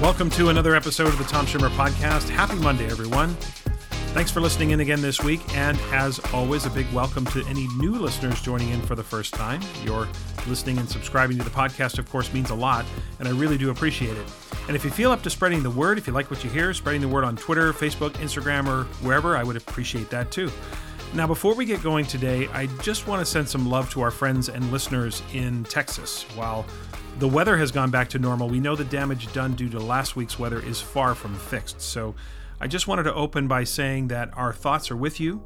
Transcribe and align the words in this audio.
Welcome 0.00 0.30
to 0.30 0.48
another 0.48 0.74
episode 0.74 1.08
of 1.08 1.18
the 1.18 1.24
Tom 1.24 1.44
Schimmer 1.44 1.68
Podcast. 1.68 2.30
Happy 2.30 2.54
Monday, 2.54 2.86
everyone. 2.86 3.34
Thanks 4.14 4.30
for 4.30 4.40
listening 4.40 4.70
in 4.70 4.80
again 4.80 5.02
this 5.02 5.22
week. 5.22 5.42
And 5.54 5.78
as 5.92 6.18
always, 6.32 6.64
a 6.64 6.70
big 6.70 6.90
welcome 6.90 7.26
to 7.26 7.44
any 7.44 7.68
new 7.76 7.92
listeners 7.92 8.40
joining 8.40 8.70
in 8.70 8.80
for 8.80 8.94
the 8.94 9.04
first 9.04 9.34
time. 9.34 9.60
Your 9.84 10.08
listening 10.46 10.78
and 10.78 10.88
subscribing 10.88 11.36
to 11.36 11.44
the 11.44 11.50
podcast, 11.50 11.98
of 11.98 12.08
course, 12.08 12.32
means 12.32 12.48
a 12.48 12.54
lot, 12.54 12.86
and 13.18 13.28
I 13.28 13.32
really 13.32 13.58
do 13.58 13.68
appreciate 13.68 14.16
it. 14.16 14.26
And 14.68 14.74
if 14.74 14.86
you 14.86 14.90
feel 14.90 15.12
up 15.12 15.22
to 15.22 15.28
spreading 15.28 15.62
the 15.62 15.70
word, 15.70 15.98
if 15.98 16.06
you 16.06 16.14
like 16.14 16.30
what 16.30 16.42
you 16.42 16.48
hear, 16.48 16.72
spreading 16.72 17.02
the 17.02 17.08
word 17.08 17.24
on 17.24 17.36
Twitter, 17.36 17.70
Facebook, 17.74 18.12
Instagram, 18.12 18.68
or 18.68 18.84
wherever, 19.04 19.36
I 19.36 19.44
would 19.44 19.56
appreciate 19.56 20.08
that 20.08 20.30
too. 20.30 20.50
Now, 21.12 21.26
before 21.26 21.54
we 21.54 21.66
get 21.66 21.82
going 21.82 22.06
today, 22.06 22.48
I 22.54 22.68
just 22.82 23.06
want 23.06 23.20
to 23.20 23.26
send 23.26 23.46
some 23.46 23.68
love 23.68 23.90
to 23.90 24.00
our 24.00 24.10
friends 24.10 24.48
and 24.48 24.72
listeners 24.72 25.22
in 25.34 25.64
Texas. 25.64 26.22
While 26.36 26.64
the 27.20 27.28
weather 27.28 27.58
has 27.58 27.70
gone 27.70 27.90
back 27.90 28.08
to 28.08 28.18
normal. 28.18 28.48
We 28.48 28.60
know 28.60 28.74
the 28.74 28.82
damage 28.82 29.30
done 29.34 29.54
due 29.54 29.68
to 29.68 29.78
last 29.78 30.16
week's 30.16 30.38
weather 30.38 30.58
is 30.58 30.80
far 30.80 31.14
from 31.14 31.34
fixed. 31.34 31.82
So 31.82 32.14
I 32.58 32.66
just 32.66 32.88
wanted 32.88 33.02
to 33.02 33.14
open 33.14 33.46
by 33.46 33.64
saying 33.64 34.08
that 34.08 34.30
our 34.38 34.54
thoughts 34.54 34.90
are 34.90 34.96
with 34.96 35.20
you. 35.20 35.42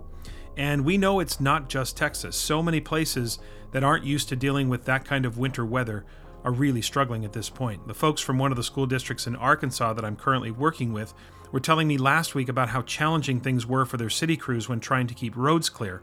And 0.56 0.84
we 0.84 0.96
know 0.96 1.18
it's 1.18 1.40
not 1.40 1.68
just 1.68 1.96
Texas. 1.96 2.36
So 2.36 2.62
many 2.62 2.80
places 2.80 3.40
that 3.72 3.82
aren't 3.82 4.04
used 4.04 4.28
to 4.28 4.36
dealing 4.36 4.68
with 4.68 4.84
that 4.84 5.04
kind 5.04 5.26
of 5.26 5.36
winter 5.36 5.66
weather 5.66 6.04
are 6.44 6.52
really 6.52 6.80
struggling 6.80 7.24
at 7.24 7.32
this 7.32 7.50
point. 7.50 7.88
The 7.88 7.94
folks 7.94 8.20
from 8.20 8.38
one 8.38 8.52
of 8.52 8.56
the 8.56 8.62
school 8.62 8.86
districts 8.86 9.26
in 9.26 9.34
Arkansas 9.34 9.94
that 9.94 10.04
I'm 10.04 10.14
currently 10.14 10.52
working 10.52 10.92
with 10.92 11.12
were 11.50 11.58
telling 11.58 11.88
me 11.88 11.98
last 11.98 12.36
week 12.36 12.48
about 12.48 12.68
how 12.68 12.82
challenging 12.82 13.40
things 13.40 13.66
were 13.66 13.84
for 13.84 13.96
their 13.96 14.10
city 14.10 14.36
crews 14.36 14.68
when 14.68 14.78
trying 14.78 15.08
to 15.08 15.14
keep 15.14 15.36
roads 15.36 15.68
clear 15.68 16.02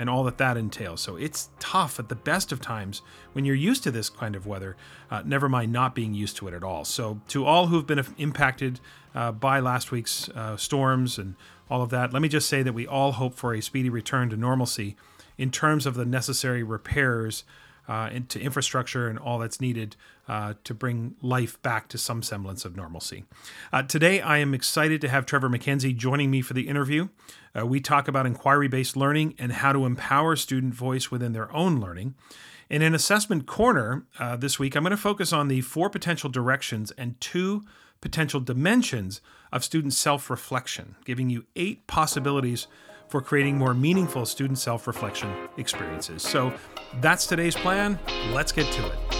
and 0.00 0.08
all 0.08 0.24
that 0.24 0.38
that 0.38 0.56
entails. 0.56 1.02
So 1.02 1.16
it's 1.16 1.50
tough 1.58 1.98
at 1.98 2.08
the 2.08 2.14
best 2.14 2.52
of 2.52 2.60
times 2.60 3.02
when 3.34 3.44
you're 3.44 3.54
used 3.54 3.82
to 3.82 3.90
this 3.90 4.08
kind 4.08 4.34
of 4.34 4.46
weather, 4.46 4.74
uh, 5.10 5.22
never 5.26 5.46
mind 5.46 5.72
not 5.72 5.94
being 5.94 6.14
used 6.14 6.38
to 6.38 6.48
it 6.48 6.54
at 6.54 6.64
all. 6.64 6.86
So, 6.86 7.20
to 7.28 7.44
all 7.44 7.66
who've 7.66 7.86
been 7.86 8.02
impacted 8.16 8.80
uh, 9.14 9.30
by 9.32 9.60
last 9.60 9.92
week's 9.92 10.30
uh, 10.30 10.56
storms 10.56 11.18
and 11.18 11.34
all 11.68 11.82
of 11.82 11.90
that, 11.90 12.14
let 12.14 12.22
me 12.22 12.30
just 12.30 12.48
say 12.48 12.62
that 12.62 12.72
we 12.72 12.86
all 12.86 13.12
hope 13.12 13.34
for 13.34 13.52
a 13.52 13.60
speedy 13.60 13.90
return 13.90 14.30
to 14.30 14.38
normalcy 14.38 14.96
in 15.36 15.50
terms 15.50 15.84
of 15.84 15.94
the 15.96 16.06
necessary 16.06 16.62
repairs 16.62 17.44
uh, 17.86 18.08
into 18.10 18.40
infrastructure 18.40 19.06
and 19.06 19.18
all 19.18 19.38
that's 19.38 19.60
needed 19.60 19.96
uh, 20.28 20.54
to 20.64 20.72
bring 20.72 21.14
life 21.20 21.60
back 21.60 21.88
to 21.88 21.98
some 21.98 22.22
semblance 22.22 22.64
of 22.64 22.74
normalcy. 22.74 23.24
Uh, 23.70 23.82
today, 23.82 24.22
I 24.22 24.38
am 24.38 24.54
excited 24.54 25.02
to 25.02 25.08
have 25.08 25.26
Trevor 25.26 25.50
MacKenzie 25.50 25.94
joining 25.94 26.30
me 26.30 26.40
for 26.40 26.54
the 26.54 26.68
interview. 26.68 27.08
Uh, 27.58 27.66
we 27.66 27.80
talk 27.80 28.08
about 28.08 28.26
inquiry 28.26 28.68
based 28.68 28.96
learning 28.96 29.34
and 29.38 29.52
how 29.52 29.72
to 29.72 29.86
empower 29.86 30.36
student 30.36 30.74
voice 30.74 31.10
within 31.10 31.32
their 31.32 31.52
own 31.54 31.80
learning. 31.80 32.14
And 32.68 32.82
in 32.82 32.94
Assessment 32.94 33.46
Corner 33.46 34.04
uh, 34.18 34.36
this 34.36 34.58
week, 34.58 34.76
I'm 34.76 34.84
going 34.84 34.92
to 34.92 34.96
focus 34.96 35.32
on 35.32 35.48
the 35.48 35.60
four 35.60 35.90
potential 35.90 36.30
directions 36.30 36.92
and 36.92 37.20
two 37.20 37.64
potential 38.00 38.40
dimensions 38.40 39.20
of 39.52 39.64
student 39.64 39.92
self 39.92 40.30
reflection, 40.30 40.94
giving 41.04 41.28
you 41.28 41.46
eight 41.56 41.86
possibilities 41.86 42.68
for 43.08 43.20
creating 43.20 43.58
more 43.58 43.74
meaningful 43.74 44.24
student 44.24 44.58
self 44.58 44.86
reflection 44.86 45.34
experiences. 45.56 46.22
So 46.22 46.54
that's 47.00 47.26
today's 47.26 47.56
plan. 47.56 47.98
Let's 48.32 48.52
get 48.52 48.70
to 48.72 48.86
it. 48.86 49.19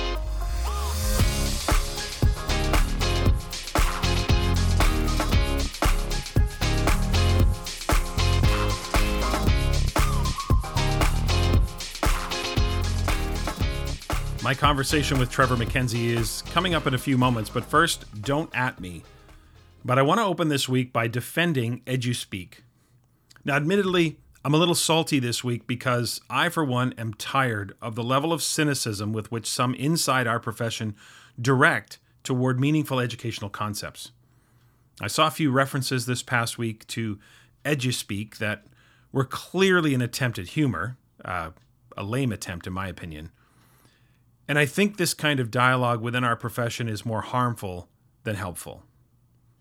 My 14.51 14.55
conversation 14.55 15.20
with 15.20 15.31
Trevor 15.31 15.55
MacKenzie 15.55 16.06
is 16.06 16.43
coming 16.43 16.75
up 16.75 16.84
in 16.89 16.93
a 16.93 16.98
few 16.98 17.16
moments, 17.16 17.49
but 17.49 17.65
first, 17.65 18.21
don't 18.21 18.50
at 18.53 18.81
me. 18.81 19.05
But 19.84 19.97
I 19.97 20.03
want 20.03 20.19
to 20.19 20.25
open 20.25 20.49
this 20.49 20.69
week 20.69 20.93
by 20.93 21.06
defending 21.06 21.83
EduSpeak. 21.83 22.55
Now, 23.44 23.55
admittedly, 23.55 24.19
I'm 24.44 24.53
a 24.53 24.56
little 24.56 24.75
salty 24.75 25.21
this 25.21 25.44
week 25.44 25.69
because 25.69 26.21
I, 26.28 26.49
for 26.49 26.65
one, 26.65 26.94
am 26.94 27.15
tired 27.15 27.77
of 27.81 27.94
the 27.94 28.03
level 28.03 28.33
of 28.33 28.43
cynicism 28.43 29.12
with 29.12 29.31
which 29.31 29.47
some 29.47 29.72
inside 29.75 30.27
our 30.27 30.41
profession 30.41 30.97
direct 31.41 32.00
toward 32.25 32.59
meaningful 32.59 32.99
educational 32.99 33.50
concepts. 33.50 34.11
I 35.00 35.06
saw 35.06 35.28
a 35.28 35.31
few 35.31 35.53
references 35.53 36.06
this 36.06 36.25
past 36.25 36.59
week 36.59 36.84
to 36.88 37.21
EduSpeak 37.65 38.38
that 38.38 38.67
were 39.12 39.25
clearly 39.25 39.94
an 39.94 40.03
attempt 40.03 40.41
at 40.41 40.49
humor, 40.49 40.97
uh, 41.25 41.50
a 41.97 42.03
lame 42.03 42.32
attempt, 42.32 42.67
in 42.67 42.72
my 42.72 42.88
opinion. 42.88 43.31
And 44.50 44.59
I 44.59 44.66
think 44.66 44.97
this 44.97 45.15
kind 45.15 45.38
of 45.38 45.53
dialogue 45.53 46.00
within 46.00 46.25
our 46.25 46.34
profession 46.34 46.88
is 46.88 47.06
more 47.06 47.21
harmful 47.21 47.88
than 48.25 48.34
helpful. 48.34 48.83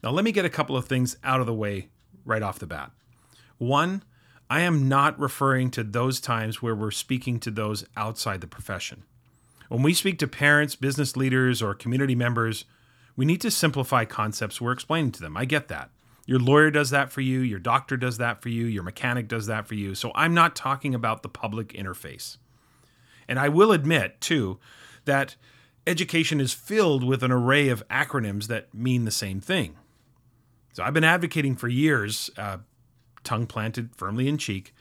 Now, 0.02 0.10
let 0.10 0.26
me 0.26 0.32
get 0.32 0.46
a 0.46 0.50
couple 0.50 0.76
of 0.76 0.88
things 0.88 1.16
out 1.24 1.40
of 1.40 1.46
the 1.46 1.54
way 1.54 1.90
right 2.26 2.42
off 2.42 2.58
the 2.58 2.66
bat. 2.66 2.90
One, 3.60 4.02
I 4.50 4.62
am 4.62 4.90
not 4.90 5.20
referring 5.20 5.70
to 5.72 5.84
those 5.84 6.20
times 6.20 6.64
where 6.64 6.74
we're 6.74 6.90
speaking 6.90 7.40
to 7.42 7.52
those 7.52 7.86
outside 7.96 8.42
the 8.42 8.48
profession. 8.48 9.04
When 9.68 9.84
we 9.84 9.94
speak 9.94 10.18
to 10.20 10.28
parents, 10.28 10.76
business 10.76 11.16
leaders, 11.16 11.62
or 11.62 11.76
community 11.76 12.16
members, 12.16 12.66
we 13.16 13.26
need 13.26 13.42
to 13.42 13.52
simplify 13.52 14.06
concepts 14.06 14.60
we're 14.60 14.72
explaining 14.72 15.12
to 15.12 15.22
them. 15.22 15.38
I 15.38 15.46
get 15.46 15.68
that. 15.68 15.92
Your 16.26 16.40
lawyer 16.40 16.72
does 16.72 16.90
that 16.90 17.12
for 17.12 17.22
you, 17.22 17.42
your 17.42 17.60
doctor 17.60 17.96
does 17.96 18.18
that 18.18 18.42
for 18.42 18.50
you, 18.50 18.66
your 18.66 18.82
mechanic 18.82 19.28
does 19.28 19.46
that 19.46 19.68
for 19.68 19.76
you. 19.76 19.94
So 19.94 20.12
I'm 20.16 20.34
not 20.34 20.56
talking 20.56 20.96
about 20.96 21.22
the 21.22 21.30
public 21.30 21.74
interface. 21.74 22.38
And 23.28 23.38
I 23.38 23.50
will 23.50 23.72
admit, 23.72 24.20
too, 24.20 24.58
that 25.10 25.36
education 25.88 26.40
is 26.40 26.54
filled 26.54 27.04
with 27.04 27.24
an 27.24 27.32
array 27.32 27.68
of 27.70 27.86
acronyms 27.90 28.48
that 28.48 28.72
mean 28.74 29.06
the 29.06 29.12
same 29.12 29.42
thing. 29.42 29.76
So 30.74 30.84
I've 30.84 30.94
been 30.94 31.04
advocating 31.04 31.56
for 31.56 31.68
years, 31.68 32.30
uh, 32.38 32.58
tongue 33.24 33.48
planted 33.48 33.90
firmly 33.96 34.28
in 34.28 34.38
cheek, 34.38 34.74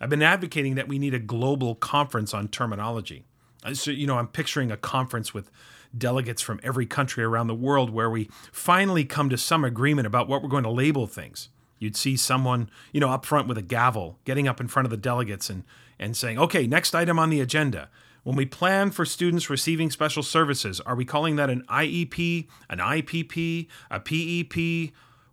I've 0.00 0.10
been 0.10 0.22
advocating 0.22 0.74
that 0.74 0.88
we 0.88 0.98
need 0.98 1.14
a 1.14 1.18
global 1.18 1.74
conference 1.76 2.34
on 2.34 2.48
terminology. 2.48 3.24
Uh, 3.64 3.74
so, 3.74 3.90
you 3.90 4.06
know, 4.06 4.18
I'm 4.18 4.26
picturing 4.26 4.70
a 4.70 4.76
conference 4.76 5.32
with 5.32 5.50
delegates 5.96 6.42
from 6.42 6.60
every 6.62 6.84
country 6.84 7.24
around 7.24 7.46
the 7.46 7.54
world 7.54 7.90
where 7.90 8.10
we 8.10 8.28
finally 8.52 9.04
come 9.04 9.30
to 9.30 9.38
some 9.38 9.64
agreement 9.64 10.06
about 10.06 10.28
what 10.28 10.42
we're 10.42 10.48
going 10.48 10.64
to 10.64 10.70
label 10.70 11.06
things. 11.06 11.48
You'd 11.78 11.96
see 11.96 12.16
someone, 12.16 12.70
you 12.92 13.00
know, 13.00 13.10
up 13.10 13.24
front 13.24 13.48
with 13.48 13.56
a 13.56 13.62
gavel, 13.62 14.18
getting 14.24 14.48
up 14.48 14.60
in 14.60 14.68
front 14.68 14.84
of 14.84 14.90
the 14.90 14.96
delegates 14.96 15.48
and, 15.48 15.62
and 15.98 16.16
saying, 16.16 16.38
okay, 16.38 16.66
next 16.66 16.94
item 16.94 17.18
on 17.18 17.30
the 17.30 17.40
agenda. 17.40 17.88
When 18.26 18.34
we 18.34 18.44
plan 18.44 18.90
for 18.90 19.04
students 19.04 19.48
receiving 19.48 19.88
special 19.88 20.24
services, 20.24 20.80
are 20.80 20.96
we 20.96 21.04
calling 21.04 21.36
that 21.36 21.48
an 21.48 21.62
IEP, 21.68 22.48
an 22.68 22.78
IPP, 22.78 23.68
a 23.88 24.00
PEP? 24.00 24.92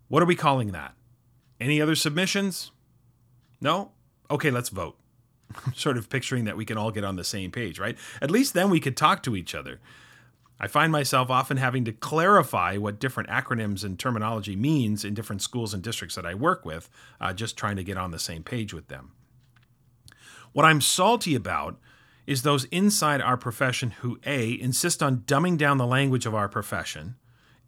What 0.09 0.21
are 0.21 0.27
we 0.27 0.35
calling 0.35 0.73
that? 0.73 0.93
Any 1.59 1.81
other 1.81 1.95
submissions? 1.95 2.69
No? 3.59 3.93
Okay, 4.29 4.51
let's 4.51 4.69
vote. 4.69 4.95
I'm 5.65 5.73
sort 5.75 5.97
of 5.97 6.07
picturing 6.07 6.45
that 6.45 6.55
we 6.55 6.65
can 6.65 6.77
all 6.77 6.91
get 6.91 7.03
on 7.03 7.15
the 7.15 7.23
same 7.23 7.49
page, 7.49 7.79
right? 7.79 7.97
At 8.21 8.29
least 8.29 8.53
then 8.53 8.69
we 8.69 8.79
could 8.79 8.95
talk 8.95 9.23
to 9.23 9.35
each 9.35 9.55
other. 9.55 9.79
I 10.59 10.67
find 10.67 10.91
myself 10.91 11.31
often 11.31 11.57
having 11.57 11.85
to 11.85 11.93
clarify 11.93 12.77
what 12.77 12.99
different 12.99 13.27
acronyms 13.27 13.83
and 13.83 13.97
terminology 13.97 14.55
means 14.55 15.03
in 15.03 15.15
different 15.15 15.41
schools 15.41 15.73
and 15.73 15.81
districts 15.81 16.13
that 16.13 16.27
I 16.27 16.35
work 16.35 16.63
with, 16.63 16.91
uh, 17.19 17.33
just 17.33 17.57
trying 17.57 17.77
to 17.77 17.83
get 17.83 17.97
on 17.97 18.11
the 18.11 18.19
same 18.19 18.43
page 18.43 18.71
with 18.71 18.89
them. 18.89 19.13
What 20.51 20.65
I'm 20.65 20.79
salty 20.79 21.33
about 21.33 21.79
is 22.25 22.41
those 22.41 22.65
inside 22.65 23.21
our 23.21 23.37
profession 23.37 23.91
who 23.91 24.19
A, 24.25 24.59
insist 24.59 25.03
on 25.03 25.19
dumbing 25.19 25.57
down 25.57 25.77
the 25.77 25.85
language 25.85 26.25
of 26.25 26.35
our 26.35 26.47
profession, 26.47 27.15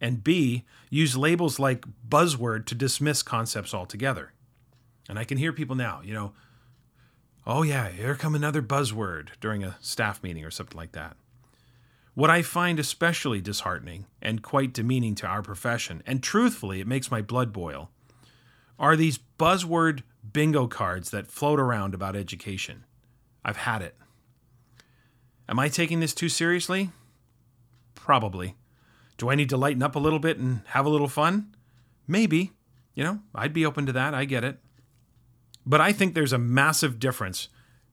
and 0.00 0.24
B, 0.24 0.64
use 0.90 1.16
labels 1.16 1.58
like 1.58 1.86
buzzword 2.08 2.66
to 2.66 2.74
dismiss 2.74 3.22
concepts 3.22 3.74
altogether. 3.74 4.32
And 5.08 5.18
I 5.18 5.24
can 5.24 5.38
hear 5.38 5.52
people 5.52 5.76
now, 5.76 6.00
you 6.02 6.14
know, 6.14 6.32
oh 7.46 7.62
yeah, 7.62 7.88
here 7.88 8.14
come 8.14 8.34
another 8.34 8.62
buzzword 8.62 9.28
during 9.40 9.62
a 9.62 9.76
staff 9.80 10.22
meeting 10.22 10.44
or 10.44 10.50
something 10.50 10.76
like 10.76 10.92
that. 10.92 11.16
What 12.14 12.30
I 12.30 12.40
find 12.40 12.80
especially 12.80 13.42
disheartening 13.42 14.06
and 14.22 14.42
quite 14.42 14.72
demeaning 14.72 15.14
to 15.16 15.26
our 15.26 15.42
profession, 15.42 16.02
and 16.06 16.22
truthfully, 16.22 16.80
it 16.80 16.86
makes 16.86 17.10
my 17.10 17.20
blood 17.20 17.52
boil, 17.52 17.90
are 18.78 18.96
these 18.96 19.18
buzzword 19.38 20.02
bingo 20.32 20.66
cards 20.66 21.10
that 21.10 21.26
float 21.26 21.60
around 21.60 21.94
about 21.94 22.16
education. 22.16 22.84
I've 23.44 23.58
had 23.58 23.82
it. 23.82 23.96
Am 25.48 25.58
I 25.58 25.68
taking 25.68 26.00
this 26.00 26.14
too 26.14 26.28
seriously? 26.28 26.90
Probably. 27.94 28.56
Do 29.16 29.30
I 29.30 29.34
need 29.34 29.48
to 29.50 29.56
lighten 29.56 29.82
up 29.82 29.96
a 29.96 30.00
little 30.00 30.18
bit 30.18 30.38
and 30.38 30.60
have 30.68 30.86
a 30.86 30.90
little 30.90 31.08
fun? 31.08 31.54
Maybe. 32.06 32.52
You 32.94 33.04
know, 33.04 33.20
I'd 33.34 33.52
be 33.52 33.66
open 33.66 33.86
to 33.86 33.92
that. 33.92 34.14
I 34.14 34.24
get 34.24 34.44
it. 34.44 34.58
But 35.64 35.80
I 35.80 35.92
think 35.92 36.14
there's 36.14 36.32
a 36.32 36.38
massive 36.38 36.98
difference 36.98 37.48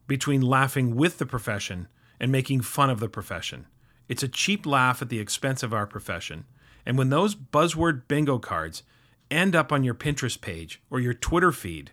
between 0.08 0.42
laughing 0.42 0.96
with 0.96 1.18
the 1.18 1.26
profession 1.26 1.88
and 2.20 2.32
making 2.32 2.62
fun 2.62 2.90
of 2.90 3.00
the 3.00 3.10
profession. 3.10 3.66
It's 4.08 4.24
a 4.24 4.28
cheap 4.28 4.66
laugh 4.66 5.02
at 5.02 5.10
the 5.10 5.20
expense 5.20 5.64
of 5.64 5.74
our 5.74 5.88
profession. 5.88 6.46
And 6.86 6.98
when 6.98 7.10
those 7.10 7.36
buzzword 7.36 8.08
bingo 8.08 8.38
cards 8.38 8.84
end 9.32 9.56
up 9.56 9.72
on 9.72 9.84
your 9.84 9.96
Pinterest 9.96 10.40
page 10.40 10.82
or 10.92 11.00
your 11.00 11.14
Twitter 11.14 11.52
feed, 11.52 11.92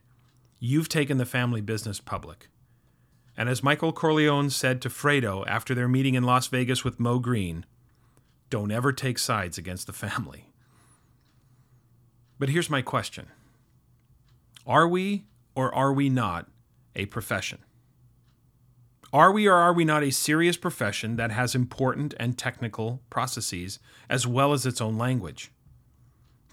you've 0.59 0.89
taken 0.89 1.17
the 1.17 1.25
family 1.25 1.63
business 1.63 2.01
public. 2.01 2.50
And 3.41 3.49
as 3.49 3.63
Michael 3.63 3.95
Corleone 3.95 4.51
said 4.51 4.83
to 4.83 4.91
Fredo 4.91 5.47
after 5.47 5.75
their 5.75 5.89
meeting 5.89 6.15
in 6.15 6.25
Las 6.25 6.49
Vegas 6.49 6.85
with 6.85 7.01
Moe 7.01 7.19
Greene, 7.19 7.65
don't 8.51 8.71
ever 8.71 8.93
take 8.93 9.19
sides 9.19 9.57
against 9.57 9.87
the 9.87 9.95
family. 9.95 10.51
But 12.39 12.51
here's 12.51 12.69
my 12.69 12.83
question 12.83 13.29
Are 14.67 14.87
we 14.87 15.25
or 15.55 15.75
are 15.75 15.91
we 15.91 16.11
not 16.11 16.49
a 16.95 17.07
profession? 17.07 17.61
Are 19.11 19.33
we 19.33 19.47
or 19.47 19.55
are 19.55 19.73
we 19.73 19.87
not 19.87 20.03
a 20.03 20.13
serious 20.13 20.59
profession 20.59 21.17
that 21.17 21.31
has 21.31 21.55
important 21.55 22.13
and 22.21 22.37
technical 22.37 23.01
processes 23.09 23.79
as 24.11 24.27
well 24.27 24.53
as 24.53 24.67
its 24.67 24.83
own 24.83 24.99
language? 24.99 25.51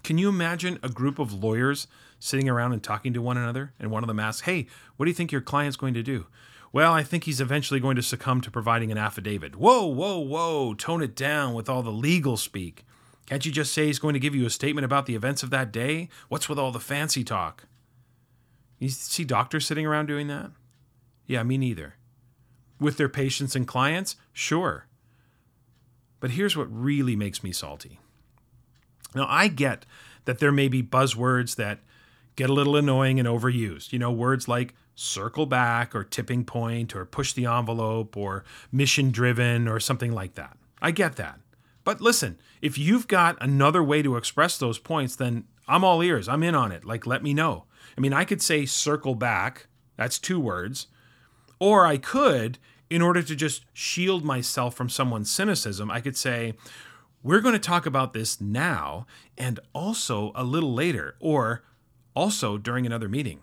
Can 0.02 0.16
you 0.16 0.30
imagine 0.30 0.78
a 0.82 0.88
group 0.88 1.18
of 1.18 1.34
lawyers 1.34 1.86
sitting 2.18 2.48
around 2.48 2.72
and 2.72 2.82
talking 2.82 3.12
to 3.12 3.20
one 3.20 3.36
another, 3.36 3.74
and 3.78 3.90
one 3.90 4.02
of 4.02 4.08
them 4.08 4.18
asks, 4.18 4.46
Hey, 4.46 4.66
what 4.96 5.04
do 5.04 5.10
you 5.10 5.14
think 5.14 5.30
your 5.30 5.42
client's 5.42 5.76
going 5.76 5.92
to 5.92 6.02
do? 6.02 6.26
Well, 6.72 6.92
I 6.92 7.02
think 7.02 7.24
he's 7.24 7.40
eventually 7.40 7.80
going 7.80 7.96
to 7.96 8.02
succumb 8.02 8.40
to 8.42 8.50
providing 8.50 8.92
an 8.92 8.98
affidavit. 8.98 9.56
Whoa, 9.56 9.86
whoa, 9.86 10.18
whoa, 10.18 10.74
tone 10.74 11.02
it 11.02 11.16
down 11.16 11.54
with 11.54 11.68
all 11.68 11.82
the 11.82 11.90
legal 11.90 12.36
speak. 12.36 12.84
Can't 13.26 13.44
you 13.44 13.52
just 13.52 13.72
say 13.72 13.86
he's 13.86 13.98
going 13.98 14.14
to 14.14 14.20
give 14.20 14.34
you 14.34 14.46
a 14.46 14.50
statement 14.50 14.84
about 14.84 15.06
the 15.06 15.14
events 15.14 15.42
of 15.42 15.50
that 15.50 15.72
day? 15.72 16.08
What's 16.28 16.48
with 16.48 16.58
all 16.58 16.72
the 16.72 16.80
fancy 16.80 17.24
talk? 17.24 17.64
You 18.78 18.88
see 18.88 19.24
doctors 19.24 19.66
sitting 19.66 19.86
around 19.86 20.06
doing 20.06 20.28
that? 20.28 20.50
Yeah, 21.26 21.42
me 21.42 21.58
neither. 21.58 21.94
With 22.80 22.96
their 22.96 23.08
patients 23.08 23.56
and 23.56 23.66
clients? 23.66 24.16
Sure. 24.32 24.86
But 26.20 26.30
here's 26.32 26.56
what 26.56 26.68
really 26.70 27.16
makes 27.16 27.42
me 27.42 27.52
salty. 27.52 27.98
Now, 29.14 29.26
I 29.28 29.48
get 29.48 29.84
that 30.24 30.38
there 30.38 30.52
may 30.52 30.68
be 30.68 30.82
buzzwords 30.82 31.56
that 31.56 31.80
get 32.36 32.50
a 32.50 32.52
little 32.52 32.76
annoying 32.76 33.18
and 33.18 33.28
overused. 33.28 33.92
You 33.92 33.98
know, 33.98 34.12
words 34.12 34.48
like 34.48 34.74
circle 34.98 35.46
back 35.46 35.94
or 35.94 36.02
tipping 36.02 36.44
point 36.44 36.96
or 36.96 37.04
push 37.04 37.32
the 37.32 37.46
envelope 37.46 38.16
or 38.16 38.44
mission 38.72 39.12
driven 39.12 39.68
or 39.68 39.78
something 39.78 40.12
like 40.12 40.34
that. 40.34 40.56
I 40.82 40.90
get 40.90 41.14
that. 41.16 41.38
But 41.84 42.00
listen, 42.00 42.36
if 42.60 42.76
you've 42.76 43.06
got 43.06 43.36
another 43.40 43.82
way 43.82 44.02
to 44.02 44.16
express 44.16 44.58
those 44.58 44.80
points, 44.80 45.14
then 45.14 45.44
I'm 45.68 45.84
all 45.84 46.02
ears. 46.02 46.28
I'm 46.28 46.42
in 46.42 46.56
on 46.56 46.72
it. 46.72 46.84
Like, 46.84 47.06
let 47.06 47.22
me 47.22 47.32
know. 47.32 47.64
I 47.96 48.00
mean, 48.00 48.12
I 48.12 48.24
could 48.24 48.42
say 48.42 48.66
circle 48.66 49.14
back, 49.14 49.68
that's 49.96 50.18
two 50.18 50.40
words. 50.40 50.88
Or 51.60 51.86
I 51.86 51.96
could, 51.96 52.58
in 52.90 53.00
order 53.00 53.22
to 53.22 53.36
just 53.36 53.64
shield 53.72 54.24
myself 54.24 54.74
from 54.74 54.88
someone's 54.88 55.30
cynicism, 55.30 55.90
I 55.90 56.00
could 56.00 56.16
say, 56.16 56.54
we're 57.22 57.40
going 57.40 57.54
to 57.54 57.58
talk 57.60 57.86
about 57.86 58.12
this 58.12 58.40
now 58.40 59.06
and 59.36 59.60
also 59.72 60.32
a 60.34 60.42
little 60.44 60.74
later, 60.74 61.14
or 61.20 61.62
also 62.14 62.58
during 62.58 62.84
another 62.84 63.08
meeting. 63.08 63.40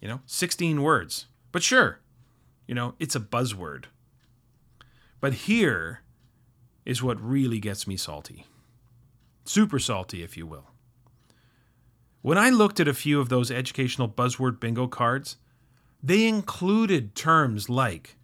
You 0.00 0.08
know, 0.08 0.20
16 0.26 0.82
words. 0.82 1.26
But 1.52 1.62
sure, 1.62 2.00
you 2.66 2.74
know, 2.74 2.94
it's 2.98 3.16
a 3.16 3.20
buzzword. 3.20 3.84
But 5.20 5.34
here 5.34 6.02
is 6.84 7.02
what 7.02 7.20
really 7.20 7.58
gets 7.58 7.86
me 7.86 7.96
salty. 7.96 8.46
Super 9.44 9.78
salty, 9.78 10.22
if 10.22 10.36
you 10.36 10.46
will. 10.46 10.70
When 12.22 12.38
I 12.38 12.50
looked 12.50 12.80
at 12.80 12.88
a 12.88 12.94
few 12.94 13.20
of 13.20 13.28
those 13.28 13.50
educational 13.50 14.08
buzzword 14.08 14.58
bingo 14.58 14.88
cards, 14.88 15.36
they 16.02 16.26
included 16.26 17.14
terms 17.14 17.68
like 17.68 18.16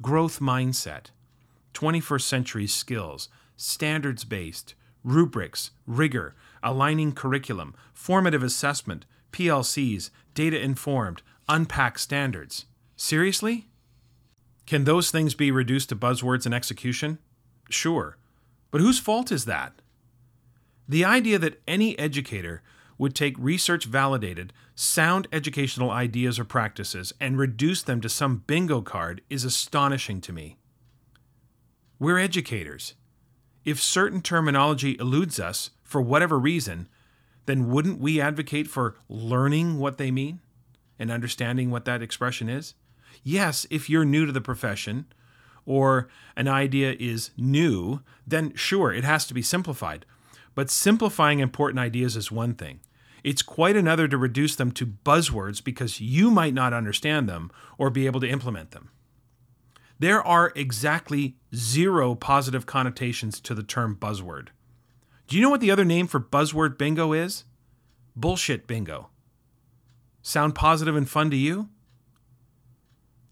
growth 0.00 0.40
mindset, 0.40 1.06
21st 1.74 2.22
century 2.22 2.66
skills, 2.66 3.28
standards 3.56 4.24
based, 4.24 4.74
rubrics, 5.02 5.72
rigor, 5.86 6.34
aligning 6.62 7.12
curriculum, 7.12 7.74
formative 7.92 8.42
assessment, 8.42 9.04
PLCs, 9.32 10.10
data 10.34 10.60
informed, 10.60 11.22
unpack 11.48 11.98
standards. 11.98 12.66
Seriously? 12.96 13.68
Can 14.66 14.84
those 14.84 15.10
things 15.10 15.34
be 15.34 15.50
reduced 15.50 15.88
to 15.90 15.96
buzzwords 15.96 16.46
and 16.46 16.54
execution? 16.54 17.18
Sure. 17.70 18.16
But 18.70 18.80
whose 18.80 18.98
fault 18.98 19.30
is 19.30 19.44
that? 19.44 19.72
The 20.88 21.04
idea 21.04 21.38
that 21.38 21.62
any 21.66 21.98
educator 21.98 22.62
would 22.98 23.14
take 23.14 23.34
research 23.38 23.84
validated, 23.84 24.52
sound 24.74 25.26
educational 25.32 25.90
ideas 25.90 26.38
or 26.38 26.44
practices 26.44 27.12
and 27.20 27.38
reduce 27.38 27.82
them 27.82 28.00
to 28.00 28.08
some 28.08 28.44
bingo 28.46 28.80
card 28.80 29.20
is 29.30 29.44
astonishing 29.44 30.20
to 30.20 30.32
me. 30.32 30.56
We're 31.98 32.18
educators. 32.18 32.94
If 33.64 33.82
certain 33.82 34.20
terminology 34.20 34.96
eludes 35.00 35.40
us 35.40 35.70
for 35.82 36.00
whatever 36.00 36.38
reason, 36.38 36.88
then 37.46 37.68
wouldn't 37.68 38.00
we 38.00 38.20
advocate 38.20 38.68
for 38.68 38.96
learning 39.08 39.78
what 39.78 39.98
they 39.98 40.10
mean 40.10 40.40
and 40.98 41.10
understanding 41.10 41.70
what 41.70 41.84
that 41.84 42.02
expression 42.02 42.48
is? 42.48 42.74
Yes, 43.22 43.66
if 43.70 43.88
you're 43.88 44.04
new 44.04 44.26
to 44.26 44.32
the 44.32 44.40
profession 44.40 45.06
or 45.66 46.08
an 46.36 46.48
idea 46.48 46.94
is 46.98 47.30
new, 47.36 48.00
then 48.26 48.54
sure, 48.54 48.92
it 48.92 49.04
has 49.04 49.26
to 49.26 49.34
be 49.34 49.42
simplified. 49.42 50.04
But 50.54 50.70
simplifying 50.70 51.40
important 51.40 51.78
ideas 51.78 52.16
is 52.16 52.30
one 52.30 52.54
thing. 52.54 52.80
It's 53.22 53.42
quite 53.42 53.76
another 53.76 54.06
to 54.06 54.18
reduce 54.18 54.54
them 54.54 54.70
to 54.72 54.86
buzzwords 54.86 55.64
because 55.64 56.00
you 56.00 56.30
might 56.30 56.52
not 56.52 56.74
understand 56.74 57.28
them 57.28 57.50
or 57.78 57.88
be 57.88 58.06
able 58.06 58.20
to 58.20 58.28
implement 58.28 58.72
them. 58.72 58.90
There 59.98 60.22
are 60.22 60.52
exactly 60.54 61.36
zero 61.54 62.14
positive 62.14 62.66
connotations 62.66 63.40
to 63.40 63.54
the 63.54 63.62
term 63.62 63.96
buzzword. 63.96 64.48
Do 65.26 65.36
you 65.36 65.42
know 65.42 65.50
what 65.50 65.60
the 65.60 65.70
other 65.70 65.84
name 65.84 66.06
for 66.06 66.20
buzzword 66.20 66.76
bingo 66.76 67.12
is? 67.12 67.44
Bullshit 68.14 68.66
bingo. 68.66 69.08
Sound 70.22 70.54
positive 70.54 70.96
and 70.96 71.08
fun 71.08 71.30
to 71.30 71.36
you? 71.36 71.68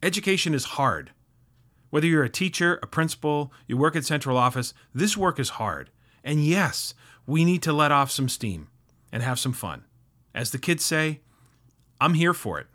Education 0.02 0.54
is 0.54 0.64
hard. 0.64 1.12
Whether 1.90 2.06
you're 2.06 2.24
a 2.24 2.30
teacher, 2.30 2.78
a 2.82 2.86
principal, 2.86 3.52
you 3.66 3.76
work 3.76 3.94
at 3.94 4.04
central 4.04 4.36
office, 4.36 4.72
this 4.94 5.16
work 5.16 5.38
is 5.38 5.50
hard. 5.50 5.90
And 6.24 6.44
yes, 6.44 6.94
we 7.26 7.44
need 7.44 7.62
to 7.62 7.72
let 7.72 7.92
off 7.92 8.10
some 8.10 8.28
steam 8.28 8.68
and 9.12 9.22
have 9.22 9.38
some 9.38 9.52
fun. 9.52 9.84
As 10.34 10.50
the 10.50 10.58
kids 10.58 10.84
say, 10.84 11.20
I'm 12.00 12.14
here 12.14 12.34
for 12.34 12.58
it. 12.58 12.66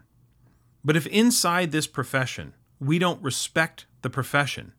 But 0.86 0.96
if 0.96 1.08
inside 1.08 1.72
this 1.72 1.88
profession 1.88 2.54
we 2.80 3.00
don't 3.00 3.22
respect 3.24 3.88
the 4.04 4.10
profession, 4.10 4.74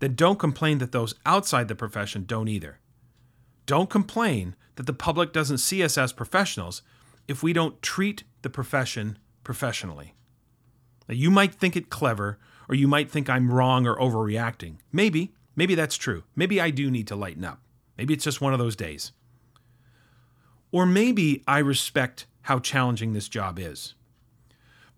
then 0.00 0.14
don't 0.14 0.38
complain 0.38 0.78
that 0.78 0.92
those 0.92 1.14
outside 1.26 1.68
the 1.68 1.74
profession 1.74 2.24
don't 2.24 2.48
either. 2.48 2.78
Don't 3.66 3.90
complain 3.90 4.56
that 4.76 4.86
the 4.86 4.92
public 4.92 5.32
doesn't 5.32 5.58
see 5.58 5.82
us 5.82 5.96
as 5.96 6.12
professionals 6.12 6.82
if 7.28 7.42
we 7.42 7.52
don't 7.52 7.80
treat 7.82 8.24
the 8.42 8.50
profession 8.50 9.18
professionally. 9.44 10.14
Now, 11.08 11.14
you 11.14 11.30
might 11.30 11.54
think 11.54 11.76
it 11.76 11.90
clever, 11.90 12.38
or 12.68 12.74
you 12.74 12.88
might 12.88 13.10
think 13.10 13.28
I'm 13.28 13.52
wrong 13.52 13.86
or 13.86 13.96
overreacting. 13.96 14.76
Maybe, 14.92 15.34
maybe 15.54 15.74
that's 15.74 15.96
true. 15.96 16.24
Maybe 16.34 16.60
I 16.60 16.70
do 16.70 16.90
need 16.90 17.06
to 17.08 17.16
lighten 17.16 17.44
up. 17.44 17.60
Maybe 17.96 18.14
it's 18.14 18.24
just 18.24 18.40
one 18.40 18.52
of 18.52 18.58
those 18.58 18.76
days. 18.76 19.12
Or 20.70 20.86
maybe 20.86 21.42
I 21.46 21.58
respect 21.58 22.26
how 22.42 22.58
challenging 22.58 23.12
this 23.12 23.28
job 23.28 23.58
is. 23.58 23.94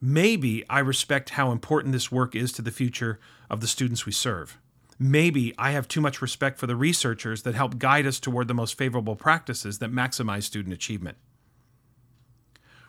Maybe 0.00 0.64
I 0.68 0.78
respect 0.80 1.30
how 1.30 1.50
important 1.50 1.92
this 1.92 2.12
work 2.12 2.34
is 2.34 2.52
to 2.52 2.62
the 2.62 2.70
future 2.70 3.18
of 3.50 3.60
the 3.60 3.66
students 3.66 4.06
we 4.06 4.12
serve. 4.12 4.58
Maybe 5.06 5.52
I 5.58 5.72
have 5.72 5.86
too 5.86 6.00
much 6.00 6.22
respect 6.22 6.58
for 6.58 6.66
the 6.66 6.76
researchers 6.76 7.42
that 7.42 7.54
help 7.54 7.76
guide 7.76 8.06
us 8.06 8.18
toward 8.18 8.48
the 8.48 8.54
most 8.54 8.78
favorable 8.78 9.16
practices 9.16 9.78
that 9.80 9.92
maximize 9.92 10.44
student 10.44 10.72
achievement. 10.72 11.18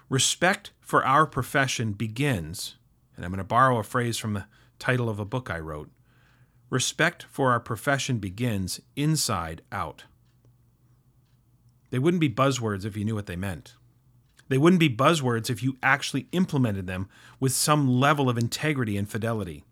Respect 0.08 0.72
for 0.80 1.04
our 1.04 1.26
profession 1.26 1.92
begins, 1.92 2.78
and 3.18 3.26
I'm 3.26 3.32
going 3.32 3.40
to 3.40 3.44
borrow 3.44 3.80
a 3.80 3.84
phrase 3.84 4.18
from 4.18 4.32
the 4.32 4.46
title 4.80 5.10
of 5.10 5.20
a 5.20 5.26
book 5.26 5.50
I 5.50 5.60
wrote 5.60 5.90
respect 6.70 7.26
for 7.30 7.52
our 7.52 7.60
profession 7.60 8.20
begins 8.20 8.80
inside 8.96 9.62
out. 9.70 10.06
They 11.90 12.00
wouldn't 12.00 12.22
be 12.22 12.30
buzzwords 12.30 12.86
if 12.86 12.96
you 12.96 13.04
knew 13.04 13.16
what 13.16 13.26
they 13.26 13.36
meant. 13.36 13.76
They 14.48 14.58
wouldn't 14.58 14.80
be 14.80 14.90
buzzwords 14.90 15.50
if 15.50 15.62
you 15.62 15.78
actually 15.84 16.28
implemented 16.32 16.88
them 16.88 17.10
with 17.42 17.52
some 17.52 17.90
level 17.90 18.30
of 18.30 18.38
integrity 18.38 18.96
and 18.96 19.10
fidelity. 19.10 19.66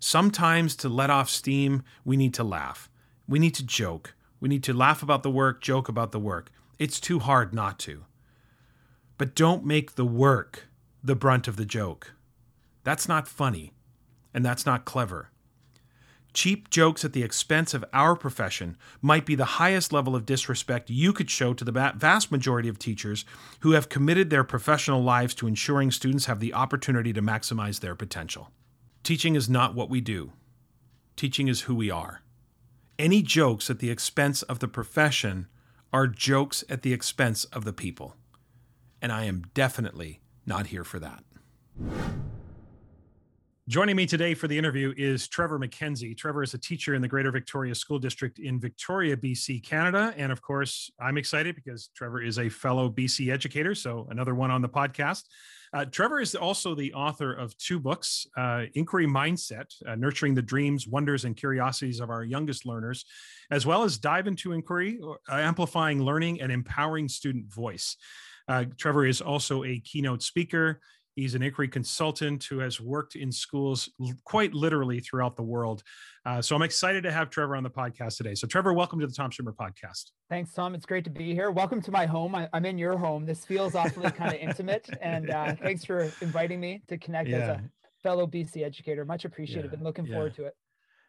Sometimes 0.00 0.76
to 0.76 0.88
let 0.88 1.10
off 1.10 1.28
steam, 1.28 1.82
we 2.04 2.16
need 2.16 2.32
to 2.34 2.44
laugh. 2.44 2.88
We 3.26 3.38
need 3.38 3.54
to 3.56 3.66
joke. 3.66 4.14
We 4.40 4.48
need 4.48 4.62
to 4.64 4.72
laugh 4.72 5.02
about 5.02 5.22
the 5.22 5.30
work, 5.30 5.60
joke 5.60 5.88
about 5.88 6.12
the 6.12 6.20
work. 6.20 6.50
It's 6.78 7.00
too 7.00 7.18
hard 7.18 7.52
not 7.52 7.78
to. 7.80 8.04
But 9.16 9.34
don't 9.34 9.66
make 9.66 9.96
the 9.96 10.04
work 10.04 10.68
the 11.02 11.16
brunt 11.16 11.48
of 11.48 11.56
the 11.56 11.64
joke. 11.64 12.12
That's 12.84 13.08
not 13.08 13.26
funny, 13.26 13.72
and 14.32 14.44
that's 14.44 14.64
not 14.64 14.84
clever. 14.84 15.30
Cheap 16.32 16.70
jokes 16.70 17.04
at 17.04 17.12
the 17.12 17.24
expense 17.24 17.74
of 17.74 17.84
our 17.92 18.14
profession 18.14 18.76
might 19.02 19.26
be 19.26 19.34
the 19.34 19.44
highest 19.44 19.92
level 19.92 20.14
of 20.14 20.26
disrespect 20.26 20.90
you 20.90 21.12
could 21.12 21.30
show 21.30 21.52
to 21.54 21.64
the 21.64 21.92
vast 21.96 22.30
majority 22.30 22.68
of 22.68 22.78
teachers 22.78 23.24
who 23.60 23.72
have 23.72 23.88
committed 23.88 24.30
their 24.30 24.44
professional 24.44 25.02
lives 25.02 25.34
to 25.34 25.48
ensuring 25.48 25.90
students 25.90 26.26
have 26.26 26.38
the 26.38 26.54
opportunity 26.54 27.12
to 27.12 27.22
maximize 27.22 27.80
their 27.80 27.96
potential. 27.96 28.52
Teaching 29.08 29.36
is 29.36 29.48
not 29.48 29.74
what 29.74 29.88
we 29.88 30.02
do, 30.02 30.32
teaching 31.16 31.48
is 31.48 31.62
who 31.62 31.74
we 31.74 31.90
are. 31.90 32.20
Any 32.98 33.22
jokes 33.22 33.70
at 33.70 33.78
the 33.78 33.88
expense 33.88 34.42
of 34.42 34.58
the 34.58 34.68
profession 34.68 35.46
are 35.94 36.06
jokes 36.06 36.62
at 36.68 36.82
the 36.82 36.92
expense 36.92 37.44
of 37.44 37.64
the 37.64 37.72
people. 37.72 38.16
And 39.00 39.10
I 39.10 39.24
am 39.24 39.44
definitely 39.54 40.20
not 40.44 40.66
here 40.66 40.84
for 40.84 40.98
that. 40.98 41.24
Joining 43.66 43.96
me 43.96 44.04
today 44.04 44.34
for 44.34 44.46
the 44.46 44.58
interview 44.58 44.92
is 44.94 45.26
Trevor 45.26 45.58
MacKenzie. 45.58 46.14
Trevor 46.14 46.42
is 46.42 46.52
a 46.52 46.58
teacher 46.58 46.94
in 46.94 47.00
the 47.00 47.08
Greater 47.08 47.30
Victoria 47.30 47.74
School 47.74 47.98
District 47.98 48.38
in 48.38 48.60
Victoria, 48.60 49.16
BC, 49.16 49.64
Canada. 49.64 50.12
And 50.18 50.30
of 50.30 50.42
course, 50.42 50.90
I'm 51.00 51.16
excited 51.16 51.54
because 51.54 51.88
Trevor 51.96 52.20
is 52.20 52.38
a 52.38 52.50
fellow 52.50 52.90
BC 52.90 53.32
educator, 53.32 53.74
so 53.74 54.06
another 54.10 54.34
one 54.34 54.50
on 54.50 54.60
the 54.60 54.68
podcast. 54.68 55.22
Uh, 55.72 55.84
Trevor 55.84 56.20
is 56.20 56.34
also 56.34 56.74
the 56.74 56.92
author 56.94 57.32
of 57.32 57.56
two 57.58 57.78
books 57.78 58.26
uh, 58.36 58.64
Inquiry 58.74 59.06
Mindset, 59.06 59.66
uh, 59.86 59.94
Nurturing 59.94 60.34
the 60.34 60.42
Dreams, 60.42 60.86
Wonders, 60.86 61.24
and 61.24 61.36
Curiosities 61.36 62.00
of 62.00 62.10
Our 62.10 62.24
Youngest 62.24 62.66
Learners, 62.66 63.04
as 63.50 63.66
well 63.66 63.84
as 63.84 63.98
Dive 63.98 64.26
into 64.26 64.52
Inquiry, 64.52 64.98
uh, 65.02 65.34
Amplifying 65.34 66.02
Learning 66.02 66.40
and 66.40 66.50
Empowering 66.50 67.08
Student 67.08 67.52
Voice. 67.52 67.96
Uh, 68.48 68.64
Trevor 68.78 69.06
is 69.06 69.20
also 69.20 69.64
a 69.64 69.78
keynote 69.80 70.22
speaker. 70.22 70.80
He's 71.18 71.34
an 71.34 71.42
inquiry 71.42 71.66
consultant 71.66 72.44
who 72.44 72.60
has 72.60 72.80
worked 72.80 73.16
in 73.16 73.32
schools 73.32 73.90
quite 74.22 74.54
literally 74.54 75.00
throughout 75.00 75.34
the 75.34 75.42
world. 75.42 75.82
Uh, 76.24 76.40
so 76.40 76.54
I'm 76.54 76.62
excited 76.62 77.02
to 77.02 77.10
have 77.10 77.28
Trevor 77.28 77.56
on 77.56 77.64
the 77.64 77.70
podcast 77.70 78.18
today. 78.18 78.36
So, 78.36 78.46
Trevor, 78.46 78.72
welcome 78.72 79.00
to 79.00 79.06
the 79.08 79.12
Tom 79.12 79.32
Schimmer 79.32 79.52
podcast. 79.52 80.12
Thanks, 80.30 80.52
Tom. 80.52 80.76
It's 80.76 80.86
great 80.86 81.02
to 81.02 81.10
be 81.10 81.34
here. 81.34 81.50
Welcome 81.50 81.82
to 81.82 81.90
my 81.90 82.06
home. 82.06 82.36
I, 82.36 82.48
am 82.52 82.64
in 82.64 82.78
your 82.78 82.96
home. 82.96 83.26
This 83.26 83.44
feels 83.44 83.74
awfully 83.74 84.12
kind 84.12 84.32
of 84.32 84.38
intimate. 84.40 84.88
And 85.02 85.30
uh, 85.30 85.56
thanks 85.56 85.84
for 85.84 86.02
inviting 86.20 86.60
me 86.60 86.82
to 86.86 86.96
connect 86.96 87.30
yeah. 87.30 87.36
as 87.36 87.48
a 87.48 87.62
fellow 88.00 88.24
BC 88.28 88.64
educator. 88.64 89.04
Much 89.04 89.24
appreciated. 89.24 89.72
Yeah. 89.72 89.76
Been 89.76 89.84
looking 89.84 90.06
forward 90.06 90.36
to 90.36 90.44
it. 90.44 90.54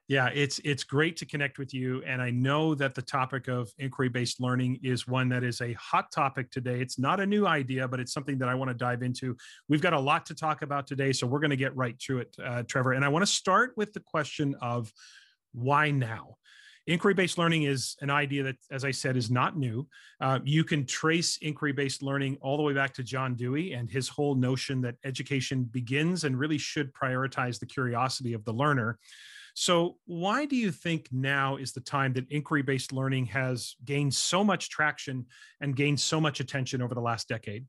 Yeah, 0.09 0.31
it's 0.33 0.59
it's 0.65 0.83
great 0.83 1.17
to 1.17 1.25
connect 1.27 1.59
with 1.59 1.71
you, 1.71 2.01
and 2.03 2.19
I 2.19 2.31
know 2.31 2.73
that 2.73 2.95
the 2.95 3.01
topic 3.03 3.47
of 3.47 3.71
inquiry-based 3.77 4.41
learning 4.41 4.79
is 4.81 5.07
one 5.07 5.29
that 5.29 5.43
is 5.43 5.61
a 5.61 5.73
hot 5.73 6.11
topic 6.11 6.49
today. 6.49 6.81
It's 6.81 6.97
not 6.97 7.19
a 7.19 7.25
new 7.27 7.45
idea, 7.45 7.87
but 7.87 7.99
it's 7.99 8.11
something 8.11 8.39
that 8.39 8.49
I 8.49 8.55
want 8.55 8.69
to 8.69 8.73
dive 8.73 9.03
into. 9.03 9.37
We've 9.67 9.83
got 9.83 9.93
a 9.93 9.99
lot 9.99 10.25
to 10.25 10.33
talk 10.33 10.63
about 10.63 10.87
today, 10.87 11.13
so 11.13 11.27
we're 11.27 11.39
going 11.39 11.51
to 11.51 11.55
get 11.55 11.75
right 11.75 11.97
to 11.99 12.17
it, 12.17 12.35
uh, 12.43 12.63
Trevor. 12.63 12.93
And 12.93 13.05
I 13.05 13.07
want 13.07 13.21
to 13.21 13.31
start 13.31 13.73
with 13.77 13.93
the 13.93 13.99
question 13.99 14.55
of 14.63 14.91
why 15.53 15.91
now. 15.91 16.37
Inquiry-based 16.87 17.37
learning 17.37 17.63
is 17.63 17.95
an 18.01 18.09
idea 18.09 18.41
that, 18.41 18.57
as 18.71 18.83
I 18.83 18.89
said, 18.89 19.15
is 19.15 19.29
not 19.29 19.59
new. 19.59 19.87
Uh, 20.19 20.39
you 20.43 20.63
can 20.63 20.87
trace 20.87 21.37
inquiry-based 21.37 22.01
learning 22.01 22.39
all 22.41 22.57
the 22.57 22.63
way 22.63 22.73
back 22.73 22.95
to 22.95 23.03
John 23.03 23.35
Dewey 23.35 23.73
and 23.73 23.91
his 23.91 24.09
whole 24.09 24.33
notion 24.33 24.81
that 24.81 24.95
education 25.05 25.65
begins 25.65 26.23
and 26.23 26.39
really 26.39 26.57
should 26.57 26.91
prioritize 26.93 27.59
the 27.59 27.67
curiosity 27.67 28.33
of 28.33 28.43
the 28.43 28.53
learner. 28.53 28.97
So, 29.53 29.97
why 30.05 30.45
do 30.45 30.55
you 30.55 30.71
think 30.71 31.07
now 31.11 31.57
is 31.57 31.73
the 31.73 31.81
time 31.81 32.13
that 32.13 32.29
inquiry 32.29 32.61
based 32.61 32.93
learning 32.93 33.25
has 33.27 33.75
gained 33.85 34.13
so 34.13 34.43
much 34.43 34.69
traction 34.69 35.25
and 35.61 35.75
gained 35.75 35.99
so 35.99 36.19
much 36.21 36.39
attention 36.39 36.81
over 36.81 36.95
the 36.95 37.01
last 37.01 37.27
decade? 37.27 37.65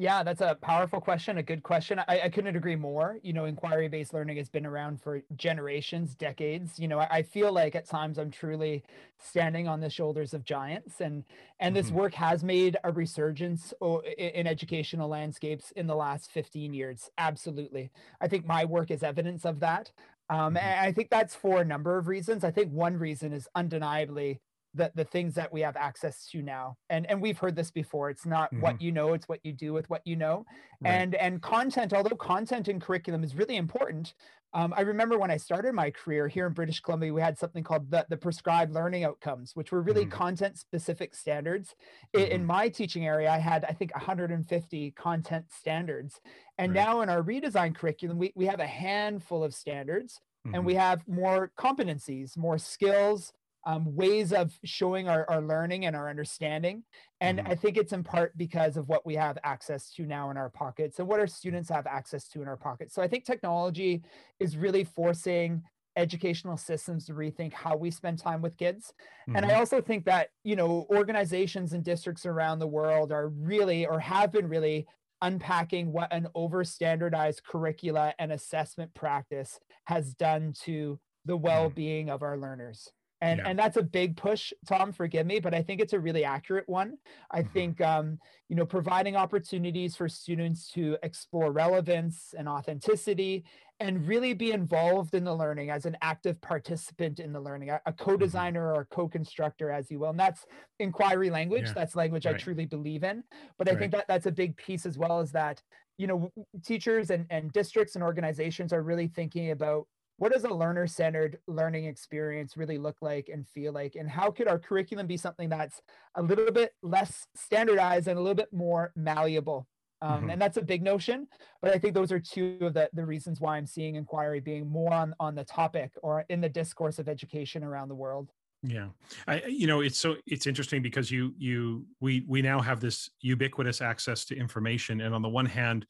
Yeah, 0.00 0.22
that's 0.22 0.40
a 0.40 0.56
powerful 0.62 1.00
question, 1.00 1.38
a 1.38 1.42
good 1.42 1.64
question. 1.64 1.98
I, 2.06 2.20
I 2.20 2.28
couldn't 2.28 2.54
agree 2.54 2.76
more. 2.76 3.18
You 3.24 3.32
know, 3.32 3.46
inquiry 3.46 3.88
based 3.88 4.14
learning 4.14 4.36
has 4.36 4.48
been 4.48 4.64
around 4.64 5.02
for 5.02 5.22
generations, 5.34 6.14
decades. 6.14 6.78
You 6.78 6.86
know, 6.86 7.00
I, 7.00 7.08
I, 7.10 7.22
feel 7.22 7.52
like 7.52 7.74
at 7.74 7.88
times 7.88 8.16
I'm 8.16 8.30
truly 8.30 8.84
standing 9.18 9.66
on 9.66 9.80
the 9.80 9.90
shoulders 9.90 10.34
of 10.34 10.44
giants, 10.44 11.00
and 11.00 11.24
and 11.58 11.74
mm-hmm. 11.74 11.82
this 11.82 11.90
work 11.90 12.14
has 12.14 12.44
made 12.44 12.76
a 12.84 12.92
resurgence 12.92 13.74
in, 13.82 14.00
in 14.16 14.46
educational 14.46 15.08
landscapes 15.08 15.72
in 15.72 15.88
the 15.88 15.96
last 15.96 16.30
15 16.30 16.72
years. 16.72 17.10
Absolutely, 17.18 17.90
I 18.20 18.28
think 18.28 18.46
my 18.46 18.66
work 18.66 18.92
is 18.92 19.02
evidence 19.02 19.44
of 19.44 19.58
that. 19.58 19.90
Um, 20.30 20.54
mm-hmm. 20.54 20.56
and 20.58 20.80
I 20.80 20.92
think 20.92 21.10
that's 21.10 21.34
for 21.34 21.60
a 21.60 21.64
number 21.64 21.98
of 21.98 22.08
reasons. 22.08 22.44
I 22.44 22.50
think 22.50 22.72
one 22.72 22.96
reason 22.96 23.32
is 23.32 23.48
undeniably 23.54 24.40
the, 24.78 24.90
the 24.94 25.04
things 25.04 25.34
that 25.34 25.52
we 25.52 25.60
have 25.60 25.76
access 25.76 26.26
to 26.30 26.40
now. 26.40 26.76
And, 26.88 27.04
and 27.10 27.20
we've 27.20 27.36
heard 27.36 27.54
this 27.54 27.70
before. 27.70 28.08
It's 28.08 28.24
not 28.24 28.50
mm-hmm. 28.50 28.62
what 28.62 28.80
you 28.80 28.90
know, 28.90 29.12
it's 29.12 29.28
what 29.28 29.40
you 29.42 29.52
do 29.52 29.74
with 29.74 29.90
what 29.90 30.00
you 30.06 30.16
know. 30.16 30.46
Right. 30.80 30.92
And, 30.92 31.14
and 31.16 31.42
content, 31.42 31.92
although 31.92 32.16
content 32.16 32.68
in 32.68 32.80
curriculum 32.80 33.22
is 33.22 33.34
really 33.34 33.56
important, 33.56 34.14
um, 34.54 34.72
I 34.74 34.80
remember 34.80 35.18
when 35.18 35.30
I 35.30 35.36
started 35.36 35.74
my 35.74 35.90
career 35.90 36.26
here 36.26 36.46
in 36.46 36.54
British 36.54 36.80
Columbia, 36.80 37.12
we 37.12 37.20
had 37.20 37.38
something 37.38 37.62
called 37.62 37.90
the, 37.90 38.06
the 38.08 38.16
prescribed 38.16 38.72
learning 38.72 39.04
outcomes, 39.04 39.54
which 39.54 39.72
were 39.72 39.82
really 39.82 40.06
mm-hmm. 40.06 40.18
content 40.18 40.56
specific 40.56 41.14
standards. 41.14 41.74
Mm-hmm. 42.16 42.24
In, 42.24 42.32
in, 42.40 42.46
my 42.46 42.68
teaching 42.68 43.06
area, 43.06 43.30
I 43.30 43.38
had, 43.38 43.66
I 43.66 43.72
think, 43.72 43.94
150 43.94 44.90
content 44.92 45.46
standards. 45.50 46.20
And 46.56 46.74
right. 46.74 46.82
now 46.82 47.02
in 47.02 47.10
our 47.10 47.22
redesign 47.22 47.74
curriculum, 47.74 48.16
we, 48.16 48.32
we 48.34 48.46
have 48.46 48.60
a 48.60 48.66
handful 48.66 49.44
of 49.44 49.54
standards 49.54 50.20
mm-hmm. 50.46 50.54
and 50.54 50.64
we 50.64 50.74
have 50.74 51.06
more 51.06 51.52
competencies, 51.58 52.36
more 52.36 52.56
skills, 52.56 53.34
um, 53.68 53.94
ways 53.94 54.32
of 54.32 54.58
showing 54.64 55.10
our, 55.10 55.28
our 55.28 55.42
learning 55.42 55.84
and 55.84 55.94
our 55.94 56.08
understanding. 56.08 56.82
And 57.20 57.38
mm-hmm. 57.38 57.50
I 57.50 57.54
think 57.54 57.76
it's 57.76 57.92
in 57.92 58.02
part 58.02 58.36
because 58.38 58.78
of 58.78 58.88
what 58.88 59.04
we 59.04 59.14
have 59.16 59.36
access 59.44 59.92
to 59.92 60.06
now 60.06 60.30
in 60.30 60.38
our 60.38 60.48
pockets 60.48 60.98
and 60.98 61.06
what 61.06 61.20
our 61.20 61.26
students 61.26 61.68
have 61.68 61.86
access 61.86 62.28
to 62.28 62.40
in 62.40 62.48
our 62.48 62.56
pockets. 62.56 62.94
So 62.94 63.02
I 63.02 63.08
think 63.08 63.26
technology 63.26 64.02
is 64.40 64.56
really 64.56 64.84
forcing 64.84 65.62
educational 65.96 66.56
systems 66.56 67.04
to 67.06 67.12
rethink 67.12 67.52
how 67.52 67.76
we 67.76 67.90
spend 67.90 68.18
time 68.18 68.40
with 68.40 68.56
kids. 68.56 68.94
Mm-hmm. 69.28 69.36
And 69.36 69.44
I 69.44 69.50
mm-hmm. 69.50 69.58
also 69.58 69.82
think 69.82 70.06
that, 70.06 70.30
you 70.44 70.56
know, 70.56 70.86
organizations 70.88 71.74
and 71.74 71.84
districts 71.84 72.24
around 72.24 72.60
the 72.60 72.66
world 72.66 73.12
are 73.12 73.28
really 73.28 73.84
or 73.84 74.00
have 74.00 74.32
been 74.32 74.48
really 74.48 74.86
unpacking 75.20 75.92
what 75.92 76.10
an 76.10 76.26
over 76.34 76.64
standardized 76.64 77.42
curricula 77.44 78.14
and 78.18 78.32
assessment 78.32 78.94
practice 78.94 79.60
has 79.84 80.14
done 80.14 80.54
to 80.62 80.98
the 81.26 81.34
mm-hmm. 81.34 81.44
well-being 81.44 82.08
of 82.08 82.22
our 82.22 82.38
learners 82.38 82.88
and 83.20 83.38
yeah. 83.38 83.48
and 83.48 83.58
that's 83.58 83.76
a 83.76 83.82
big 83.82 84.16
push 84.16 84.52
tom 84.66 84.92
forgive 84.92 85.26
me 85.26 85.40
but 85.40 85.54
i 85.54 85.62
think 85.62 85.80
it's 85.80 85.92
a 85.92 85.98
really 85.98 86.24
accurate 86.24 86.68
one 86.68 86.96
i 87.30 87.40
mm-hmm. 87.40 87.52
think 87.52 87.80
um, 87.80 88.18
you 88.48 88.56
know 88.56 88.64
providing 88.64 89.16
opportunities 89.16 89.96
for 89.96 90.08
students 90.08 90.70
to 90.70 90.96
explore 91.02 91.52
relevance 91.52 92.34
and 92.36 92.48
authenticity 92.48 93.44
and 93.80 94.08
really 94.08 94.34
be 94.34 94.50
involved 94.50 95.14
in 95.14 95.22
the 95.22 95.34
learning 95.34 95.70
as 95.70 95.86
an 95.86 95.96
active 96.02 96.40
participant 96.40 97.20
in 97.20 97.32
the 97.32 97.40
learning 97.40 97.70
a, 97.70 97.80
a 97.86 97.92
mm-hmm. 97.92 98.04
co-designer 98.04 98.68
mm-hmm. 98.68 98.78
or 98.78 98.82
a 98.82 98.86
co-constructor 98.86 99.70
as 99.70 99.90
you 99.90 99.98
will 99.98 100.10
and 100.10 100.20
that's 100.20 100.46
inquiry 100.78 101.30
language 101.30 101.66
yeah. 101.66 101.72
that's 101.74 101.96
language 101.96 102.26
right. 102.26 102.34
i 102.34 102.38
truly 102.38 102.66
believe 102.66 103.04
in 103.04 103.22
but 103.56 103.68
i 103.68 103.72
right. 103.72 103.80
think 103.80 103.92
that 103.92 104.06
that's 104.08 104.26
a 104.26 104.32
big 104.32 104.56
piece 104.56 104.86
as 104.86 104.98
well 104.98 105.20
as 105.20 105.32
that 105.32 105.62
you 105.98 106.06
know 106.06 106.30
teachers 106.64 107.10
and, 107.10 107.26
and 107.30 107.52
districts 107.52 107.96
and 107.96 108.04
organizations 108.04 108.72
are 108.72 108.82
really 108.82 109.08
thinking 109.08 109.50
about 109.50 109.86
what 110.18 110.32
does 110.32 110.44
a 110.44 110.52
learner 110.52 110.86
centered 110.86 111.38
learning 111.46 111.86
experience 111.86 112.56
really 112.56 112.78
look 112.78 112.96
like 113.00 113.30
and 113.32 113.48
feel 113.48 113.72
like? 113.72 113.94
And 113.94 114.10
how 114.10 114.30
could 114.30 114.48
our 114.48 114.58
curriculum 114.58 115.06
be 115.06 115.16
something 115.16 115.48
that's 115.48 115.80
a 116.16 116.22
little 116.22 116.52
bit 116.52 116.74
less 116.82 117.26
standardized 117.34 118.08
and 118.08 118.18
a 118.18 118.20
little 118.20 118.34
bit 118.34 118.52
more 118.52 118.92
malleable? 118.94 119.66
Um, 120.00 120.20
mm-hmm. 120.20 120.30
and 120.30 120.40
that's 120.40 120.56
a 120.56 120.62
big 120.62 120.80
notion 120.80 121.26
but 121.60 121.74
i 121.74 121.78
think 121.80 121.92
those 121.92 122.12
are 122.12 122.20
two 122.20 122.56
of 122.60 122.72
the, 122.72 122.88
the 122.92 123.04
reasons 123.04 123.40
why 123.40 123.56
i'm 123.56 123.66
seeing 123.66 123.96
inquiry 123.96 124.38
being 124.38 124.70
more 124.70 124.94
on, 124.94 125.12
on 125.18 125.34
the 125.34 125.42
topic 125.42 125.90
or 126.04 126.24
in 126.28 126.40
the 126.40 126.48
discourse 126.48 127.00
of 127.00 127.08
education 127.08 127.64
around 127.64 127.88
the 127.88 127.96
world. 127.96 128.30
Yeah. 128.62 128.88
I 129.28 129.42
you 129.46 129.66
know 129.66 129.80
it's 129.82 129.98
so 129.98 130.16
it's 130.26 130.46
interesting 130.46 130.82
because 130.82 131.10
you 131.10 131.32
you 131.38 131.86
we 132.00 132.24
we 132.26 132.42
now 132.42 132.60
have 132.60 132.80
this 132.80 133.08
ubiquitous 133.20 133.80
access 133.80 134.24
to 134.26 134.36
information. 134.36 135.00
And 135.00 135.14
on 135.14 135.22
the 135.22 135.28
one 135.28 135.46
hand 135.46 135.86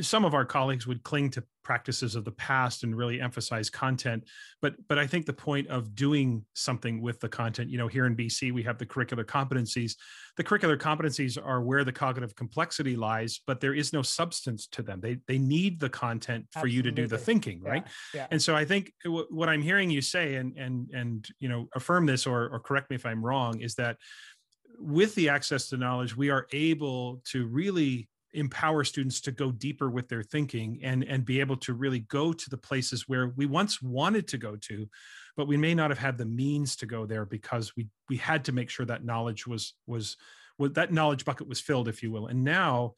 some 0.00 0.24
of 0.24 0.34
our 0.34 0.44
colleagues 0.44 0.86
would 0.86 1.02
cling 1.02 1.30
to 1.30 1.44
practices 1.62 2.14
of 2.14 2.24
the 2.24 2.32
past 2.32 2.82
and 2.82 2.96
really 2.96 3.20
emphasize 3.20 3.68
content 3.68 4.24
but 4.62 4.74
but 4.88 4.98
i 4.98 5.06
think 5.06 5.26
the 5.26 5.32
point 5.32 5.68
of 5.68 5.94
doing 5.94 6.44
something 6.54 7.02
with 7.02 7.20
the 7.20 7.28
content 7.28 7.68
you 7.68 7.76
know 7.76 7.86
here 7.86 8.06
in 8.06 8.16
bc 8.16 8.52
we 8.52 8.62
have 8.62 8.78
the 8.78 8.86
curricular 8.86 9.24
competencies 9.24 9.92
the 10.38 10.44
curricular 10.44 10.78
competencies 10.78 11.36
are 11.42 11.60
where 11.60 11.84
the 11.84 11.92
cognitive 11.92 12.34
complexity 12.34 12.96
lies 12.96 13.40
but 13.46 13.60
there 13.60 13.74
is 13.74 13.92
no 13.92 14.00
substance 14.00 14.66
to 14.66 14.82
them 14.82 14.98
they 15.00 15.18
they 15.26 15.38
need 15.38 15.78
the 15.78 15.90
content 15.90 16.46
for 16.52 16.60
Absolutely. 16.60 16.76
you 16.76 16.82
to 16.82 16.90
do 16.90 17.06
the 17.06 17.18
thinking 17.18 17.62
right 17.62 17.84
yeah. 18.14 18.22
Yeah. 18.22 18.26
and 18.30 18.40
so 18.40 18.56
i 18.56 18.64
think 18.64 18.92
w- 19.04 19.26
what 19.28 19.48
i'm 19.50 19.62
hearing 19.62 19.90
you 19.90 20.00
say 20.00 20.36
and 20.36 20.56
and 20.56 20.88
and 20.94 21.28
you 21.38 21.48
know 21.48 21.68
affirm 21.74 22.06
this 22.06 22.26
or 22.26 22.48
or 22.48 22.60
correct 22.60 22.88
me 22.88 22.96
if 22.96 23.04
i'm 23.04 23.22
wrong 23.22 23.60
is 23.60 23.74
that 23.74 23.98
with 24.78 25.14
the 25.16 25.28
access 25.28 25.68
to 25.68 25.76
knowledge 25.76 26.16
we 26.16 26.30
are 26.30 26.46
able 26.52 27.20
to 27.26 27.46
really 27.46 28.08
empower 28.34 28.84
students 28.84 29.20
to 29.22 29.32
go 29.32 29.50
deeper 29.50 29.88
with 29.88 30.08
their 30.08 30.22
thinking 30.22 30.78
and 30.82 31.02
and 31.04 31.24
be 31.24 31.40
able 31.40 31.56
to 31.56 31.72
really 31.72 32.00
go 32.00 32.32
to 32.32 32.50
the 32.50 32.58
places 32.58 33.08
where 33.08 33.28
we 33.36 33.46
once 33.46 33.80
wanted 33.80 34.28
to 34.28 34.36
go 34.36 34.54
to 34.56 34.86
but 35.38 35.46
we 35.46 35.56
may 35.56 35.72
not 35.72 35.88
have 35.88 35.98
had 35.98 36.18
the 36.18 36.24
means 36.24 36.74
to 36.74 36.84
go 36.84 37.06
there 37.06 37.24
because 37.24 37.74
we 37.76 37.86
we 38.10 38.16
had 38.16 38.44
to 38.44 38.52
make 38.52 38.68
sure 38.68 38.84
that 38.84 39.04
knowledge 39.04 39.46
was 39.46 39.74
was, 39.86 40.16
was 40.58 40.72
that 40.72 40.92
knowledge 40.92 41.24
bucket 41.24 41.48
was 41.48 41.60
filled 41.60 41.86
if 41.86 42.02
you 42.02 42.10
will. 42.10 42.26
And 42.26 42.42
now 42.42 42.94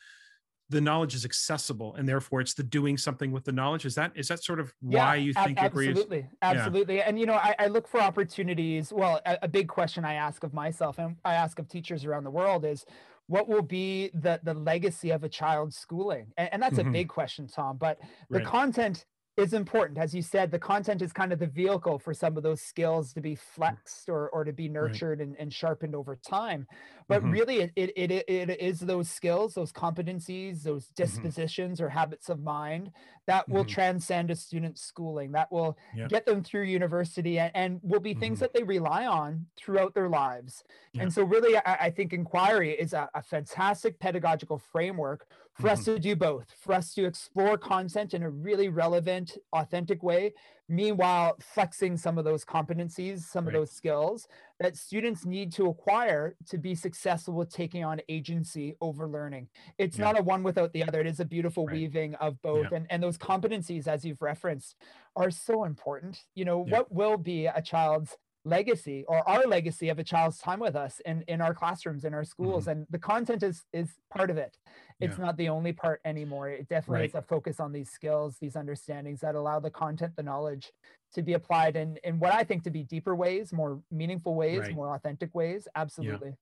the 0.71 0.81
knowledge 0.81 1.15
is 1.15 1.27
accessible 1.27 1.97
and 1.97 2.09
therefore 2.09 2.41
it's 2.41 2.55
the 2.55 2.63
doing 2.63 2.97
something 2.97 3.31
with 3.31 3.45
the 3.45 3.53
knowledge. 3.53 3.85
Is 3.85 3.95
that 3.97 4.13
is 4.15 4.29
that 4.29 4.43
sort 4.43 4.59
of 4.59 4.73
why 4.81 5.17
yeah, 5.17 5.23
you 5.23 5.33
think 5.35 5.59
absolutely 5.59 6.31
absolutely 6.41 6.97
yeah. 6.97 7.05
and 7.07 7.21
you 7.21 7.27
know 7.27 7.35
I, 7.35 7.55
I, 7.59 7.67
look 7.67 7.87
for 7.87 8.01
opportunities. 8.01 8.91
Well 8.91 9.21
a, 9.27 9.39
a, 9.43 9.49
big 9.49 9.69
question 9.69 10.07
i 10.07 10.15
ask 10.15 10.43
of 10.43 10.55
myself 10.55 10.99
and 10.99 11.17
i 11.27 11.35
ask 11.35 11.59
of 11.59 11.69
teachers 11.69 12.07
around 12.07 12.25
the 12.25 12.31
world 12.31 12.65
is 12.65 12.87
what 13.31 13.49
will 13.49 13.63
be 13.63 14.11
the 14.15 14.41
the 14.43 14.53
legacy 14.53 15.11
of 15.11 15.23
a 15.23 15.29
child's 15.29 15.77
schooling 15.77 16.27
and, 16.37 16.49
and 16.53 16.63
that's 16.63 16.79
mm-hmm. 16.79 16.89
a 16.89 16.93
big 16.93 17.09
question 17.09 17.47
tom 17.47 17.77
but 17.77 17.99
the 18.29 18.41
content 18.41 19.07
is 19.37 19.53
important. 19.53 19.99
As 19.99 20.15
you 20.15 20.23
said, 20.23 20.51
the 20.51 20.59
content 20.59 21.03
is 21.03 21.13
kind 21.13 21.33
of 21.33 21.39
the 21.39 21.47
vehicle 21.47 21.99
for 21.99 22.13
some 22.13 22.37
of 22.37 22.43
those 22.43 22.61
skills 22.61 23.13
to 23.13 23.21
be 23.21 23.35
flexed 23.35 24.09
or, 24.09 24.29
or 24.31 24.45
to 24.45 24.53
be 24.53 24.69
nurtured 24.69 25.21
right. 25.21 25.29
and, 25.29 25.37
and, 25.39 25.53
sharpened 25.53 25.95
over 25.95 26.17
time. 26.17 26.67
But 27.09 27.23
mm-hmm. 27.23 27.31
really, 27.31 27.61
it, 27.61 27.73
it, 27.77 27.93
it, 27.97 28.11
it 28.29 28.61
is 28.61 28.81
those 28.81 29.09
skills, 29.09 29.55
those 29.55 29.73
competencies, 29.73 30.63
those 30.63 30.87
mm-hmm. 30.87 31.03
dispositions 31.03 31.79
mm-hmm. 31.79 31.87
or 31.87 31.91
habits 31.91 32.29
of 32.29 32.43
mind 32.43 32.91
that 33.27 33.49
will 33.49 33.63
mm-hmm. 33.63 33.73
transcend 33.73 34.31
a 34.31 34.37
student's 34.37 34.83
schooling, 34.83 35.33
that 35.33 35.51
will 35.53 35.77
get 36.09 36.27
them 36.27 36.43
through 36.43 36.65
university 36.65 37.39
and, 37.39 37.53
and 37.55 37.81
will 37.83 38.01
be 38.01 38.15
things 38.15 38.37
mm-hmm. 38.37 38.45
that 38.45 38.55
they 38.55 38.63
rely 38.63 39.07
on 39.07 39.47
throughout 39.57 39.95
their 39.95 40.09
lives. 40.09 40.65
And 40.99 41.13
so, 41.13 41.23
really, 41.23 41.57
I, 41.57 41.75
I, 41.75 41.91
think 41.91 42.13
inquiry 42.13 42.73
is 42.73 42.93
a, 42.93 43.09
a 43.15 43.23
fantastic 43.23 44.01
pedagogical 44.01 44.59
framework 44.59 45.27
for 45.55 45.69
us 45.69 45.81
mm-hmm. 45.81 45.95
to 45.95 45.99
do 45.99 46.17
both, 46.17 46.47
for 46.59 46.73
us 46.73 46.95
to 46.95 47.05
explore 47.05 47.59
content 47.59 48.15
in 48.15 48.23
a 48.23 48.31
really 48.31 48.69
relevant, 48.69 49.37
authentic 49.53 50.03
way, 50.03 50.33
meanwhile 50.69 51.37
flexing 51.41 51.97
some 51.97 52.17
of 52.17 52.25
those 52.25 52.45
competencies, 52.45 53.21
some 53.21 53.45
right. 53.45 53.55
of 53.55 53.61
those 53.61 53.71
skills 53.71 54.29
that 54.61 54.77
students 54.77 55.27
need 55.27 55.53
to 55.53 55.67
acquire 55.67 56.37
to 56.49 56.57
be 56.57 56.75
successful 56.75 57.35
with 57.35 57.53
taking 57.53 57.85
on 57.85 58.01
agency 58.09 58.77
over 58.81 59.09
learning. 59.09 59.49
It's 59.79 59.99
yeah. 59.99 60.05
not 60.05 60.19
a 60.19 60.23
one 60.23 60.43
without 60.43 60.73
the 60.73 60.85
other. 60.85 61.01
It 61.01 61.07
is 61.07 61.21
a 61.21 61.25
beautiful 61.25 61.67
right. 61.67 61.77
weaving 61.77 62.15
of 62.17 62.41
both. 62.43 62.69
Yeah. 62.71 62.79
And, 62.79 62.87
and 62.89 63.03
those 63.03 63.19
competencies, 63.19 63.89
as 63.89 64.05
you've 64.05 64.23
referenced, 64.23 64.77
are 65.17 65.31
so 65.31 65.65
important. 65.65 66.23
You 66.35 66.45
know, 66.45 66.65
yeah. 66.67 66.79
what 66.79 66.93
will 66.93 67.17
be 67.17 67.47
a 67.47 67.61
child's 67.61 68.17
legacy 68.45 69.05
or 69.07 69.27
our 69.29 69.45
legacy 69.47 69.91
of 69.91 69.99
a 69.99 70.05
child's 70.05 70.39
time 70.39 70.61
with 70.61 70.75
us 70.75 71.01
in, 71.05 71.23
in 71.29 71.41
our 71.43 71.53
classrooms 71.53 72.05
in 72.05 72.15
our 72.15 72.25
schools 72.25 72.63
mm-hmm. 72.63 72.71
and 72.71 72.87
the 72.89 72.99
content 72.99 73.43
is 73.43 73.65
is 73.75 73.91
part 74.11 74.31
of 74.31 74.39
it 74.39 74.57
it's 74.99 75.19
yeah. 75.19 75.27
not 75.27 75.37
the 75.37 75.49
only 75.49 75.73
part 75.73 76.01
anymore 76.07 76.49
it 76.49 76.67
definitely 76.69 77.01
right. 77.01 77.11
is 77.11 77.15
a 77.15 77.21
focus 77.21 77.61
on 77.61 77.71
these 77.71 77.91
skills 77.91 78.37
these 78.41 78.57
understandings 78.57 79.21
that 79.21 79.35
allow 79.35 79.61
the 79.61 79.71
content 79.71 80.15
the 80.17 80.23
knowledge 80.23 80.73
to 81.13 81.23
be 81.23 81.35
applied 81.35 81.77
in 81.77 81.99
in 82.03 82.19
what 82.19 82.33
i 82.33 82.43
think 82.43 82.63
to 82.63 82.71
be 82.71 82.83
deeper 82.83 83.15
ways 83.15 83.53
more 83.53 83.83
meaningful 83.91 84.35
ways 84.35 84.61
right. 84.61 84.75
more 84.75 84.95
authentic 84.95 85.35
ways 85.35 85.69
absolutely 85.75 86.29
yeah. 86.29 86.35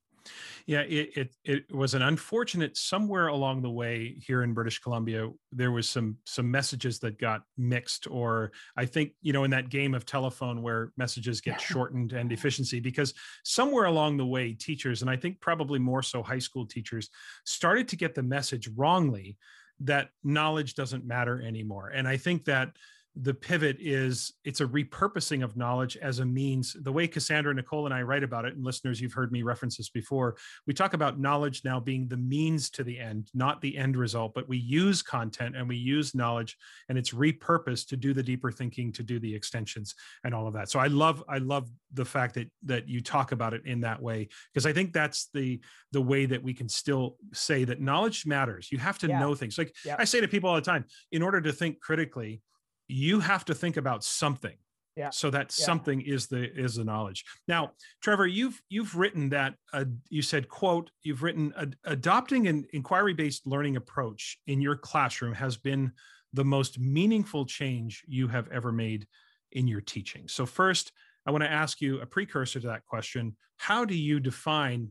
Yeah, 0.66 0.80
it, 0.80 1.16
it, 1.16 1.34
it 1.44 1.74
was 1.74 1.94
an 1.94 2.02
unfortunate 2.02 2.76
somewhere 2.76 3.28
along 3.28 3.62
the 3.62 3.70
way 3.70 4.16
here 4.26 4.42
in 4.42 4.52
British 4.52 4.78
Columbia. 4.80 5.30
There 5.50 5.72
was 5.72 5.88
some 5.88 6.18
some 6.26 6.50
messages 6.50 6.98
that 7.00 7.18
got 7.18 7.42
mixed, 7.56 8.06
or 8.10 8.52
I 8.76 8.84
think 8.84 9.12
you 9.22 9.32
know 9.32 9.44
in 9.44 9.50
that 9.52 9.70
game 9.70 9.94
of 9.94 10.04
telephone 10.04 10.62
where 10.62 10.92
messages 10.96 11.40
get 11.40 11.60
shortened 11.60 12.12
and 12.12 12.30
efficiency 12.32 12.80
because 12.80 13.14
somewhere 13.44 13.86
along 13.86 14.18
the 14.18 14.26
way 14.26 14.52
teachers 14.52 15.02
and 15.02 15.10
I 15.10 15.16
think 15.16 15.40
probably 15.40 15.78
more 15.78 16.02
so 16.02 16.22
high 16.22 16.38
school 16.38 16.66
teachers 16.66 17.08
started 17.44 17.88
to 17.88 17.96
get 17.96 18.14
the 18.14 18.22
message 18.22 18.68
wrongly 18.76 19.36
that 19.80 20.10
knowledge 20.24 20.74
doesn't 20.74 21.06
matter 21.06 21.40
anymore, 21.40 21.88
and 21.94 22.06
I 22.06 22.16
think 22.16 22.44
that 22.44 22.76
the 23.16 23.34
pivot 23.34 23.76
is 23.80 24.32
it's 24.44 24.60
a 24.60 24.66
repurposing 24.66 25.42
of 25.42 25.56
knowledge 25.56 25.96
as 25.96 26.18
a 26.20 26.24
means. 26.24 26.76
The 26.80 26.92
way 26.92 27.08
cassandra 27.08 27.54
nicole 27.54 27.86
and 27.86 27.94
i 27.94 28.02
write 28.02 28.22
about 28.22 28.44
it 28.44 28.54
and 28.54 28.64
listeners 28.64 29.00
you've 29.00 29.12
heard 29.12 29.32
me 29.32 29.42
reference 29.42 29.76
this 29.76 29.88
before 29.88 30.36
we 30.66 30.74
talk 30.74 30.94
about 30.94 31.18
knowledge 31.18 31.62
now 31.64 31.80
being 31.80 32.06
the 32.08 32.16
means 32.16 32.70
to 32.70 32.84
the 32.84 32.98
end 32.98 33.28
not 33.34 33.60
the 33.60 33.76
end 33.76 33.96
result 33.96 34.34
but 34.34 34.48
we 34.48 34.58
use 34.58 35.02
content 35.02 35.56
and 35.56 35.68
we 35.68 35.76
use 35.76 36.14
knowledge 36.14 36.56
and 36.88 36.98
it's 36.98 37.12
repurposed 37.12 37.88
to 37.88 37.96
do 37.96 38.12
the 38.12 38.22
deeper 38.22 38.50
thinking 38.50 38.92
to 38.92 39.02
do 39.02 39.18
the 39.18 39.34
extensions 39.34 39.94
and 40.24 40.34
all 40.34 40.46
of 40.46 40.54
that. 40.54 40.70
So 40.70 40.78
i 40.78 40.86
love 40.86 41.24
i 41.28 41.38
love 41.38 41.68
the 41.92 42.04
fact 42.04 42.34
that 42.34 42.50
that 42.64 42.88
you 42.88 43.00
talk 43.00 43.32
about 43.32 43.54
it 43.54 43.62
in 43.64 43.80
that 43.80 44.00
way 44.00 44.28
because 44.52 44.66
i 44.66 44.72
think 44.72 44.92
that's 44.92 45.28
the 45.32 45.60
the 45.92 46.00
way 46.00 46.26
that 46.26 46.42
we 46.42 46.52
can 46.52 46.68
still 46.68 47.16
say 47.32 47.64
that 47.64 47.80
knowledge 47.80 48.26
matters. 48.26 48.70
You 48.70 48.78
have 48.78 48.98
to 48.98 49.08
yeah. 49.08 49.18
know 49.18 49.34
things. 49.34 49.56
Like 49.58 49.74
i 49.98 50.04
say 50.04 50.20
to 50.20 50.28
people 50.28 50.50
all 50.50 50.56
the 50.56 50.62
time 50.62 50.84
in 51.12 51.22
order 51.22 51.40
to 51.40 51.52
think 51.52 51.80
critically 51.80 52.42
you 52.88 53.20
have 53.20 53.44
to 53.44 53.54
think 53.54 53.76
about 53.76 54.02
something 54.02 54.56
yeah. 54.98 55.10
so 55.10 55.30
that 55.30 55.54
yeah. 55.56 55.64
something 55.64 56.00
is 56.00 56.26
the 56.26 56.52
is 56.58 56.74
the 56.74 56.84
knowledge 56.84 57.24
now 57.46 57.70
trevor 58.02 58.26
you've 58.26 58.60
you've 58.68 58.96
written 58.96 59.28
that 59.28 59.54
uh, 59.72 59.84
you 60.10 60.22
said 60.22 60.48
quote 60.48 60.90
you've 61.02 61.22
written 61.22 61.52
adopting 61.84 62.48
an 62.48 62.66
inquiry 62.72 63.14
based 63.14 63.46
learning 63.46 63.76
approach 63.76 64.38
in 64.46 64.60
your 64.60 64.76
classroom 64.76 65.32
has 65.32 65.56
been 65.56 65.92
the 66.32 66.44
most 66.44 66.78
meaningful 66.78 67.46
change 67.46 68.02
you 68.06 68.26
have 68.26 68.48
ever 68.48 68.72
made 68.72 69.06
in 69.52 69.68
your 69.68 69.80
teaching 69.80 70.26
so 70.26 70.44
first 70.44 70.92
i 71.26 71.30
want 71.30 71.44
to 71.44 71.50
ask 71.50 71.80
you 71.80 72.00
a 72.00 72.06
precursor 72.06 72.58
to 72.58 72.66
that 72.66 72.84
question 72.84 73.36
how 73.56 73.84
do 73.84 73.94
you 73.94 74.18
define 74.18 74.90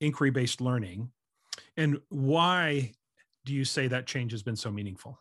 inquiry 0.00 0.30
based 0.30 0.60
learning 0.60 1.10
and 1.76 1.98
why 2.08 2.90
do 3.44 3.52
you 3.52 3.64
say 3.64 3.86
that 3.86 4.06
change 4.06 4.32
has 4.32 4.42
been 4.42 4.56
so 4.56 4.70
meaningful 4.70 5.18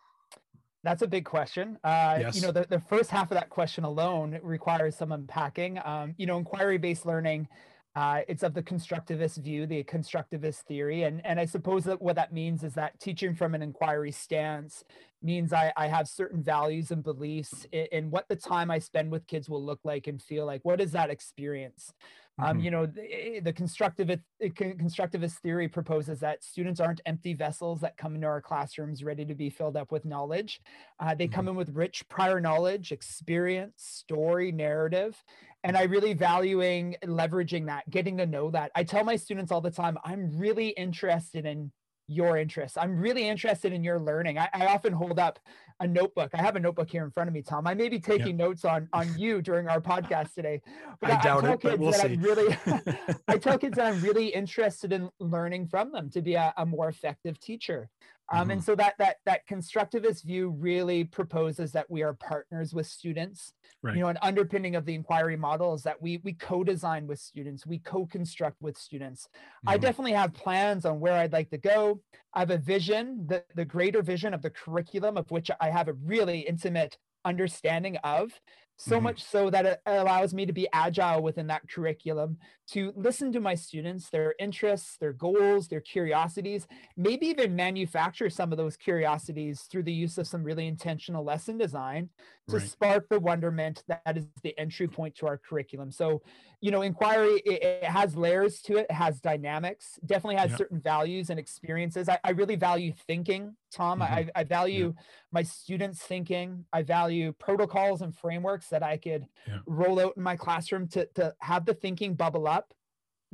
that's 0.86 1.02
a 1.02 1.08
big 1.08 1.26
question. 1.26 1.78
Uh, 1.84 2.18
yes. 2.22 2.36
You 2.36 2.44
know, 2.44 2.52
the, 2.52 2.66
the 2.70 2.80
first 2.80 3.10
half 3.10 3.32
of 3.32 3.36
that 3.36 3.50
question 3.50 3.84
alone 3.84 4.40
requires 4.44 4.96
some 4.96 5.12
unpacking. 5.12 5.80
Um, 5.84 6.14
you 6.18 6.28
know, 6.28 6.38
inquiry-based 6.38 7.06
learning, 7.06 7.48
uh, 7.96 8.22
it's 8.28 8.44
of 8.44 8.54
the 8.54 8.62
constructivist 8.62 9.42
view, 9.42 9.66
the 9.66 9.84
constructivist 9.86 10.60
theory, 10.68 11.04
and 11.04 11.26
and 11.26 11.40
I 11.40 11.46
suppose 11.46 11.86
that 11.86 12.02
what 12.02 12.18
that 12.18 12.34
means 12.34 12.64
is 12.64 12.74
that 12.74 13.00
teaching 13.00 13.34
from 13.34 13.56
an 13.56 13.62
inquiry 13.62 14.12
stance 14.12 14.84
means 15.24 15.54
I, 15.54 15.72
I 15.76 15.88
have 15.88 16.08
certain 16.08 16.44
values 16.44 16.92
and 16.92 17.02
beliefs 17.02 17.66
in, 17.72 17.88
in 17.92 18.12
what 18.12 18.28
the 18.28 18.36
time 18.36 18.70
I 18.70 18.80
spend 18.80 19.12
with 19.12 19.26
kids 19.28 19.50
will 19.50 19.64
look 19.64 19.80
like 19.84 20.08
and 20.08 20.22
feel 20.22 20.46
like. 20.46 20.64
What 20.64 20.82
is 20.82 20.92
that 20.92 21.10
experience? 21.10 21.94
Um, 22.38 22.58
mm-hmm. 22.58 22.60
you 22.66 22.72
know, 22.72 22.86
the, 22.86 23.40
the 23.44 23.54
constructivist, 23.54 24.22
constructivist 24.42 25.36
theory 25.36 25.70
proposes 25.70 26.20
that 26.20 26.44
students 26.44 26.80
aren't 26.80 27.02
empty 27.06 27.34
vessels 27.34 27.80
that 27.82 27.96
come 27.96 28.16
into 28.16 28.28
our 28.28 28.42
classrooms 28.42 29.04
ready 29.04 29.26
to 29.26 29.36
be 29.36 29.50
filled 29.50 29.78
up 29.78 29.92
with 29.92 30.04
knowledge. 30.04 30.60
Uh, 31.00 31.16
they 31.16 31.26
mm-hmm. 31.26 31.34
come 31.34 31.48
in 31.48 31.56
with 31.56 31.70
rich 31.70 32.08
prior 32.10 32.42
knowledge, 32.42 32.92
experience, 32.92 33.74
story, 33.78 34.52
narrative. 34.52 35.24
And 35.64 35.78
I 35.78 35.84
really 35.84 36.14
valuing 36.14 36.96
leveraging 37.04 37.68
that, 37.68 37.90
getting 37.90 38.18
to 38.18 38.26
know 38.26 38.52
that. 38.52 38.72
I 38.76 38.84
tell 38.84 39.04
my 39.04 39.16
students 39.16 39.52
all 39.52 39.62
the 39.62 39.72
time, 39.72 39.98
I'm 40.04 40.38
really 40.38 40.70
interested 40.70 41.46
in 41.46 41.72
your 42.08 42.38
interests. 42.38 42.78
I'm 42.78 43.00
really 43.00 43.28
interested 43.28 43.74
in 43.74 43.84
your 43.84 44.00
learning. 44.00 44.38
I, 44.38 44.48
I, 44.54 44.68
often 44.68 44.94
hold 44.94 45.20
up 45.20 45.40
a 45.80 45.88
notebook. 45.88 46.32
I 46.34 46.42
have 46.42 46.56
a 46.56 46.60
notebook 46.60 46.90
here 46.90 47.04
in 47.04 47.12
front 47.12 47.28
of 47.28 47.34
me, 47.34 47.42
Tom. 47.42 47.66
I 47.66 47.74
may 47.74 47.90
be 47.90 48.00
taking 48.00 48.38
notes 48.38 48.64
on 48.64 48.88
on 48.94 49.18
you 49.18 49.42
during 49.42 49.68
our 49.68 49.82
podcast 49.82 50.34
today. 50.34 50.62
But 51.02 51.12
I, 51.12 51.18
I 51.18 51.22
doubt 51.22 51.46
it, 51.46 51.62
but 51.62 51.80
we'll 51.80 51.94
see. 51.94 52.14
I'm 52.14 52.22
really, 52.22 52.56
I 53.28 53.38
tell 53.38 53.58
kids 53.58 53.78
that 53.78 53.92
I'm 53.92 54.02
really 54.02 54.28
interested 54.28 54.94
in 54.94 55.10
learning 55.20 55.68
from 55.68 55.92
them 55.92 56.10
to 56.12 56.22
be 56.22 56.36
a, 56.36 56.54
a 56.58 56.66
more 56.66 56.90
effective 56.90 57.40
teacher. 57.40 57.90
Um, 58.32 58.42
mm-hmm. 58.42 58.52
And 58.52 58.64
so 58.64 58.76
that 58.76 58.96
that 58.98 59.18
that 59.26 59.48
constructivist 59.48 60.24
view 60.24 60.50
really 60.50 61.04
proposes 61.04 61.72
that 61.74 61.90
we 61.90 62.02
are 62.04 62.14
partners 62.14 62.74
with 62.74 62.88
students. 62.88 63.54
Right. 63.82 63.96
You 63.96 64.02
know, 64.02 64.08
an 64.08 64.18
underpinning 64.22 64.76
of 64.76 64.86
the 64.86 64.96
inquiry 64.96 65.38
model 65.38 65.74
is 65.74 65.84
that 65.84 66.02
we 66.02 66.20
we 66.24 66.34
co-design 66.34 67.06
with 67.08 67.20
students, 67.20 67.66
we 67.66 67.80
co-construct 67.80 68.62
with 68.62 68.78
students. 68.78 69.28
Mm-hmm. 69.28 69.70
I 69.70 69.78
definitely 69.78 70.14
have 70.14 70.34
plans 70.34 70.86
on 70.86 71.00
where 71.00 71.14
I'd 71.14 71.34
like 71.34 71.50
to 71.52 71.58
go. 71.58 72.02
I 72.34 72.40
have 72.40 72.52
a 72.52 72.58
vision, 72.58 73.26
the 73.28 73.44
the 73.56 73.66
greater 73.66 74.02
vision 74.02 74.34
of 74.34 74.42
the 74.42 74.50
curriculum 74.50 75.18
of 75.18 75.30
which 75.30 75.52
I 75.62 75.70
have 75.70 75.88
a 75.88 75.94
really 75.94 76.40
intimate 76.40 76.98
understanding 77.26 77.98
of 77.98 78.32
so 78.78 78.96
mm-hmm. 78.96 79.06
much 79.06 79.24
so 79.24 79.50
that 79.50 79.66
it 79.66 79.82
allows 79.86 80.34
me 80.34 80.46
to 80.46 80.54
be 80.54 80.68
agile 80.74 81.22
within 81.22 81.48
that 81.48 81.68
curriculum 81.70 82.38
to 82.68 82.92
listen 82.96 83.32
to 83.32 83.40
my 83.40 83.56
students 83.56 84.10
their 84.10 84.36
interests 84.40 84.98
their 84.98 85.14
goals 85.14 85.68
their 85.68 85.82
curiosities 85.82 86.68
maybe 86.98 87.28
even 87.28 87.56
manufacture 87.56 88.30
some 88.30 88.52
of 88.52 88.58
those 88.58 88.76
curiosities 88.76 89.62
through 89.62 89.84
the 89.84 89.94
use 89.94 90.18
of 90.18 90.28
some 90.28 90.44
really 90.44 90.68
intentional 90.68 91.24
lesson 91.24 91.58
design 91.58 92.10
to 92.50 92.58
right. 92.58 92.68
spark 92.68 93.08
the 93.10 93.20
wonderment 93.20 93.84
that 93.88 94.18
is 94.18 94.26
the 94.44 94.58
entry 94.60 94.88
point 94.88 95.16
to 95.16 95.28
our 95.28 95.38
curriculum 95.38 95.92
so 95.92 96.22
you 96.62 96.72
know 96.72 96.82
inquiry 96.82 97.42
it, 97.46 97.64
it 97.64 97.84
has 97.84 98.16
layers 98.16 98.62
to 98.62 98.78
it, 98.78 98.88
it 98.90 98.92
has 98.92 99.20
dynamics 99.22 100.00
definitely 100.06 100.36
has 100.36 100.54
certain 100.56 100.80
values 100.80 101.30
and 101.30 101.40
experiences 101.40 102.10
I, 102.10 102.20
I, 102.24 102.32
really 102.32 102.56
value 102.56 102.94
thinking 103.08 103.56
tom 103.76 104.00
mm-hmm. 104.00 104.14
I, 104.14 104.30
I, 104.36 104.44
value 104.44 104.94
yeah. 104.96 105.04
my 105.32 105.44
students 105.44 106.02
thinking 106.02 106.66
i 106.74 106.82
value 106.82 107.34
protocols 107.34 108.02
and 108.02 108.16
frameworks 108.16 108.68
that 108.70 108.84
i 108.84 108.98
could 108.98 109.26
yeah. 109.48 109.60
roll 109.68 110.00
out 110.00 110.14
in 110.18 110.24
my 110.24 110.36
classroom 110.36 110.88
to, 110.90 111.08
to 111.16 111.34
have 111.40 111.66
the 111.66 111.74
thinking 111.74 112.16
bubble 112.16 112.48
up 112.48 112.74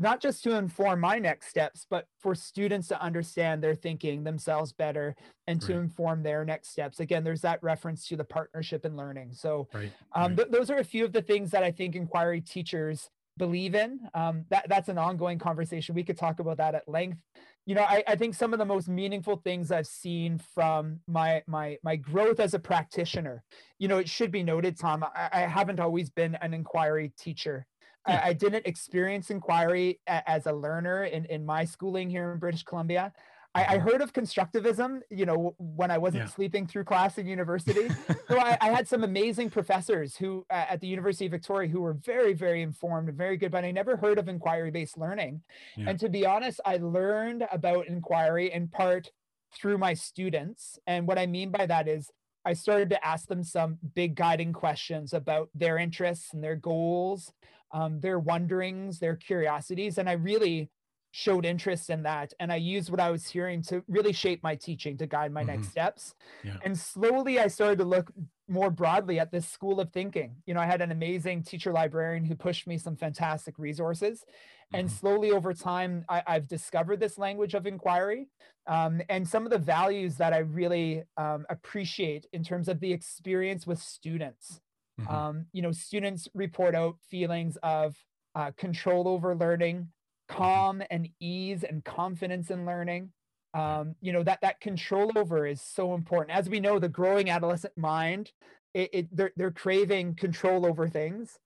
not 0.02 0.20
just 0.20 0.44
to 0.44 0.56
inform 0.56 1.00
my 1.00 1.20
next 1.20 1.48
steps, 1.48 1.86
but 1.88 2.08
for 2.20 2.34
students 2.34 2.88
to 2.88 3.00
understand 3.02 3.64
their 3.64 3.76
thinking 3.76 4.24
themselves 4.24 4.74
better 4.74 5.16
and 5.46 5.62
to 5.62 5.74
inform 5.74 6.24
their 6.24 6.44
next 6.44 6.70
steps. 6.70 7.00
Again, 7.00 7.24
there's 7.24 7.42
that 7.42 7.62
reference 7.62 8.08
to 8.08 8.16
the 8.16 8.24
partnership 8.24 8.84
and 8.84 8.98
learning. 8.98 9.34
So, 9.34 9.68
right. 9.74 9.92
Um, 10.16 10.30
right. 10.30 10.38
Th- 10.38 10.50
those 10.50 10.72
are 10.72 10.78
a 10.78 10.84
few 10.84 11.06
of 11.06 11.14
the 11.14 11.22
things 11.22 11.52
that 11.52 11.64
I 11.64 11.72
think 11.72 11.96
inquiry 11.96 12.42
teachers 12.42 13.12
believe 13.38 13.76
in. 13.76 14.00
Um, 14.14 14.46
that 14.50 14.68
that's 14.70 14.90
an 14.90 14.98
ongoing 14.98 15.40
conversation. 15.40 15.96
We 15.96 16.04
could 16.04 16.18
talk 16.18 16.40
about 16.40 16.58
that 16.58 16.76
at 16.76 16.88
length. 16.88 17.18
You 17.66 17.76
know, 17.76 17.84
I, 17.84 18.04
I 18.08 18.16
think 18.16 18.34
some 18.34 18.54
of 18.54 18.60
the 18.60 18.66
most 18.66 18.88
meaningful 18.88 19.38
things 19.38 19.72
I've 19.72 19.88
seen 19.88 20.40
from 20.54 21.00
my 21.08 21.44
my 21.48 21.78
my 21.84 21.96
growth 21.96 22.40
as 22.40 22.54
a 22.54 22.60
practitioner. 22.60 23.44
You 23.80 23.88
know, 23.88 23.98
it 23.98 24.10
should 24.10 24.32
be 24.32 24.44
noted, 24.44 24.78
Tom. 24.80 25.04
I, 25.04 25.30
I 25.32 25.40
haven't 25.42 25.80
always 25.80 26.10
been 26.10 26.36
an 26.36 26.54
inquiry 26.54 27.14
teacher. 27.18 27.66
I, 28.06 28.30
I, 28.30 28.34
didn't 28.34 28.66
experience 28.66 29.30
inquiry 29.30 30.00
a, 30.08 30.28
as 30.28 30.48
a 30.48 30.52
learner 30.52 31.04
in, 31.04 31.26
in 31.26 31.46
my 31.46 31.66
schooling 31.66 32.10
here 32.10 32.32
in 32.32 32.40
British 32.40 32.64
Columbia. 32.64 33.14
I, 33.54 33.76
I, 33.76 33.78
heard 33.80 34.02
of 34.02 34.14
constructivism, 34.14 35.02
you 35.10 35.26
know, 35.26 35.56
when 35.58 35.92
I 35.92 35.98
wasn't 35.98 36.24
yeah. 36.24 36.30
sleeping 36.30 36.68
through 36.68 36.86
class 36.86 37.18
in 37.18 37.28
university. 37.28 37.90
so 38.30 38.40
I, 38.40 38.58
I, 38.62 38.70
had 38.70 38.88
some 38.88 39.04
amazing 39.04 39.50
professors 39.50 40.16
who 40.16 40.46
uh, 40.50 40.66
at 40.70 40.80
the 40.80 40.88
University 40.88 41.26
of 41.26 41.32
Victoria 41.32 41.70
who 41.70 41.82
were 41.82 41.94
very, 41.94 42.34
very 42.34 42.62
informed 42.62 43.10
and 43.10 43.18
very 43.18 43.36
good, 43.36 43.52
but 43.52 43.66
I 43.66 43.72
never 43.72 43.98
heard 43.98 44.18
of 44.20 44.30
inquiry-based 44.30 44.98
learning. 44.98 45.42
Yeah. 45.76 45.90
And 45.90 46.00
to 46.00 46.08
be 46.08 46.26
honest, 46.26 46.62
I 46.66 46.78
learned 46.78 47.46
about 47.52 47.88
inquiry 47.88 48.52
in 48.54 48.70
part 48.70 49.12
through 49.54 49.78
my 49.78 49.94
students. 49.94 50.80
And 50.88 51.06
what 51.06 51.20
I 51.20 51.26
mean 51.26 51.52
by 51.52 51.66
that 51.66 51.88
is 51.88 52.10
I 52.46 52.54
started 52.54 52.90
to 52.92 53.06
ask 53.06 53.28
them 53.28 53.44
some 53.44 53.78
big 53.94 54.16
guiding 54.16 54.54
questions 54.54 55.14
about 55.14 55.50
their 55.54 55.78
interests 55.78 56.34
and 56.34 56.44
their 56.44 56.56
goals, 56.56 57.34
um, 57.74 58.00
their 58.00 58.20
wonderings, 58.20 59.00
their 59.00 59.16
curiosities. 59.16 59.98
And 59.98 60.10
I 60.10 60.14
really 60.14 60.70
showed 61.12 61.46
interest 61.46 61.90
in 61.90 62.04
that 62.04 62.34
and 62.40 62.52
i 62.52 62.56
used 62.56 62.90
what 62.90 63.00
i 63.00 63.12
was 63.12 63.28
hearing 63.28 63.62
to 63.62 63.84
really 63.88 64.14
shape 64.14 64.42
my 64.44 64.56
teaching 64.56 64.98
to 64.98 65.06
guide 65.06 65.32
my 65.32 65.42
mm-hmm. 65.42 65.52
next 65.52 65.70
steps 65.70 66.16
yeah. 66.44 66.56
and 66.64 66.78
slowly 66.78 67.38
i 67.38 67.48
started 67.48 67.78
to 67.78 67.84
look 67.84 68.12
more 68.48 68.72
broadly 68.72 69.20
at 69.20 69.32
this 69.32 69.48
school 69.48 69.80
of 69.82 69.92
thinking 69.92 70.36
you 70.46 70.54
know 70.54 70.62
i 70.62 70.66
had 70.66 70.82
an 70.82 70.92
amazing 70.92 71.44
teacher 71.44 71.72
librarian 71.72 72.24
who 72.24 72.34
pushed 72.34 72.66
me 72.66 72.78
some 72.78 72.96
fantastic 72.96 73.60
resources 73.60 74.20
mm-hmm. 74.22 74.80
and 74.80 74.92
slowly 74.92 75.32
over 75.32 75.54
time 75.54 76.06
I, 76.10 76.24
have 76.28 76.48
discovered 76.48 77.00
this 77.00 77.18
language 77.18 77.54
of 77.54 77.68
inquiry 77.68 78.30
um, 78.68 79.02
and 79.10 79.28
some 79.28 79.46
of 79.46 79.52
the 79.52 79.58
values 79.58 80.16
that 80.16 80.34
i 80.34 80.40
really 80.40 81.04
um, 81.18 81.46
appreciate 81.50 82.26
in 82.32 82.44
terms 82.44 82.70
of 82.70 82.80
the 82.80 82.94
experience 82.94 83.68
with 83.68 83.80
students 83.80 84.62
mm-hmm. 85.00 85.14
um, 85.14 85.46
you 85.52 85.62
know 85.62 85.74
students 85.74 86.30
report 86.34 86.74
out 86.74 86.96
feelings 87.10 87.58
of 87.64 87.98
uh, 88.34 88.52
control 88.56 89.10
over 89.10 89.36
learning 89.36 89.90
calm 90.32 90.82
and 90.90 91.10
ease 91.20 91.64
and 91.64 91.84
confidence 91.84 92.52
in 92.52 92.66
learning. 92.66 93.12
Um, 93.54 93.96
you 94.02 94.14
know 94.14 94.24
that 94.24 94.40
that 94.42 94.62
control 94.62 95.12
over 95.16 95.46
is 95.46 95.62
so 95.62 95.94
important. 95.94 96.38
As 96.38 96.50
we 96.50 96.60
know 96.60 96.80
the 96.80 96.88
growing 96.88 97.30
adolescent 97.30 97.78
mind 97.78 98.32
it, 98.74 98.90
it 98.94 99.16
they're, 99.16 99.32
they're 99.36 99.52
craving 99.52 100.16
control 100.16 100.66
over 100.66 100.88
things 100.88 101.40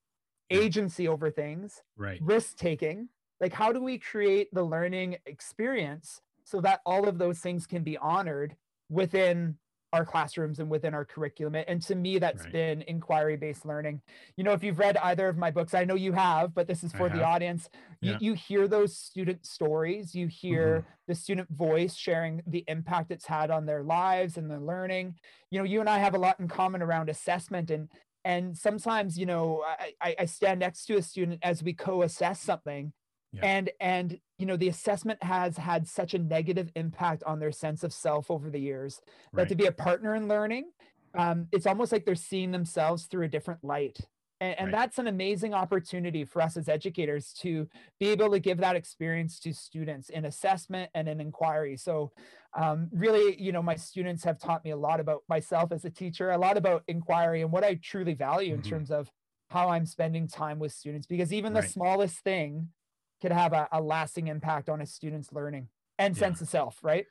agency 0.51 1.07
over 1.07 1.31
things 1.31 1.81
right. 1.97 2.19
risk 2.21 2.57
taking. 2.57 3.09
Like 3.41 3.53
how 3.53 3.71
do 3.71 3.81
we 3.81 3.97
create 3.97 4.53
the 4.53 4.63
learning 4.63 5.17
experience 5.25 6.21
so 6.43 6.61
that 6.61 6.81
all 6.85 7.07
of 7.07 7.17
those 7.17 7.39
things 7.39 7.65
can 7.65 7.83
be 7.83 7.97
honored 7.97 8.55
within 8.89 9.57
our 9.95 10.05
classrooms 10.05 10.60
and 10.60 10.69
within 10.69 10.93
our 10.93 11.05
curriculum. 11.05 11.55
And 11.67 11.81
to 11.84 11.95
me, 11.95 12.19
that's 12.19 12.43
right. 12.43 12.53
been 12.53 12.81
inquiry 12.84 13.38
based 13.38 13.65
learning. 13.65 14.01
You 14.38 14.43
know, 14.43 14.51
if 14.51 14.63
you've 14.63 14.79
read 14.79 14.97
either 14.97 15.27
of 15.27 15.38
my 15.38 15.49
books, 15.49 15.73
I 15.73 15.86
know 15.86 15.95
you 15.95 16.12
have, 16.13 16.53
but 16.53 16.67
this 16.67 16.84
is 16.84 16.91
for 16.91 17.10
the 17.10 17.23
audience. 17.23 17.69
You, 18.01 18.17
you 18.19 18.34
hear 18.34 18.67
those 18.67 18.95
student 18.95 19.45
stories, 19.45 20.13
you 20.13 20.27
hear 20.27 20.79
mm-hmm. 20.79 20.89
the 21.08 21.15
student 21.15 21.49
voice 21.49 21.95
sharing 21.95 22.43
the 22.45 22.63
impact 22.67 23.10
it's 23.10 23.25
had 23.25 23.49
on 23.49 23.65
their 23.65 23.84
lives 23.84 24.38
and 24.38 24.51
their 24.51 24.60
learning. 24.60 25.15
You 25.49 25.60
know, 25.60 25.65
you 25.65 25.79
and 25.79 25.89
I 25.89 25.97
have 25.99 26.13
a 26.13 26.19
lot 26.19 26.39
in 26.39 26.47
common 26.47 26.81
around 26.81 27.10
assessment 27.10 27.71
and 27.71 27.89
and 28.23 28.58
sometimes 28.58 29.17
you 29.19 29.25
know 29.27 29.63
I, 30.01 30.15
I 30.19 30.25
stand 30.25 30.60
next 30.60 30.86
to 30.86 30.97
a 30.97 31.01
student 31.01 31.39
as 31.43 31.63
we 31.63 31.73
co-assess 31.73 32.41
something 32.41 32.91
yeah. 33.35 33.45
and 33.45 33.69
and 33.79 34.19
you 34.37 34.45
know 34.45 34.57
the 34.57 34.67
assessment 34.67 35.21
has 35.23 35.57
had 35.57 35.87
such 35.87 36.13
a 36.13 36.19
negative 36.19 36.69
impact 36.75 37.23
on 37.23 37.39
their 37.39 37.51
sense 37.51 37.83
of 37.83 37.93
self 37.93 38.29
over 38.29 38.49
the 38.49 38.59
years 38.59 39.01
right. 39.31 39.43
that 39.43 39.49
to 39.49 39.55
be 39.55 39.65
a 39.65 39.71
partner 39.71 40.15
in 40.15 40.27
learning 40.27 40.65
um, 41.17 41.47
it's 41.53 41.65
almost 41.65 41.93
like 41.93 42.05
they're 42.05 42.15
seeing 42.15 42.51
themselves 42.51 43.05
through 43.05 43.25
a 43.25 43.29
different 43.29 43.63
light 43.63 43.99
and, 44.41 44.59
and 44.59 44.67
right. 44.67 44.79
that's 44.79 44.99
an 44.99 45.07
amazing 45.07 45.53
opportunity 45.53 46.25
for 46.25 46.41
us 46.41 46.57
as 46.57 46.67
educators 46.67 47.33
to 47.39 47.67
be 47.99 48.09
able 48.09 48.29
to 48.31 48.39
give 48.39 48.57
that 48.57 48.75
experience 48.75 49.39
to 49.39 49.53
students 49.53 50.09
in 50.09 50.25
assessment 50.25 50.89
and 50.93 51.07
in 51.07 51.21
inquiry 51.21 51.77
so 51.77 52.11
um, 52.57 52.89
really 52.91 53.41
you 53.41 53.51
know 53.51 53.61
my 53.61 53.75
students 53.75 54.23
have 54.23 54.39
taught 54.39 54.63
me 54.63 54.71
a 54.71 54.77
lot 54.77 54.99
about 54.99 55.23
myself 55.29 55.71
as 55.71 55.85
a 55.85 55.89
teacher 55.89 56.31
a 56.31 56.37
lot 56.37 56.57
about 56.57 56.83
inquiry 56.87 57.41
and 57.41 57.51
what 57.51 57.63
i 57.63 57.75
truly 57.75 58.13
value 58.13 58.55
mm-hmm. 58.55 58.63
in 58.63 58.69
terms 58.69 58.91
of 58.91 59.09
how 59.49 59.69
i'm 59.69 59.85
spending 59.85 60.27
time 60.27 60.59
with 60.59 60.71
students 60.71 61.07
because 61.07 61.31
even 61.31 61.53
the 61.53 61.61
right. 61.61 61.69
smallest 61.69 62.17
thing 62.19 62.67
could 63.25 63.31
have 63.31 63.53
a, 63.53 63.67
a 63.71 63.81
lasting 63.81 64.27
impact 64.27 64.69
on 64.69 64.81
a 64.81 64.85
student's 64.85 65.33
learning 65.33 65.67
and 65.97 66.15
sense 66.15 66.41
of 66.41 66.47
self, 66.47 66.77
right? 66.83 67.07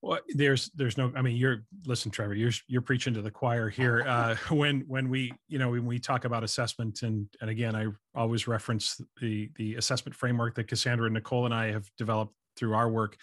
Well, 0.00 0.20
there's 0.28 0.70
there's 0.76 0.96
no. 0.96 1.12
I 1.16 1.22
mean, 1.22 1.36
you're 1.36 1.64
listen, 1.84 2.12
Trevor. 2.12 2.34
You're 2.34 2.52
you're 2.68 2.80
preaching 2.80 3.12
to 3.14 3.22
the 3.22 3.30
choir 3.30 3.68
here. 3.68 4.04
Uh, 4.12 4.36
when 4.50 4.82
when 4.86 5.08
we 5.08 5.32
you 5.48 5.58
know 5.58 5.70
when 5.70 5.84
we 5.84 5.98
talk 5.98 6.24
about 6.24 6.44
assessment 6.44 7.02
and 7.02 7.26
and 7.40 7.50
again, 7.50 7.74
I 7.74 7.86
always 8.14 8.46
reference 8.46 9.00
the 9.20 9.50
the 9.56 9.74
assessment 9.74 10.14
framework 10.14 10.54
that 10.56 10.68
Cassandra 10.68 11.06
and 11.06 11.14
Nicole 11.14 11.44
and 11.44 11.54
I 11.54 11.72
have 11.72 11.90
developed 11.98 12.34
through 12.56 12.74
our 12.74 12.88
work. 12.88 13.16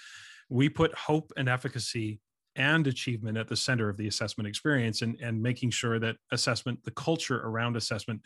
We 0.49 0.67
put 0.67 0.93
hope 0.93 1.31
and 1.37 1.47
efficacy 1.47 2.19
and 2.55 2.85
achievement 2.85 3.37
at 3.37 3.47
the 3.47 3.55
center 3.55 3.87
of 3.87 3.95
the 3.95 4.07
assessment 4.07 4.47
experience, 4.47 5.03
and 5.03 5.17
and 5.21 5.41
making 5.41 5.71
sure 5.71 5.99
that 5.99 6.17
assessment, 6.31 6.83
the 6.83 6.91
culture 6.91 7.39
around 7.39 7.77
assessment, 7.77 8.21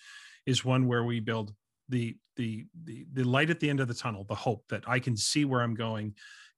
is 0.47 0.65
one 0.65 0.87
where 0.87 1.03
we 1.03 1.19
build 1.19 1.53
the 1.89 2.15
the 2.35 2.65
the 2.83 3.05
the 3.13 3.23
light 3.23 3.49
at 3.49 3.59
the 3.59 3.69
end 3.69 3.79
of 3.79 3.87
the 3.87 3.93
tunnel 3.93 4.23
the 4.23 4.33
hope 4.33 4.63
that 4.69 4.83
i 4.87 4.97
can 4.99 5.15
see 5.15 5.45
where 5.45 5.61
i'm 5.61 5.75
going 5.75 6.13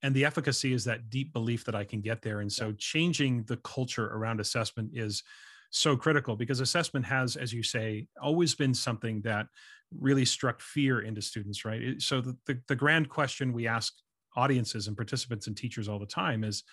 and 0.06 0.14
the 0.14 0.26
efficacy 0.26 0.72
is 0.72 0.84
that 0.86 1.10
deep 1.10 1.34
belief 1.34 1.66
that 1.66 1.74
i 1.74 1.84
can 1.84 2.00
get 2.00 2.22
there. 2.22 2.42
And 2.42 2.52
so 2.52 2.72
changing 2.74 3.44
the 3.44 3.58
culture 3.58 4.08
around 4.08 4.40
assessment 4.40 4.92
is 4.94 5.24
so 5.72 5.98
critical 5.98 6.36
because 6.36 6.60
assessment 6.60 7.06
has 7.08 7.36
as 7.36 7.52
you 7.52 7.64
say 7.64 8.08
always 8.22 8.54
been 8.54 8.74
something 8.74 9.22
that 9.22 9.48
really 9.92 10.24
struck 10.24 10.62
fear 10.62 11.02
into 11.02 11.22
students 11.22 11.66
right? 11.66 12.00
So 12.02 12.22
the, 12.22 12.38
the, 12.46 12.62
the 12.68 12.76
grand 12.76 13.10
question 13.10 13.52
we 13.52 13.68
ask 13.68 13.94
audiences 14.36 14.88
and 14.88 14.96
participants 14.96 15.48
and 15.48 15.58
teachers 15.58 15.90
all 15.90 16.00
the 16.00 16.06
time 16.06 16.44
is 16.44 16.64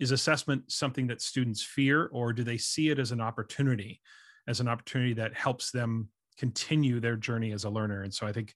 is 0.00 0.10
assessment 0.10 0.64
something 0.66 1.06
that 1.06 1.22
students 1.22 1.62
fear 1.62 2.08
or 2.12 2.32
do 2.32 2.42
they 2.42 2.58
see 2.58 2.90
it 2.90 2.98
as 2.98 3.12
an 3.12 3.20
opportunity 3.20 4.00
as 4.48 4.58
an 4.58 4.66
opportunity 4.66 5.12
that 5.12 5.34
helps 5.34 5.70
them 5.70 6.08
continue 6.38 7.00
their 7.00 7.16
journey 7.16 7.52
as 7.52 7.64
a 7.64 7.70
learner. 7.70 8.02
And 8.02 8.12
so 8.12 8.26
I 8.26 8.32
think 8.32 8.54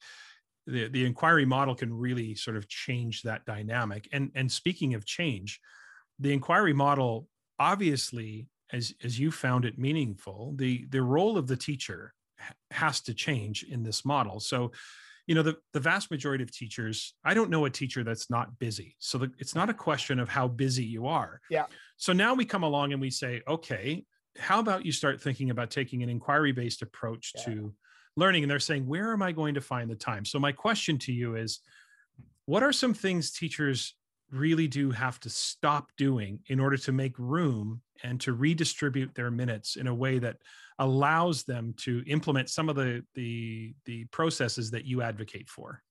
the, 0.66 0.88
the 0.88 1.04
inquiry 1.04 1.44
model 1.44 1.74
can 1.74 1.92
really 1.92 2.34
sort 2.34 2.56
of 2.56 2.68
change 2.68 3.22
that 3.22 3.44
dynamic. 3.44 4.08
And, 4.12 4.30
and 4.34 4.50
speaking 4.50 4.94
of 4.94 5.04
change, 5.04 5.60
the 6.18 6.32
inquiry 6.32 6.72
model 6.72 7.28
obviously, 7.58 8.48
as, 8.72 8.92
as 9.02 9.18
you 9.18 9.30
found 9.30 9.64
it 9.64 9.78
meaningful, 9.78 10.54
the, 10.56 10.86
the 10.90 11.02
role 11.02 11.38
of 11.38 11.46
the 11.46 11.56
teacher 11.56 12.12
has 12.70 13.00
to 13.02 13.14
change 13.14 13.62
in 13.64 13.82
this 13.82 14.04
model. 14.04 14.40
So, 14.40 14.72
you 15.26 15.34
know, 15.34 15.42
the, 15.42 15.56
the 15.72 15.80
vast 15.80 16.10
majority 16.10 16.44
of 16.44 16.52
teachers, 16.52 17.14
I 17.24 17.34
don't 17.34 17.50
know 17.50 17.64
a 17.64 17.70
teacher 17.70 18.04
that's 18.04 18.30
not 18.30 18.58
busy. 18.58 18.96
So 18.98 19.18
the, 19.18 19.32
it's 19.38 19.54
not 19.54 19.70
a 19.70 19.74
question 19.74 20.20
of 20.20 20.28
how 20.28 20.48
busy 20.48 20.84
you 20.84 21.06
are. 21.06 21.40
Yeah. 21.50 21.66
So 21.96 22.12
now 22.12 22.34
we 22.34 22.44
come 22.44 22.62
along 22.62 22.92
and 22.92 23.00
we 23.00 23.10
say, 23.10 23.42
okay, 23.48 24.04
how 24.38 24.60
about 24.60 24.84
you 24.84 24.92
start 24.92 25.20
thinking 25.20 25.50
about 25.50 25.70
taking 25.70 26.02
an 26.02 26.08
inquiry 26.08 26.52
based 26.52 26.82
approach 26.82 27.32
yeah. 27.36 27.44
to 27.44 27.74
learning? 28.16 28.44
And 28.44 28.50
they're 28.50 28.60
saying 28.60 28.86
where 28.86 29.12
am 29.12 29.22
i 29.22 29.32
going 29.32 29.54
to 29.54 29.60
find 29.60 29.90
the 29.90 29.96
time? 29.96 30.24
So 30.24 30.38
my 30.38 30.52
question 30.52 30.98
to 30.98 31.12
you 31.12 31.36
is 31.36 31.60
what 32.46 32.62
are 32.62 32.72
some 32.72 32.94
things 32.94 33.32
teachers 33.32 33.94
really 34.30 34.66
do 34.66 34.90
have 34.90 35.20
to 35.20 35.30
stop 35.30 35.90
doing 35.96 36.40
in 36.48 36.58
order 36.58 36.76
to 36.76 36.92
make 36.92 37.16
room 37.18 37.80
and 38.02 38.20
to 38.20 38.32
redistribute 38.32 39.14
their 39.14 39.30
minutes 39.30 39.76
in 39.76 39.86
a 39.86 39.94
way 39.94 40.18
that 40.18 40.36
allows 40.78 41.44
them 41.44 41.74
to 41.78 42.02
implement 42.06 42.50
some 42.50 42.68
of 42.68 42.76
the 42.76 43.02
the 43.14 43.74
the 43.84 44.04
processes 44.06 44.70
that 44.70 44.84
you 44.84 45.00
advocate 45.00 45.48
for 45.48 45.82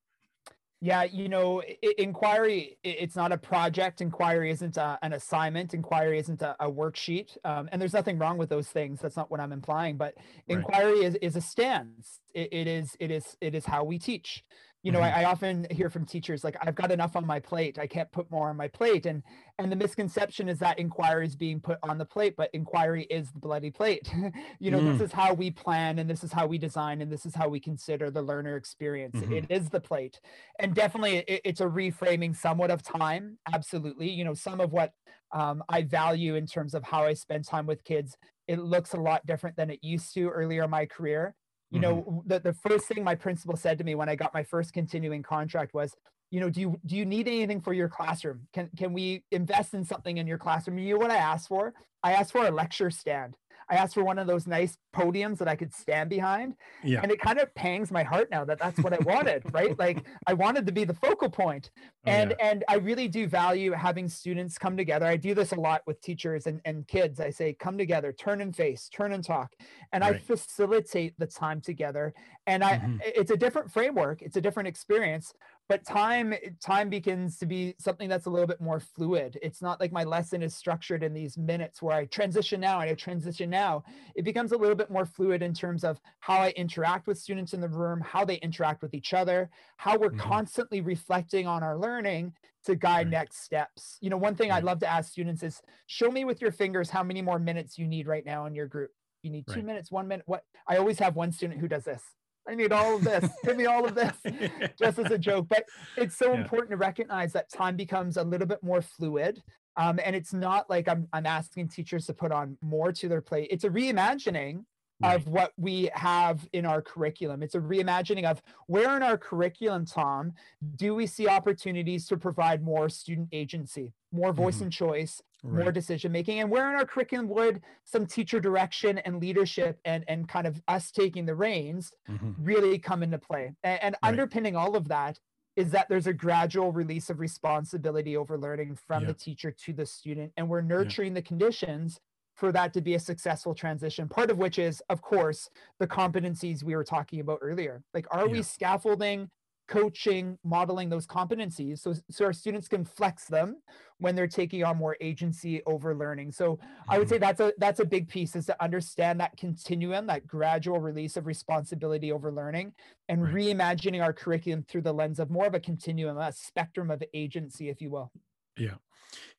yeah, 0.82 1.04
you 1.04 1.30
know, 1.30 1.64
inquiry, 1.98 2.78
it's 2.84 3.16
not 3.16 3.32
a 3.32 3.38
project. 3.38 4.02
Inquiry 4.02 4.52
isn't 4.52 4.78
a, 4.78 5.00
an 5.02 5.14
assignment. 5.14 5.74
Inquiry 5.74 6.20
isn't 6.20 6.42
a, 6.42 6.56
a 6.60 6.70
worksheet. 6.70 7.38
Um, 7.44 7.70
and 7.72 7.82
there's 7.82 7.94
nothing 7.94 8.20
wrong 8.20 8.38
with 8.38 8.50
those 8.50 8.68
things. 8.68 9.00
That's 9.02 9.16
not 9.16 9.32
what 9.32 9.40
I'm 9.40 9.52
implying. 9.52 9.98
But 9.98 10.16
inquiry 10.48 11.00
right. 11.00 11.04
is, 11.04 11.16
is 11.16 11.36
a 11.36 11.42
stance. 11.42 12.20
It, 12.34 12.50
it 12.52 12.68
is 12.68 12.96
it 13.00 13.10
is 13.10 13.38
it 13.42 13.56
is 13.56 13.66
how 13.66 13.84
we 13.84 13.98
teach 13.98 14.44
you 14.86 14.92
know 14.92 15.00
mm-hmm. 15.00 15.18
I, 15.18 15.24
I, 15.24 15.26
often 15.26 15.66
hear 15.72 15.90
from 15.90 16.06
teachers 16.06 16.44
like 16.44 16.56
i've 16.62 16.76
got 16.76 16.92
enough 16.92 17.16
on 17.16 17.26
my 17.26 17.40
plate. 17.40 17.80
I 17.80 17.88
can't 17.88 18.12
put 18.12 18.30
more 18.30 18.50
on 18.50 18.56
my 18.56 18.68
plate. 18.68 19.08
And 19.08 19.24
and 19.58 19.72
the 19.72 19.76
misconception 19.76 20.48
is 20.48 20.60
that 20.60 20.78
inquiry 20.78 21.26
is 21.26 21.36
being 21.36 21.60
put 21.60 21.80
on 21.82 21.98
the 21.98 22.06
plate 22.06 22.36
but 22.38 22.52
inquiry 22.54 23.04
is 23.10 23.32
the 23.32 23.40
bloody 23.40 23.72
plate. 23.72 24.14
You 24.60 24.72
know 24.72 24.80
mm. 24.80 24.92
this 24.92 25.02
is 25.02 25.12
how 25.12 25.34
we 25.34 25.50
plan 25.52 26.00
and 26.00 26.10
this 26.10 26.24
is 26.24 26.32
how 26.32 26.46
we 26.46 26.58
design 26.58 27.02
and 27.02 27.12
this 27.12 27.26
is 27.26 27.34
how 27.34 27.48
we 27.50 27.60
consider 27.60 28.12
the 28.12 28.22
learner 28.22 28.56
experience. 28.56 29.16
Mm-hmm. 29.16 29.34
it 29.34 29.46
is 29.50 29.70
the 29.70 29.80
plate. 29.80 30.20
And 30.60 30.74
definitely 30.76 31.18
it, 31.18 31.42
it's 31.44 31.62
a 31.62 31.66
reframing 31.66 32.36
somewhat 32.36 32.70
of 32.72 32.84
time. 32.84 33.38
Absolutely. 33.52 34.10
You 34.10 34.24
know 34.24 34.34
some 34.34 34.60
of 34.62 34.72
what 34.72 34.94
um, 35.32 35.64
i 35.68 35.82
value 35.82 36.36
in 36.36 36.46
terms 36.46 36.74
of 36.76 36.84
how 36.84 37.04
i 37.04 37.14
spend 37.14 37.44
time 37.46 37.66
with 37.66 37.84
kids 37.84 38.16
it 38.48 38.60
looks 38.60 38.94
a 38.94 38.98
lot 38.98 39.26
different 39.26 39.56
than 39.56 39.72
it 39.72 39.80
used 39.82 40.14
to 40.14 40.30
earlier 40.30 40.64
in 40.64 40.70
my 40.70 40.86
career 40.86 41.36
you 41.72 41.80
know 41.80 41.96
mm-hmm. 41.98 42.20
the, 42.28 42.40
the 42.40 42.54
first 42.54 42.86
thing 42.86 43.04
my 43.04 43.16
principal 43.16 43.56
said 43.56 43.78
to 43.78 43.84
me 43.84 43.96
when 43.96 44.08
i 44.08 44.16
got 44.16 44.34
my 44.34 44.44
first 44.44 44.74
continuing 44.74 45.24
contract 45.24 45.74
was 45.74 45.96
you 46.32 46.40
know 46.40 46.50
do 46.50 46.60
you 46.60 46.80
do 46.86 46.96
you 46.96 47.06
need 47.06 47.28
anything 47.28 47.62
for 47.62 47.74
your 47.74 47.88
classroom? 47.88 48.48
Can 48.54 48.70
can 48.78 48.94
we 48.94 49.24
invest 49.32 49.74
in 49.74 49.84
something 49.84 50.18
in 50.18 50.28
your 50.28 50.38
classroom? 50.38 50.78
You 50.78 50.96
know 50.96 51.00
what 51.00 51.12
i 51.12 51.18
asked 51.18 51.48
for? 51.48 51.74
I 52.04 52.14
asked 52.14 52.32
for 52.32 52.46
a 52.46 52.52
lecture 52.52 52.92
stand 52.92 53.36
I 53.70 53.76
asked 53.76 53.94
for 53.96 54.04
one 54.04 54.20
of 54.20 54.28
those 54.28 54.48
nice 54.48 54.78
podiums 54.96 55.38
that 55.40 55.48
I 55.48 55.56
could 55.56 55.74
stand 55.74 56.10
behind. 56.10 56.56
Yeah. 56.84 57.02
And 57.02 57.12
it 57.12 57.20
kind 57.20 57.40
of 57.40 57.54
pangs 57.56 57.92
my 57.92 58.04
heart 58.04 58.30
now 58.30 58.46
that 58.46 58.60
that's 58.60 58.80
what 58.80 58.94
I 58.94 58.98
wanted, 59.04 59.44
right? 59.54 59.78
Like 59.78 60.06
I 60.28 60.34
wanted 60.34 60.66
to 60.68 60.72
be 60.72 60.84
the 60.84 60.94
focal 60.94 61.30
point. 61.30 61.72
Oh, 61.76 62.12
and 62.12 62.36
yeah. 62.38 62.52
and 62.52 62.64
I 62.68 62.76
really 62.76 63.08
do 63.08 63.28
value 63.28 63.72
having 63.72 64.08
students 64.08 64.58
come 64.58 64.78
together. 64.78 65.06
I 65.06 65.18
do 65.18 65.34
this 65.34 65.52
a 65.52 65.56
lot 65.56 65.82
with 65.88 66.02
teachers 66.02 66.48
and, 66.48 66.62
and 66.66 66.88
kids. 66.88 67.20
I 67.20 67.30
say, 67.30 67.54
come 67.54 67.78
together, 67.78 68.14
turn 68.14 68.42
and 68.42 68.56
face, 68.56 68.90
turn 68.90 69.14
and 69.14 69.24
talk. 69.24 69.54
And 69.92 70.04
right. 70.04 70.16
I 70.16 70.18
facilitate 70.20 71.18
the 71.18 71.28
time 71.28 71.62
together. 71.62 72.14
And 72.48 72.64
I 72.64 72.78
mm-hmm. 72.78 72.98
it's 73.04 73.32
a 73.32 73.38
different 73.38 73.72
framework, 73.72 74.22
it's 74.22 74.38
a 74.38 74.42
different 74.42 74.68
experience 74.68 75.34
but 75.68 75.84
time 75.86 76.34
time 76.64 76.90
begins 76.90 77.38
to 77.38 77.46
be 77.46 77.76
something 77.80 78.08
that's 78.08 78.26
a 78.26 78.30
little 78.30 78.48
bit 78.48 78.62
more 78.62 78.80
fluid 78.80 79.38
it's 79.42 79.62
not 79.62 79.80
like 79.80 79.92
my 79.92 80.04
lesson 80.04 80.42
is 80.42 80.56
structured 80.56 81.04
in 81.04 81.14
these 81.14 81.38
minutes 81.38 81.82
where 81.82 81.98
i 81.98 82.06
transition 82.06 82.60
now 82.60 82.80
and 82.80 82.90
i 82.90 82.94
transition 82.94 83.50
now 83.50 83.84
it 84.16 84.24
becomes 84.24 84.52
a 84.52 84.58
little 84.58 84.76
bit 84.76 84.90
more 84.90 85.06
fluid 85.06 85.42
in 85.42 85.54
terms 85.54 85.84
of 85.84 86.00
how 86.20 86.38
i 86.38 86.50
interact 86.52 87.08
with 87.08 87.18
students 87.18 87.54
in 87.54 87.62
the 87.62 87.70
room 87.70 88.02
how 88.02 88.24
they 88.24 88.36
interact 88.38 88.82
with 88.82 88.94
each 88.94 89.14
other 89.14 89.50
how 89.78 89.98
we're 89.98 90.10
mm-hmm. 90.10 90.20
constantly 90.20 90.82
reflecting 90.82 91.48
on 91.48 91.64
our 91.64 91.78
learning 91.78 92.32
to 92.64 92.76
guide 92.76 93.08
right. 93.08 93.10
next 93.10 93.44
steps 93.44 93.98
you 94.02 94.10
know 94.10 94.18
one 94.18 94.36
thing 94.36 94.50
right. 94.50 94.58
i'd 94.58 94.64
love 94.64 94.80
to 94.80 94.88
ask 94.88 95.12
students 95.12 95.44
is 95.44 95.62
show 95.88 96.10
me 96.10 96.26
with 96.26 96.42
your 96.42 96.52
fingers 96.52 96.90
how 96.90 97.04
many 97.04 97.22
more 97.22 97.40
minutes 97.40 97.78
you 97.78 97.88
need 97.88 98.08
right 98.08 98.26
now 98.26 98.46
in 98.46 98.56
your 98.56 98.68
group 98.68 98.92
you 99.22 99.32
need 99.32 99.46
two 99.48 99.56
right. 99.56 99.66
minutes 99.66 99.92
one 99.92 100.08
minute 100.08 100.26
what 100.28 100.44
i 100.68 100.78
always 100.78 101.00
have 101.00 101.16
one 101.16 101.32
student 101.32 101.60
who 101.60 101.68
does 101.68 101.84
this 101.84 102.02
I 102.48 102.56
need 102.56 102.72
all 102.72 102.96
of 102.96 103.04
this. 103.04 103.30
Give 103.44 103.58
me 103.58 103.66
all 103.66 103.86
of 103.86 103.96
this, 103.96 104.14
just 104.80 105.00
as 105.00 105.12
a 105.12 105.18
joke. 105.18 105.48
But 105.50 105.66
it's 105.98 106.16
so 106.16 106.34
yeah. 106.34 106.42
important 106.42 106.72
to 106.72 106.78
recognize 106.78 107.34
that 107.34 107.50
time 107.52 107.76
becomes 107.76 108.18
a 108.18 108.24
little 108.24 108.48
bit 108.48 108.62
more 108.64 108.82
fluid. 108.82 109.42
Um, 109.78 110.00
and 110.04 110.16
it's 110.16 110.34
not 110.34 110.70
like 110.70 110.88
I'm, 110.88 111.08
I'm 111.12 111.26
asking 111.26 111.70
teachers 111.70 112.06
to 112.06 112.14
put 112.14 112.32
on 112.32 112.58
more 112.62 112.92
to 112.94 113.10
their 113.10 113.22
plate. 113.22 113.50
It's 113.52 113.64
a 113.64 113.70
reimagining 113.70 114.64
right. 115.02 115.16
of 115.16 115.28
what 115.28 115.54
we 115.58 115.90
have 115.94 116.48
in 116.54 116.66
our 116.66 116.82
curriculum. 116.82 117.44
It's 117.44 117.56
a 117.56 117.60
reimagining 117.60 118.26
of 118.26 118.42
where 118.68 118.96
in 118.96 119.04
our 119.04 119.18
curriculum, 119.18 119.86
Tom, 119.86 120.34
do 120.76 120.96
we 120.96 121.08
see 121.08 121.28
opportunities 121.28 122.08
to 122.08 122.18
provide 122.18 122.64
more 122.64 122.90
student 122.90 123.30
agency, 123.32 123.94
more 124.12 124.34
voice 124.34 124.56
mm-hmm. 124.56 124.66
and 124.66 124.74
choice, 124.74 125.22
right. 125.46 125.64
more 125.64 125.72
decision 125.72 126.12
making 126.12 126.40
and 126.40 126.50
where 126.50 126.70
in 126.70 126.76
our 126.76 126.86
curriculum 126.86 127.28
would 127.30 127.62
some 127.84 128.06
teacher 128.06 128.40
direction 128.40 128.98
and 129.00 129.22
leadership 129.22 129.80
and 129.86 130.04
and 130.08 130.28
kind 130.28 130.48
of 130.48 130.62
us 130.68 130.92
taking 130.92 131.26
the 131.26 131.36
reins 131.36 131.92
mm-hmm. 132.10 132.32
really 132.40 132.78
come 132.80 133.04
into 133.04 133.18
play 133.18 133.54
and, 133.64 133.80
and 133.84 133.96
right. 134.02 134.10
underpinning 134.10 134.56
all 134.56 134.76
of 134.76 134.88
that 134.88 135.20
is 135.56 135.72
that 135.72 135.88
there's 135.88 136.08
a 136.08 136.14
gradual 136.14 136.74
release 136.74 137.10
of 137.10 137.20
responsibility 137.20 138.18
over 138.18 138.38
learning 138.38 138.76
from 138.76 139.04
yeah. 139.04 139.08
the 139.08 139.14
teacher 139.14 139.52
to 139.52 139.74
the 139.74 139.86
student 139.86 140.32
and 140.38 140.50
we're 140.50 140.62
nurturing 140.62 141.10
yeah. 141.10 141.22
the 141.22 141.28
conditions 141.28 142.00
for 142.36 142.52
that 142.52 142.74
to 142.74 142.82
be 142.82 142.96
a 142.96 143.00
successful 143.00 143.56
transition 143.56 144.08
part 144.08 144.30
of 144.30 144.38
which 144.38 144.60
is 144.60 144.82
of 144.90 145.02
course 145.02 145.50
the 145.80 145.88
competencies 145.88 146.64
we 146.64 146.76
were 146.76 146.84
talking 146.84 147.20
about 147.20 147.40
earlier 147.42 147.84
like 147.94 148.06
are 148.12 148.28
yeah. 148.28 148.34
we 148.34 148.42
scaffolding 148.42 149.30
coaching, 149.68 150.38
modeling 150.44 150.90
those 150.90 151.08
competencies 151.08 151.80
so, 151.80 151.94
so 152.10 152.26
our 152.26 152.34
students 152.34 152.68
can 152.68 152.86
flex 152.86 153.26
them 153.26 153.58
when 154.00 154.16
they're 154.16 154.28
taking 154.28 154.64
on 154.64 154.78
more 154.78 154.98
agency 155.02 155.62
over 155.66 155.96
learning. 155.96 156.32
So 156.32 156.56
mm-hmm. 156.56 156.68
I 156.90 157.00
would 157.00 157.10
say 157.10 157.16
mm-hmm. 157.16 157.24
that's 157.24 157.40
a 157.40 157.54
that's 157.58 157.80
a 157.80 157.86
big 157.86 158.08
piece 158.08 158.36
is 158.36 158.46
to 158.48 158.64
understand 158.64 159.20
that 159.20 159.38
continuum, 159.38 160.08
that 160.08 160.28
gradual 160.28 160.80
release 160.80 161.18
of 161.18 161.26
responsibility 161.26 162.12
over 162.12 162.32
learning 162.32 162.74
and 163.10 163.24
right. 163.24 163.34
reimagining 163.34 164.04
our 164.04 164.14
curriculum 164.14 164.66
through 164.68 164.82
the 164.82 164.94
lens 164.94 165.20
of 165.20 165.30
more 165.30 165.48
of 165.48 165.56
a 165.56 165.60
continuum, 165.60 166.18
a 166.18 166.32
spectrum 166.32 166.92
of 166.92 167.02
agency, 167.14 167.70
if 167.70 167.82
you 167.82 167.90
will. 167.90 168.12
Yeah. 168.58 168.76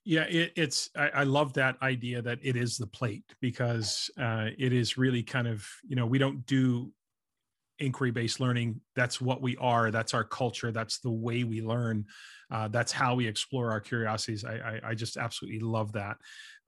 Yeah, 0.04 0.22
it, 0.22 0.52
it's 0.54 0.88
I, 0.96 1.08
I, 1.08 1.22
love 1.24 1.52
that 1.54 1.76
idea 1.82 2.22
that 2.22 2.38
it 2.40 2.54
is 2.54 2.76
the 2.78 2.86
plate 2.86 3.24
because 3.40 4.08
uh, 4.16 4.50
it 4.56 4.72
is 4.72 4.96
really 4.96 5.24
kind 5.24 5.48
of 5.48 5.66
you 5.84 5.96
know 5.96 6.06
we 6.06 6.18
don't 6.18 6.46
do 6.46 6.92
inquiry 7.80 8.12
based 8.12 8.38
learning. 8.38 8.80
That's 8.94 9.20
what 9.20 9.42
we 9.42 9.56
are. 9.56 9.90
That's 9.90 10.14
our 10.14 10.22
culture. 10.22 10.70
That's 10.70 11.00
the 11.00 11.10
way 11.10 11.42
we 11.42 11.60
learn. 11.60 12.06
Uh, 12.52 12.68
that's 12.68 12.92
how 12.92 13.16
we 13.16 13.26
explore 13.26 13.72
our 13.72 13.80
curiosities. 13.80 14.44
I, 14.44 14.54
I, 14.54 14.90
I 14.90 14.94
just 14.94 15.16
absolutely 15.16 15.60
love 15.60 15.92
that. 15.92 16.18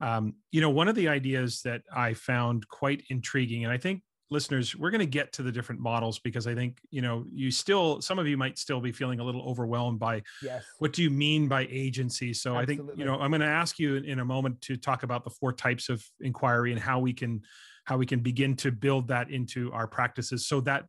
Um, 0.01 0.35
you 0.51 0.61
know 0.61 0.69
one 0.69 0.87
of 0.87 0.95
the 0.95 1.09
ideas 1.09 1.61
that 1.63 1.81
i 1.93 2.13
found 2.13 2.67
quite 2.69 3.03
intriguing 3.09 3.65
and 3.65 3.73
i 3.73 3.77
think 3.77 4.01
listeners 4.31 4.75
we're 4.75 4.91
going 4.91 4.99
to 4.99 5.05
get 5.05 5.31
to 5.33 5.43
the 5.43 5.51
different 5.51 5.81
models 5.81 6.19
because 6.19 6.47
i 6.47 6.53
think 6.53 6.79
you 6.91 7.01
know 7.01 7.25
you 7.31 7.49
still 7.51 8.01
some 8.01 8.19
of 8.19 8.27
you 8.27 8.37
might 8.37 8.57
still 8.57 8.79
be 8.79 8.91
feeling 8.91 9.19
a 9.19 9.23
little 9.23 9.41
overwhelmed 9.41 9.99
by 9.99 10.21
yes. 10.41 10.63
what 10.79 10.93
do 10.93 11.01
you 11.01 11.09
mean 11.09 11.47
by 11.47 11.67
agency 11.69 12.33
so 12.33 12.55
Absolutely. 12.55 12.83
i 12.83 12.87
think 12.87 12.99
you 12.99 13.05
know 13.05 13.19
i'm 13.19 13.31
going 13.31 13.41
to 13.41 13.47
ask 13.47 13.79
you 13.79 13.95
in 13.95 14.19
a 14.19 14.25
moment 14.25 14.61
to 14.61 14.77
talk 14.77 15.03
about 15.03 15.23
the 15.23 15.29
four 15.29 15.51
types 15.51 15.89
of 15.89 16.03
inquiry 16.21 16.71
and 16.71 16.81
how 16.81 16.99
we 16.99 17.13
can 17.13 17.41
how 17.85 17.97
we 17.97 18.05
can 18.05 18.19
begin 18.19 18.55
to 18.55 18.71
build 18.71 19.07
that 19.07 19.31
into 19.31 19.71
our 19.71 19.87
practices 19.87 20.47
so 20.47 20.61
that 20.61 20.85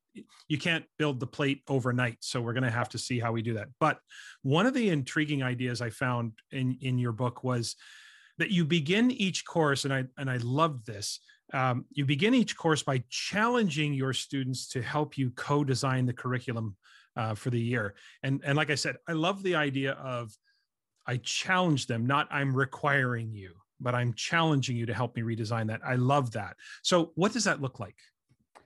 you 0.48 0.58
can't 0.58 0.84
build 0.98 1.18
the 1.18 1.26
plate 1.26 1.62
overnight 1.68 2.18
so 2.20 2.40
we're 2.40 2.52
going 2.52 2.62
to 2.62 2.70
have 2.70 2.90
to 2.90 2.98
see 2.98 3.18
how 3.18 3.32
we 3.32 3.40
do 3.42 3.54
that 3.54 3.68
but 3.78 3.98
one 4.42 4.66
of 4.66 4.74
the 4.74 4.90
intriguing 4.90 5.42
ideas 5.42 5.80
i 5.80 5.88
found 5.88 6.32
in 6.52 6.76
in 6.82 6.98
your 6.98 7.12
book 7.12 7.42
was 7.42 7.76
that 8.38 8.50
you 8.50 8.64
begin 8.64 9.10
each 9.10 9.44
course 9.46 9.84
and 9.84 9.94
i 9.94 10.04
and 10.18 10.30
i 10.30 10.36
loved 10.38 10.86
this 10.86 11.20
um, 11.52 11.84
you 11.90 12.04
begin 12.04 12.34
each 12.34 12.56
course 12.56 12.82
by 12.82 13.02
challenging 13.08 13.92
your 13.92 14.12
students 14.12 14.68
to 14.68 14.82
help 14.82 15.18
you 15.18 15.30
co-design 15.30 16.06
the 16.06 16.12
curriculum 16.12 16.76
uh, 17.16 17.34
for 17.34 17.50
the 17.50 17.60
year 17.60 17.94
and 18.22 18.40
and 18.44 18.56
like 18.56 18.70
i 18.70 18.74
said 18.74 18.96
i 19.08 19.12
love 19.12 19.42
the 19.42 19.56
idea 19.56 19.92
of 19.92 20.32
i 21.06 21.16
challenge 21.18 21.86
them 21.86 22.06
not 22.06 22.28
i'm 22.30 22.54
requiring 22.54 23.32
you 23.32 23.52
but 23.80 23.94
I'm 23.94 24.12
challenging 24.12 24.76
you 24.76 24.86
to 24.86 24.94
help 24.94 25.16
me 25.16 25.22
redesign 25.22 25.66
that. 25.68 25.80
I 25.84 25.96
love 25.96 26.32
that. 26.32 26.56
So, 26.82 27.12
what 27.14 27.32
does 27.32 27.44
that 27.44 27.60
look 27.60 27.80
like? 27.80 27.96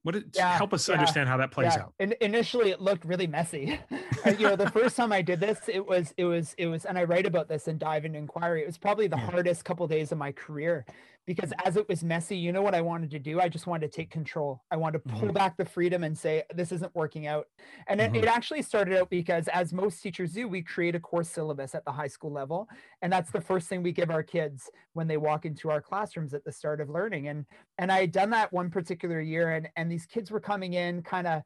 What 0.03 0.17
it, 0.17 0.25
yeah, 0.35 0.55
help 0.57 0.75
us 0.75 0.87
yeah, 0.87 0.95
understand 0.95 1.31
how 1.31 1.39
that 1.39 1.51
plays 1.51 1.73
yeah. 1.77 1.85
out. 1.85 1.95
In, 1.99 2.15
initially, 2.21 2.71
it 2.71 2.81
looked 2.81 3.07
really 3.07 3.27
messy. 3.27 3.81
you 4.27 4.47
know, 4.47 4.57
the 4.57 4.71
first 4.71 4.97
time 4.97 5.13
I 5.13 5.23
did 5.23 5.41
this, 5.41 5.61
it 5.67 5.87
was 5.87 6.13
it 6.19 6.25
was 6.25 6.55
it 6.59 6.67
was, 6.67 6.85
and 6.85 6.99
I 6.99 7.05
write 7.05 7.25
about 7.25 7.49
this 7.49 7.69
in 7.69 7.79
Dive 7.79 8.05
into 8.05 8.19
Inquiry. 8.19 8.63
It 8.63 8.67
was 8.67 8.77
probably 8.77 9.07
the 9.07 9.17
hardest 9.17 9.65
couple 9.65 9.85
of 9.85 9.91
days 9.91 10.13
of 10.13 10.19
my 10.19 10.33
career 10.33 10.85
because 11.27 11.53
as 11.65 11.77
it 11.77 11.89
was 11.89 12.05
messy, 12.05 12.37
you 12.37 12.53
know 12.53 12.61
what 12.61 12.75
I 12.75 12.81
wanted 12.81 13.11
to 13.13 13.19
do? 13.19 13.41
I 13.41 13.49
just 13.49 13.67
wanted 13.67 13.91
to 13.91 13.97
take 13.97 14.11
control. 14.11 14.63
I 14.71 14.77
wanted 14.77 15.03
to 15.05 15.09
pull 15.11 15.23
mm-hmm. 15.23 15.33
back 15.33 15.57
the 15.57 15.65
freedom 15.65 16.05
and 16.05 16.17
say, 16.17 16.43
this 16.55 16.71
isn't 16.73 16.95
working 16.95 17.27
out. 17.27 17.47
And 17.89 18.01
mm-hmm. 18.01 18.15
it, 18.15 18.25
it, 18.25 18.29
actually 18.29 18.63
started 18.63 18.99
out 18.99 19.09
because, 19.09 19.49
as 19.49 19.73
most 19.73 20.03
teachers 20.03 20.33
do, 20.33 20.49
we 20.49 20.63
create 20.63 20.95
a 20.95 21.01
course 21.01 21.29
syllabus 21.29 21.75
at 21.75 21.85
the 21.85 21.93
high 21.93 22.09
school 22.09 22.33
level. 22.33 22.69
And 23.01 23.13
that's 23.13 23.31
the 23.31 23.41
first 23.41 23.69
thing 23.69 23.83
we 23.83 23.93
give 23.93 24.11
our 24.11 24.23
kids 24.23 24.71
when 24.93 25.07
they 25.07 25.17
walk 25.17 25.47
into 25.47 25.71
our 25.71 25.81
classrooms 25.81 26.35
at 26.35 26.45
the 26.45 26.53
start 26.53 26.81
of 26.81 26.91
learning. 26.91 27.29
And 27.29 27.47
and 27.79 27.91
I 27.91 28.01
had 28.01 28.13
done 28.13 28.31
that 28.31 28.53
one 28.53 28.71
particular 28.71 29.21
year, 29.21 29.53
and, 29.55 29.69
and 29.77 29.91
these 29.91 30.07
kids 30.07 30.31
were 30.31 30.41
coming 30.41 30.75
in 30.75 31.03
kind 31.03 31.27
of, 31.27 31.43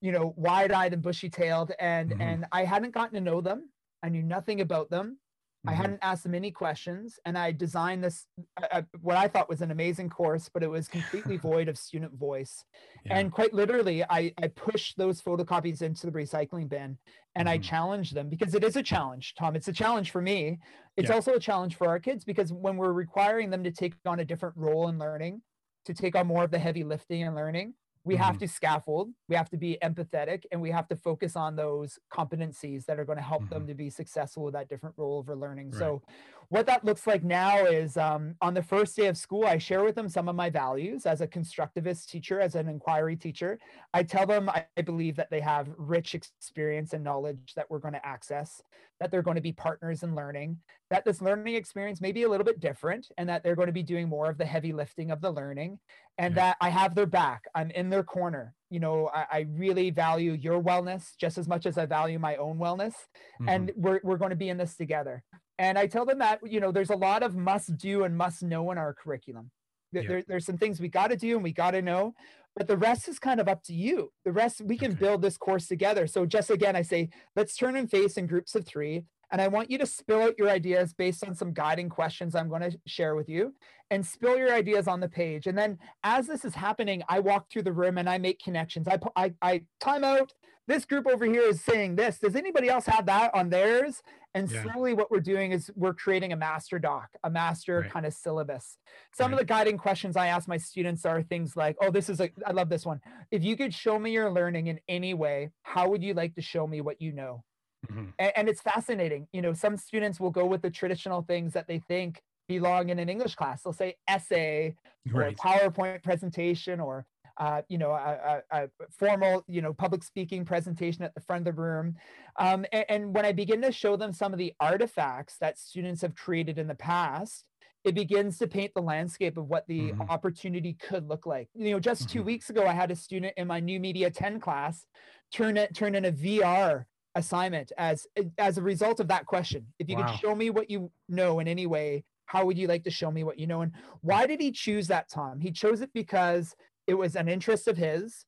you 0.00 0.12
know, 0.12 0.32
wide-eyed 0.36 0.92
and 0.92 1.02
bushy-tailed, 1.02 1.72
and 1.78 2.10
mm-hmm. 2.10 2.20
and 2.20 2.46
I 2.52 2.64
hadn't 2.64 2.94
gotten 2.94 3.14
to 3.14 3.20
know 3.20 3.40
them. 3.40 3.68
I 4.02 4.08
knew 4.08 4.22
nothing 4.22 4.60
about 4.60 4.90
them. 4.90 5.18
I 5.66 5.72
mm-hmm. 5.72 5.80
hadn't 5.80 5.98
asked 6.02 6.22
them 6.22 6.34
any 6.34 6.52
questions, 6.52 7.18
and 7.24 7.36
I 7.36 7.50
designed 7.50 8.04
this 8.04 8.26
uh, 8.62 8.66
uh, 8.70 8.82
what 9.00 9.16
I 9.16 9.26
thought 9.26 9.48
was 9.48 9.60
an 9.60 9.72
amazing 9.72 10.08
course, 10.08 10.48
but 10.52 10.62
it 10.62 10.68
was 10.68 10.86
completely 10.86 11.36
void 11.50 11.68
of 11.68 11.76
student 11.76 12.14
voice. 12.14 12.64
Yeah. 13.04 13.18
And 13.18 13.32
quite 13.32 13.52
literally, 13.52 14.04
I, 14.04 14.32
I 14.40 14.48
pushed 14.48 14.96
those 14.96 15.20
photocopies 15.20 15.82
into 15.82 16.06
the 16.06 16.12
recycling 16.12 16.68
bin, 16.68 16.96
and 17.34 17.48
mm-hmm. 17.48 17.54
I 17.54 17.58
challenged 17.58 18.14
them 18.14 18.28
because 18.28 18.54
it 18.54 18.62
is 18.62 18.76
a 18.76 18.82
challenge, 18.84 19.34
Tom. 19.36 19.56
It's 19.56 19.68
a 19.68 19.72
challenge 19.72 20.12
for 20.12 20.22
me. 20.22 20.60
It's 20.96 21.08
yeah. 21.08 21.16
also 21.16 21.34
a 21.34 21.40
challenge 21.40 21.74
for 21.74 21.88
our 21.88 21.98
kids 21.98 22.24
because 22.24 22.52
when 22.52 22.76
we're 22.76 22.92
requiring 22.92 23.50
them 23.50 23.64
to 23.64 23.72
take 23.72 23.94
on 24.06 24.20
a 24.20 24.24
different 24.24 24.56
role 24.56 24.88
in 24.88 24.98
learning, 24.98 25.42
to 25.86 25.94
take 25.94 26.14
on 26.14 26.28
more 26.28 26.44
of 26.44 26.52
the 26.52 26.58
heavy 26.58 26.84
lifting 26.84 27.24
and 27.24 27.34
learning, 27.34 27.74
we 28.08 28.14
mm-hmm. 28.14 28.24
have 28.24 28.38
to 28.38 28.48
scaffold 28.48 29.10
we 29.28 29.36
have 29.36 29.50
to 29.50 29.58
be 29.58 29.76
empathetic 29.82 30.44
and 30.50 30.60
we 30.60 30.70
have 30.70 30.88
to 30.88 30.96
focus 30.96 31.36
on 31.36 31.54
those 31.54 31.98
competencies 32.10 32.86
that 32.86 32.98
are 32.98 33.04
going 33.04 33.18
to 33.18 33.22
help 33.22 33.42
mm-hmm. 33.42 33.54
them 33.54 33.66
to 33.66 33.74
be 33.74 33.90
successful 33.90 34.42
with 34.42 34.54
that 34.54 34.68
different 34.68 34.94
role 34.96 35.18
over 35.18 35.36
learning 35.36 35.70
right. 35.70 35.78
so 35.78 36.02
what 36.50 36.66
that 36.66 36.84
looks 36.84 37.06
like 37.06 37.22
now 37.22 37.64
is 37.66 37.96
um, 37.96 38.34
on 38.40 38.54
the 38.54 38.62
first 38.62 38.96
day 38.96 39.06
of 39.06 39.16
school 39.16 39.44
i 39.44 39.58
share 39.58 39.84
with 39.84 39.94
them 39.94 40.08
some 40.08 40.28
of 40.28 40.36
my 40.36 40.48
values 40.48 41.04
as 41.06 41.20
a 41.20 41.26
constructivist 41.26 42.06
teacher 42.06 42.40
as 42.40 42.54
an 42.54 42.68
inquiry 42.68 43.16
teacher. 43.16 43.58
I 43.92 44.02
tell 44.02 44.26
them 44.26 44.48
i 44.48 44.64
believe 44.82 45.16
that 45.16 45.30
they 45.30 45.40
have 45.40 45.68
rich 45.76 46.14
experience 46.14 46.92
and 46.92 47.04
knowledge 47.04 47.52
that 47.56 47.70
we're 47.70 47.78
going 47.78 47.94
to 47.94 48.06
access 48.06 48.62
that 49.00 49.12
they're 49.12 49.22
going 49.22 49.36
to 49.36 49.40
be 49.40 49.52
partners 49.52 50.02
in 50.02 50.14
learning 50.14 50.58
that 50.90 51.04
this 51.04 51.20
learning 51.20 51.54
experience 51.54 52.00
may 52.00 52.12
be 52.12 52.22
a 52.22 52.28
little 52.28 52.44
bit 52.44 52.60
different 52.60 53.08
and 53.18 53.28
that 53.28 53.42
they're 53.42 53.56
going 53.56 53.66
to 53.66 53.72
be 53.72 53.82
doing 53.82 54.08
more 54.08 54.30
of 54.30 54.38
the 54.38 54.46
heavy 54.46 54.72
lifting 54.72 55.10
of 55.10 55.20
the 55.20 55.30
learning 55.30 55.78
and 56.16 56.34
yeah. 56.34 56.42
that 56.42 56.56
i 56.60 56.68
have 56.68 56.94
their 56.94 57.06
back. 57.06 57.42
I'm 57.54 57.70
in 57.72 57.90
their 57.90 58.02
corner. 58.02 58.54
You 58.70 58.80
know 58.80 59.10
I, 59.14 59.26
I, 59.30 59.46
really 59.50 59.90
value 59.90 60.32
your 60.32 60.62
wellness 60.62 61.16
just 61.18 61.38
as 61.38 61.48
much 61.48 61.66
as 61.66 61.78
i 61.78 61.86
value 61.86 62.18
my 62.18 62.36
own 62.36 62.58
wellness. 62.58 62.94
Mm-hmm. 63.40 63.48
and 63.48 63.72
we're, 63.76 64.00
we're 64.02 64.16
going 64.16 64.30
to 64.30 64.36
be 64.36 64.48
in 64.48 64.56
this 64.56 64.76
together 64.76 65.22
and 65.58 65.78
I 65.78 65.86
tell 65.86 66.04
them 66.04 66.18
that, 66.18 66.40
you 66.44 66.60
know, 66.60 66.72
there's 66.72 66.90
a 66.90 66.96
lot 66.96 67.22
of 67.22 67.36
must 67.36 67.76
do 67.76 68.04
and 68.04 68.16
must 68.16 68.42
know 68.42 68.70
in 68.70 68.78
our 68.78 68.94
curriculum. 68.94 69.50
There, 69.92 70.18
yeah. 70.18 70.24
there's 70.28 70.46
some 70.46 70.58
things 70.58 70.80
we 70.80 70.88
got 70.88 71.08
to 71.08 71.16
do 71.16 71.34
and 71.34 71.42
we 71.42 71.52
got 71.52 71.72
to 71.72 71.82
know, 71.82 72.14
but 72.54 72.68
the 72.68 72.76
rest 72.76 73.08
is 73.08 73.18
kind 73.18 73.40
of 73.40 73.48
up 73.48 73.62
to 73.64 73.72
you. 73.72 74.12
The 74.24 74.32
rest, 74.32 74.60
we 74.60 74.76
can 74.76 74.92
okay. 74.92 75.00
build 75.00 75.22
this 75.22 75.36
course 75.36 75.66
together. 75.66 76.06
So 76.06 76.26
just 76.26 76.50
again, 76.50 76.76
I 76.76 76.82
say, 76.82 77.08
let's 77.36 77.56
turn 77.56 77.76
and 77.76 77.90
face 77.90 78.16
in 78.16 78.26
groups 78.26 78.54
of 78.54 78.66
three 78.66 79.04
And 79.30 79.40
I 79.40 79.48
want 79.48 79.70
you 79.70 79.78
to 79.78 79.86
spill 79.86 80.22
out 80.22 80.38
your 80.38 80.48
ideas 80.48 80.94
based 80.94 81.24
on 81.24 81.34
some 81.34 81.52
guiding 81.52 81.88
questions 81.88 82.34
I'm 82.34 82.48
going 82.48 82.70
to 82.70 82.78
share 82.86 83.14
with 83.14 83.28
you 83.28 83.54
and 83.90 84.04
spill 84.04 84.36
your 84.36 84.52
ideas 84.52 84.88
on 84.88 85.00
the 85.00 85.08
page. 85.08 85.46
And 85.46 85.56
then 85.56 85.78
as 86.02 86.26
this 86.26 86.44
is 86.44 86.54
happening, 86.54 87.02
I 87.08 87.20
walk 87.20 87.50
through 87.50 87.62
the 87.62 87.72
room 87.72 87.98
and 87.98 88.08
I 88.08 88.18
make 88.18 88.42
connections. 88.42 88.88
I, 88.88 88.98
I, 89.16 89.34
I 89.42 89.62
time 89.80 90.04
out. 90.04 90.32
This 90.68 90.84
group 90.84 91.06
over 91.06 91.24
here 91.24 91.40
is 91.40 91.62
saying 91.62 91.96
this. 91.96 92.18
Does 92.18 92.36
anybody 92.36 92.68
else 92.68 92.84
have 92.84 93.06
that 93.06 93.34
on 93.34 93.48
theirs? 93.48 94.02
And 94.34 94.50
yeah. 94.50 94.62
slowly, 94.62 94.92
what 94.92 95.10
we're 95.10 95.20
doing 95.20 95.52
is 95.52 95.70
we're 95.74 95.94
creating 95.94 96.34
a 96.34 96.36
master 96.36 96.78
doc, 96.78 97.08
a 97.24 97.30
master 97.30 97.80
right. 97.80 97.90
kind 97.90 98.04
of 98.04 98.12
syllabus. 98.12 98.76
Some 99.14 99.32
right. 99.32 99.32
of 99.32 99.38
the 99.38 99.46
guiding 99.46 99.78
questions 99.78 100.14
I 100.14 100.26
ask 100.26 100.46
my 100.46 100.58
students 100.58 101.06
are 101.06 101.22
things 101.22 101.56
like, 101.56 101.76
oh, 101.80 101.90
this 101.90 102.10
is 102.10 102.20
a, 102.20 102.28
I 102.46 102.52
love 102.52 102.68
this 102.68 102.84
one. 102.84 103.00
If 103.30 103.42
you 103.42 103.56
could 103.56 103.72
show 103.72 103.98
me 103.98 104.12
your 104.12 104.30
learning 104.30 104.66
in 104.66 104.78
any 104.88 105.14
way, 105.14 105.50
how 105.62 105.88
would 105.88 106.02
you 106.02 106.12
like 106.12 106.34
to 106.34 106.42
show 106.42 106.66
me 106.66 106.82
what 106.82 107.00
you 107.00 107.12
know? 107.12 107.44
Mm-hmm. 107.90 108.10
And, 108.18 108.32
and 108.36 108.48
it's 108.50 108.60
fascinating. 108.60 109.26
You 109.32 109.40
know, 109.40 109.54
some 109.54 109.78
students 109.78 110.20
will 110.20 110.30
go 110.30 110.44
with 110.44 110.60
the 110.60 110.70
traditional 110.70 111.22
things 111.22 111.54
that 111.54 111.66
they 111.66 111.78
think 111.78 112.20
belong 112.46 112.90
in 112.90 112.98
an 112.98 113.08
English 113.08 113.36
class. 113.36 113.62
They'll 113.62 113.72
say 113.72 113.96
essay 114.06 114.74
right. 115.10 115.32
or 115.32 115.36
PowerPoint 115.36 116.02
presentation 116.02 116.78
or 116.78 117.06
uh, 117.38 117.62
you 117.68 117.78
know, 117.78 117.92
a, 117.92 118.42
a, 118.50 118.64
a, 118.64 118.68
formal, 118.90 119.44
you 119.46 119.62
know, 119.62 119.72
public 119.72 120.02
speaking 120.02 120.44
presentation 120.44 121.04
at 121.04 121.14
the 121.14 121.20
front 121.20 121.46
of 121.46 121.54
the 121.54 121.60
room. 121.60 121.94
Um, 122.36 122.66
and, 122.72 122.84
and, 122.88 123.14
when 123.14 123.24
I 123.24 123.32
begin 123.32 123.62
to 123.62 123.70
show 123.70 123.96
them 123.96 124.12
some 124.12 124.32
of 124.32 124.38
the 124.38 124.52
artifacts 124.58 125.36
that 125.40 125.58
students 125.58 126.02
have 126.02 126.16
created 126.16 126.58
in 126.58 126.66
the 126.66 126.74
past, 126.74 127.44
it 127.84 127.94
begins 127.94 128.38
to 128.38 128.48
paint 128.48 128.72
the 128.74 128.82
landscape 128.82 129.36
of 129.36 129.46
what 129.46 129.66
the 129.68 129.92
mm-hmm. 129.92 130.02
opportunity 130.02 130.74
could 130.74 131.08
look 131.08 131.26
like. 131.26 131.48
You 131.54 131.70
know, 131.70 131.80
just 131.80 132.02
mm-hmm. 132.02 132.18
two 132.18 132.22
weeks 132.24 132.50
ago, 132.50 132.66
I 132.66 132.72
had 132.72 132.90
a 132.90 132.96
student 132.96 133.34
in 133.36 133.46
my 133.46 133.60
new 133.60 133.78
media 133.78 134.10
10 134.10 134.40
class 134.40 134.84
turn 135.32 135.56
it 135.56 135.74
turn 135.74 135.94
in 135.94 136.06
a 136.06 136.12
VR 136.12 136.84
assignment 137.14 137.72
as 137.76 138.06
as 138.36 138.58
a 138.58 138.62
result 138.62 139.00
of 139.00 139.08
that 139.08 139.26
question. 139.26 139.66
If 139.78 139.88
you 139.88 139.96
wow. 139.96 140.06
could 140.06 140.20
show 140.20 140.34
me 140.34 140.50
what 140.50 140.70
you 140.70 140.90
know 141.08 141.38
in 141.38 141.48
any 141.48 141.66
way, 141.66 142.04
how 142.26 142.44
would 142.44 142.58
you 142.58 142.66
like 142.66 142.84
to 142.84 142.90
show 142.90 143.10
me 143.10 143.24
what 143.24 143.38
you 143.38 143.46
know? 143.46 143.62
And 143.62 143.72
why 144.02 144.26
did 144.26 144.40
he 144.40 144.52
choose 144.52 144.86
that, 144.88 145.08
Tom? 145.10 145.40
He 145.40 145.50
chose 145.50 145.80
it 145.80 145.90
because 145.94 146.54
it 146.88 146.94
was 146.94 147.14
an 147.14 147.28
interest 147.28 147.68
of 147.68 147.76
his, 147.76 148.24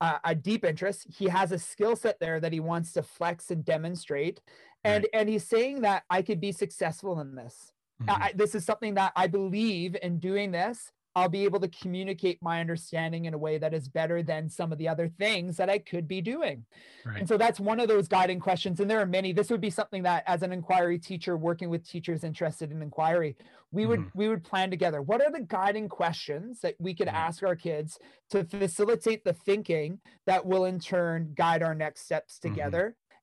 uh, 0.00 0.18
a 0.24 0.34
deep 0.34 0.64
interest. 0.64 1.06
He 1.08 1.26
has 1.26 1.52
a 1.52 1.58
skill 1.58 1.96
set 1.96 2.18
there 2.20 2.40
that 2.40 2.52
he 2.52 2.60
wants 2.60 2.92
to 2.92 3.02
flex 3.02 3.50
and 3.50 3.64
demonstrate, 3.64 4.40
and 4.84 5.04
right. 5.04 5.20
and 5.20 5.28
he's 5.28 5.44
saying 5.44 5.82
that 5.82 6.02
I 6.10 6.20
could 6.22 6.40
be 6.40 6.52
successful 6.52 7.20
in 7.20 7.34
this. 7.34 7.72
Mm-hmm. 8.02 8.22
I, 8.22 8.32
this 8.34 8.54
is 8.54 8.64
something 8.64 8.94
that 8.94 9.12
I 9.14 9.28
believe 9.28 9.96
in 10.02 10.18
doing 10.18 10.50
this. 10.50 10.92
I'll 11.16 11.28
be 11.28 11.44
able 11.44 11.58
to 11.60 11.68
communicate 11.68 12.40
my 12.40 12.60
understanding 12.60 13.24
in 13.24 13.34
a 13.34 13.38
way 13.38 13.58
that 13.58 13.74
is 13.74 13.88
better 13.88 14.22
than 14.22 14.48
some 14.48 14.70
of 14.70 14.78
the 14.78 14.88
other 14.88 15.08
things 15.08 15.56
that 15.56 15.68
I 15.68 15.78
could 15.78 16.06
be 16.06 16.20
doing. 16.20 16.64
Right. 17.04 17.18
And 17.18 17.28
so 17.28 17.36
that's 17.36 17.58
one 17.58 17.80
of 17.80 17.88
those 17.88 18.06
guiding 18.06 18.38
questions. 18.38 18.78
And 18.78 18.88
there 18.88 19.00
are 19.00 19.06
many. 19.06 19.32
This 19.32 19.50
would 19.50 19.60
be 19.60 19.70
something 19.70 20.04
that, 20.04 20.22
as 20.26 20.42
an 20.42 20.52
inquiry 20.52 20.98
teacher 20.98 21.36
working 21.36 21.68
with 21.68 21.88
teachers 21.88 22.22
interested 22.22 22.70
in 22.70 22.80
inquiry, 22.80 23.36
we 23.72 23.86
would 23.86 24.00
mm-hmm. 24.00 24.18
we 24.18 24.28
would 24.28 24.44
plan 24.44 24.70
together. 24.70 25.02
What 25.02 25.24
are 25.24 25.32
the 25.32 25.40
guiding 25.40 25.88
questions 25.88 26.60
that 26.60 26.74
we 26.78 26.94
could 26.94 27.08
mm-hmm. 27.08 27.16
ask 27.16 27.42
our 27.42 27.56
kids 27.56 27.98
to 28.30 28.44
facilitate 28.44 29.24
the 29.24 29.32
thinking 29.32 30.00
that 30.26 30.46
will 30.46 30.64
in 30.64 30.78
turn 30.78 31.32
guide 31.34 31.62
our 31.62 31.74
next 31.74 32.02
steps 32.02 32.38
mm-hmm. 32.38 32.54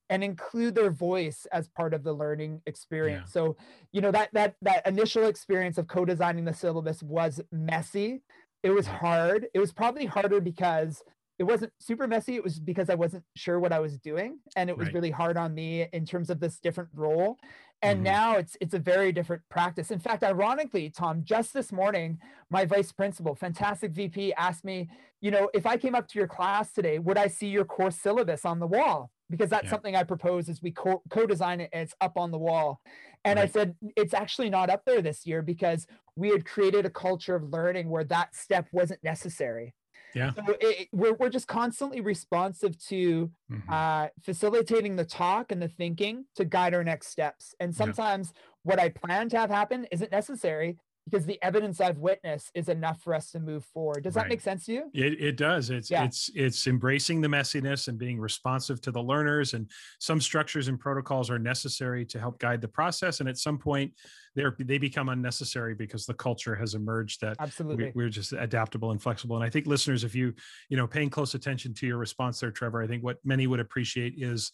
And 0.09 0.23
include 0.23 0.75
their 0.75 0.89
voice 0.89 1.45
as 1.51 1.67
part 1.67 1.93
of 1.93 2.03
the 2.03 2.13
learning 2.13 2.61
experience. 2.65 3.29
Yeah. 3.29 3.33
So, 3.33 3.57
you 3.91 4.01
know, 4.01 4.11
that 4.11 4.29
that 4.33 4.55
that 4.61 4.87
initial 4.87 5.25
experience 5.25 5.77
of 5.77 5.87
co-designing 5.87 6.45
the 6.45 6.53
syllabus 6.53 7.03
was 7.03 7.41
messy. 7.51 8.21
It 8.63 8.71
was 8.71 8.87
hard. 8.87 9.47
It 9.53 9.59
was 9.59 9.71
probably 9.71 10.05
harder 10.05 10.41
because 10.41 11.03
it 11.39 11.43
wasn't 11.43 11.71
super 11.79 12.07
messy. 12.07 12.35
It 12.35 12.43
was 12.43 12.59
because 12.59 12.89
I 12.89 12.95
wasn't 12.95 13.23
sure 13.35 13.59
what 13.59 13.71
I 13.71 13.79
was 13.79 13.97
doing. 13.99 14.39
And 14.55 14.69
it 14.69 14.77
was 14.77 14.87
right. 14.87 14.95
really 14.95 15.11
hard 15.11 15.37
on 15.37 15.53
me 15.53 15.87
in 15.93 16.05
terms 16.05 16.29
of 16.29 16.39
this 16.39 16.59
different 16.59 16.89
role. 16.95 17.37
And 17.81 17.97
mm-hmm. 17.97 18.03
now 18.05 18.37
it's 18.37 18.57
it's 18.59 18.73
a 18.73 18.79
very 18.79 19.11
different 19.11 19.43
practice. 19.49 19.91
In 19.91 19.99
fact, 19.99 20.23
ironically, 20.23 20.89
Tom, 20.89 21.21
just 21.23 21.53
this 21.53 21.71
morning, 21.71 22.19
my 22.49 22.65
vice 22.65 22.91
principal, 22.91 23.35
fantastic 23.35 23.91
VP, 23.91 24.33
asked 24.33 24.63
me, 24.63 24.89
you 25.21 25.31
know, 25.31 25.49
if 25.53 25.65
I 25.65 25.77
came 25.77 25.95
up 25.95 26.07
to 26.09 26.19
your 26.19 26.27
class 26.27 26.73
today, 26.73 26.99
would 26.99 27.17
I 27.17 27.27
see 27.27 27.47
your 27.47 27.65
course 27.65 27.95
syllabus 27.95 28.45
on 28.45 28.59
the 28.59 28.67
wall? 28.67 29.11
because 29.29 29.49
that's 29.49 29.65
yeah. 29.65 29.69
something 29.69 29.95
I 29.95 30.03
propose 30.03 30.49
is 30.49 30.61
we 30.61 30.71
co- 30.71 31.01
co-design 31.09 31.61
it 31.61 31.69
and 31.73 31.83
it's 31.83 31.95
up 32.01 32.17
on 32.17 32.31
the 32.31 32.37
wall. 32.37 32.81
And 33.25 33.37
right. 33.37 33.49
I 33.49 33.51
said 33.51 33.75
it's 33.95 34.13
actually 34.13 34.49
not 34.49 34.69
up 34.69 34.83
there 34.85 35.01
this 35.01 35.25
year 35.25 35.41
because 35.41 35.85
we 36.15 36.29
had 36.29 36.45
created 36.45 36.85
a 36.85 36.89
culture 36.89 37.35
of 37.35 37.51
learning 37.51 37.89
where 37.89 38.05
that 38.05 38.35
step 38.35 38.67
wasn't 38.71 39.03
necessary. 39.03 39.73
Yeah. 40.13 40.33
So 40.33 40.43
it, 40.59 40.87
we're, 40.91 41.13
we're 41.13 41.29
just 41.29 41.47
constantly 41.47 42.01
responsive 42.01 42.77
to 42.87 43.29
mm-hmm. 43.51 43.73
uh, 43.73 44.07
facilitating 44.23 44.95
the 44.95 45.05
talk 45.05 45.51
and 45.51 45.61
the 45.61 45.67
thinking 45.67 46.25
to 46.35 46.45
guide 46.45 46.73
our 46.73 46.83
next 46.83 47.07
steps. 47.07 47.53
And 47.59 47.75
sometimes 47.75 48.33
yeah. 48.33 48.41
what 48.63 48.79
I 48.79 48.89
plan 48.89 49.29
to 49.29 49.37
have 49.37 49.49
happen 49.49 49.85
isn't 49.91 50.11
necessary, 50.11 50.77
because 51.09 51.25
the 51.25 51.41
evidence 51.41 51.79
I've 51.79 51.99
witnessed 51.99 52.51
is 52.53 52.67
enough 52.67 53.01
for 53.01 53.15
us 53.15 53.31
to 53.31 53.39
move 53.39 53.63
forward. 53.65 54.03
Does 54.03 54.15
that 54.15 54.27
make 54.27 54.41
sense 54.41 54.65
to 54.65 54.73
you? 54.73 54.91
It, 54.93 55.21
it 55.21 55.37
does. 55.37 55.69
It's 55.69 55.89
yeah. 55.89 56.03
it's 56.03 56.29
it's 56.35 56.67
embracing 56.67 57.21
the 57.21 57.29
messiness 57.29 57.87
and 57.87 57.97
being 57.97 58.19
responsive 58.19 58.81
to 58.81 58.91
the 58.91 59.01
learners. 59.01 59.53
And 59.53 59.69
some 59.99 60.19
structures 60.19 60.67
and 60.67 60.77
protocols 60.79 61.29
are 61.29 61.39
necessary 61.39 62.05
to 62.07 62.19
help 62.19 62.39
guide 62.39 62.59
the 62.61 62.67
process. 62.67 63.21
And 63.21 63.29
at 63.29 63.37
some 63.37 63.57
point, 63.57 63.93
they 64.35 64.43
they 64.59 64.77
become 64.77 65.09
unnecessary 65.09 65.75
because 65.75 66.05
the 66.05 66.13
culture 66.13 66.55
has 66.55 66.73
emerged 66.73 67.21
that 67.21 67.37
absolutely 67.39 67.85
we, 67.85 67.91
we're 67.95 68.09
just 68.09 68.33
adaptable 68.33 68.91
and 68.91 69.01
flexible. 69.01 69.37
And 69.37 69.45
I 69.45 69.49
think 69.49 69.65
listeners, 69.65 70.03
if 70.03 70.13
you 70.13 70.33
you 70.67 70.75
know 70.75 70.87
paying 70.87 71.09
close 71.09 71.35
attention 71.35 71.73
to 71.75 71.87
your 71.87 71.97
response 71.97 72.39
there, 72.39 72.51
Trevor, 72.51 72.81
I 72.81 72.87
think 72.87 73.03
what 73.03 73.17
many 73.23 73.47
would 73.47 73.61
appreciate 73.61 74.15
is 74.17 74.51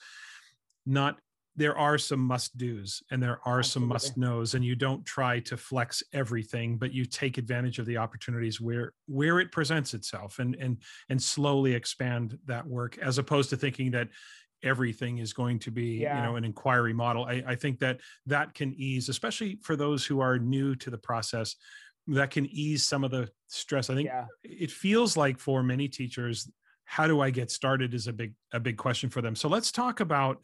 not 0.86 1.18
there 1.56 1.78
are 1.78 1.98
some 1.98 2.20
must 2.20 2.58
do's 2.58 3.04
and 3.12 3.22
there 3.22 3.40
are 3.46 3.60
Absolutely. 3.60 3.64
some 3.64 3.88
must 3.88 4.18
knows 4.18 4.54
and 4.56 4.66
you 4.66 4.76
don't 4.76 5.06
try 5.06 5.40
to 5.42 5.56
flex 5.56 6.02
everything 6.14 6.78
but 6.78 6.92
you 6.92 7.06
take 7.06 7.38
advantage 7.38 7.80
of 7.80 7.86
the 7.86 7.98
opportunities 7.98 8.60
where 8.60 8.94
where 9.08 9.40
it 9.40 9.52
presents 9.52 9.94
itself 9.94 10.40
and 10.40 10.56
and 10.56 10.78
and 11.10 11.22
slowly 11.22 11.74
expand 11.74 12.38
that 12.46 12.66
work 12.66 12.98
as 12.98 13.18
opposed 13.18 13.50
to 13.50 13.58
thinking 13.58 13.92
that 13.92 14.10
everything 14.64 15.18
is 15.18 15.34
going 15.34 15.60
to 15.60 15.72
be 15.72 16.00
yeah. 16.00 16.18
you 16.18 16.24
know 16.24 16.36
an 16.36 16.46
inquiry 16.46 16.94
model 16.94 17.26
I, 17.26 17.44
I 17.46 17.56
think 17.56 17.80
that 17.80 18.00
that 18.26 18.54
can 18.54 18.74
ease 18.76 19.10
especially 19.10 19.60
for 19.62 19.76
those 19.76 20.06
who 20.06 20.22
are 20.22 20.40
new 20.40 20.76
to 20.76 20.90
the 20.90 20.98
process 20.98 21.56
that 22.08 22.32
can 22.32 22.46
ease 22.48 22.86
some 22.86 23.04
of 23.04 23.12
the 23.12 23.30
stress 23.48 23.90
i 23.90 23.96
think 23.96 24.08
yeah. 24.08 24.26
it 24.44 24.72
feels 24.72 25.16
like 25.16 25.38
for 25.38 25.62
many 25.62 25.88
teachers 25.88 26.50
how 26.86 27.08
do 27.08 27.22
i 27.22 27.30
get 27.30 27.52
started 27.52 27.94
is 27.94 28.08
a 28.08 28.14
big 28.14 28.34
a 28.54 28.60
big 28.60 28.78
question 28.78 29.10
for 29.10 29.22
them 29.22 29.36
so 29.36 29.48
let's 29.48 29.72
talk 29.72 30.00
about 30.00 30.40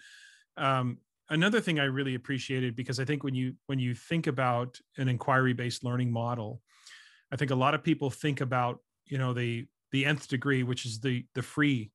um, 0.60 0.98
another 1.30 1.62
thing 1.62 1.80
I 1.80 1.86
really 1.86 2.16
appreciated 2.16 2.76
because 2.76 3.00
I 3.00 3.06
think 3.06 3.24
when 3.24 3.36
you 3.36 3.54
when 3.68 3.80
you 3.80 3.96
think 3.96 4.28
about 4.28 4.80
an 4.98 5.08
inquiry 5.08 5.54
based 5.54 5.84
learning 5.84 6.12
model, 6.12 6.62
I 7.32 7.36
think 7.36 7.52
a 7.52 7.56
lot 7.56 7.74
of 7.74 7.84
people 7.84 8.10
think 8.10 8.42
about 8.42 8.80
you 9.06 9.18
know 9.18 9.34
the 9.34 9.68
the 9.92 10.06
nth 10.06 10.28
degree, 10.28 10.64
which 10.64 10.86
is 10.86 11.00
the 11.00 11.26
the 11.36 11.42
free 11.42 11.92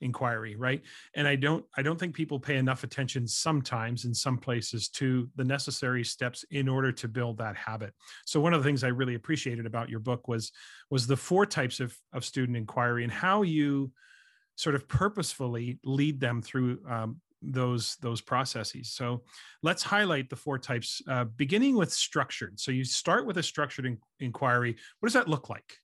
inquiry 0.00 0.54
right? 0.54 0.82
And 1.14 1.26
i 1.26 1.34
don't 1.34 1.64
i 1.76 1.82
don't 1.82 1.98
think 1.98 2.14
people 2.14 2.38
pay 2.38 2.56
enough 2.56 2.84
attention 2.84 3.26
sometimes 3.26 4.04
in 4.04 4.14
some 4.14 4.38
places 4.38 4.88
to 4.90 5.28
the 5.34 5.44
necessary 5.44 6.04
steps 6.04 6.44
in 6.50 6.68
order 6.68 6.92
to 6.92 7.08
build 7.08 7.38
that 7.38 7.56
habit. 7.56 7.92
So 8.24 8.40
one 8.40 8.54
of 8.54 8.62
the 8.62 8.68
things 8.68 8.84
i 8.84 8.88
really 8.88 9.16
appreciated 9.16 9.66
about 9.66 9.88
your 9.88 10.00
book 10.00 10.28
was 10.28 10.52
was 10.90 11.06
the 11.06 11.16
four 11.16 11.46
types 11.46 11.80
of 11.80 11.96
of 12.12 12.24
student 12.24 12.56
inquiry 12.56 13.02
and 13.02 13.12
how 13.12 13.42
you 13.42 13.90
sort 14.54 14.74
of 14.74 14.88
purposefully 14.88 15.78
lead 15.84 16.20
them 16.20 16.42
through 16.42 16.80
um, 16.88 17.20
those 17.42 17.96
those 17.96 18.20
processes. 18.20 18.90
So 18.90 19.22
let's 19.62 19.82
highlight 19.82 20.30
the 20.30 20.36
four 20.36 20.58
types 20.58 21.02
uh, 21.08 21.24
beginning 21.24 21.76
with 21.76 21.92
structured. 21.92 22.58
So 22.58 22.70
you 22.72 22.84
start 22.84 23.26
with 23.26 23.38
a 23.38 23.42
structured 23.42 23.86
in- 23.86 23.98
inquiry. 24.20 24.76
What 25.00 25.06
does 25.06 25.14
that 25.14 25.28
look 25.28 25.48
like? 25.48 25.78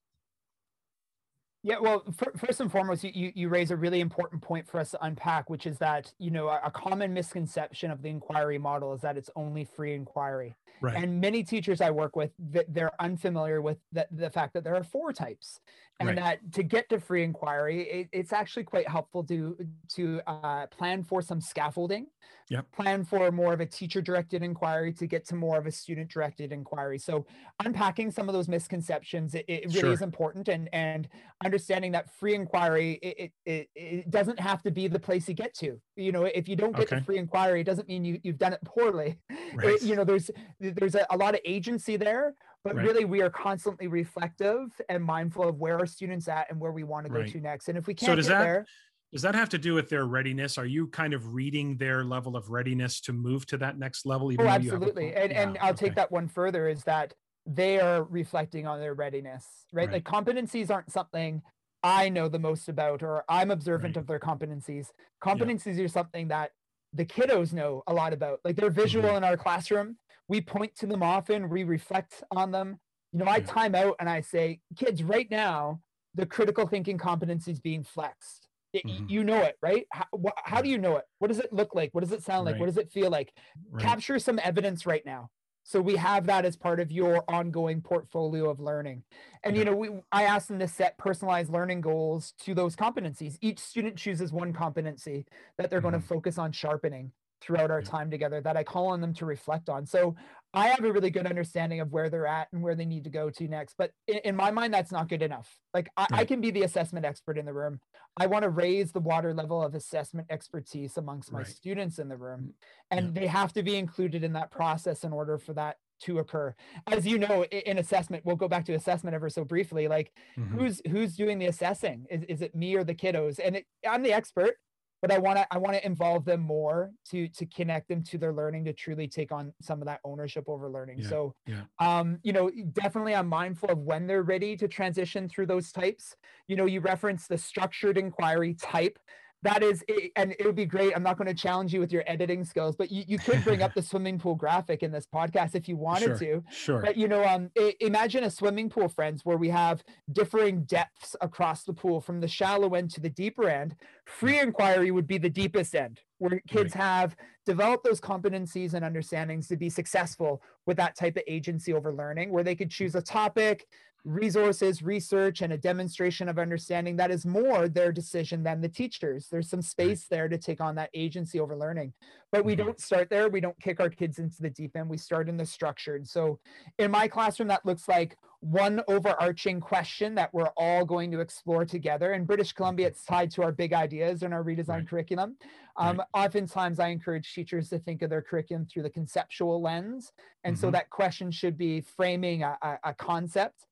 Yeah, 1.66 1.78
well, 1.80 2.04
first 2.36 2.60
and 2.60 2.70
foremost, 2.70 3.04
you, 3.04 3.32
you 3.34 3.48
raise 3.48 3.70
a 3.70 3.76
really 3.76 4.00
important 4.00 4.42
point 4.42 4.68
for 4.68 4.78
us 4.78 4.90
to 4.90 5.02
unpack, 5.02 5.48
which 5.48 5.66
is 5.66 5.78
that 5.78 6.12
you 6.18 6.30
know 6.30 6.48
a, 6.48 6.60
a 6.66 6.70
common 6.70 7.14
misconception 7.14 7.90
of 7.90 8.02
the 8.02 8.10
inquiry 8.10 8.58
model 8.58 8.92
is 8.92 9.00
that 9.00 9.16
it's 9.16 9.30
only 9.34 9.64
free 9.64 9.94
inquiry, 9.94 10.54
right. 10.80 10.96
and 10.96 11.20
many 11.20 11.42
teachers 11.42 11.80
I 11.80 11.90
work 11.90 12.16
with 12.16 12.30
they're 12.38 12.92
unfamiliar 13.00 13.60
with 13.60 13.78
the, 13.92 14.06
the 14.10 14.30
fact 14.30 14.54
that 14.54 14.64
there 14.64 14.76
are 14.76 14.84
four 14.84 15.12
types, 15.12 15.60
and 16.00 16.08
right. 16.08 16.16
that 16.16 16.52
to 16.52 16.62
get 16.62 16.88
to 16.88 16.98
free 16.98 17.22
inquiry, 17.22 17.82
it, 17.82 18.08
it's 18.12 18.32
actually 18.32 18.64
quite 18.64 18.88
helpful 18.88 19.22
to 19.24 19.56
to 19.94 20.20
uh, 20.26 20.66
plan 20.66 21.02
for 21.02 21.22
some 21.22 21.40
scaffolding, 21.40 22.06
yep. 22.48 22.70
plan 22.72 23.04
for 23.04 23.30
more 23.30 23.52
of 23.52 23.60
a 23.60 23.66
teacher 23.66 24.02
directed 24.02 24.42
inquiry 24.42 24.92
to 24.92 25.06
get 25.06 25.26
to 25.28 25.36
more 25.36 25.58
of 25.58 25.66
a 25.66 25.72
student 25.72 26.10
directed 26.10 26.52
inquiry. 26.52 26.98
So 26.98 27.26
unpacking 27.64 28.10
some 28.10 28.28
of 28.28 28.34
those 28.34 28.48
misconceptions, 28.48 29.34
it, 29.34 29.44
it 29.48 29.66
really 29.66 29.80
sure. 29.80 29.92
is 29.92 30.02
important, 30.02 30.48
and 30.48 30.68
and 30.72 31.08
understanding 31.44 31.92
that 31.92 32.10
free 32.10 32.34
inquiry 32.34 32.98
it, 33.02 33.32
it, 33.44 33.68
it 33.74 34.10
doesn't 34.10 34.40
have 34.40 34.62
to 34.62 34.70
be 34.70 34.88
the 34.88 34.98
place 34.98 35.28
you 35.28 35.34
get 35.34 35.54
to 35.54 35.80
you 35.96 36.12
know 36.12 36.24
if 36.24 36.48
you 36.48 36.56
don't 36.56 36.74
get 36.74 36.86
okay. 36.86 36.98
to 36.98 37.04
free 37.04 37.18
inquiry 37.18 37.60
it 37.60 37.64
doesn't 37.64 37.88
mean 37.88 38.04
you, 38.04 38.18
you've 38.22 38.38
done 38.38 38.52
it 38.52 38.60
poorly 38.64 39.18
right. 39.54 39.82
you 39.82 39.94
know 39.94 40.04
there's 40.04 40.30
there's 40.72 40.94
a, 40.94 41.06
a, 41.10 41.16
lot 41.16 41.34
of 41.34 41.40
agency 41.44 41.96
there 41.96 42.34
but 42.62 42.76
right. 42.76 42.84
really 42.84 43.04
we 43.04 43.20
are 43.22 43.30
constantly 43.30 43.86
reflective 43.86 44.68
and 44.88 45.02
mindful 45.02 45.48
of 45.48 45.58
where 45.58 45.78
our 45.78 45.86
students 45.86 46.28
at 46.28 46.50
and 46.50 46.60
where 46.60 46.72
we 46.72 46.84
want 46.84 47.06
to 47.06 47.12
go 47.12 47.20
right. 47.20 47.30
to 47.30 47.40
next 47.40 47.68
and 47.68 47.78
if 47.78 47.86
we 47.86 47.94
can't 47.94 48.10
so 48.10 48.14
does 48.16 48.28
get 48.28 48.38
that, 48.38 48.44
there 48.44 48.66
Does 49.12 49.22
that 49.22 49.34
have 49.34 49.48
to 49.50 49.58
do 49.58 49.74
with 49.74 49.88
their 49.88 50.06
readiness? 50.06 50.58
Are 50.58 50.66
you 50.66 50.88
kind 50.88 51.14
of 51.14 51.34
reading 51.34 51.76
their 51.76 52.02
level 52.04 52.36
of 52.36 52.50
readiness 52.50 53.00
to 53.02 53.12
move 53.12 53.46
to 53.46 53.56
that 53.58 53.78
next 53.78 54.06
level? 54.06 54.32
oh, 54.36 54.46
absolutely. 54.46 55.14
And 55.14 55.30
yeah, 55.30 55.42
and 55.42 55.58
I'll 55.60 55.70
okay. 55.70 55.86
take 55.86 55.94
that 55.94 56.10
one 56.10 56.26
further 56.26 56.68
is 56.68 56.82
that 56.84 57.14
they 57.46 57.78
are 57.78 58.02
reflecting 58.02 58.66
on 58.66 58.80
their 58.80 58.94
readiness, 58.94 59.46
right? 59.72 59.86
right? 59.86 59.94
Like 59.94 60.04
competencies 60.04 60.70
aren't 60.70 60.90
something 60.90 61.42
I 61.84 62.08
know 62.08 62.28
the 62.28 62.38
most 62.38 62.70
about 62.70 63.02
or 63.02 63.24
I'm 63.28 63.50
observant 63.50 63.98
of 63.98 64.06
their 64.06 64.18
competencies. 64.18 64.88
Competencies 65.22 65.76
yeah. 65.76 65.84
are 65.84 65.88
something 65.88 66.28
that 66.28 66.52
the 66.94 67.04
kiddos 67.04 67.52
know 67.52 67.82
a 67.86 67.92
lot 67.92 68.14
about. 68.14 68.40
Like 68.42 68.56
they're 68.56 68.70
visual 68.70 69.08
mm-hmm. 69.08 69.18
in 69.18 69.24
our 69.24 69.36
classroom. 69.36 69.98
We 70.28 70.40
point 70.40 70.74
to 70.76 70.86
them 70.86 71.02
often, 71.02 71.48
we 71.48 71.64
reflect 71.64 72.22
on 72.30 72.50
them. 72.50 72.78
You 73.12 73.20
know, 73.20 73.30
I 73.30 73.40
time 73.40 73.74
out 73.74 73.96
and 74.00 74.08
I 74.08 74.20
say, 74.20 74.60
kids, 74.76 75.02
right 75.02 75.30
now, 75.30 75.80
the 76.14 76.26
critical 76.26 76.66
thinking 76.66 76.98
competency 76.98 77.52
is 77.52 77.60
being 77.60 77.84
flexed. 77.84 78.48
It, 78.72 78.84
mm-hmm. 78.84 79.08
You 79.08 79.22
know 79.22 79.40
it, 79.42 79.56
right? 79.62 79.86
How, 79.92 80.04
wh- 80.12 80.42
how, 80.42 80.60
do 80.60 80.68
you 80.68 80.78
know 80.78 80.96
it? 80.96 81.04
What 81.20 81.28
does 81.28 81.38
it 81.38 81.52
look 81.52 81.76
like? 81.76 81.90
What 81.92 82.02
does 82.02 82.12
it 82.12 82.24
sound 82.24 82.44
like? 82.44 82.54
Right. 82.54 82.60
What 82.60 82.66
does 82.66 82.76
it 82.76 82.90
feel 82.90 83.08
like? 83.08 83.32
Right. 83.70 83.82
Capture 83.82 84.18
some 84.18 84.40
evidence 84.42 84.84
right 84.84 85.04
now. 85.06 85.30
So 85.62 85.80
we 85.80 85.96
have 85.96 86.26
that 86.26 86.44
as 86.44 86.56
part 86.56 86.78
of 86.78 86.92
your 86.92 87.24
ongoing 87.26 87.80
portfolio 87.80 88.50
of 88.50 88.60
learning. 88.60 89.02
And 89.44 89.56
you 89.56 89.64
know, 89.64 89.74
we 89.74 89.90
I 90.12 90.24
asked 90.24 90.48
them 90.48 90.58
to 90.58 90.68
set 90.68 90.98
personalized 90.98 91.50
learning 91.50 91.80
goals 91.80 92.34
to 92.40 92.54
those 92.54 92.76
competencies. 92.76 93.38
Each 93.40 93.58
student 93.58 93.96
chooses 93.96 94.30
one 94.30 94.52
competency 94.52 95.24
that 95.56 95.70
they're 95.70 95.80
mm-hmm. 95.80 95.90
going 95.90 96.02
to 96.02 96.06
focus 96.06 96.36
on 96.36 96.52
sharpening 96.52 97.12
throughout 97.44 97.70
our 97.70 97.82
time 97.82 98.10
together 98.10 98.40
that 98.40 98.56
I 98.56 98.64
call 98.64 98.88
on 98.88 99.00
them 99.00 99.12
to 99.14 99.26
reflect 99.26 99.68
on. 99.68 99.86
So 99.86 100.16
I 100.54 100.68
have 100.68 100.84
a 100.84 100.92
really 100.92 101.10
good 101.10 101.26
understanding 101.26 101.80
of 101.80 101.92
where 101.92 102.08
they're 102.08 102.26
at 102.26 102.48
and 102.52 102.62
where 102.62 102.74
they 102.74 102.84
need 102.84 103.04
to 103.04 103.10
go 103.10 103.28
to 103.28 103.48
next. 103.48 103.74
But 103.76 103.90
in, 104.06 104.18
in 104.24 104.36
my 104.36 104.50
mind, 104.50 104.72
that's 104.72 104.92
not 104.92 105.08
good 105.08 105.22
enough. 105.22 105.58
Like 105.74 105.90
I, 105.96 106.06
I, 106.12 106.24
can 106.24 106.40
be 106.40 106.52
the 106.52 106.62
assessment 106.62 107.04
expert 107.04 107.36
in 107.36 107.44
the 107.44 107.52
room. 107.52 107.80
I 108.16 108.26
want 108.26 108.44
to 108.44 108.50
raise 108.50 108.92
the 108.92 109.00
water 109.00 109.34
level 109.34 109.62
of 109.62 109.74
assessment 109.74 110.28
expertise 110.30 110.96
amongst 110.96 111.32
my 111.32 111.38
right. 111.38 111.46
students 111.46 111.98
in 111.98 112.08
the 112.08 112.16
room. 112.16 112.54
And 112.90 113.06
yeah. 113.06 113.20
they 113.22 113.26
have 113.26 113.52
to 113.54 113.62
be 113.62 113.76
included 113.76 114.22
in 114.22 114.32
that 114.34 114.52
process 114.52 115.02
in 115.02 115.12
order 115.12 115.38
for 115.38 115.52
that 115.54 115.76
to 116.02 116.18
occur. 116.20 116.54
As 116.86 117.06
you 117.06 117.18
know, 117.18 117.44
in 117.44 117.78
assessment, 117.78 118.24
we'll 118.24 118.36
go 118.36 118.48
back 118.48 118.64
to 118.66 118.74
assessment 118.74 119.14
ever 119.14 119.28
so 119.28 119.44
briefly. 119.44 119.88
Like 119.88 120.12
mm-hmm. 120.38 120.56
who's 120.56 120.80
who's 120.88 121.16
doing 121.16 121.38
the 121.38 121.46
assessing? 121.46 122.06
Is, 122.10 122.22
is 122.24 122.42
it 122.42 122.54
me 122.54 122.74
or 122.74 122.84
the 122.84 122.94
kiddos? 122.94 123.40
And 123.42 123.56
it, 123.56 123.66
I'm 123.88 124.02
the 124.02 124.12
expert 124.12 124.56
but 125.04 125.12
I 125.12 125.18
want 125.18 125.36
to 125.36 125.46
I 125.50 125.58
want 125.58 125.76
to 125.76 125.84
involve 125.84 126.24
them 126.24 126.40
more 126.40 126.90
to 127.10 127.28
to 127.28 127.44
connect 127.44 127.88
them 127.88 128.02
to 128.04 128.16
their 128.16 128.32
learning 128.32 128.64
to 128.64 128.72
truly 128.72 129.06
take 129.06 129.32
on 129.32 129.52
some 129.60 129.82
of 129.82 129.86
that 129.86 130.00
ownership 130.02 130.44
over 130.46 130.70
learning. 130.70 131.00
Yeah, 131.00 131.08
so 131.10 131.34
yeah. 131.46 131.64
um 131.78 132.18
you 132.22 132.32
know 132.32 132.50
definitely 132.72 133.14
I'm 133.14 133.28
mindful 133.28 133.68
of 133.68 133.78
when 133.80 134.06
they're 134.06 134.22
ready 134.22 134.56
to 134.56 134.66
transition 134.66 135.28
through 135.28 135.46
those 135.46 135.72
types. 135.72 136.16
You 136.48 136.56
know, 136.56 136.64
you 136.64 136.80
reference 136.80 137.26
the 137.26 137.36
structured 137.36 137.98
inquiry 137.98 138.54
type 138.54 138.98
that 139.44 139.62
is 139.62 139.84
and 140.16 140.32
it 140.38 140.44
would 140.44 140.56
be 140.56 140.66
great. 140.66 140.92
I'm 140.96 141.02
not 141.02 141.16
going 141.16 141.28
to 141.28 141.34
challenge 141.34 141.72
you 141.72 141.80
with 141.80 141.92
your 141.92 142.02
editing 142.06 142.44
skills 142.44 142.74
but 142.76 142.90
you, 142.90 143.04
you 143.06 143.18
could 143.18 143.44
bring 143.44 143.62
up 143.62 143.74
the 143.74 143.82
swimming 143.90 144.18
pool 144.18 144.34
graphic 144.34 144.82
in 144.82 144.90
this 144.90 145.06
podcast 145.06 145.54
if 145.54 145.68
you 145.68 145.76
wanted 145.76 146.18
sure, 146.18 146.18
to. 146.18 146.44
sure. 146.50 146.80
But 146.80 146.96
you 146.96 147.06
know 147.06 147.24
um 147.24 147.50
imagine 147.80 148.24
a 148.24 148.30
swimming 148.30 148.68
pool 148.68 148.88
friends 148.88 149.24
where 149.24 149.36
we 149.36 149.50
have 149.50 149.84
differing 150.12 150.64
depths 150.64 151.14
across 151.20 151.64
the 151.64 151.72
pool 151.72 152.00
from 152.00 152.20
the 152.20 152.28
shallow 152.28 152.74
end 152.74 152.90
to 152.92 153.00
the 153.00 153.10
deeper 153.10 153.48
end. 153.48 153.76
Free 154.06 154.40
inquiry 154.40 154.90
would 154.90 155.06
be 155.06 155.18
the 155.18 155.30
deepest 155.30 155.74
end 155.74 156.00
where 156.18 156.40
kids 156.48 156.74
right. 156.74 156.82
have 156.82 157.16
developed 157.44 157.84
those 157.84 158.00
competencies 158.00 158.74
and 158.74 158.84
understandings 158.84 159.46
to 159.48 159.56
be 159.56 159.68
successful 159.68 160.42
with 160.66 160.76
that 160.78 160.96
type 160.96 161.16
of 161.16 161.22
agency 161.26 161.72
over 161.72 161.92
learning 161.92 162.30
where 162.30 162.44
they 162.44 162.54
could 162.54 162.70
choose 162.70 162.94
a 162.94 163.02
topic 163.02 163.66
resources, 164.04 164.82
research, 164.82 165.40
and 165.40 165.52
a 165.52 165.58
demonstration 165.58 166.28
of 166.28 166.38
understanding 166.38 166.96
that 166.96 167.10
is 167.10 167.24
more 167.24 167.68
their 167.68 167.90
decision 167.90 168.42
than 168.42 168.60
the 168.60 168.68
teachers. 168.68 169.28
There's 169.30 169.48
some 169.48 169.62
space 169.62 170.06
there 170.08 170.28
to 170.28 170.36
take 170.36 170.60
on 170.60 170.74
that 170.74 170.90
agency 170.92 171.40
over 171.40 171.56
learning. 171.56 171.94
But 172.30 172.44
we 172.44 172.54
mm-hmm. 172.54 172.66
don't 172.66 172.80
start 172.80 173.08
there. 173.08 173.28
We 173.28 173.40
don't 173.40 173.58
kick 173.60 173.80
our 173.80 173.88
kids 173.88 174.18
into 174.18 174.42
the 174.42 174.50
deep 174.50 174.76
end. 174.76 174.90
We 174.90 174.98
start 174.98 175.28
in 175.28 175.36
the 175.36 175.46
structured. 175.46 176.06
So 176.06 176.38
in 176.78 176.90
my 176.90 177.08
classroom, 177.08 177.48
that 177.48 177.64
looks 177.64 177.88
like 177.88 178.18
one 178.40 178.82
overarching 178.88 179.58
question 179.58 180.14
that 180.16 180.34
we're 180.34 180.50
all 180.58 180.84
going 180.84 181.10
to 181.12 181.20
explore 181.20 181.64
together. 181.64 182.12
In 182.12 182.26
British 182.26 182.52
Columbia, 182.52 182.88
it's 182.88 183.04
tied 183.04 183.30
to 183.32 183.42
our 183.42 183.52
big 183.52 183.72
ideas 183.72 184.22
and 184.22 184.34
our 184.34 184.44
redesigned 184.44 184.68
right. 184.68 184.88
curriculum. 184.88 185.36
Um, 185.78 185.96
right. 185.96 186.26
Oftentimes, 186.26 186.78
I 186.78 186.88
encourage 186.88 187.32
teachers 187.32 187.70
to 187.70 187.78
think 187.78 188.02
of 188.02 188.10
their 188.10 188.20
curriculum 188.20 188.66
through 188.66 188.82
the 188.82 188.90
conceptual 188.90 189.62
lens. 189.62 190.12
And 190.44 190.56
mm-hmm. 190.56 190.60
so 190.60 190.70
that 190.72 190.90
question 190.90 191.30
should 191.30 191.56
be 191.56 191.80
framing 191.80 192.42
a, 192.42 192.58
a, 192.60 192.78
a 192.84 192.94
concept 192.94 193.64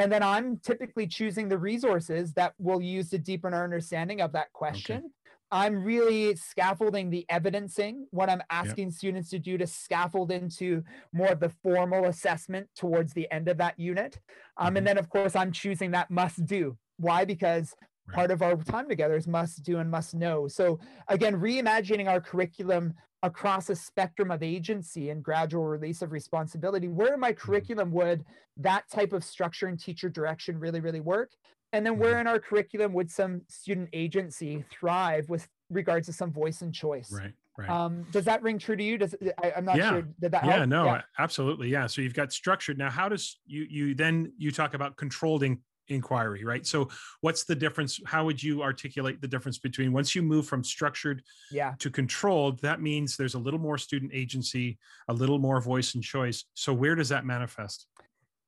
and 0.00 0.12
then 0.12 0.22
i'm 0.22 0.56
typically 0.58 1.06
choosing 1.06 1.48
the 1.48 1.58
resources 1.58 2.32
that 2.32 2.54
we'll 2.58 2.80
use 2.80 3.10
to 3.10 3.18
deepen 3.18 3.54
our 3.54 3.64
understanding 3.64 4.20
of 4.20 4.32
that 4.32 4.52
question 4.52 4.98
okay. 4.98 5.06
i'm 5.50 5.82
really 5.82 6.34
scaffolding 6.34 7.10
the 7.10 7.24
evidencing 7.28 8.06
what 8.10 8.30
i'm 8.30 8.42
asking 8.50 8.88
yep. 8.88 8.94
students 8.94 9.30
to 9.30 9.38
do 9.38 9.58
to 9.58 9.66
scaffold 9.66 10.30
into 10.30 10.82
more 11.12 11.28
of 11.28 11.40
the 11.40 11.52
formal 11.62 12.06
assessment 12.06 12.68
towards 12.76 13.12
the 13.12 13.30
end 13.30 13.48
of 13.48 13.58
that 13.58 13.78
unit 13.78 14.18
um, 14.56 14.68
mm-hmm. 14.68 14.78
and 14.78 14.86
then 14.86 14.98
of 14.98 15.08
course 15.08 15.36
i'm 15.36 15.52
choosing 15.52 15.90
that 15.90 16.10
must 16.10 16.44
do 16.46 16.76
why 16.96 17.24
because 17.24 17.74
right. 18.10 18.14
part 18.14 18.30
of 18.30 18.42
our 18.42 18.56
time 18.56 18.88
together 18.88 19.16
is 19.16 19.26
must 19.26 19.62
do 19.62 19.78
and 19.78 19.90
must 19.90 20.14
know 20.14 20.48
so 20.48 20.78
again 21.08 21.34
reimagining 21.34 22.08
our 22.08 22.20
curriculum 22.20 22.94
across 23.22 23.68
a 23.68 23.76
spectrum 23.76 24.30
of 24.30 24.42
agency 24.42 25.10
and 25.10 25.22
gradual 25.22 25.64
release 25.64 26.02
of 26.02 26.12
responsibility 26.12 26.88
where 26.88 27.14
in 27.14 27.20
my 27.20 27.32
mm-hmm. 27.32 27.50
curriculum 27.50 27.90
would 27.90 28.24
that 28.56 28.88
type 28.90 29.12
of 29.12 29.22
structure 29.22 29.66
and 29.66 29.78
teacher 29.78 30.08
direction 30.08 30.58
really 30.58 30.80
really 30.80 31.00
work 31.00 31.32
and 31.72 31.86
then 31.86 31.98
where 31.98 32.12
mm-hmm. 32.12 32.22
in 32.22 32.26
our 32.26 32.38
curriculum 32.38 32.92
would 32.92 33.10
some 33.10 33.42
student 33.48 33.88
agency 33.92 34.64
thrive 34.70 35.28
with 35.28 35.48
regards 35.70 36.06
to 36.06 36.12
some 36.12 36.32
voice 36.32 36.62
and 36.62 36.74
choice 36.74 37.12
right 37.12 37.32
Right. 37.60 37.68
Um, 37.68 38.06
does 38.10 38.24
that 38.24 38.42
ring 38.42 38.58
true 38.58 38.76
to 38.76 38.82
you? 38.82 38.96
Does 38.96 39.14
I, 39.42 39.52
am 39.56 39.66
not 39.66 39.76
yeah. 39.76 39.90
sure. 39.90 40.02
Did 40.20 40.32
that 40.32 40.44
yeah, 40.44 40.56
help? 40.56 40.68
no, 40.68 40.84
yeah. 40.86 41.02
absolutely. 41.18 41.68
Yeah. 41.68 41.86
So 41.86 42.00
you've 42.00 42.14
got 42.14 42.32
structured. 42.32 42.78
Now, 42.78 42.90
how 42.90 43.08
does 43.08 43.38
you 43.44 43.66
you 43.68 43.94
then 43.94 44.32
you 44.38 44.50
talk 44.50 44.72
about 44.74 44.96
controlled 44.96 45.42
inquiry, 45.90 46.44
right? 46.44 46.66
So 46.66 46.88
what's 47.20 47.44
the 47.44 47.54
difference? 47.54 48.00
How 48.06 48.24
would 48.24 48.42
you 48.42 48.62
articulate 48.62 49.20
the 49.20 49.28
difference 49.28 49.58
between 49.58 49.92
once 49.92 50.14
you 50.14 50.22
move 50.22 50.46
from 50.46 50.64
structured 50.64 51.22
yeah. 51.50 51.74
to 51.78 51.90
controlled, 51.90 52.60
that 52.60 52.80
means 52.80 53.16
there's 53.16 53.34
a 53.34 53.38
little 53.38 53.60
more 53.60 53.78
student 53.78 54.12
agency, 54.14 54.78
a 55.08 55.12
little 55.12 55.38
more 55.38 55.60
voice 55.60 55.94
and 55.94 56.02
choice. 56.02 56.44
So 56.54 56.72
where 56.72 56.94
does 56.94 57.08
that 57.10 57.24
manifest? 57.26 57.86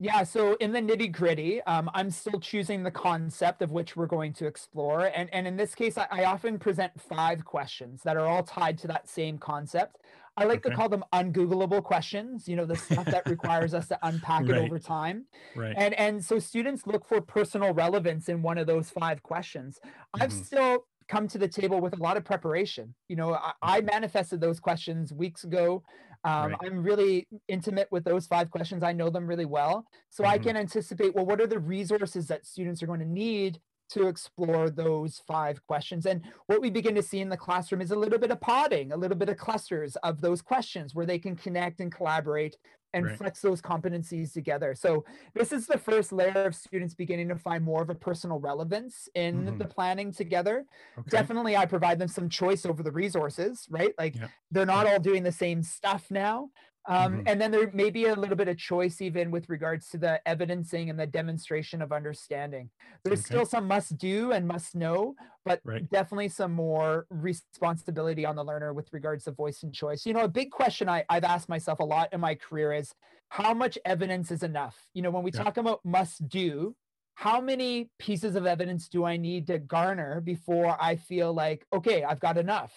Yeah, 0.02 0.24
so 0.24 0.54
in 0.54 0.72
the 0.72 0.80
nitty 0.80 1.12
gritty, 1.12 1.62
um, 1.62 1.88
I'm 1.94 2.10
still 2.10 2.40
choosing 2.40 2.82
the 2.82 2.90
concept 2.90 3.62
of 3.62 3.70
which 3.70 3.94
we're 3.94 4.08
going 4.08 4.32
to 4.34 4.46
explore. 4.46 5.12
And, 5.14 5.32
and 5.32 5.46
in 5.46 5.56
this 5.56 5.76
case, 5.76 5.96
I, 5.96 6.08
I 6.10 6.24
often 6.24 6.58
present 6.58 6.90
five 7.00 7.44
questions 7.44 8.02
that 8.02 8.16
are 8.16 8.26
all 8.26 8.42
tied 8.42 8.78
to 8.78 8.88
that 8.88 9.08
same 9.08 9.38
concept. 9.38 9.98
I 10.36 10.44
like 10.44 10.66
okay. 10.66 10.70
to 10.70 10.76
call 10.76 10.88
them 10.88 11.04
ungoogleable 11.12 11.84
questions, 11.84 12.48
you 12.48 12.56
know, 12.56 12.64
the 12.64 12.74
stuff 12.74 13.04
that 13.04 13.28
requires 13.30 13.74
us 13.74 13.86
to 13.88 13.98
unpack 14.02 14.42
right. 14.42 14.50
it 14.50 14.64
over 14.64 14.80
time. 14.80 15.26
Right. 15.54 15.74
And 15.76 15.94
and 15.94 16.24
so 16.24 16.40
students 16.40 16.84
look 16.84 17.06
for 17.06 17.20
personal 17.20 17.72
relevance 17.72 18.28
in 18.28 18.42
one 18.42 18.58
of 18.58 18.66
those 18.66 18.90
five 18.90 19.22
questions. 19.22 19.78
Mm-hmm. 19.84 20.22
I've 20.22 20.32
still 20.32 20.86
come 21.06 21.28
to 21.28 21.38
the 21.38 21.48
table 21.48 21.80
with 21.80 21.92
a 21.92 22.02
lot 22.02 22.16
of 22.16 22.24
preparation. 22.24 22.94
You 23.08 23.16
know, 23.16 23.34
I, 23.34 23.52
I 23.62 23.80
manifested 23.82 24.40
those 24.40 24.58
questions 24.58 25.12
weeks 25.12 25.44
ago. 25.44 25.84
Um, 26.24 26.50
right. 26.50 26.58
I'm 26.64 26.82
really 26.82 27.26
intimate 27.48 27.88
with 27.90 28.04
those 28.04 28.26
five 28.26 28.50
questions. 28.50 28.82
I 28.82 28.92
know 28.92 29.10
them 29.10 29.26
really 29.26 29.44
well. 29.44 29.86
So 30.10 30.22
mm-hmm. 30.22 30.32
I 30.32 30.38
can 30.38 30.56
anticipate, 30.56 31.14
well, 31.14 31.26
what 31.26 31.40
are 31.40 31.46
the 31.46 31.58
resources 31.58 32.28
that 32.28 32.46
students 32.46 32.82
are 32.82 32.86
going 32.86 33.00
to 33.00 33.06
need 33.06 33.60
to 33.92 34.08
explore 34.08 34.70
those 34.70 35.22
five 35.26 35.64
questions. 35.66 36.06
And 36.06 36.22
what 36.46 36.62
we 36.62 36.70
begin 36.70 36.94
to 36.94 37.02
see 37.02 37.20
in 37.20 37.28
the 37.28 37.36
classroom 37.36 37.82
is 37.82 37.90
a 37.90 37.96
little 37.96 38.18
bit 38.18 38.30
of 38.30 38.40
podding, 38.40 38.92
a 38.92 38.96
little 38.96 39.16
bit 39.16 39.28
of 39.28 39.36
clusters 39.36 39.96
of 39.96 40.20
those 40.20 40.40
questions 40.40 40.94
where 40.94 41.06
they 41.06 41.18
can 41.18 41.36
connect 41.36 41.80
and 41.80 41.92
collaborate 41.92 42.56
and 42.94 43.06
right. 43.06 43.18
flex 43.18 43.40
those 43.40 43.60
competencies 43.60 44.32
together. 44.32 44.74
So 44.74 45.04
this 45.34 45.52
is 45.52 45.66
the 45.66 45.78
first 45.78 46.12
layer 46.12 46.44
of 46.44 46.54
students 46.54 46.94
beginning 46.94 47.28
to 47.28 47.36
find 47.36 47.64
more 47.64 47.82
of 47.82 47.90
a 47.90 47.94
personal 47.94 48.38
relevance 48.38 49.08
in 49.14 49.44
mm-hmm. 49.44 49.58
the 49.58 49.64
planning 49.64 50.12
together. 50.12 50.64
Okay. 50.98 51.08
Definitely 51.10 51.56
I 51.56 51.66
provide 51.66 51.98
them 51.98 52.08
some 52.08 52.28
choice 52.28 52.66
over 52.66 52.82
the 52.82 52.92
resources, 52.92 53.66
right? 53.70 53.94
Like 53.98 54.16
yeah. 54.16 54.28
they're 54.50 54.66
not 54.66 54.86
yeah. 54.86 54.92
all 54.92 55.00
doing 55.00 55.22
the 55.22 55.32
same 55.32 55.62
stuff 55.62 56.06
now. 56.10 56.50
Um, 56.88 57.18
mm-hmm. 57.18 57.22
And 57.26 57.40
then 57.40 57.52
there 57.52 57.70
may 57.72 57.90
be 57.90 58.06
a 58.06 58.14
little 58.14 58.36
bit 58.36 58.48
of 58.48 58.58
choice 58.58 59.00
even 59.00 59.30
with 59.30 59.48
regards 59.48 59.88
to 59.90 59.98
the 59.98 60.26
evidencing 60.26 60.90
and 60.90 60.98
the 60.98 61.06
demonstration 61.06 61.80
of 61.80 61.92
understanding. 61.92 62.70
There's 63.04 63.20
okay. 63.20 63.34
still 63.34 63.46
some 63.46 63.68
must 63.68 63.96
do 63.98 64.32
and 64.32 64.48
must 64.48 64.74
know, 64.74 65.14
but 65.44 65.60
right. 65.64 65.88
definitely 65.90 66.28
some 66.28 66.52
more 66.52 67.06
responsibility 67.08 68.26
on 68.26 68.34
the 68.34 68.44
learner 68.44 68.72
with 68.72 68.92
regards 68.92 69.24
to 69.24 69.30
voice 69.30 69.62
and 69.62 69.72
choice. 69.72 70.04
You 70.04 70.12
know, 70.12 70.24
a 70.24 70.28
big 70.28 70.50
question 70.50 70.88
I, 70.88 71.04
I've 71.08 71.24
asked 71.24 71.48
myself 71.48 71.78
a 71.78 71.84
lot 71.84 72.08
in 72.12 72.20
my 72.20 72.34
career 72.34 72.72
is 72.72 72.92
how 73.28 73.54
much 73.54 73.78
evidence 73.84 74.30
is 74.30 74.42
enough? 74.42 74.76
You 74.92 75.02
know, 75.02 75.10
when 75.10 75.22
we 75.22 75.30
yeah. 75.32 75.44
talk 75.44 75.56
about 75.56 75.84
must 75.84 76.28
do, 76.28 76.74
how 77.14 77.40
many 77.40 77.90
pieces 77.98 78.34
of 78.34 78.46
evidence 78.46 78.88
do 78.88 79.04
I 79.04 79.16
need 79.16 79.46
to 79.46 79.58
garner 79.58 80.20
before 80.20 80.76
I 80.80 80.96
feel 80.96 81.32
like, 81.32 81.64
okay, 81.72 82.02
I've 82.02 82.20
got 82.20 82.38
enough? 82.38 82.72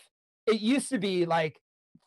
It 0.46 0.62
used 0.62 0.90
to 0.90 1.00
be 1.00 1.26
like, 1.26 1.60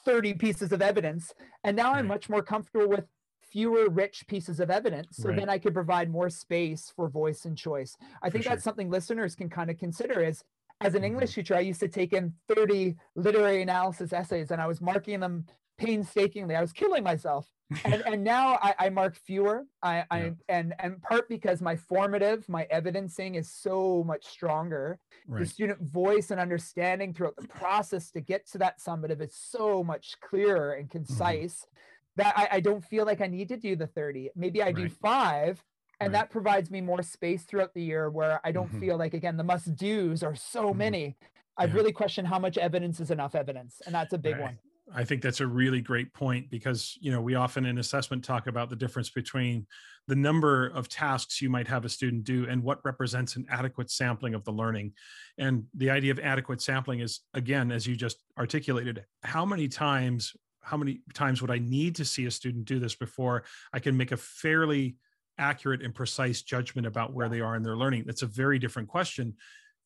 30 0.09 0.35
pieces 0.35 0.73
of 0.73 0.81
evidence. 0.81 1.35
And 1.65 1.77
now 1.77 1.93
right. 1.93 1.99
I'm 1.99 2.07
much 2.07 2.31
more 2.31 2.43
comfortable 2.43 2.89
with 2.89 3.05
fewer 3.43 3.91
rich 3.91 4.25
pieces 4.27 4.59
of 4.59 4.71
evidence. 4.71 5.19
So 5.19 5.29
right. 5.29 5.39
then 5.39 5.51
I 5.51 5.59
could 5.59 5.75
provide 5.75 6.11
more 6.11 6.31
space 6.31 6.91
for 6.97 7.11
voice 7.11 7.45
and 7.45 7.57
choice. 7.57 7.95
I 8.23 8.29
for 8.29 8.33
think 8.33 8.45
sure. 8.45 8.51
that's 8.51 8.65
something 8.65 8.89
listeners 8.89 9.35
can 9.35 9.51
kind 9.51 9.71
of 9.71 9.77
consider 9.77 10.25
is 10.25 10.43
as 10.81 10.95
an 10.95 11.05
English 11.05 11.33
mm-hmm. 11.33 11.41
teacher, 11.41 11.57
I 11.57 11.61
used 11.61 11.81
to 11.81 11.89
take 11.89 12.15
in 12.15 12.33
30 12.55 12.95
literary 13.17 13.61
analysis 13.61 14.15
essays 14.15 14.51
and 14.51 14.63
I 14.63 14.67
was 14.67 14.81
marking 14.81 15.21
them 15.21 15.45
painstakingly. 15.77 16.57
I 16.57 16.61
was 16.63 16.73
killing 16.73 17.05
myself. 17.05 17.47
And, 17.85 18.03
and 18.07 18.25
now 18.25 18.59
I, 18.63 18.75
I 18.79 18.89
mark 18.89 19.17
fewer. 19.17 19.65
I, 19.83 20.05
I 20.11 20.19
yeah. 20.19 20.31
and 20.49 20.75
and 20.79 21.03
part 21.03 21.29
because 21.29 21.61
my 21.61 21.77
formative, 21.77 22.49
my 22.49 22.67
evidencing 22.71 23.35
is 23.35 23.51
so 23.51 24.03
much 24.07 24.25
stronger. 24.25 24.99
Right. 25.27 25.41
The 25.41 25.47
student 25.47 25.83
voice 25.83 26.31
and 26.31 26.41
understanding 26.41 27.13
throughout 27.13 27.37
the 27.37 27.47
process 27.49 28.11
to 28.13 28.21
get 28.21 28.49
to 28.53 28.59
that 28.59 28.81
summative 28.81 29.21
is 29.21 29.35
so 29.35 29.85
much 29.85 30.15
clearer 30.21 30.73
and 30.73 30.89
mm-hmm. 30.89 30.99
concise 30.99 31.67
mm-hmm. 31.67 32.23
that 32.23 32.39
I, 32.39 32.57
I, 32.57 32.61
don't 32.61 32.83
feel 32.83 33.05
like 33.05 33.21
I 33.21 33.27
need 33.27 33.49
to 33.49 33.59
do 33.59 33.77
the 33.77 33.87
30. 33.87 34.31
Maybe 34.35 34.63
I 34.63 34.67
right. 34.67 34.77
do 34.77 34.89
five, 34.89 35.63
and 36.01 36.13
right. 36.13 36.21
that 36.21 36.31
provides 36.31 36.71
me 36.71 36.81
more 36.81 37.03
space 37.03 37.45
throughout 37.45 37.75
the 37.75 37.83
year 37.83 38.09
where 38.09 38.41
I 38.45 38.53
don't 38.53 38.69
mm-hmm. 38.69 38.81
feel 38.81 38.97
like 38.97 39.13
again 39.13 39.37
the 39.37 39.45
must 39.45 39.77
do's 39.77 40.23
are 40.23 40.35
so 40.35 40.69
mm-hmm. 40.69 40.79
many. 40.79 41.17
I've 41.59 41.71
yeah. 41.71 41.77
really 41.77 41.93
questioned 41.93 42.29
how 42.29 42.39
much 42.39 42.57
evidence 42.57 43.01
is 43.01 43.11
enough 43.11 43.35
evidence, 43.35 43.83
and 43.85 43.95
that's 43.95 44.15
a 44.15 44.19
big 44.19 44.39
one. 44.39 44.59
I 44.95 45.05
think 45.05 45.23
that's 45.23 45.41
a 45.41 45.47
really 45.47 45.81
great 45.81 46.13
point 46.15 46.51
because 46.51 46.97
you 47.01 47.13
know 47.13 47.21
we 47.21 47.35
often 47.35 47.67
in 47.67 47.79
assessment 47.79 48.25
talk 48.25 48.47
about 48.47 48.71
the 48.71 48.77
difference 48.77 49.11
between 49.11 49.67
the 50.07 50.17
number 50.17 50.69
of 50.69 50.89
tasks 50.89 51.43
you 51.43 51.51
might 51.51 51.69
have 51.69 51.85
a 51.85 51.89
student 51.89 52.25
do 52.25 52.47
and 52.49 52.63
what 52.63 52.85
represents 52.85 53.37
an 53.37 53.47
adequate 53.51 53.91
sampling 53.91 54.35
of 54.35 54.45
the 54.45 54.53
learning. 54.53 54.93
And 55.37 55.65
the 55.75 55.91
idea 55.91 56.13
of 56.13 56.19
adequate 56.19 56.63
sampling 56.63 57.01
is 57.01 57.21
again 57.35 57.71
as 57.71 57.87
you 57.87 57.97
just 57.97 58.23
articulated 58.39 59.05
how 59.23 59.45
many 59.45 59.69
times 59.69 60.35
how 60.63 60.77
many 60.77 61.01
times 61.15 61.41
would 61.41 61.51
I 61.51 61.59
need 61.59 61.97
to 61.97 62.05
see 62.05 62.27
a 62.27 62.31
student 62.31 62.65
do 62.65 62.79
this 62.79 62.95
before 62.95 63.45
I 63.73 63.79
can 63.79 63.97
make 63.97 64.13
a 64.13 64.17
fairly 64.17 64.97
accurate 65.39 65.83
and 65.83 65.95
precise 65.95 66.43
judgment 66.43 66.87
about 66.87 67.15
where 67.15 67.29
they 67.29 67.41
are 67.41 67.57
in 67.57 67.63
their 67.63 67.77
learning? 67.77 68.05
That's 68.07 68.23
a 68.23 68.27
very 68.27 68.59
different 68.59 68.89
question 68.89 69.35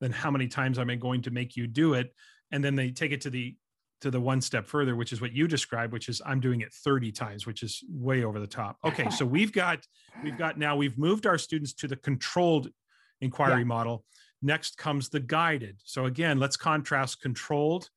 than 0.01 0.13
how 0.13 0.31
many 0.31 0.49
times 0.49 0.79
am 0.79 0.91
I 0.91 0.97
going 0.97 1.23
to 1.23 1.31
make 1.31 1.57
you 1.57 1.67
do 1.67 1.95
it 1.95 2.13
and 2.53 2.63
then 2.63 2.77
they 2.77 2.91
take 2.91 3.13
it 3.13 3.23
to 3.23 3.31
the 3.31 3.57
to 4.03 4.11
the 4.11 4.21
one 4.21 4.41
step 4.41 4.67
further, 4.67 4.95
which 4.95 5.13
is 5.13 5.21
what 5.21 5.33
you 5.33 5.49
described, 5.49 5.93
which 5.93 6.09
is 6.09 6.21
I'm 6.27 6.41
doing 6.41 6.61
it 6.61 6.73
30 6.73 7.11
times, 7.13 7.47
which 7.47 7.63
is 7.63 7.83
way 7.89 8.25
over 8.25 8.39
the 8.39 8.47
top. 8.47 8.77
Okay, 8.85 9.09
so 9.11 9.25
we've 9.25 9.53
got 9.53 9.87
we've 10.23 10.37
got 10.37 10.59
now 10.59 10.77
we've 10.77 10.99
moved 10.99 11.27
our 11.27 11.39
students 11.39 11.73
to 11.75 11.89
the 11.89 11.97
controlled 11.97 12.69
inquiry 13.21 13.61
yeah. 13.61 13.65
model. 13.65 14.05
Next 14.43 14.77
comes 14.77 15.09
the 15.09 15.21
guided. 15.21 15.81
So 15.85 16.05
again, 16.07 16.39
let's 16.39 16.57
contrast 16.57 17.23
controlled 17.23 17.89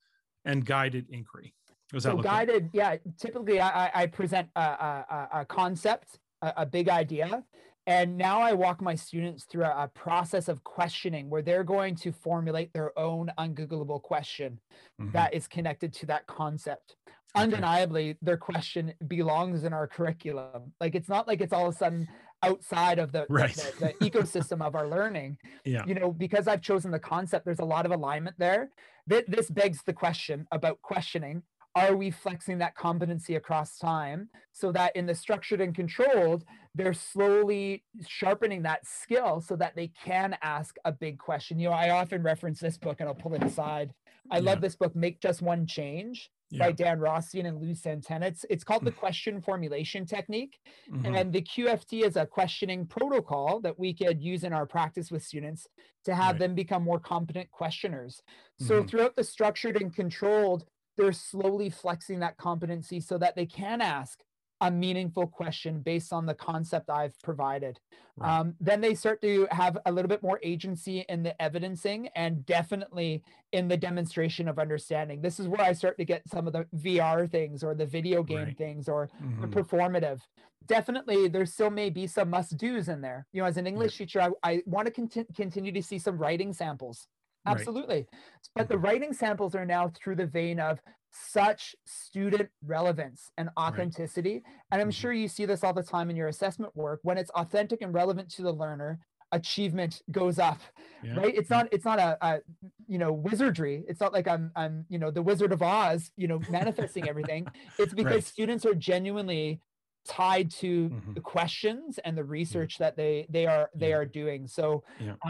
and 0.45 0.65
guided 0.65 1.07
inquiry. 1.09 1.53
so 1.97 2.17
guided, 2.17 2.63
like? 2.63 2.71
yeah. 2.73 2.95
Typically, 3.19 3.59
I, 3.59 3.91
I 3.93 4.05
present 4.05 4.47
a, 4.55 4.61
a, 4.61 5.29
a 5.33 5.45
concept, 5.45 6.19
a, 6.41 6.53
a 6.57 6.65
big 6.65 6.87
idea, 6.87 7.43
and 7.87 8.17
now 8.17 8.41
I 8.41 8.53
walk 8.53 8.81
my 8.81 8.95
students 8.95 9.43
through 9.43 9.63
a, 9.63 9.83
a, 9.83 9.87
process 9.93 10.47
of 10.47 10.63
questioning 10.63 11.29
where 11.29 11.41
they're 11.41 11.63
going 11.63 11.95
to 11.97 12.11
formulate 12.11 12.73
their 12.73 12.97
own 12.97 13.31
ungoogleable 13.37 14.01
question 14.01 14.59
mm-hmm. 14.99 15.11
that 15.11 15.33
is 15.33 15.47
connected 15.47 15.93
to 15.93 16.05
that 16.07 16.25
concept. 16.25 16.95
Okay. 17.35 17.43
Undeniably, 17.43 18.17
their 18.21 18.37
question 18.37 18.93
belongs 19.07 19.63
in 19.65 19.73
our 19.73 19.87
curriculum. 19.87 20.73
Like 20.79 20.95
it's 20.95 21.09
not 21.09 21.27
like 21.27 21.41
it's 21.41 21.53
all 21.53 21.67
of 21.67 21.75
a 21.75 21.77
sudden 21.77 22.07
outside 22.41 22.97
of 22.97 23.11
the, 23.11 23.25
right. 23.29 23.53
the, 23.53 23.73
the, 23.79 23.93
the 23.99 24.09
ecosystem 24.09 24.65
of 24.65 24.75
our 24.75 24.87
learning. 24.87 25.37
Yeah. 25.63 25.83
You 25.87 25.95
know, 25.95 26.11
because 26.11 26.47
I've 26.47 26.61
chosen 26.61 26.91
the 26.91 26.99
concept, 26.99 27.43
there's 27.43 27.59
a 27.59 27.65
lot 27.65 27.87
of 27.87 27.91
alignment 27.91 28.35
there. 28.37 28.69
That 29.07 29.29
this 29.29 29.49
begs 29.49 29.81
the 29.83 29.93
question 29.93 30.47
about 30.51 30.79
questioning 30.83 31.41
are 31.75 31.95
we 31.95 32.09
flexing 32.09 32.59
that 32.59 32.75
competency 32.75 33.35
across 33.35 33.77
time 33.77 34.29
so 34.53 34.71
that 34.71 34.95
in 34.95 35.05
the 35.05 35.13
structured 35.13 35.59
and 35.59 35.75
controlled 35.75 36.45
they're 36.75 36.93
slowly 36.93 37.83
sharpening 38.07 38.63
that 38.63 38.85
skill 38.85 39.41
so 39.41 39.55
that 39.55 39.75
they 39.75 39.87
can 40.03 40.37
ask 40.41 40.75
a 40.85 40.91
big 40.91 41.17
question 41.17 41.57
you 41.57 41.69
know 41.69 41.73
i 41.73 41.89
often 41.89 42.21
reference 42.21 42.59
this 42.59 42.77
book 42.77 42.97
and 42.99 43.09
i'll 43.09 43.15
pull 43.15 43.33
it 43.33 43.43
aside 43.43 43.93
i 44.29 44.37
yeah. 44.37 44.43
love 44.43 44.61
this 44.61 44.75
book 44.75 44.95
make 44.95 45.19
just 45.21 45.41
one 45.41 45.65
change 45.65 46.29
yeah. 46.51 46.65
by 46.65 46.71
dan 46.71 46.99
rothstein 46.99 47.45
and 47.45 47.59
luz 47.59 47.81
santana 47.81 48.27
it's, 48.27 48.45
it's 48.49 48.63
called 48.63 48.83
the 48.85 48.91
mm. 48.91 48.97
question 48.97 49.41
formulation 49.41 50.05
technique 50.05 50.59
mm-hmm. 50.91 51.15
and 51.15 51.33
the 51.33 51.41
qft 51.41 52.05
is 52.05 52.17
a 52.17 52.25
questioning 52.25 52.85
protocol 52.85 53.59
that 53.61 53.79
we 53.79 53.93
could 53.93 54.21
use 54.21 54.43
in 54.43 54.53
our 54.53 54.65
practice 54.65 55.09
with 55.09 55.23
students 55.23 55.67
to 56.03 56.13
have 56.13 56.33
right. 56.33 56.39
them 56.39 56.55
become 56.55 56.83
more 56.83 56.99
competent 56.99 57.49
questioners 57.51 58.21
so 58.59 58.75
mm-hmm. 58.75 58.87
throughout 58.87 59.15
the 59.15 59.23
structured 59.23 59.81
and 59.81 59.95
controlled 59.95 60.65
they're 60.97 61.11
slowly 61.11 61.69
flexing 61.69 62.19
that 62.19 62.37
competency 62.37 62.99
so 62.99 63.17
that 63.17 63.35
they 63.35 63.45
can 63.45 63.81
ask 63.81 64.19
a 64.61 64.71
meaningful 64.71 65.27
question 65.27 65.81
based 65.81 66.13
on 66.13 66.25
the 66.25 66.33
concept 66.33 66.89
I've 66.89 67.19
provided. 67.21 67.79
Right. 68.17 68.39
Um, 68.39 68.55
then 68.59 68.79
they 68.79 68.95
start 68.95 69.21
to 69.21 69.47
have 69.51 69.77
a 69.85 69.91
little 69.91 70.07
bit 70.07 70.23
more 70.23 70.39
agency 70.41 71.05
in 71.09 71.23
the 71.23 71.39
evidencing 71.41 72.07
and 72.15 72.45
definitely 72.45 73.23
in 73.51 73.67
the 73.67 73.75
demonstration 73.75 74.47
of 74.47 74.57
understanding. 74.57 75.21
This 75.21 75.39
is 75.39 75.47
where 75.47 75.61
I 75.61 75.73
start 75.73 75.97
to 75.97 76.05
get 76.05 76.27
some 76.29 76.47
of 76.47 76.53
the 76.53 76.65
VR 76.75 77.29
things 77.29 77.63
or 77.63 77.75
the 77.75 77.85
video 77.85 78.23
game 78.23 78.37
right. 78.37 78.57
things 78.57 78.87
or 78.87 79.09
mm-hmm. 79.21 79.41
the 79.41 79.47
performative. 79.47 80.21
Definitely, 80.67 81.27
there 81.27 81.45
still 81.45 81.69
may 81.69 81.89
be 81.89 82.07
some 82.07 82.29
must 82.29 82.57
do's 82.57 82.87
in 82.87 83.01
there. 83.01 83.27
You 83.33 83.41
know, 83.41 83.47
as 83.47 83.57
an 83.57 83.67
English 83.67 83.97
teacher, 83.97 84.21
I, 84.21 84.29
I 84.43 84.61
want 84.65 84.87
to 84.87 84.91
conti- 84.91 85.27
continue 85.35 85.71
to 85.73 85.83
see 85.83 85.99
some 85.99 86.17
writing 86.17 86.53
samples. 86.53 87.07
Absolutely. 87.45 87.95
Right. 87.95 88.07
But 88.55 88.69
the 88.69 88.77
writing 88.77 89.13
samples 89.13 89.53
are 89.53 89.65
now 89.65 89.89
through 89.89 90.15
the 90.15 90.25
vein 90.25 90.59
of 90.59 90.79
such 91.15 91.75
student 91.85 92.49
relevance 92.65 93.31
and 93.37 93.49
authenticity. 93.57 94.33
Right. 94.33 94.43
And 94.71 94.81
I'm 94.81 94.89
mm-hmm. 94.89 95.01
sure 95.01 95.13
you 95.13 95.27
see 95.27 95.45
this 95.45 95.63
all 95.63 95.73
the 95.73 95.83
time 95.83 96.09
in 96.09 96.15
your 96.15 96.27
assessment 96.27 96.75
work. 96.75 96.99
When 97.03 97.17
it's 97.17 97.31
authentic 97.31 97.81
and 97.81 97.93
relevant 97.93 98.29
to 98.31 98.41
the 98.41 98.51
learner, 98.51 98.99
achievement 99.31 100.01
goes 100.11 100.39
up 100.39 100.61
yeah. 101.03 101.15
right 101.15 101.35
it's 101.35 101.49
not 101.49 101.67
it's 101.71 101.83
not 101.83 101.99
a, 101.99 102.17
a, 102.21 102.39
you 102.87 102.97
know 102.97 103.11
wizardry 103.11 103.83
it's 103.87 103.99
not 103.99 104.13
like 104.13 104.27
i'm 104.27 104.51
i'm 104.55 104.85
you 104.87 104.99
know 104.99 105.09
the 105.09 105.21
wizard 105.21 105.51
of 105.51 105.61
oz 105.61 106.11
you 106.15 106.27
know 106.27 106.39
manifesting 106.49 107.09
everything 107.09 107.45
it's 107.79 107.93
because 107.93 108.13
right. 108.13 108.23
students 108.23 108.65
are 108.65 108.75
genuinely 108.75 109.59
tied 110.07 110.51
to 110.51 110.89
mm-hmm. 110.89 111.13
the 111.13 111.19
questions 111.19 111.99
and 112.05 112.15
the 112.15 112.23
research 112.23 112.77
yeah. 112.79 112.85
that 112.85 112.95
they 112.95 113.25
they 113.29 113.47
are 113.47 113.69
they 113.75 113.89
yeah. 113.89 113.95
are 113.95 114.05
doing 114.05 114.47
so 114.47 114.83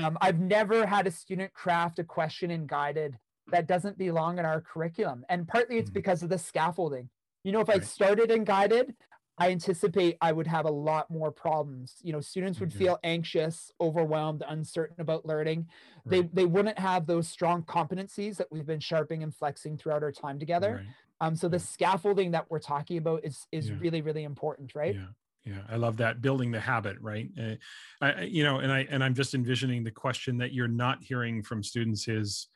um, 0.04 0.18
i've 0.22 0.40
never 0.40 0.86
had 0.86 1.08
a 1.08 1.12
student 1.12 1.52
craft 1.54 1.98
a 1.98 2.04
question 2.04 2.52
in 2.52 2.68
guided 2.68 3.18
that 3.52 3.68
doesn't 3.68 3.98
belong 3.98 4.40
in 4.40 4.46
our 4.46 4.62
curriculum 4.62 5.26
and 5.30 5.48
partly 5.48 5.78
it's 5.78 5.90
mm-hmm. 5.90 5.96
because 5.96 6.24
of 6.24 6.30
the 6.30 6.38
scaffolding 6.38 7.10
you 7.44 7.52
know 7.52 7.60
if 7.60 7.70
i 7.70 7.80
started 7.80 8.32
in 8.32 8.44
guided 8.44 8.96
i 9.38 9.52
anticipate 9.52 10.18
i 10.22 10.32
would 10.32 10.48
have 10.48 10.66
a 10.66 10.72
lot 10.72 11.10
more 11.10 11.32
problems 11.32 11.96
you 12.02 12.12
know 12.12 12.22
students 12.22 12.60
would 12.60 12.70
mm-hmm. 12.70 12.80
feel 12.80 13.00
anxious 13.04 13.72
overwhelmed 13.80 14.44
uncertain 14.48 15.00
about 15.00 15.26
learning 15.26 15.68
right. 16.06 16.34
they 16.34 16.42
they 16.42 16.46
wouldn't 16.46 16.80
have 16.80 17.06
those 17.06 17.28
strong 17.28 17.62
competencies 17.64 18.38
that 18.38 18.48
we've 18.52 18.66
been 18.66 18.80
sharpening 18.80 19.24
and 19.24 19.36
flexing 19.36 19.78
throughout 19.78 20.04
our 20.04 20.12
time 20.12 20.40
together 20.40 20.76
right 20.78 20.86
um, 21.22 21.36
so 21.36 21.48
the 21.48 21.60
scaffolding 21.60 22.32
that 22.32 22.50
we're 22.50 22.60
talking 22.60 22.98
about 22.98 23.24
is 23.24 23.48
is 23.52 23.70
yeah. 23.70 23.76
really 23.80 24.02
really 24.02 24.24
important, 24.24 24.76
right? 24.76 24.96
Yeah. 24.96 25.08
Yeah, 25.48 25.62
I 25.70 25.76
love 25.76 25.98
that 25.98 26.24
building 26.24 26.50
the 26.50 26.60
habit, 26.60 26.98
right? 27.00 27.30
Uh, 27.40 27.54
I, 28.02 28.24
you 28.24 28.44
know, 28.44 28.58
and 28.58 28.72
I 28.72 28.88
and 28.90 29.04
I'm 29.04 29.14
just 29.14 29.36
envisioning 29.36 29.84
the 29.84 29.92
question 29.92 30.40
that 30.40 30.54
you're 30.54 30.68
not 30.68 31.04
hearing 31.04 31.44
from 31.44 31.62
students 31.62 32.08
is, 32.08 32.48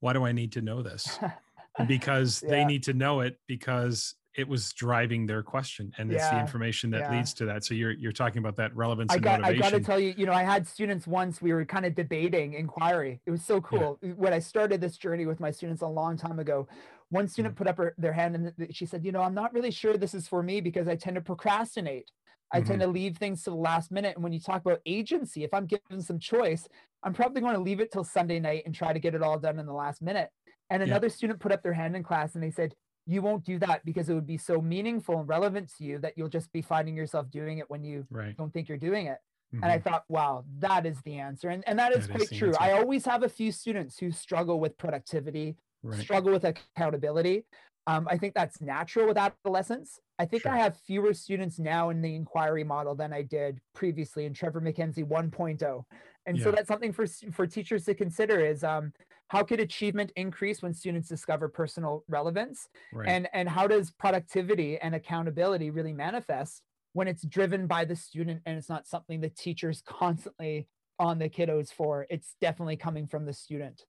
why 0.00 0.12
do 0.12 0.24
I 0.24 0.32
need 0.32 0.52
to 0.52 0.62
know 0.62 0.82
this? 0.82 1.18
because 1.86 2.42
yeah. 2.42 2.50
they 2.50 2.64
need 2.64 2.82
to 2.84 2.92
know 2.92 3.20
it 3.20 3.38
because 3.46 4.14
it 4.36 4.46
was 4.46 4.72
driving 4.72 5.26
their 5.26 5.42
question 5.42 5.92
and 5.98 6.12
it's 6.12 6.28
the 6.30 6.38
information 6.38 6.90
that 6.90 7.00
yeah. 7.00 7.16
leads 7.16 7.34
to 7.34 7.44
that 7.44 7.64
so 7.64 7.74
you're 7.74 7.92
you're 7.92 8.12
talking 8.12 8.38
about 8.38 8.54
that 8.54 8.74
relevance 8.76 9.12
i 9.12 9.18
got 9.18 9.40
motivation. 9.40 9.64
i 9.64 9.70
got 9.70 9.76
to 9.76 9.82
tell 9.82 9.98
you 9.98 10.14
you 10.16 10.24
know 10.24 10.32
i 10.32 10.42
had 10.42 10.66
students 10.66 11.04
once 11.04 11.42
we 11.42 11.52
were 11.52 11.64
kind 11.64 11.84
of 11.84 11.96
debating 11.96 12.54
inquiry 12.54 13.20
it 13.26 13.30
was 13.30 13.42
so 13.42 13.60
cool 13.60 13.98
yeah. 14.02 14.10
when 14.10 14.32
i 14.32 14.38
started 14.38 14.80
this 14.80 14.96
journey 14.96 15.26
with 15.26 15.40
my 15.40 15.50
students 15.50 15.82
a 15.82 15.86
long 15.86 16.16
time 16.16 16.38
ago 16.38 16.68
one 17.10 17.28
student 17.28 17.54
mm. 17.54 17.58
put 17.58 17.66
up 17.66 17.76
her, 17.76 17.94
their 17.98 18.12
hand 18.12 18.36
and 18.36 18.74
she 18.74 18.86
said, 18.86 19.04
You 19.04 19.12
know, 19.12 19.20
I'm 19.20 19.34
not 19.34 19.52
really 19.52 19.70
sure 19.70 19.96
this 19.96 20.14
is 20.14 20.26
for 20.26 20.42
me 20.42 20.60
because 20.60 20.88
I 20.88 20.96
tend 20.96 21.16
to 21.16 21.20
procrastinate. 21.20 22.10
I 22.52 22.58
mm-hmm. 22.58 22.68
tend 22.68 22.80
to 22.80 22.86
leave 22.86 23.16
things 23.16 23.44
to 23.44 23.50
the 23.50 23.56
last 23.56 23.90
minute. 23.90 24.16
And 24.16 24.24
when 24.24 24.32
you 24.32 24.40
talk 24.40 24.60
about 24.60 24.80
agency, 24.86 25.44
if 25.44 25.54
I'm 25.54 25.66
given 25.66 26.02
some 26.02 26.18
choice, 26.18 26.66
I'm 27.02 27.12
probably 27.12 27.40
going 27.40 27.54
to 27.54 27.60
leave 27.60 27.80
it 27.80 27.92
till 27.92 28.04
Sunday 28.04 28.40
night 28.40 28.64
and 28.66 28.74
try 28.74 28.92
to 28.92 28.98
get 28.98 29.14
it 29.14 29.22
all 29.22 29.38
done 29.38 29.58
in 29.58 29.66
the 29.66 29.72
last 29.72 30.02
minute. 30.02 30.30
And 30.68 30.82
another 30.82 31.08
yeah. 31.08 31.14
student 31.14 31.40
put 31.40 31.52
up 31.52 31.62
their 31.62 31.72
hand 31.72 31.96
in 31.96 32.02
class 32.02 32.34
and 32.34 32.42
they 32.42 32.50
said, 32.50 32.74
You 33.06 33.22
won't 33.22 33.44
do 33.44 33.58
that 33.60 33.84
because 33.84 34.08
it 34.08 34.14
would 34.14 34.26
be 34.26 34.38
so 34.38 34.60
meaningful 34.60 35.18
and 35.18 35.28
relevant 35.28 35.72
to 35.78 35.84
you 35.84 35.98
that 35.98 36.14
you'll 36.16 36.28
just 36.28 36.52
be 36.52 36.62
finding 36.62 36.96
yourself 36.96 37.30
doing 37.30 37.58
it 37.58 37.68
when 37.68 37.84
you 37.84 38.06
right. 38.10 38.36
don't 38.36 38.52
think 38.52 38.68
you're 38.68 38.78
doing 38.78 39.06
it. 39.06 39.18
Mm-hmm. 39.54 39.64
And 39.64 39.72
I 39.72 39.78
mm-hmm. 39.78 39.88
thought, 39.88 40.04
wow, 40.08 40.44
that 40.58 40.86
is 40.86 40.98
the 41.04 41.18
answer. 41.18 41.48
And, 41.48 41.64
and 41.66 41.78
that 41.78 41.92
is 41.96 42.06
that 42.06 42.16
quite 42.16 42.30
is 42.30 42.38
true. 42.38 42.48
Answer. 42.48 42.62
I 42.62 42.72
always 42.72 43.04
have 43.06 43.24
a 43.24 43.28
few 43.28 43.50
students 43.50 43.98
who 43.98 44.12
struggle 44.12 44.60
with 44.60 44.78
productivity 44.78 45.56
right. 45.82 46.00
struggle 46.00 46.32
with 46.32 46.44
accountability. 46.44 47.44
Um, 47.86 48.06
I 48.10 48.18
think 48.18 48.34
that's 48.34 48.60
natural 48.60 49.08
with 49.08 49.16
adolescents. 49.16 49.98
I 50.20 50.26
think 50.26 50.42
sure. 50.42 50.52
I 50.52 50.58
have 50.58 50.76
fewer 50.76 51.14
students 51.14 51.58
now 51.58 51.88
in 51.88 52.02
the 52.02 52.14
inquiry 52.14 52.62
model 52.62 52.94
than 52.94 53.10
I 53.10 53.22
did 53.22 53.58
previously 53.74 54.26
in 54.26 54.34
Trevor 54.34 54.60
MacKenzie 54.60 55.02
1.0. 55.02 55.84
And 56.26 56.36
yeah. 56.36 56.44
so 56.44 56.50
that's 56.50 56.68
something 56.68 56.92
for, 56.92 57.06
for 57.06 57.46
teachers 57.46 57.86
to 57.86 57.94
consider 57.94 58.44
is 58.44 58.62
um, 58.62 58.92
how 59.28 59.42
could 59.42 59.60
achievement 59.60 60.12
increase 60.16 60.60
when 60.60 60.74
students 60.74 61.08
discover 61.08 61.48
personal 61.48 62.04
relevance? 62.06 62.68
Right. 62.92 63.08
And, 63.08 63.30
and 63.32 63.48
how 63.48 63.66
does 63.66 63.92
productivity 63.92 64.76
and 64.76 64.94
accountability 64.94 65.70
really 65.70 65.94
manifest 65.94 66.60
when 66.92 67.08
it's 67.08 67.22
driven 67.22 67.66
by 67.66 67.86
the 67.86 67.96
student 67.96 68.42
and 68.44 68.58
it's 68.58 68.68
not 68.68 68.86
something 68.86 69.22
the 69.22 69.30
teacher's 69.30 69.82
constantly 69.86 70.68
on 70.98 71.18
the 71.18 71.30
kiddos 71.30 71.72
for? 71.72 72.06
It's 72.10 72.34
definitely 72.42 72.76
coming 72.76 73.06
from 73.06 73.24
the 73.24 73.32
student. 73.32 73.86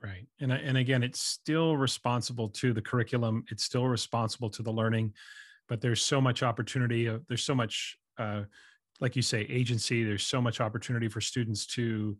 Right. 0.00 0.26
And, 0.40 0.52
and 0.52 0.76
again, 0.76 1.02
it's 1.02 1.20
still 1.20 1.76
responsible 1.76 2.48
to 2.50 2.72
the 2.72 2.82
curriculum. 2.82 3.44
It's 3.50 3.64
still 3.64 3.86
responsible 3.86 4.50
to 4.50 4.62
the 4.62 4.72
learning, 4.72 5.12
but 5.68 5.80
there's 5.80 6.02
so 6.02 6.20
much 6.20 6.42
opportunity. 6.42 7.08
Uh, 7.08 7.18
there's 7.28 7.44
so 7.44 7.54
much, 7.54 7.96
uh, 8.18 8.42
like 9.00 9.16
you 9.16 9.22
say, 9.22 9.42
agency. 9.42 10.04
There's 10.04 10.26
so 10.26 10.40
much 10.40 10.60
opportunity 10.60 11.08
for 11.08 11.20
students 11.20 11.66
to 11.68 12.16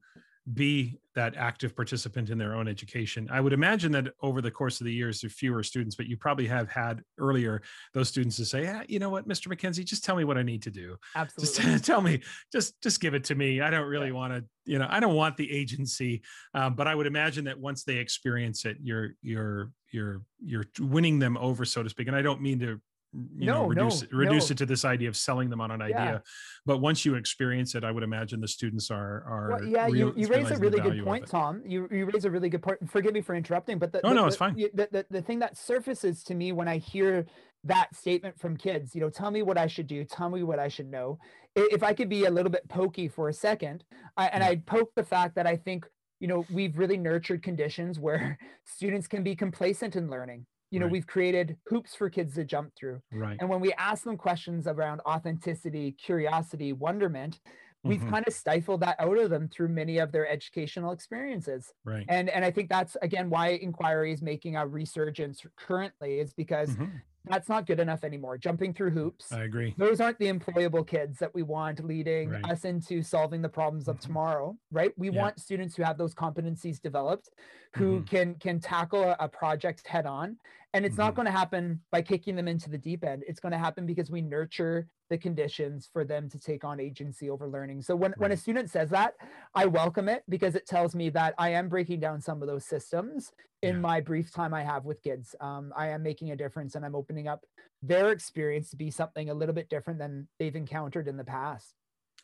be 0.55 0.99
that 1.15 1.37
active 1.37 1.77
participant 1.77 2.31
in 2.31 2.37
their 2.37 2.55
own 2.55 2.67
education. 2.67 3.29
I 3.31 3.41
would 3.41 3.53
imagine 3.53 3.93
that 3.93 4.09
over 4.23 4.41
the 4.41 4.51
course 4.51 4.81
of 4.81 4.87
the 4.87 4.93
years, 4.93 5.21
there 5.21 5.29
are 5.29 5.31
fewer 5.31 5.63
students, 5.63 5.95
but 5.95 6.07
you 6.07 6.17
probably 6.17 6.49
have 6.49 6.69
had 6.69 7.03
earlier 7.19 7.63
those 7.95 8.09
students 8.09 8.37
to 8.37 8.45
say, 8.45 8.65
yeah, 8.65 8.83
you 8.89 8.99
know 8.99 9.11
what, 9.11 9.29
Mr. 9.29 9.47
MacKenzie, 9.47 9.85
just 9.85 10.05
tell 10.05 10.17
me 10.17 10.25
what 10.25 10.37
I 10.37 10.43
need 10.43 10.63
to 10.63 10.71
do. 10.71 10.97
Absolutely. 11.15 11.73
Just 11.73 11.85
tell 11.85 12.01
me, 12.01 12.23
just 12.51 12.81
just 12.83 13.01
give 13.01 13.15
it 13.15 13.25
to 13.25 13.35
me. 13.35 13.61
I 13.61 13.71
don't 13.71 13.87
really 13.87 14.11
want 14.11 14.33
to, 14.33 14.45
you 14.65 14.79
know, 14.79 14.89
I 14.91 14.99
don't 14.99 15.15
want 15.15 15.37
the 15.37 15.51
agency. 15.51 16.23
Um, 16.55 16.75
but 16.75 16.89
I 16.89 16.95
would 16.95 17.07
imagine 17.07 17.45
that 17.45 17.59
once 17.59 17.85
they 17.85 17.99
experience 17.99 18.65
it, 18.65 18.79
you're 18.83 19.11
you're 19.23 19.71
you're 19.93 20.23
you're 20.41 20.65
winning 20.81 21.21
them 21.21 21.37
over, 21.37 21.65
so 21.65 21.83
to 21.83 21.91
speak. 21.91 22.09
And 22.09 22.17
I 22.17 22.23
don't 22.23 22.41
mean 22.41 22.59
to 22.61 22.81
you 23.15 23.47
no, 23.47 23.63
know 23.63 23.67
reduce 23.67 24.03
no, 24.03 24.09
reduce 24.13 24.49
no. 24.49 24.55
it 24.55 24.59
to 24.59 24.67
this 24.67 24.85
idea 24.85 25.09
of 25.09 25.17
selling 25.17 25.51
them 25.51 25.61
on 25.61 25.71
an 25.71 25.83
idea. 25.83 25.97
Yeah. 25.97 26.19
but 26.65 26.79
once 26.79 27.05
you 27.05 27.15
experience 27.15 27.75
it 27.75 27.85
i 27.85 27.91
would 27.91 28.03
imagine 28.03 28.41
the 28.41 28.49
students 28.49 28.91
are 28.91 29.25
are 29.27 29.49
well, 29.51 29.65
yeah 29.65 29.85
real, 29.87 29.97
you, 29.97 30.15
you 30.17 30.29
raise 30.29 30.51
a 30.51 30.57
really 30.57 30.81
good 30.81 31.05
point 31.05 31.27
tom. 31.27 31.63
You, 31.67 31.89
you 31.91 32.07
raise 32.07 32.25
a 32.25 32.31
really 32.31 32.49
good 32.49 32.63
point. 32.63 32.79
Forgive 32.91 33.13
me 33.13 33.21
for 33.21 33.35
interrupting 33.35 33.79
but 33.79 33.93
the, 33.93 34.01
no 34.03 34.09
the, 34.11 34.15
no 34.15 34.21
the, 34.23 34.29
it's 34.29 34.37
fine. 34.37 34.55
the, 34.55 34.89
the, 34.91 35.07
the 35.11 35.23
thing 35.23 35.39
that 35.41 35.59
surfaces 35.59 36.23
to 36.25 36.35
me 36.35 36.53
when 36.53 36.69
i 36.69 36.79
hear 36.79 37.27
that 37.65 37.95
statement 37.95 38.39
from 38.41 38.57
kids 38.57 38.95
you 38.95 39.01
know 39.01 39.11
tell 39.11 39.31
me 39.31 39.43
what 39.43 39.59
i 39.59 39.67
should 39.67 39.87
do. 39.87 40.05
Tell 40.05 40.31
me 40.31 40.43
what 40.43 40.59
i 40.59 40.69
should 40.69 40.91
know. 40.91 41.19
If 41.55 41.83
i 41.83 41.93
could 41.93 42.09
be 42.09 42.25
a 42.25 42.31
little 42.31 42.51
bit 42.51 42.67
pokey 42.69 43.09
for 43.09 43.29
a 43.29 43.35
second 43.35 43.85
I, 44.17 44.29
and 44.29 44.43
yeah. 44.43 44.49
i'd 44.51 44.67
poke 44.67 44.91
the 44.97 45.05
fact 45.05 45.35
that 45.35 45.47
i 45.47 45.57
think 45.57 45.87
you 46.19 46.29
know 46.29 46.47
we've 46.51 46.79
really 46.79 46.97
nurtured 46.97 47.43
conditions 47.43 47.99
where 47.99 48.39
students 48.65 49.07
can 49.07 49.23
be 49.23 49.37
complacent 49.37 49.97
in 49.97 50.09
learning 50.09 50.47
you 50.73 50.81
know 50.81 50.87
right. 50.87 50.93
we've 50.93 51.07
created 51.07 51.57
hoops 51.67 51.95
for 51.95 52.11
kids 52.11 52.35
to 52.35 52.45
jump 52.45 52.73
through. 52.75 53.01
Right. 53.13 53.37
And 53.41 53.49
when 53.49 53.61
we 53.61 53.73
ask 53.75 54.05
them 54.05 54.17
questions 54.17 54.67
around 54.67 55.01
authenticity 55.07 55.93
curiosity 55.93 56.73
wonderment 56.73 57.41
we've 57.85 58.01
mm-hmm. 58.01 58.11
kind 58.11 58.25
of 58.29 58.33
stifled 58.33 58.81
that 58.81 58.97
out 59.01 59.19
of 59.19 59.31
them 59.31 59.49
through 59.49 59.69
many 59.69 59.99
of 59.99 60.13
their 60.13 60.29
educational 60.29 60.93
experiences. 60.93 61.73
Right. 61.85 62.05
And 62.09 62.29
and 62.29 62.45
i 62.45 62.51
think 62.51 62.69
that's 62.69 62.97
again 63.03 63.31
why 63.31 63.49
inquiry 63.51 64.13
is 64.13 64.23
making 64.23 64.57
a 64.57 64.67
resurgence 64.67 65.43
currently 65.57 66.21
is 66.21 66.33
because 66.33 66.71
mm-hmm 66.71 66.99
that's 67.25 67.49
not 67.49 67.67
good 67.67 67.79
enough 67.79 68.05
anymore. 68.05 68.37
Jumping 68.37 68.75
through 68.75 68.91
hoops. 68.91 69.33
I 69.33 69.45
agree. 69.45 69.75
Those 69.79 70.01
aren't 70.01 70.19
the 70.19 70.27
employable 70.27 70.87
kids 70.87 71.19
that 71.19 71.35
we 71.35 71.43
want 71.43 71.85
leading 71.85 72.31
right. 72.31 72.45
us 72.51 72.65
into 72.65 73.03
solving 73.03 73.43
the 73.43 73.49
problems 73.49 73.89
of 73.89 73.97
mm-hmm. 73.97 74.07
tomorrow, 74.07 74.57
right? 74.71 74.93
We 74.97 75.11
yeah. 75.11 75.23
want 75.23 75.41
students 75.41 75.77
who 75.77 75.83
have 75.85 75.99
those 75.99 76.15
competencies 76.15 76.81
developed, 76.81 77.31
who 77.77 77.99
mm-hmm. 77.99 78.05
can 78.05 78.35
can 78.37 78.61
tackle 78.61 79.05
a, 79.05 79.17
a, 79.21 79.29
project 79.29 79.87
head 79.87 80.07
on. 80.07 80.37
And 80.75 80.85
it's 80.85 80.95
mm-hmm. 80.95 81.03
not 81.03 81.15
going 81.15 81.27
to 81.27 81.33
happen 81.33 81.81
by 81.91 82.03
kicking 82.03 82.35
them 82.35 82.49
into 82.49 82.71
the 82.71 82.79
deep 82.79 83.05
end. 83.05 83.25
It's 83.29 83.41
going 83.41 83.53
to 83.53 83.59
happen 83.59 83.87
because 83.87 84.11
we 84.11 84.23
nurture 84.23 84.89
the 85.11 85.19
conditions 85.19 85.89
for 85.93 86.05
them 86.05 86.31
to 86.31 86.39
take 86.39 86.65
on 86.65 86.81
agency 86.81 87.29
over 87.29 87.47
learning. 87.47 87.83
So 87.83 87.95
when, 87.95 88.13
right. 88.13 88.19
when 88.19 88.33
a 88.33 88.37
student 88.37 88.71
says 88.71 88.89
that, 88.91 89.15
I 89.55 89.67
welcome 89.67 90.09
it 90.09 90.23
because 90.31 90.55
it 90.55 90.67
tells 90.67 90.95
me 90.95 91.11
that 91.11 91.35
I 91.37 91.51
am 91.51 91.69
breaking 91.69 92.01
down 92.01 92.23
some 92.23 92.41
of 92.41 92.49
those 92.49 92.65
systems 92.65 93.33
in 93.63 93.77
yeah. 93.77 93.81
my 93.81 94.01
brief 94.01 94.33
time 94.33 94.53
I 94.53 94.63
have 94.63 94.85
with 94.85 95.03
kids. 95.03 95.35
Um, 95.41 95.73
I 95.77 95.89
am 95.89 96.03
making 96.03 96.31
a 96.31 96.37
difference 96.37 96.75
and 96.75 96.85
I'm 96.85 96.95
opening 97.13 97.29
up 97.29 97.45
their 97.83 98.11
experience 98.11 98.71
to 98.71 98.77
be 98.77 98.91
something 98.91 99.29
a 99.29 99.35
little 99.35 99.55
bit 99.55 99.69
different 99.69 99.99
than 99.99 100.27
they've 100.39 100.57
encountered 100.57 101.09
in 101.09 101.17
the 101.17 101.25
past. 101.25 101.75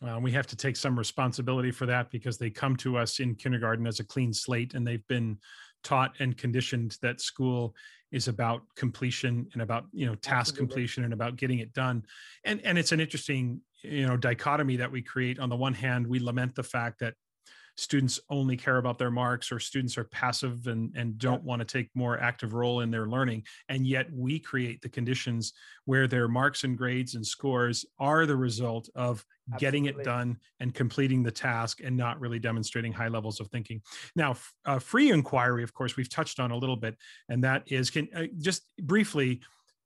Uh, 0.07 0.19
we 0.21 0.31
have 0.31 0.47
to 0.47 0.57
take 0.57 0.77
some 0.77 0.97
responsibility 0.97 1.71
for 1.71 1.85
that 1.85 2.11
because 2.11 2.39
they 2.39 2.49
come 2.49 2.77
to 2.77 2.97
us 2.97 3.19
in 3.19 3.35
kindergarten 3.35 3.87
as 3.87 4.01
a 4.01 4.05
clean 4.05 4.33
slate 4.33 4.75
and 4.75 4.87
they've 4.87 5.07
been 5.09 5.37
taught 5.83 6.13
and 6.21 6.39
conditioned 6.39 6.97
that 7.03 7.21
school 7.21 7.75
is 8.13 8.29
about 8.29 8.63
completion 8.77 9.47
and 9.53 9.61
about 9.61 9.85
you 9.93 10.07
know 10.07 10.15
task 10.15 10.55
Absolutely. 10.55 10.67
completion 10.67 11.05
and 11.05 11.13
about 11.13 11.37
getting 11.37 11.59
it 11.59 11.73
done 11.73 12.03
and 12.45 12.61
and 12.65 12.79
it's 12.79 12.93
an 12.93 13.01
interesting 13.01 13.61
you 13.83 14.07
know 14.07 14.17
dichotomy 14.17 14.77
that 14.77 14.91
we 14.91 15.03
create 15.03 15.39
on 15.39 15.49
the 15.49 15.57
one 15.57 15.75
hand 15.75 16.07
we 16.07 16.19
lament 16.19 16.55
the 16.55 16.63
fact 16.63 16.99
that 17.01 17.15
students 17.79 18.19
only 18.29 18.57
care 18.57 18.79
about 18.79 18.99
their 18.99 19.11
marks 19.11 19.53
or 19.53 19.61
students 19.61 19.97
are 19.97 20.05
passive 20.05 20.67
and, 20.67 20.93
and 20.97 21.17
don't 21.17 21.45
want 21.45 21.61
to 21.61 21.65
take 21.65 21.89
more 21.95 22.19
active 22.19 22.53
role 22.53 22.81
in 22.81 22.91
their 22.91 23.07
learning 23.07 23.45
and 23.69 23.87
yet 23.87 24.09
we 24.13 24.41
create 24.41 24.83
the 24.83 24.89
conditions 24.89 25.53
where 25.85 26.09
their 26.09 26.27
marks 26.27 26.65
and 26.65 26.77
grades 26.77 27.15
and 27.15 27.25
scores 27.25 27.87
are 28.01 28.27
the 28.27 28.35
result 28.35 28.89
of 28.97 29.25
Absolutely. 29.53 29.67
getting 29.67 29.85
it 29.87 30.05
done 30.05 30.37
and 30.59 30.75
completing 30.75 31.23
the 31.23 31.31
task 31.31 31.79
and 31.83 31.97
not 31.97 32.19
really 32.19 32.41
demonstrating 32.41 32.93
high 32.93 33.07
levels 33.07 33.39
of 33.39 33.47
thinking 33.47 33.81
now 34.17 34.35
uh, 34.67 34.81
free 34.81 35.11
inquiry 35.13 35.63
of 35.63 35.73
course 35.73 35.97
we've 35.97 36.11
touched 36.11 36.41
on 36.41 36.51
a 36.51 36.57
little 36.57 36.77
bit 36.77 36.97
and 37.29 37.45
that 37.45 37.63
is 37.71 37.91
can 37.91 38.09
uh, 38.13 38.25
just 38.39 38.65
briefly 38.83 39.41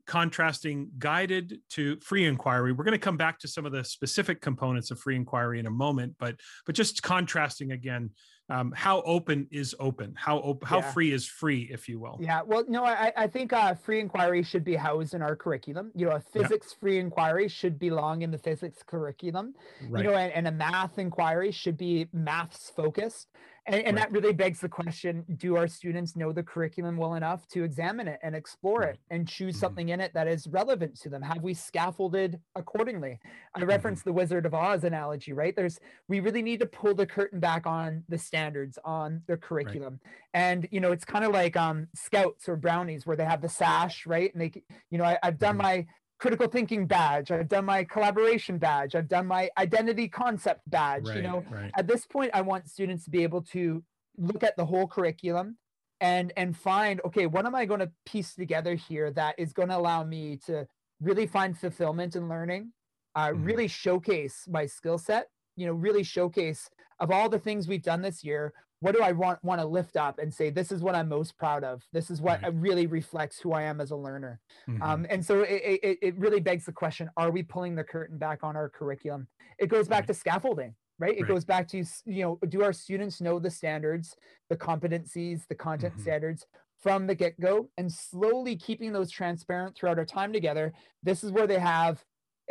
contrasting 0.06 0.90
guided 0.98 1.58
to 1.70 1.98
free 2.00 2.24
inquiry 2.24 2.72
we're 2.72 2.84
going 2.84 2.92
to 2.92 2.98
come 2.98 3.16
back 3.16 3.38
to 3.38 3.46
some 3.46 3.64
of 3.64 3.72
the 3.72 3.84
specific 3.84 4.40
components 4.40 4.90
of 4.90 4.98
free 4.98 5.14
inquiry 5.14 5.60
in 5.60 5.66
a 5.66 5.70
moment 5.70 6.14
but 6.18 6.34
but 6.66 6.74
just 6.74 7.02
contrasting 7.02 7.72
again 7.72 8.10
um, 8.48 8.72
how 8.76 9.00
open 9.02 9.46
is 9.50 9.74
open 9.78 10.12
how 10.16 10.58
how 10.64 10.78
yeah. 10.78 10.90
free 10.90 11.12
is 11.12 11.26
free 11.26 11.68
if 11.72 11.88
you 11.88 12.00
will 12.00 12.18
yeah 12.20 12.42
well 12.44 12.64
no 12.68 12.84
i 12.84 13.12
i 13.16 13.26
think 13.26 13.52
uh, 13.52 13.74
free 13.74 14.00
inquiry 14.00 14.42
should 14.42 14.64
be 14.64 14.74
housed 14.74 15.14
in 15.14 15.22
our 15.22 15.36
curriculum 15.36 15.92
you 15.94 16.06
know 16.06 16.16
a 16.16 16.20
physics 16.20 16.68
yeah. 16.72 16.80
free 16.80 16.98
inquiry 16.98 17.48
should 17.48 17.78
belong 17.78 18.22
in 18.22 18.30
the 18.30 18.38
physics 18.38 18.82
curriculum 18.84 19.54
right. 19.88 20.04
you 20.04 20.10
know 20.10 20.16
and, 20.16 20.32
and 20.32 20.48
a 20.48 20.52
math 20.52 20.98
inquiry 20.98 21.52
should 21.52 21.78
be 21.78 22.08
maths 22.12 22.72
focused 22.74 23.28
and, 23.66 23.76
and 23.76 23.96
right. 23.96 24.10
that 24.10 24.12
really 24.12 24.32
begs 24.32 24.60
the 24.60 24.68
question 24.68 25.24
do 25.36 25.56
our 25.56 25.68
students 25.68 26.16
know 26.16 26.32
the 26.32 26.42
curriculum 26.42 26.96
well 26.96 27.14
enough 27.14 27.46
to 27.48 27.62
examine 27.62 28.08
it 28.08 28.18
and 28.22 28.34
explore 28.34 28.80
right. 28.80 28.94
it 28.94 28.98
and 29.10 29.28
choose 29.28 29.54
mm-hmm. 29.54 29.60
something 29.60 29.88
in 29.90 30.00
it 30.00 30.12
that 30.14 30.26
is 30.26 30.48
relevant 30.48 30.98
to 31.00 31.08
them? 31.08 31.22
Have 31.22 31.42
we 31.42 31.54
scaffolded 31.54 32.40
accordingly? 32.56 33.20
I 33.54 33.60
mm-hmm. 33.60 33.94
the 34.04 34.12
Wizard 34.12 34.46
of 34.46 34.54
Oz 34.54 34.82
analogy, 34.82 35.32
right? 35.32 35.54
There's 35.54 35.78
we 36.08 36.20
really 36.20 36.42
need 36.42 36.60
to 36.60 36.66
pull 36.66 36.94
the 36.94 37.06
curtain 37.06 37.38
back 37.38 37.66
on 37.66 38.02
the 38.08 38.18
standards, 38.18 38.78
on 38.84 39.22
the 39.28 39.36
curriculum. 39.36 40.00
Right. 40.02 40.42
And 40.42 40.68
you 40.72 40.80
know, 40.80 40.90
it's 40.90 41.04
kind 41.04 41.24
of 41.24 41.32
like 41.32 41.56
um 41.56 41.86
scouts 41.94 42.48
or 42.48 42.56
brownies 42.56 43.06
where 43.06 43.16
they 43.16 43.24
have 43.24 43.42
the 43.42 43.48
sash, 43.48 44.06
right? 44.06 44.32
And 44.34 44.42
they 44.42 44.62
you 44.90 44.98
know, 44.98 45.04
I, 45.04 45.18
have 45.22 45.38
done 45.38 45.56
mm-hmm. 45.56 45.62
my 45.62 45.86
critical 46.22 46.46
thinking 46.46 46.86
badge 46.86 47.32
i've 47.32 47.48
done 47.48 47.64
my 47.64 47.82
collaboration 47.82 48.56
badge 48.56 48.94
i've 48.94 49.08
done 49.08 49.26
my 49.26 49.50
identity 49.58 50.06
concept 50.06 50.60
badge 50.68 51.08
right, 51.08 51.16
you 51.16 51.22
know 51.22 51.44
right. 51.50 51.72
at 51.76 51.88
this 51.88 52.06
point 52.06 52.30
i 52.32 52.40
want 52.40 52.68
students 52.68 53.02
to 53.02 53.10
be 53.10 53.24
able 53.24 53.42
to 53.42 53.82
look 54.16 54.44
at 54.44 54.56
the 54.56 54.64
whole 54.64 54.86
curriculum 54.86 55.56
and 56.00 56.32
and 56.36 56.56
find 56.56 57.00
okay 57.04 57.26
what 57.26 57.44
am 57.44 57.56
i 57.56 57.64
going 57.64 57.80
to 57.80 57.90
piece 58.06 58.36
together 58.36 58.76
here 58.76 59.10
that 59.10 59.34
is 59.36 59.52
going 59.52 59.68
to 59.68 59.76
allow 59.76 60.04
me 60.04 60.36
to 60.36 60.64
really 61.00 61.26
find 61.26 61.58
fulfillment 61.58 62.14
in 62.14 62.28
learning 62.28 62.72
uh, 63.16 63.26
mm-hmm. 63.26 63.42
really 63.42 63.66
showcase 63.66 64.44
my 64.48 64.64
skill 64.64 64.98
set 64.98 65.26
you 65.56 65.66
know 65.66 65.72
really 65.72 66.04
showcase 66.04 66.70
of 67.00 67.10
all 67.10 67.28
the 67.28 67.38
things 67.38 67.66
we've 67.66 67.82
done 67.82 68.00
this 68.00 68.22
year 68.22 68.54
what 68.82 68.96
do 68.96 69.00
I 69.00 69.12
want 69.12 69.42
want 69.44 69.60
to 69.60 69.66
lift 69.66 69.96
up 69.96 70.18
and 70.18 70.34
say 70.34 70.50
this 70.50 70.72
is 70.72 70.82
what 70.82 70.96
I'm 70.96 71.08
most 71.08 71.38
proud 71.38 71.62
of. 71.62 71.82
This 71.92 72.10
is 72.10 72.20
what 72.20 72.42
right. 72.42 72.52
really 72.52 72.88
reflects 72.88 73.38
who 73.38 73.52
I 73.52 73.62
am 73.62 73.80
as 73.80 73.92
a 73.92 73.96
learner. 73.96 74.40
Mm-hmm. 74.68 74.82
Um, 74.82 75.06
and 75.08 75.24
so 75.24 75.42
it, 75.42 75.80
it, 75.82 75.98
it 76.02 76.18
really 76.18 76.40
begs 76.40 76.66
the 76.66 76.72
question: 76.72 77.08
Are 77.16 77.30
we 77.30 77.44
pulling 77.44 77.76
the 77.76 77.84
curtain 77.84 78.18
back 78.18 78.40
on 78.42 78.56
our 78.56 78.68
curriculum? 78.68 79.28
It 79.60 79.68
goes 79.68 79.86
back 79.86 80.00
right. 80.00 80.08
to 80.08 80.14
scaffolding, 80.14 80.74
right? 80.98 81.16
It 81.16 81.22
right. 81.22 81.28
goes 81.28 81.44
back 81.44 81.68
to 81.68 81.84
you 82.06 82.22
know, 82.24 82.38
do 82.48 82.64
our 82.64 82.72
students 82.72 83.20
know 83.20 83.38
the 83.38 83.50
standards, 83.50 84.16
the 84.50 84.56
competencies, 84.56 85.46
the 85.46 85.54
content 85.54 85.92
mm-hmm. 85.92 86.02
standards 86.02 86.44
from 86.80 87.06
the 87.06 87.14
get 87.14 87.38
go, 87.38 87.70
and 87.78 87.90
slowly 87.90 88.56
keeping 88.56 88.92
those 88.92 89.12
transparent 89.12 89.76
throughout 89.76 90.00
our 90.00 90.04
time 90.04 90.32
together. 90.32 90.72
This 91.04 91.22
is 91.22 91.30
where 91.30 91.46
they 91.46 91.60
have 91.60 92.04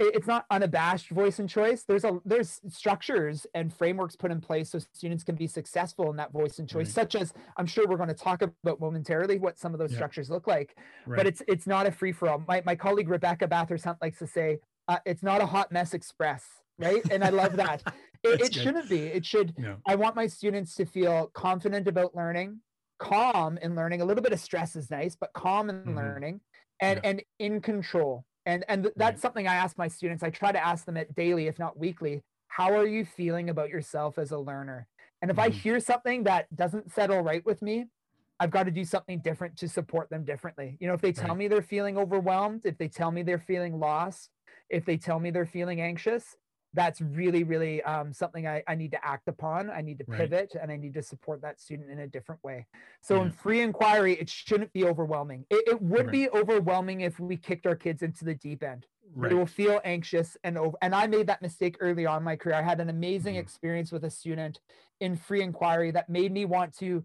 it's 0.06 0.28
not 0.28 0.46
unabashed 0.50 1.10
voice 1.10 1.40
and 1.40 1.50
choice 1.50 1.84
there's 1.84 2.04
a 2.04 2.20
there's 2.26 2.60
structures 2.70 3.46
and 3.54 3.74
frameworks 3.74 4.16
put 4.16 4.32
in 4.32 4.42
place 4.42 4.70
so 4.70 4.80
students 4.94 5.24
can 5.24 5.36
be 5.36 5.48
successful 5.48 6.10
in 6.10 6.18
that 6.18 6.32
voice 6.32 6.60
and 6.60 6.68
choice 6.68 6.88
right. 6.88 7.12
such 7.12 7.16
as 7.16 7.34
i'm 7.58 7.66
sure 7.66 7.88
we're 7.88 7.98
going 7.98 8.10
to 8.10 8.16
talk 8.16 8.42
about 8.42 8.80
momentarily 8.80 9.38
what 9.38 9.58
some 9.58 9.74
of 9.74 9.80
those 9.80 9.94
structures 9.94 10.30
look 10.30 10.48
like 10.48 10.76
right. 11.06 11.18
but 11.18 11.28
it's 11.28 11.42
it's 11.48 11.68
not 11.68 11.86
a 11.86 11.92
free-for-all 11.92 12.44
my, 12.48 12.62
my 12.66 12.76
colleague 12.76 13.10
rebecca 13.10 13.48
bathurst 13.48 13.86
hunt 13.86 13.98
likes 14.02 14.20
to 14.20 14.28
say 14.28 14.58
uh, 14.88 14.98
it's 15.06 15.24
not 15.24 15.42
a 15.42 15.46
hot 15.46 15.72
mess 15.72 15.94
express 15.94 16.46
right 16.80 17.04
and 17.12 17.24
i 17.24 17.30
love 17.30 17.56
that 17.56 17.82
it, 18.24 18.42
it 18.42 18.54
shouldn't 18.54 18.90
be 18.90 19.04
it 19.04 19.26
should 19.26 19.54
yeah. 19.58 19.76
i 19.86 19.96
want 19.96 20.16
my 20.16 20.28
students 20.28 20.76
to 20.76 20.86
feel 20.86 21.30
confident 21.34 21.88
about 21.88 22.16
learning 22.16 22.60
calm 23.00 23.58
in 23.58 23.76
learning 23.76 24.02
a 24.02 24.06
little 24.06 24.24
bit 24.24 24.32
of 24.32 24.40
stress 24.40 24.76
is 24.76 24.92
nice 24.92 25.16
but 25.16 25.32
calm 25.34 25.70
in 25.70 25.78
mm-hmm. 25.78 25.98
learning 25.98 26.40
and 26.82 27.00
yeah. 27.04 27.10
and 27.10 27.24
in 27.40 27.62
control 27.62 28.26
and 28.46 28.66
and 28.68 28.84
th- 28.84 28.94
that's 28.98 29.16
right. 29.16 29.22
something 29.22 29.48
i 29.48 29.56
ask 29.56 29.78
my 29.78 29.88
students 29.88 30.24
i 30.24 30.30
try 30.30 30.52
to 30.52 30.66
ask 30.66 30.86
them 30.86 30.98
it 30.98 31.14
daily 31.16 31.48
if 31.48 31.60
not 31.60 31.78
weekly 31.78 32.22
how 32.48 32.72
are 32.74 32.88
you 32.88 33.06
feeling 33.06 33.50
about 33.50 33.70
yourself 33.70 34.18
as 34.18 34.32
a 34.32 34.38
learner 34.38 34.88
and 35.22 35.30
if 35.30 35.38
mm-hmm. 35.38 35.52
i 35.52 35.56
hear 35.56 35.80
something 35.80 36.24
that 36.24 36.54
doesn't 36.56 36.92
settle 36.92 37.22
right 37.22 37.46
with 37.46 37.62
me 37.62 37.86
i've 38.40 38.52
got 38.52 38.64
to 38.64 38.72
do 38.72 38.84
something 38.84 39.20
different 39.20 39.56
to 39.58 39.68
support 39.68 40.10
them 40.10 40.24
differently 40.24 40.78
you 40.80 40.88
know 40.88 40.94
if 40.94 41.02
they 41.02 41.12
tell 41.12 41.30
right. 41.30 41.38
me 41.38 41.48
they're 41.48 41.62
feeling 41.62 41.98
overwhelmed 41.98 42.62
if 42.66 42.78
they 42.78 42.88
tell 42.88 43.12
me 43.12 43.24
they're 43.24 43.40
feeling 43.40 43.80
lost 43.80 44.30
if 44.70 44.86
they 44.86 44.98
tell 44.98 45.20
me 45.20 45.32
they're 45.32 45.46
feeling 45.46 45.82
anxious 45.82 46.36
that's 46.74 47.02
really 47.02 47.44
really 47.44 47.82
um, 47.84 48.14
something 48.14 48.48
I, 48.48 48.64
I 48.68 48.76
need 48.76 48.92
to 48.92 49.06
act 49.06 49.28
upon 49.28 49.70
i 49.70 49.82
need 49.82 49.98
to 50.00 50.06
Right. 50.06 50.20
pivot 50.20 50.56
and 50.62 50.72
i 50.72 50.78
need 50.78 50.94
to 50.96 51.02
support 51.04 51.42
that 51.42 51.60
student 51.60 51.90
in 51.90 52.00
a 52.00 52.08
different 52.08 52.44
way 52.44 52.66
so 53.02 53.22
in 53.22 53.32
free 53.32 53.62
inquiry 53.62 54.14
it 54.14 54.30
shouldn't 54.30 54.72
be 54.74 54.86
overwhelming 54.86 55.46
it, 55.50 55.64
it 55.68 55.82
would 55.82 56.06
Right. 56.08 56.12
be 56.12 56.30
overwhelming 56.30 57.02
if 57.02 57.20
we 57.20 57.38
kicked 57.38 57.66
our 57.68 57.76
kids 57.76 58.02
into 58.02 58.26
the 58.26 58.36
deep 58.36 58.64
end 58.64 58.86
Right. 59.14 59.30
they 59.30 59.36
will 59.36 59.46
feel 59.46 59.82
anxious 59.84 60.38
and 60.44 60.58
over 60.58 60.78
and 60.82 60.96
i 60.96 61.08
made 61.08 61.28
that 61.28 61.42
mistake 61.42 61.76
early 61.82 62.06
on 62.06 62.20
in 62.20 62.24
my 62.24 62.36
career 62.36 62.56
i 62.56 62.62
had 62.62 62.80
an 62.80 62.90
amazing 62.90 63.36
Mhm. 63.36 63.40
experience 63.40 63.92
with 63.92 64.06
a 64.06 64.10
student 64.10 64.60
in 65.02 65.16
free 65.16 65.42
inquiry 65.42 65.92
that 65.92 66.10
made 66.10 66.32
me 66.32 66.46
want 66.46 66.76
to 66.78 67.04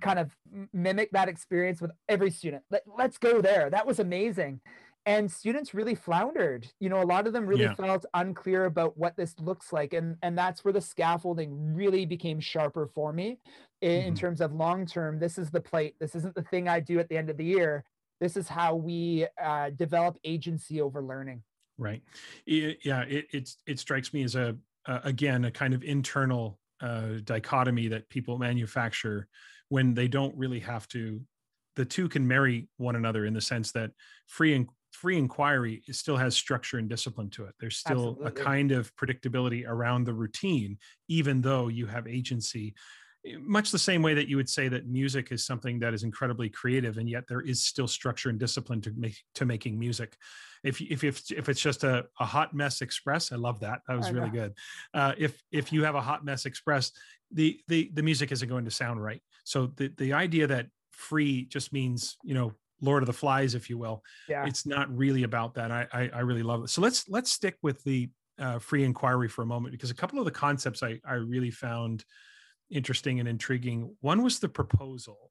kind 0.00 0.18
of 0.18 0.36
mimic 0.72 1.08
that 1.12 1.28
experience 1.28 1.80
with 1.80 1.92
every 2.08 2.30
student 2.30 2.64
Let, 2.70 2.82
let's 2.98 3.18
go 3.18 3.40
there 3.40 3.70
that 3.70 3.86
was 3.86 4.00
amazing 4.00 4.60
and 5.06 5.30
students 5.30 5.72
really 5.72 5.94
floundered 5.94 6.66
you 6.80 6.88
know 6.88 7.00
a 7.02 7.04
lot 7.04 7.26
of 7.26 7.32
them 7.32 7.46
really 7.46 7.62
Yeah. 7.62 7.74
felt 7.74 8.04
unclear 8.14 8.64
about 8.66 8.98
what 8.98 9.16
this 9.16 9.38
looks 9.40 9.72
like 9.72 9.94
and 9.94 10.16
and 10.22 10.36
that's 10.36 10.64
where 10.64 10.72
the 10.72 10.80
scaffolding 10.80 11.74
really 11.74 12.04
became 12.04 12.40
sharper 12.40 12.88
for 12.94 13.12
me 13.12 13.38
in, 13.80 13.90
in 14.02 14.14
Mhm. 14.14 14.18
terms 14.18 14.40
of 14.40 14.52
long 14.52 14.84
term 14.84 15.18
this 15.18 15.38
is 15.38 15.50
the 15.50 15.60
plate 15.60 15.94
this 16.00 16.14
isn't 16.14 16.34
the 16.34 16.42
thing 16.42 16.68
i 16.68 16.80
do 16.80 16.98
at 16.98 17.08
the 17.08 17.16
end 17.16 17.30
of 17.30 17.36
the 17.36 17.44
year 17.44 17.84
this 18.20 18.36
is 18.36 18.48
how 18.48 18.74
we 18.74 19.26
uh, 19.42 19.70
develop 19.70 20.18
agency 20.24 20.80
over 20.80 21.00
learning 21.02 21.42
Right. 21.78 22.02
I- 22.48 22.78
Yeah. 22.82 23.02
It 23.02 23.26
it's 23.32 23.58
it 23.66 23.78
strikes 23.78 24.12
me 24.14 24.22
as 24.24 24.34
a 24.34 24.56
uh, 24.86 25.00
again 25.04 25.44
a 25.44 25.50
kind 25.50 25.74
of 25.74 25.82
internal 25.84 26.58
uh, 26.80 27.18
dichotomy 27.24 27.88
that 27.88 28.08
people 28.08 28.38
manufacture 28.38 29.28
when 29.68 29.92
they 29.94 30.08
don't 30.08 30.34
really 30.36 30.60
have 30.60 30.86
to. 30.88 31.20
The 31.74 31.84
two 31.84 32.08
can 32.08 32.26
marry 32.26 32.68
one 32.78 32.96
another 32.96 33.26
in 33.26 33.34
the 33.34 33.40
sense 33.42 33.72
that 33.72 33.90
free 34.26 34.54
and 34.54 34.66
free 34.96 35.18
inquiry 35.18 35.82
still 35.90 36.16
has 36.16 36.34
structure 36.34 36.78
and 36.78 36.88
discipline 36.88 37.28
to 37.30 37.44
it. 37.44 37.54
There's 37.60 37.76
still 37.76 38.16
Absolutely. 38.18 38.26
a 38.26 38.44
kind 38.44 38.72
of 38.72 38.94
predictability 38.96 39.64
around 39.66 40.04
the 40.04 40.14
routine, 40.14 40.78
even 41.08 41.42
though 41.42 41.68
you 41.68 41.86
have 41.86 42.06
agency. 42.06 42.74
Eh, 43.26 43.36
Much 43.38 43.70
the 43.70 43.78
same 43.78 44.00
way 44.00 44.14
that 44.14 44.28
you 44.28 44.36
would 44.36 44.48
say 44.48 44.68
that 44.68 44.88
music 44.88 45.32
is 45.32 45.44
something 45.44 45.78
that 45.80 45.92
is 45.92 46.02
incredibly 46.02 46.48
creative, 46.48 46.96
and 46.96 47.10
yet 47.10 47.24
there 47.28 47.42
is 47.42 47.62
still 47.62 47.86
structure 47.86 48.30
and 48.30 48.38
discipline 48.38 48.80
to 48.80 48.92
make 48.96 49.16
to 49.34 49.44
making 49.44 49.78
music 49.78 50.16
if 50.64 50.80
if 50.80 51.04
if 51.04 51.30
if 51.30 51.48
it's 51.48 51.60
just 51.60 51.84
a, 51.84 52.06
a 52.18 52.24
hot 52.24 52.54
mess 52.54 52.80
express 52.80 53.30
i 53.30 53.36
love 53.36 53.60
that 53.60 53.80
that 53.86 53.96
was 53.96 54.10
really 54.10 54.30
good 54.30 54.52
uh, 54.94 55.12
if 55.16 55.40
if 55.52 55.72
you 55.72 55.84
have 55.84 55.94
a 55.94 56.00
hot 56.00 56.24
mess 56.24 56.44
express 56.46 56.92
the 57.30 57.60
the 57.68 57.90
the 57.94 58.02
music 58.02 58.32
isn't 58.32 58.48
going 58.48 58.64
to 58.64 58.70
sound 58.70 59.02
right 59.02 59.22
so 59.44 59.66
the 59.76 59.92
the 59.98 60.12
idea 60.12 60.46
that 60.46 60.66
free 60.90 61.44
just 61.44 61.72
means 61.72 62.16
you 62.24 62.34
know 62.34 62.52
lord 62.80 63.02
of 63.02 63.06
the 63.06 63.12
flies 63.12 63.54
if 63.54 63.70
you 63.70 63.78
will. 63.78 64.02
Yeah. 64.28 64.46
It's 64.46 64.66
not 64.66 64.94
really 64.94 65.22
about 65.22 65.54
that. 65.54 65.70
I 65.70 65.86
i, 65.92 66.10
I 66.14 66.20
really 66.20 66.42
love 66.42 66.64
it. 66.64 66.70
So 66.70 66.80
let's 66.80 67.08
let's 67.08 67.32
stick 67.32 67.56
with 67.62 67.82
the 67.84 68.10
uh, 68.38 68.58
free 68.58 68.84
inquiry 68.84 69.28
for 69.28 69.42
a 69.42 69.46
moment 69.46 69.72
because 69.72 69.90
a 69.90 69.94
couple 69.94 70.18
of 70.18 70.26
the 70.26 70.30
concepts 70.30 70.82
i 70.82 71.00
i 71.06 71.14
really 71.14 71.50
found 71.50 72.04
interesting 72.70 73.20
and 73.20 73.28
intriguing. 73.28 73.94
One 74.00 74.22
was 74.22 74.38
the 74.40 74.48
proposal 74.48 75.30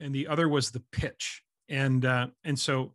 and 0.00 0.14
the 0.14 0.26
other 0.26 0.48
was 0.48 0.70
the 0.70 0.82
pitch. 0.92 1.42
And 1.68 2.04
uh, 2.04 2.26
and 2.42 2.58
so 2.58 2.94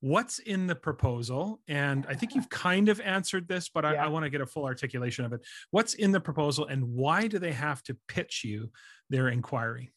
what's 0.00 0.38
in 0.40 0.66
the 0.66 0.74
proposal? 0.74 1.60
And 1.68 2.06
i 2.08 2.14
think 2.14 2.34
you've 2.34 2.48
kind 2.48 2.88
of 2.88 3.00
answered 3.00 3.46
this 3.48 3.68
but 3.68 3.84
i, 3.84 3.94
Yeah. 3.94 4.04
I 4.04 4.08
want 4.08 4.24
to 4.24 4.30
get 4.30 4.40
a 4.40 4.46
full 4.46 4.64
articulation 4.64 5.24
of 5.24 5.32
it. 5.32 5.40
What's 5.70 5.94
in 5.94 6.12
the 6.12 6.20
proposal 6.20 6.66
and 6.66 6.84
why 6.84 7.26
do 7.26 7.38
they 7.38 7.52
have 7.52 7.82
to 7.84 7.96
pitch 8.08 8.42
you 8.44 8.70
their 9.08 9.28
inquiry 9.28 9.92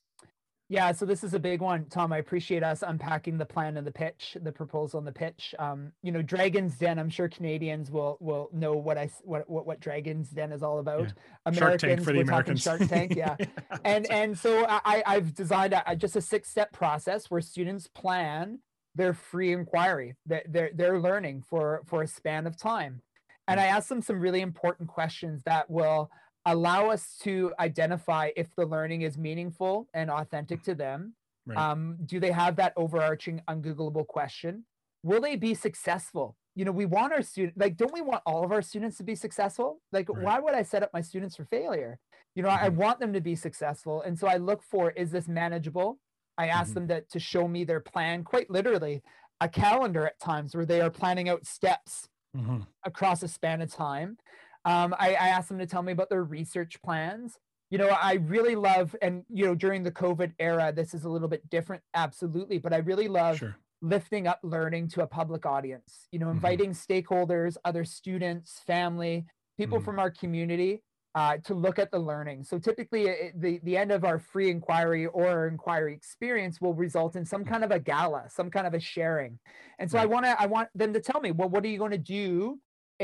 Yeah, 0.74 0.92
so 0.92 1.06
this 1.06 1.24
is 1.24 1.36
a 1.36 1.40
big 1.40 1.62
one, 1.62 1.86
Tom. 1.86 2.12
I 2.12 2.18
appreciate 2.18 2.64
us 2.64 2.82
unpacking 2.82 3.38
the 3.38 3.46
plan 3.46 3.78
and 3.78 3.86
the 3.86 3.92
pitch, 3.92 4.36
the 4.42 4.52
proposal 4.52 4.98
and 4.98 5.08
the 5.08 5.12
pitch. 5.12 5.54
Um, 5.60 5.92
you 6.02 6.12
know, 6.12 6.24
Dragon's 6.24 6.76
Den. 6.80 6.98
I'm 6.98 7.12
sure 7.12 7.30
Canadians 7.30 7.92
will 7.92 8.18
will 8.20 8.50
know 8.52 8.74
what 8.74 8.98
I 8.98 9.12
what 9.22 9.48
what, 9.48 9.68
what 9.68 9.80
Dragon's 9.80 10.32
Den 10.32 10.52
is 10.52 10.64
all 10.64 10.80
about. 10.80 11.14
shark 11.54 11.80
tank 11.80 12.00
for 12.02 12.12
the 12.12 12.20
we're 12.20 12.24
talking 12.24 12.58
americans 12.58 12.64
Shark 12.64 12.88
Tank, 12.88 13.14
yeah. 13.16 13.36
and 13.86 14.10
and 14.12 14.36
so 14.36 14.66
I 14.68 15.04
I've 15.06 15.36
designed 15.36 15.74
a, 15.74 15.92
a- 15.92 15.96
just 15.96 16.16
a 16.16 16.22
six 16.22 16.50
step 16.50 16.74
process 16.74 17.30
where 17.30 17.42
students 17.42 17.86
plan 17.86 18.58
their 18.96 19.14
free 19.14 19.52
inquiry, 19.54 20.16
their 20.26 20.42
their, 20.50 20.72
their 20.74 21.00
learning 21.00 21.44
for 21.48 21.84
for 21.86 22.02
a 22.02 22.08
span 22.08 22.48
of 22.48 22.58
time, 22.58 23.04
and 23.48 23.60
I 23.60 23.66
ask 23.66 23.90
them 23.90 24.02
some 24.02 24.20
really 24.20 24.42
important 24.42 24.90
questions 24.90 25.44
that 25.44 25.70
will 25.70 26.10
allow 26.46 26.90
us 26.90 27.18
to 27.24 27.54
identify 27.60 28.32
if 28.36 28.54
the 28.56 28.66
learning 28.66 29.02
is 29.02 29.18
meaningful 29.18 29.88
and 29.94 30.10
authentic 30.12 30.64
to 30.64 30.76
them. 30.76 31.16
Right. 31.46 31.58
Um, 31.58 31.98
do 32.06 32.20
they 32.20 32.32
have 32.32 32.56
that 32.58 32.74
overarching 32.76 33.42
ungoogleable 33.48 34.08
question? 34.08 34.66
Will 35.04 35.22
they 35.22 35.36
be 35.36 35.54
successful? 35.54 36.38
You 36.56 36.66
know, 36.66 36.72
we 36.72 36.86
want 36.86 37.14
our 37.14 37.22
student 37.22 37.58
like, 37.58 37.76
don't 37.78 37.94
we 37.94 38.02
want 38.02 38.24
all 38.26 38.44
of 38.46 38.52
our 38.52 38.62
students 38.62 38.98
to 38.98 39.04
be 39.04 39.16
successful? 39.16 39.82
Like, 39.92 40.08
Right. 40.10 40.24
why 40.24 40.40
would 40.40 40.54
I 40.54 40.64
set 40.64 40.84
up 40.84 40.92
my 40.94 41.02
students 41.02 41.36
for 41.36 41.46
failure? 41.46 42.00
You 42.36 42.44
know, 42.44 42.50
I 42.50 42.66
I 42.66 42.70
want 42.70 43.00
them 43.00 43.14
to 43.14 43.22
be 43.22 43.36
successful. 43.36 44.02
And 44.02 44.18
so 44.18 44.28
I 44.28 44.38
look 44.38 44.64
for 44.64 44.92
is 44.92 45.12
this 45.12 45.28
manageable? 45.28 46.00
I 46.38 46.48
ask 46.48 46.72
Mhm. 46.72 46.74
them 46.76 46.88
to, 46.90 47.02
to 47.02 47.20
show 47.20 47.48
me 47.48 47.64
their 47.64 47.80
plan, 47.80 48.24
quite 48.24 48.50
literally, 48.50 49.04
a 49.42 49.50
calendar 49.50 50.06
at 50.08 50.20
times 50.20 50.56
where 50.56 50.66
they 50.66 50.82
are 50.82 50.90
planning 50.92 51.28
out 51.30 51.46
steps 51.46 52.10
Mhm. 52.36 52.68
across 52.86 53.24
a 53.24 53.28
span 53.28 53.62
of 53.62 53.72
time. 53.72 54.18
Um, 54.66 54.96
I, 54.98 55.10
I 55.16 55.28
asked 55.30 55.50
them 55.50 55.60
to 55.60 55.66
tell 55.66 55.84
me 55.84 55.92
about 55.92 56.10
their 56.10 56.24
research 56.24 56.82
plans. 56.82 57.38
You 57.70 57.78
know, 57.80 57.90
I 57.90 58.14
really 58.16 58.56
love, 58.56 58.96
and 59.02 59.26
you 59.30 59.46
know, 59.46 59.56
during 59.56 59.84
the 59.84 59.92
COVID 59.92 60.34
era, 60.40 60.72
this 60.74 60.94
is 60.94 61.06
a 61.06 61.10
little 61.10 61.28
bit 61.28 61.50
different, 61.50 61.84
absolutely. 61.94 62.60
But 62.60 62.74
I 62.74 62.78
really 62.78 63.08
love 63.08 63.38
sure 63.40 63.58
lifting 63.82 64.28
up 64.28 64.40
learning 64.44 64.88
to 64.88 65.04
a 65.04 65.08
public 65.08 65.46
audience. 65.46 66.08
You 66.12 66.20
know, 66.20 66.28
Mhm. 66.28 66.36
inviting 66.36 66.72
stakeholders, 66.72 67.58
other 67.66 67.84
students, 67.84 68.60
family, 68.60 69.26
people 69.58 69.80
Mhm. 69.80 69.84
from 69.86 70.00
our 70.00 70.10
community 70.12 70.84
uh, 71.16 71.38
to 71.38 71.54
look 71.54 71.78
at 71.78 71.92
the 71.92 72.00
learning. 72.00 72.44
So 72.44 72.58
typically, 72.58 73.04
it, 73.08 73.40
the 73.40 73.60
the 73.64 73.76
end 73.78 73.92
of 73.92 74.04
our 74.06 74.20
free 74.20 74.50
inquiry 74.50 75.06
or 75.06 75.28
our 75.28 75.48
inquiry 75.48 75.94
experience 75.94 76.62
will 76.62 76.74
result 76.74 77.16
in 77.16 77.26
some 77.26 77.44
kind 77.46 77.64
of 77.64 77.72
a 77.72 77.80
gala, 77.80 78.30
some 78.30 78.50
kind 78.50 78.66
of 78.66 78.74
a 78.74 78.80
sharing. 78.80 79.40
And 79.80 79.92
so 79.92 80.00
I 80.00 80.06
want 80.06 80.26
to 80.26 80.40
I 80.42 80.46
want 80.48 80.70
them 80.74 80.94
to 80.94 81.00
tell 81.02 81.20
me, 81.22 81.32
well, 81.32 81.50
what 81.50 81.64
are 81.66 81.68
you 81.68 81.78
going 81.78 81.92
to 81.92 81.98
do 81.98 82.62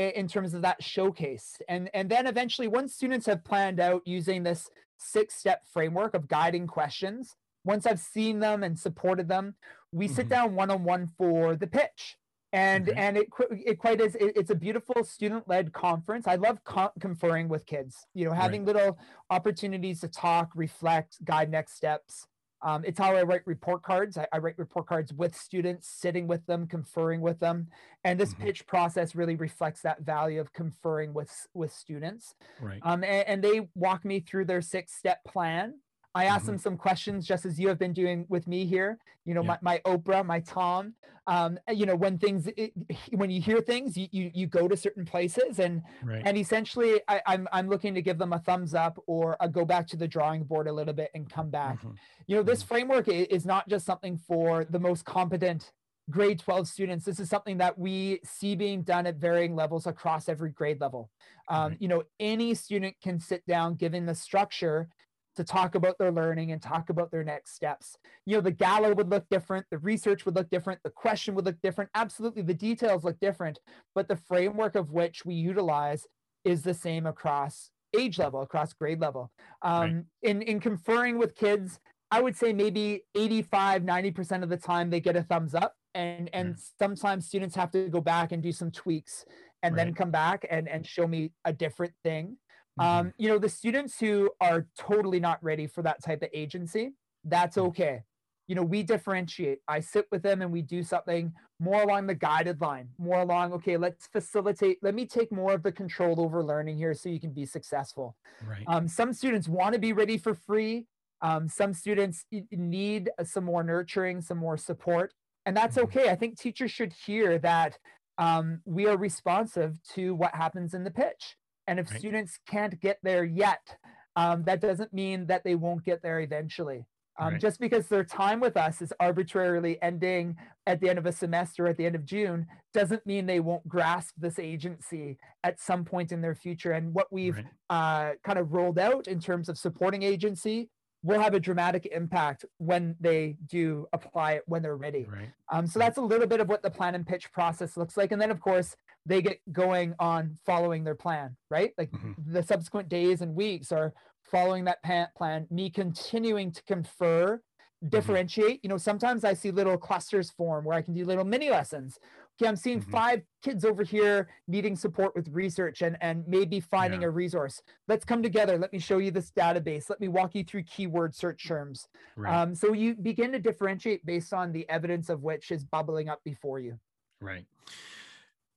in 0.08 0.26
terms 0.28 0.54
of 0.54 0.62
that 0.62 0.82
showcase? 0.82 1.56
And 1.68 1.90
and 1.94 2.08
then 2.10 2.26
eventually, 2.26 2.68
once 2.68 2.94
students 2.94 3.26
have 3.26 3.44
planned 3.44 3.80
out 3.80 4.02
using 4.06 4.42
this 4.42 4.70
six 4.98 5.34
step 5.34 5.62
framework 5.72 6.14
of 6.14 6.28
guiding 6.28 6.66
questions, 6.66 7.36
once 7.64 7.86
I've 7.86 8.00
seen 8.00 8.40
them 8.40 8.62
and 8.62 8.78
supported 8.78 9.28
them, 9.28 9.54
we 9.92 10.08
sit 10.08 10.26
Mhm. 10.26 10.30
down 10.30 10.54
one 10.54 10.70
on 10.70 10.84
one 10.84 11.06
for 11.18 11.56
the 11.56 11.66
pitch 11.66 12.16
and 12.52 12.88
Okay. 12.88 12.98
and 13.00 13.16
it 13.16 13.28
it 13.64 13.78
quite 13.78 14.00
is 14.00 14.16
it- 14.16 14.36
it's 14.36 14.50
a 14.50 14.54
beautiful 14.56 15.04
student 15.04 15.46
led 15.46 15.72
conference 15.72 16.26
i 16.26 16.34
love 16.34 16.64
con- 16.64 16.90
conferring 16.98 17.48
with 17.48 17.64
kids 17.64 18.08
you 18.12 18.24
know 18.24 18.32
having 18.32 18.64
little 18.64 18.98
opportunities 19.30 20.00
to 20.00 20.08
talk 20.08 20.50
reflect 20.56 21.24
guide 21.24 21.48
next 21.48 21.74
steps 21.74 22.26
um, 22.62 22.84
it's 22.84 22.98
how 22.98 23.14
i 23.14 23.22
write 23.22 23.42
report 23.46 23.82
cards 23.82 24.16
I, 24.18 24.26
I 24.32 24.38
write 24.38 24.58
report 24.58 24.86
cards 24.86 25.12
with 25.12 25.36
students 25.36 25.88
sitting 25.88 26.26
with 26.26 26.44
them 26.46 26.66
conferring 26.66 27.20
with 27.20 27.38
them 27.38 27.68
and 28.04 28.18
this 28.18 28.34
Mhm. 28.34 28.40
pitch 28.40 28.66
process 28.66 29.14
really 29.14 29.36
reflects 29.36 29.82
that 29.82 30.00
value 30.02 30.40
of 30.40 30.52
conferring 30.52 31.12
with 31.14 31.30
with 31.54 31.72
students 31.72 32.34
right 32.60 32.80
um, 32.82 33.04
and, 33.04 33.26
and 33.28 33.44
they 33.44 33.68
walk 33.74 34.04
me 34.04 34.20
through 34.20 34.44
their 34.46 34.62
six 34.62 34.94
step 34.94 35.22
plan. 35.24 35.74
I 36.14 36.24
ask 36.24 36.42
Mhm. 36.44 36.46
them 36.46 36.58
some 36.58 36.76
questions 36.76 37.26
just 37.26 37.44
as 37.46 37.58
you 37.60 37.68
have 37.68 37.78
been 37.78 37.92
doing 37.92 38.26
with 38.28 38.46
me 38.48 38.66
here. 38.66 38.98
You 39.24 39.34
know, 39.34 39.42
Yeah. 39.42 39.58
my, 39.62 39.78
my 39.84 39.92
Oprah, 39.92 40.24
my 40.24 40.40
Tom. 40.40 40.94
Um, 41.26 41.58
you 41.72 41.86
know, 41.86 41.94
when 41.94 42.18
things, 42.18 42.48
it, 42.56 42.72
when 43.12 43.30
you 43.30 43.40
hear 43.40 43.60
things, 43.60 43.96
you, 43.96 44.08
you 44.10 44.30
you 44.34 44.46
go 44.46 44.66
to 44.66 44.76
certain 44.76 45.04
places, 45.04 45.60
and 45.60 45.82
right 46.02 46.22
and 46.24 46.36
essentially, 46.36 47.00
I, 47.06 47.20
I'm 47.26 47.46
I'm 47.52 47.68
looking 47.68 47.94
to 47.94 48.02
give 48.02 48.18
them 48.18 48.32
a 48.32 48.40
thumbs 48.40 48.74
up 48.74 48.98
or 49.06 49.36
a 49.38 49.48
go 49.48 49.64
back 49.64 49.86
to 49.88 49.96
the 49.96 50.08
drawing 50.08 50.42
board 50.44 50.66
a 50.66 50.72
little 50.72 50.94
bit 50.94 51.10
and 51.14 51.30
come 51.30 51.50
back. 51.50 51.80
Mhm. 51.82 51.94
You 52.26 52.36
know, 52.36 52.42
this 52.42 52.62
framework 52.62 53.06
is 53.08 53.44
not 53.46 53.68
just 53.68 53.86
something 53.86 54.16
for 54.16 54.64
the 54.64 54.80
most 54.80 55.04
competent 55.04 55.72
grade 56.08 56.40
12 56.40 56.66
students. 56.66 57.04
This 57.04 57.20
is 57.20 57.28
something 57.28 57.58
that 57.58 57.78
we 57.78 58.18
see 58.24 58.56
being 58.56 58.82
done 58.82 59.06
at 59.06 59.16
varying 59.16 59.54
levels 59.54 59.86
across 59.86 60.28
every 60.28 60.50
grade 60.50 60.80
level. 60.80 61.10
Um, 61.46 61.72
Right. 61.72 61.82
You 61.82 61.86
know, 61.88 62.02
any 62.18 62.54
student 62.54 62.96
can 63.00 63.20
sit 63.20 63.46
down, 63.46 63.74
given 63.76 64.06
the 64.06 64.14
structure, 64.16 64.88
to 65.36 65.44
talk 65.44 65.74
about 65.74 65.96
their 65.98 66.10
learning 66.10 66.52
and 66.52 66.60
talk 66.60 66.90
about 66.90 67.10
their 67.10 67.24
next 67.24 67.54
steps. 67.54 67.96
You 68.26 68.36
know, 68.36 68.40
the 68.40 68.50
gala 68.50 68.94
would 68.94 69.10
look 69.10 69.26
different, 69.30 69.66
the 69.70 69.78
research 69.78 70.24
would 70.24 70.34
look 70.34 70.50
different, 70.50 70.80
the 70.82 70.90
question 70.90 71.34
would 71.34 71.44
look 71.44 71.60
different. 71.62 71.90
Absolutely, 71.94 72.42
the 72.42 72.54
details 72.54 73.04
look 73.04 73.18
different, 73.20 73.58
but 73.94 74.08
the 74.08 74.16
framework 74.16 74.74
of 74.74 74.90
which 74.90 75.24
we 75.24 75.34
utilize 75.34 76.06
is 76.44 76.62
the 76.62 76.74
same 76.74 77.06
across 77.06 77.70
age 77.96 78.18
level, 78.18 78.42
across 78.42 78.72
grade 78.72 79.00
level. 79.00 79.30
Um, 79.62 80.06
in, 80.22 80.42
in 80.42 80.60
conferring 80.60 81.18
with 81.18 81.34
kids, 81.34 81.80
I 82.10 82.20
would 82.20 82.36
say 82.36 82.52
maybe 82.52 83.04
85, 83.14 83.82
90% 83.82 84.42
of 84.42 84.48
the 84.48 84.56
time 84.56 84.90
they 84.90 85.00
get 85.00 85.16
a 85.16 85.22
thumbs 85.22 85.54
up. 85.54 85.74
And, 85.94 86.30
and 86.32 86.56
sometimes 86.78 87.26
students 87.26 87.56
have 87.56 87.70
to 87.72 87.88
go 87.88 88.00
back 88.00 88.30
and 88.30 88.42
do 88.42 88.52
some 88.52 88.70
tweaks 88.70 89.24
and 89.62 89.76
then 89.76 89.92
come 89.92 90.10
back 90.10 90.46
and, 90.48 90.68
and 90.68 90.86
show 90.86 91.06
me 91.06 91.32
a 91.44 91.52
different 91.52 91.92
thing. 92.04 92.36
Um, 92.80 93.12
you 93.18 93.28
know, 93.28 93.38
the 93.38 93.48
students 93.48 94.00
who 94.00 94.30
are 94.40 94.66
totally 94.76 95.20
not 95.20 95.42
ready 95.42 95.66
for 95.66 95.82
that 95.82 96.02
type 96.02 96.22
of 96.22 96.30
agency, 96.32 96.92
that's 97.24 97.56
Mm. 97.56 97.66
okay. 97.68 98.02
you 98.46 98.56
know, 98.56 98.64
we 98.64 98.82
differentiate. 98.82 99.60
I 99.68 99.78
sit 99.78 100.06
with 100.10 100.24
them 100.24 100.42
and 100.42 100.50
we 100.50 100.60
do 100.60 100.82
something 100.82 101.32
more 101.60 101.82
along 101.82 102.08
the 102.08 102.16
guided 102.16 102.60
line, 102.60 102.88
more 102.98 103.20
along, 103.20 103.52
okay, 103.52 103.76
let's 103.76 104.08
facilitate, 104.08 104.78
let 104.82 104.92
me 104.92 105.06
take 105.06 105.30
more 105.30 105.52
of 105.52 105.62
the 105.62 105.70
control 105.70 106.20
over 106.20 106.42
learning 106.42 106.76
here 106.76 106.92
so 106.92 107.08
you 107.08 107.20
can 107.20 107.30
be 107.30 107.46
successful. 107.46 108.16
Right. 108.44 108.64
Um, 108.66 108.88
some 108.88 109.12
students 109.12 109.46
want 109.46 109.74
to 109.74 109.78
be 109.78 109.92
ready 109.92 110.18
for 110.18 110.34
free. 110.34 110.86
Um, 111.22 111.48
some 111.48 111.72
students 111.72 112.24
need 112.50 113.10
some 113.22 113.44
more 113.44 113.62
nurturing, 113.62 114.20
some 114.20 114.38
more 114.38 114.56
support, 114.56 115.14
and 115.46 115.56
that's 115.56 115.76
mm-hmm. 115.76 115.98
okay. 115.98 116.10
I 116.10 116.16
think 116.16 116.36
teachers 116.36 116.72
should 116.72 116.92
hear 117.06 117.38
that 117.38 117.78
um, 118.18 118.62
we 118.64 118.88
are 118.88 118.96
responsive 118.96 119.78
to 119.94 120.16
what 120.16 120.34
happens 120.34 120.74
in 120.74 120.82
the 120.82 120.90
pitch. 120.90 121.36
And 121.70 121.78
if 121.78 121.88
right. 121.88 122.00
students 122.00 122.36
can't 122.48 122.80
get 122.80 122.98
there 123.04 123.24
yet, 123.24 123.76
um, 124.16 124.42
that 124.42 124.60
doesn't 124.60 124.92
mean 124.92 125.26
that 125.26 125.44
they 125.44 125.54
won't 125.54 125.84
get 125.84 126.02
there 126.02 126.18
eventually. 126.18 126.84
Um, 127.16 127.34
right. 127.34 127.40
Just 127.40 127.60
because 127.60 127.86
their 127.86 128.02
time 128.02 128.40
with 128.40 128.56
us 128.56 128.82
is 128.82 128.92
arbitrarily 128.98 129.80
ending 129.80 130.36
at 130.66 130.80
the 130.80 130.88
end 130.88 130.98
of 130.98 131.06
a 131.06 131.12
semester 131.12 131.68
at 131.68 131.76
the 131.76 131.86
end 131.86 131.94
of 131.94 132.04
June 132.04 132.48
doesn't 132.74 133.06
mean 133.06 133.24
they 133.24 133.38
won't 133.38 133.68
grasp 133.68 134.14
this 134.18 134.40
agency 134.40 135.16
at 135.44 135.60
some 135.60 135.84
point 135.84 136.10
in 136.10 136.20
their 136.20 136.34
future. 136.34 136.72
And 136.72 136.92
what 136.92 137.06
we've 137.12 137.36
right. 137.36 137.46
uh, 137.70 138.12
kind 138.24 138.40
of 138.40 138.52
rolled 138.52 138.80
out 138.80 139.06
in 139.06 139.20
terms 139.20 139.48
of 139.48 139.56
supporting 139.56 140.02
agency 140.02 140.70
will 141.02 141.20
have 141.20 141.34
a 141.34 141.40
dramatic 141.40 141.86
impact 141.92 142.44
when 142.58 142.96
they 143.00 143.36
do 143.46 143.86
apply 143.92 144.32
it 144.32 144.42
when 144.46 144.60
they're 144.60 144.76
ready. 144.76 145.06
Right. 145.08 145.30
Um, 145.52 145.68
so 145.68 145.78
that's 145.78 145.98
a 145.98 146.02
little 146.02 146.26
bit 146.26 146.40
of 146.40 146.48
what 146.48 146.62
the 146.62 146.70
plan 146.70 146.96
and 146.96 147.06
pitch 147.06 147.32
process 147.32 147.76
looks 147.76 147.96
like. 147.96 148.10
And 148.12 148.20
then, 148.20 148.30
of 148.30 148.40
course, 148.40 148.76
they 149.06 149.22
get 149.22 149.40
going 149.52 149.94
on 149.98 150.36
following 150.44 150.84
their 150.84 150.94
plan, 150.94 151.36
right? 151.50 151.72
Like 151.78 151.90
mm-hmm. 151.90 152.12
the 152.32 152.42
subsequent 152.42 152.88
days 152.88 153.20
and 153.20 153.34
weeks 153.34 153.72
are 153.72 153.92
following 154.30 154.64
that 154.64 154.82
plan, 155.16 155.46
me 155.50 155.70
continuing 155.70 156.52
to 156.52 156.62
confer, 156.64 157.36
mm-hmm. 157.36 157.88
differentiate. 157.88 158.48
Mm-hmm. 158.48 158.58
You 158.62 158.68
know, 158.68 158.76
sometimes 158.76 159.24
I 159.24 159.34
see 159.34 159.50
little 159.50 159.78
clusters 159.78 160.30
form 160.30 160.64
where 160.64 160.76
I 160.76 160.82
can 160.82 160.94
do 160.94 161.04
little 161.04 161.24
mini 161.24 161.50
lessons. 161.50 161.98
Okay, 162.40 162.48
I'm 162.48 162.56
seeing 162.56 162.80
mm-hmm. 162.80 162.90
five 162.90 163.22
kids 163.42 163.64
over 163.64 163.82
here 163.82 164.28
needing 164.48 164.76
support 164.76 165.14
with 165.14 165.28
research 165.28 165.82
and, 165.82 165.96
and 166.00 166.24
maybe 166.26 166.60
finding 166.60 167.02
yeah. 167.02 167.08
a 167.08 167.10
resource. 167.10 167.62
Let's 167.86 168.04
come 168.04 168.22
together. 168.22 168.56
Let 168.56 168.72
me 168.72 168.78
show 168.78 168.98
you 168.98 169.10
this 169.10 169.30
database. 169.30 169.90
Let 169.90 170.00
me 170.00 170.08
walk 170.08 170.34
you 170.34 170.44
through 170.44 170.62
keyword 170.62 171.14
search 171.14 171.46
terms. 171.46 171.86
Right. 172.16 172.34
Um, 172.34 172.54
so 172.54 172.72
you 172.72 172.94
begin 172.94 173.32
to 173.32 173.38
differentiate 173.38 174.06
based 174.06 174.32
on 174.32 174.52
the 174.52 174.68
evidence 174.70 175.10
of 175.10 175.22
which 175.22 175.50
is 175.50 175.64
bubbling 175.64 176.08
up 176.08 176.20
before 176.24 176.60
you. 176.60 176.78
Right. 177.20 177.44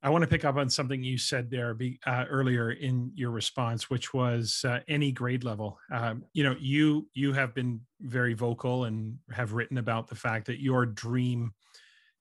I 0.05 0.09
want 0.09 0.21
to 0.21 0.27
pick 0.27 0.43
up 0.43 0.57
on 0.57 0.69
something 0.69 1.01
you 1.01 1.17
said 1.17 1.49
there 1.49 1.73
be, 1.73 1.97
uh, 2.05 2.25
earlier 2.29 2.71
in 2.71 3.13
your 3.15 3.31
response, 3.31 3.89
which 3.89 4.13
was 4.13 4.65
uh, 4.67 4.81
any 4.89 5.13
grade 5.13 5.45
level. 5.45 5.79
Um, 5.93 6.25
you 6.33 6.43
know, 6.43 6.57
you 6.59 7.07
you 7.13 7.31
have 7.31 7.55
been 7.55 7.79
very 8.01 8.33
vocal 8.33 8.83
and 8.83 9.17
have 9.31 9.53
written 9.53 9.77
about 9.77 10.09
the 10.09 10.15
fact 10.15 10.47
that 10.47 10.61
your 10.61 10.85
dream 10.85 11.53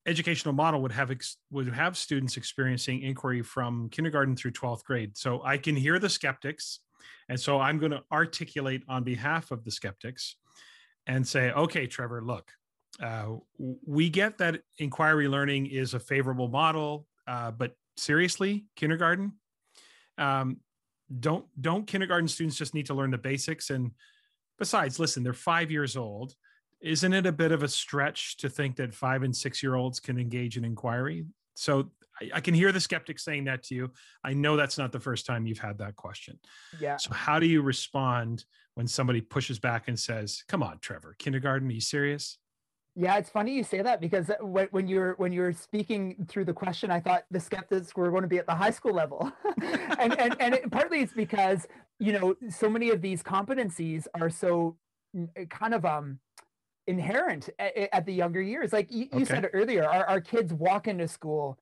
educational 0.05 0.53
model 0.53 0.81
would 0.81 0.93
have 0.93 1.11
ex- 1.11 1.37
would 1.51 1.67
have 1.73 1.97
students 1.97 2.37
experiencing 2.37 3.01
inquiry 3.01 3.41
from 3.41 3.89
kindergarten 3.89 4.37
through 4.37 4.51
12th 4.51 4.85
grade. 4.85 5.17
So 5.17 5.43
I 5.43 5.57
can 5.57 5.75
hear 5.75 5.99
the 5.99 6.09
skeptics, 6.09 6.79
and 7.27 7.37
so 7.37 7.59
I'm 7.59 7.79
going 7.79 7.91
to 7.91 8.03
articulate 8.13 8.83
on 8.87 9.03
behalf 9.03 9.51
of 9.51 9.65
the 9.65 9.71
skeptics 9.71 10.37
and 11.05 11.27
say, 11.27 11.51
okay, 11.51 11.85
Trevor, 11.85 12.23
look. 12.23 12.49
Uh, 13.01 13.37
we 13.57 14.07
get 14.07 14.37
that 14.37 14.61
inquiry 14.77 15.27
learning 15.27 15.65
is 15.65 15.95
a 15.95 15.99
favorable 15.99 16.47
model 16.47 17.07
uh, 17.27 17.51
but 17.51 17.75
seriously, 17.97 18.65
kindergarten, 18.75 19.33
um, 20.17 20.57
don't 21.19 21.45
don't 21.59 21.85
kindergarten 21.85 22.27
students 22.27 22.57
just 22.57 22.73
need 22.73 22.87
to 22.87 22.93
learn 22.93 23.11
the 23.11 23.17
basics? 23.17 23.69
And 23.69 23.91
besides, 24.57 24.99
listen, 24.99 25.23
they're 25.23 25.33
five 25.33 25.71
years 25.71 25.95
old. 25.95 26.35
Isn't 26.81 27.13
it 27.13 27.25
a 27.25 27.31
bit 27.31 27.51
of 27.51 27.63
a 27.63 27.67
stretch 27.67 28.37
to 28.37 28.49
think 28.49 28.75
that 28.75 28.93
five 28.93 29.23
and 29.23 29.35
six 29.35 29.63
year 29.63 29.75
olds 29.75 29.99
can 29.99 30.19
engage 30.19 30.57
in 30.57 30.65
inquiry? 30.65 31.25
So 31.55 31.91
I, 32.21 32.31
I 32.35 32.41
can 32.41 32.53
hear 32.53 32.71
the 32.71 32.79
skeptics 32.79 33.23
saying 33.23 33.45
that 33.45 33.63
to 33.63 33.75
you. 33.75 33.91
I 34.23 34.33
know 34.33 34.57
that's 34.57 34.77
not 34.77 34.91
the 34.91 34.99
first 34.99 35.25
time 35.25 35.45
you've 35.45 35.59
had 35.59 35.77
that 35.79 35.95
question. 35.95 36.39
Yeah. 36.79 36.97
So 36.97 37.13
how 37.13 37.39
do 37.39 37.45
you 37.45 37.61
respond 37.61 38.45
when 38.75 38.87
somebody 38.87 39.21
pushes 39.21 39.59
back 39.59 39.87
and 39.87 39.97
says, 39.97 40.43
"Come 40.47 40.63
on, 40.63 40.79
Trevor, 40.79 41.15
kindergarten? 41.19 41.69
Are 41.69 41.73
you 41.73 41.81
serious?" 41.81 42.37
Yeah, 42.95 43.17
it's 43.17 43.29
funny 43.29 43.55
you 43.55 43.63
say 43.63 43.81
that 43.81 43.99
because 43.99 44.29
when, 44.39 44.67
when 44.69 44.87
you're 44.87 45.13
when 45.15 45.31
you're 45.31 45.51
speaking 45.51 46.27
through 46.27 46.45
the 46.45 46.53
question, 46.53 46.91
I 46.91 46.99
thought 46.99 47.23
the 47.31 47.39
skeptics 47.39 47.95
were 47.95 48.11
going 48.11 48.21
to 48.21 48.27
be 48.27 48.37
at 48.37 48.45
the 48.45 48.53
high 48.53 48.69
school 48.69 48.93
level, 48.93 49.31
and 49.97 50.19
and 50.19 50.35
and 50.39 50.53
it, 50.53 50.71
partly 50.71 50.99
it's 50.99 51.13
because 51.13 51.67
you 51.99 52.13
know 52.13 52.35
so 52.49 52.69
many 52.69 52.91
of 52.91 53.01
these 53.01 53.23
competencies 53.23 54.05
are 54.19 54.29
so 54.29 54.77
eh, 55.35 55.45
kind 55.49 55.73
of 55.73 55.85
um 55.85 56.19
inherent 56.85 57.49
at, 57.57 57.75
at 57.91 58.05
the 58.05 58.13
younger 58.13 58.41
years. 58.41 58.71
Like 58.71 58.91
you, 58.91 59.05
okay. 59.05 59.19
you 59.19 59.25
said 59.25 59.49
earlier, 59.53 59.85
our, 59.87 60.05
our 60.05 60.21
kids 60.21 60.53
walk 60.53 60.87
into 60.87 61.07
school 61.07 61.57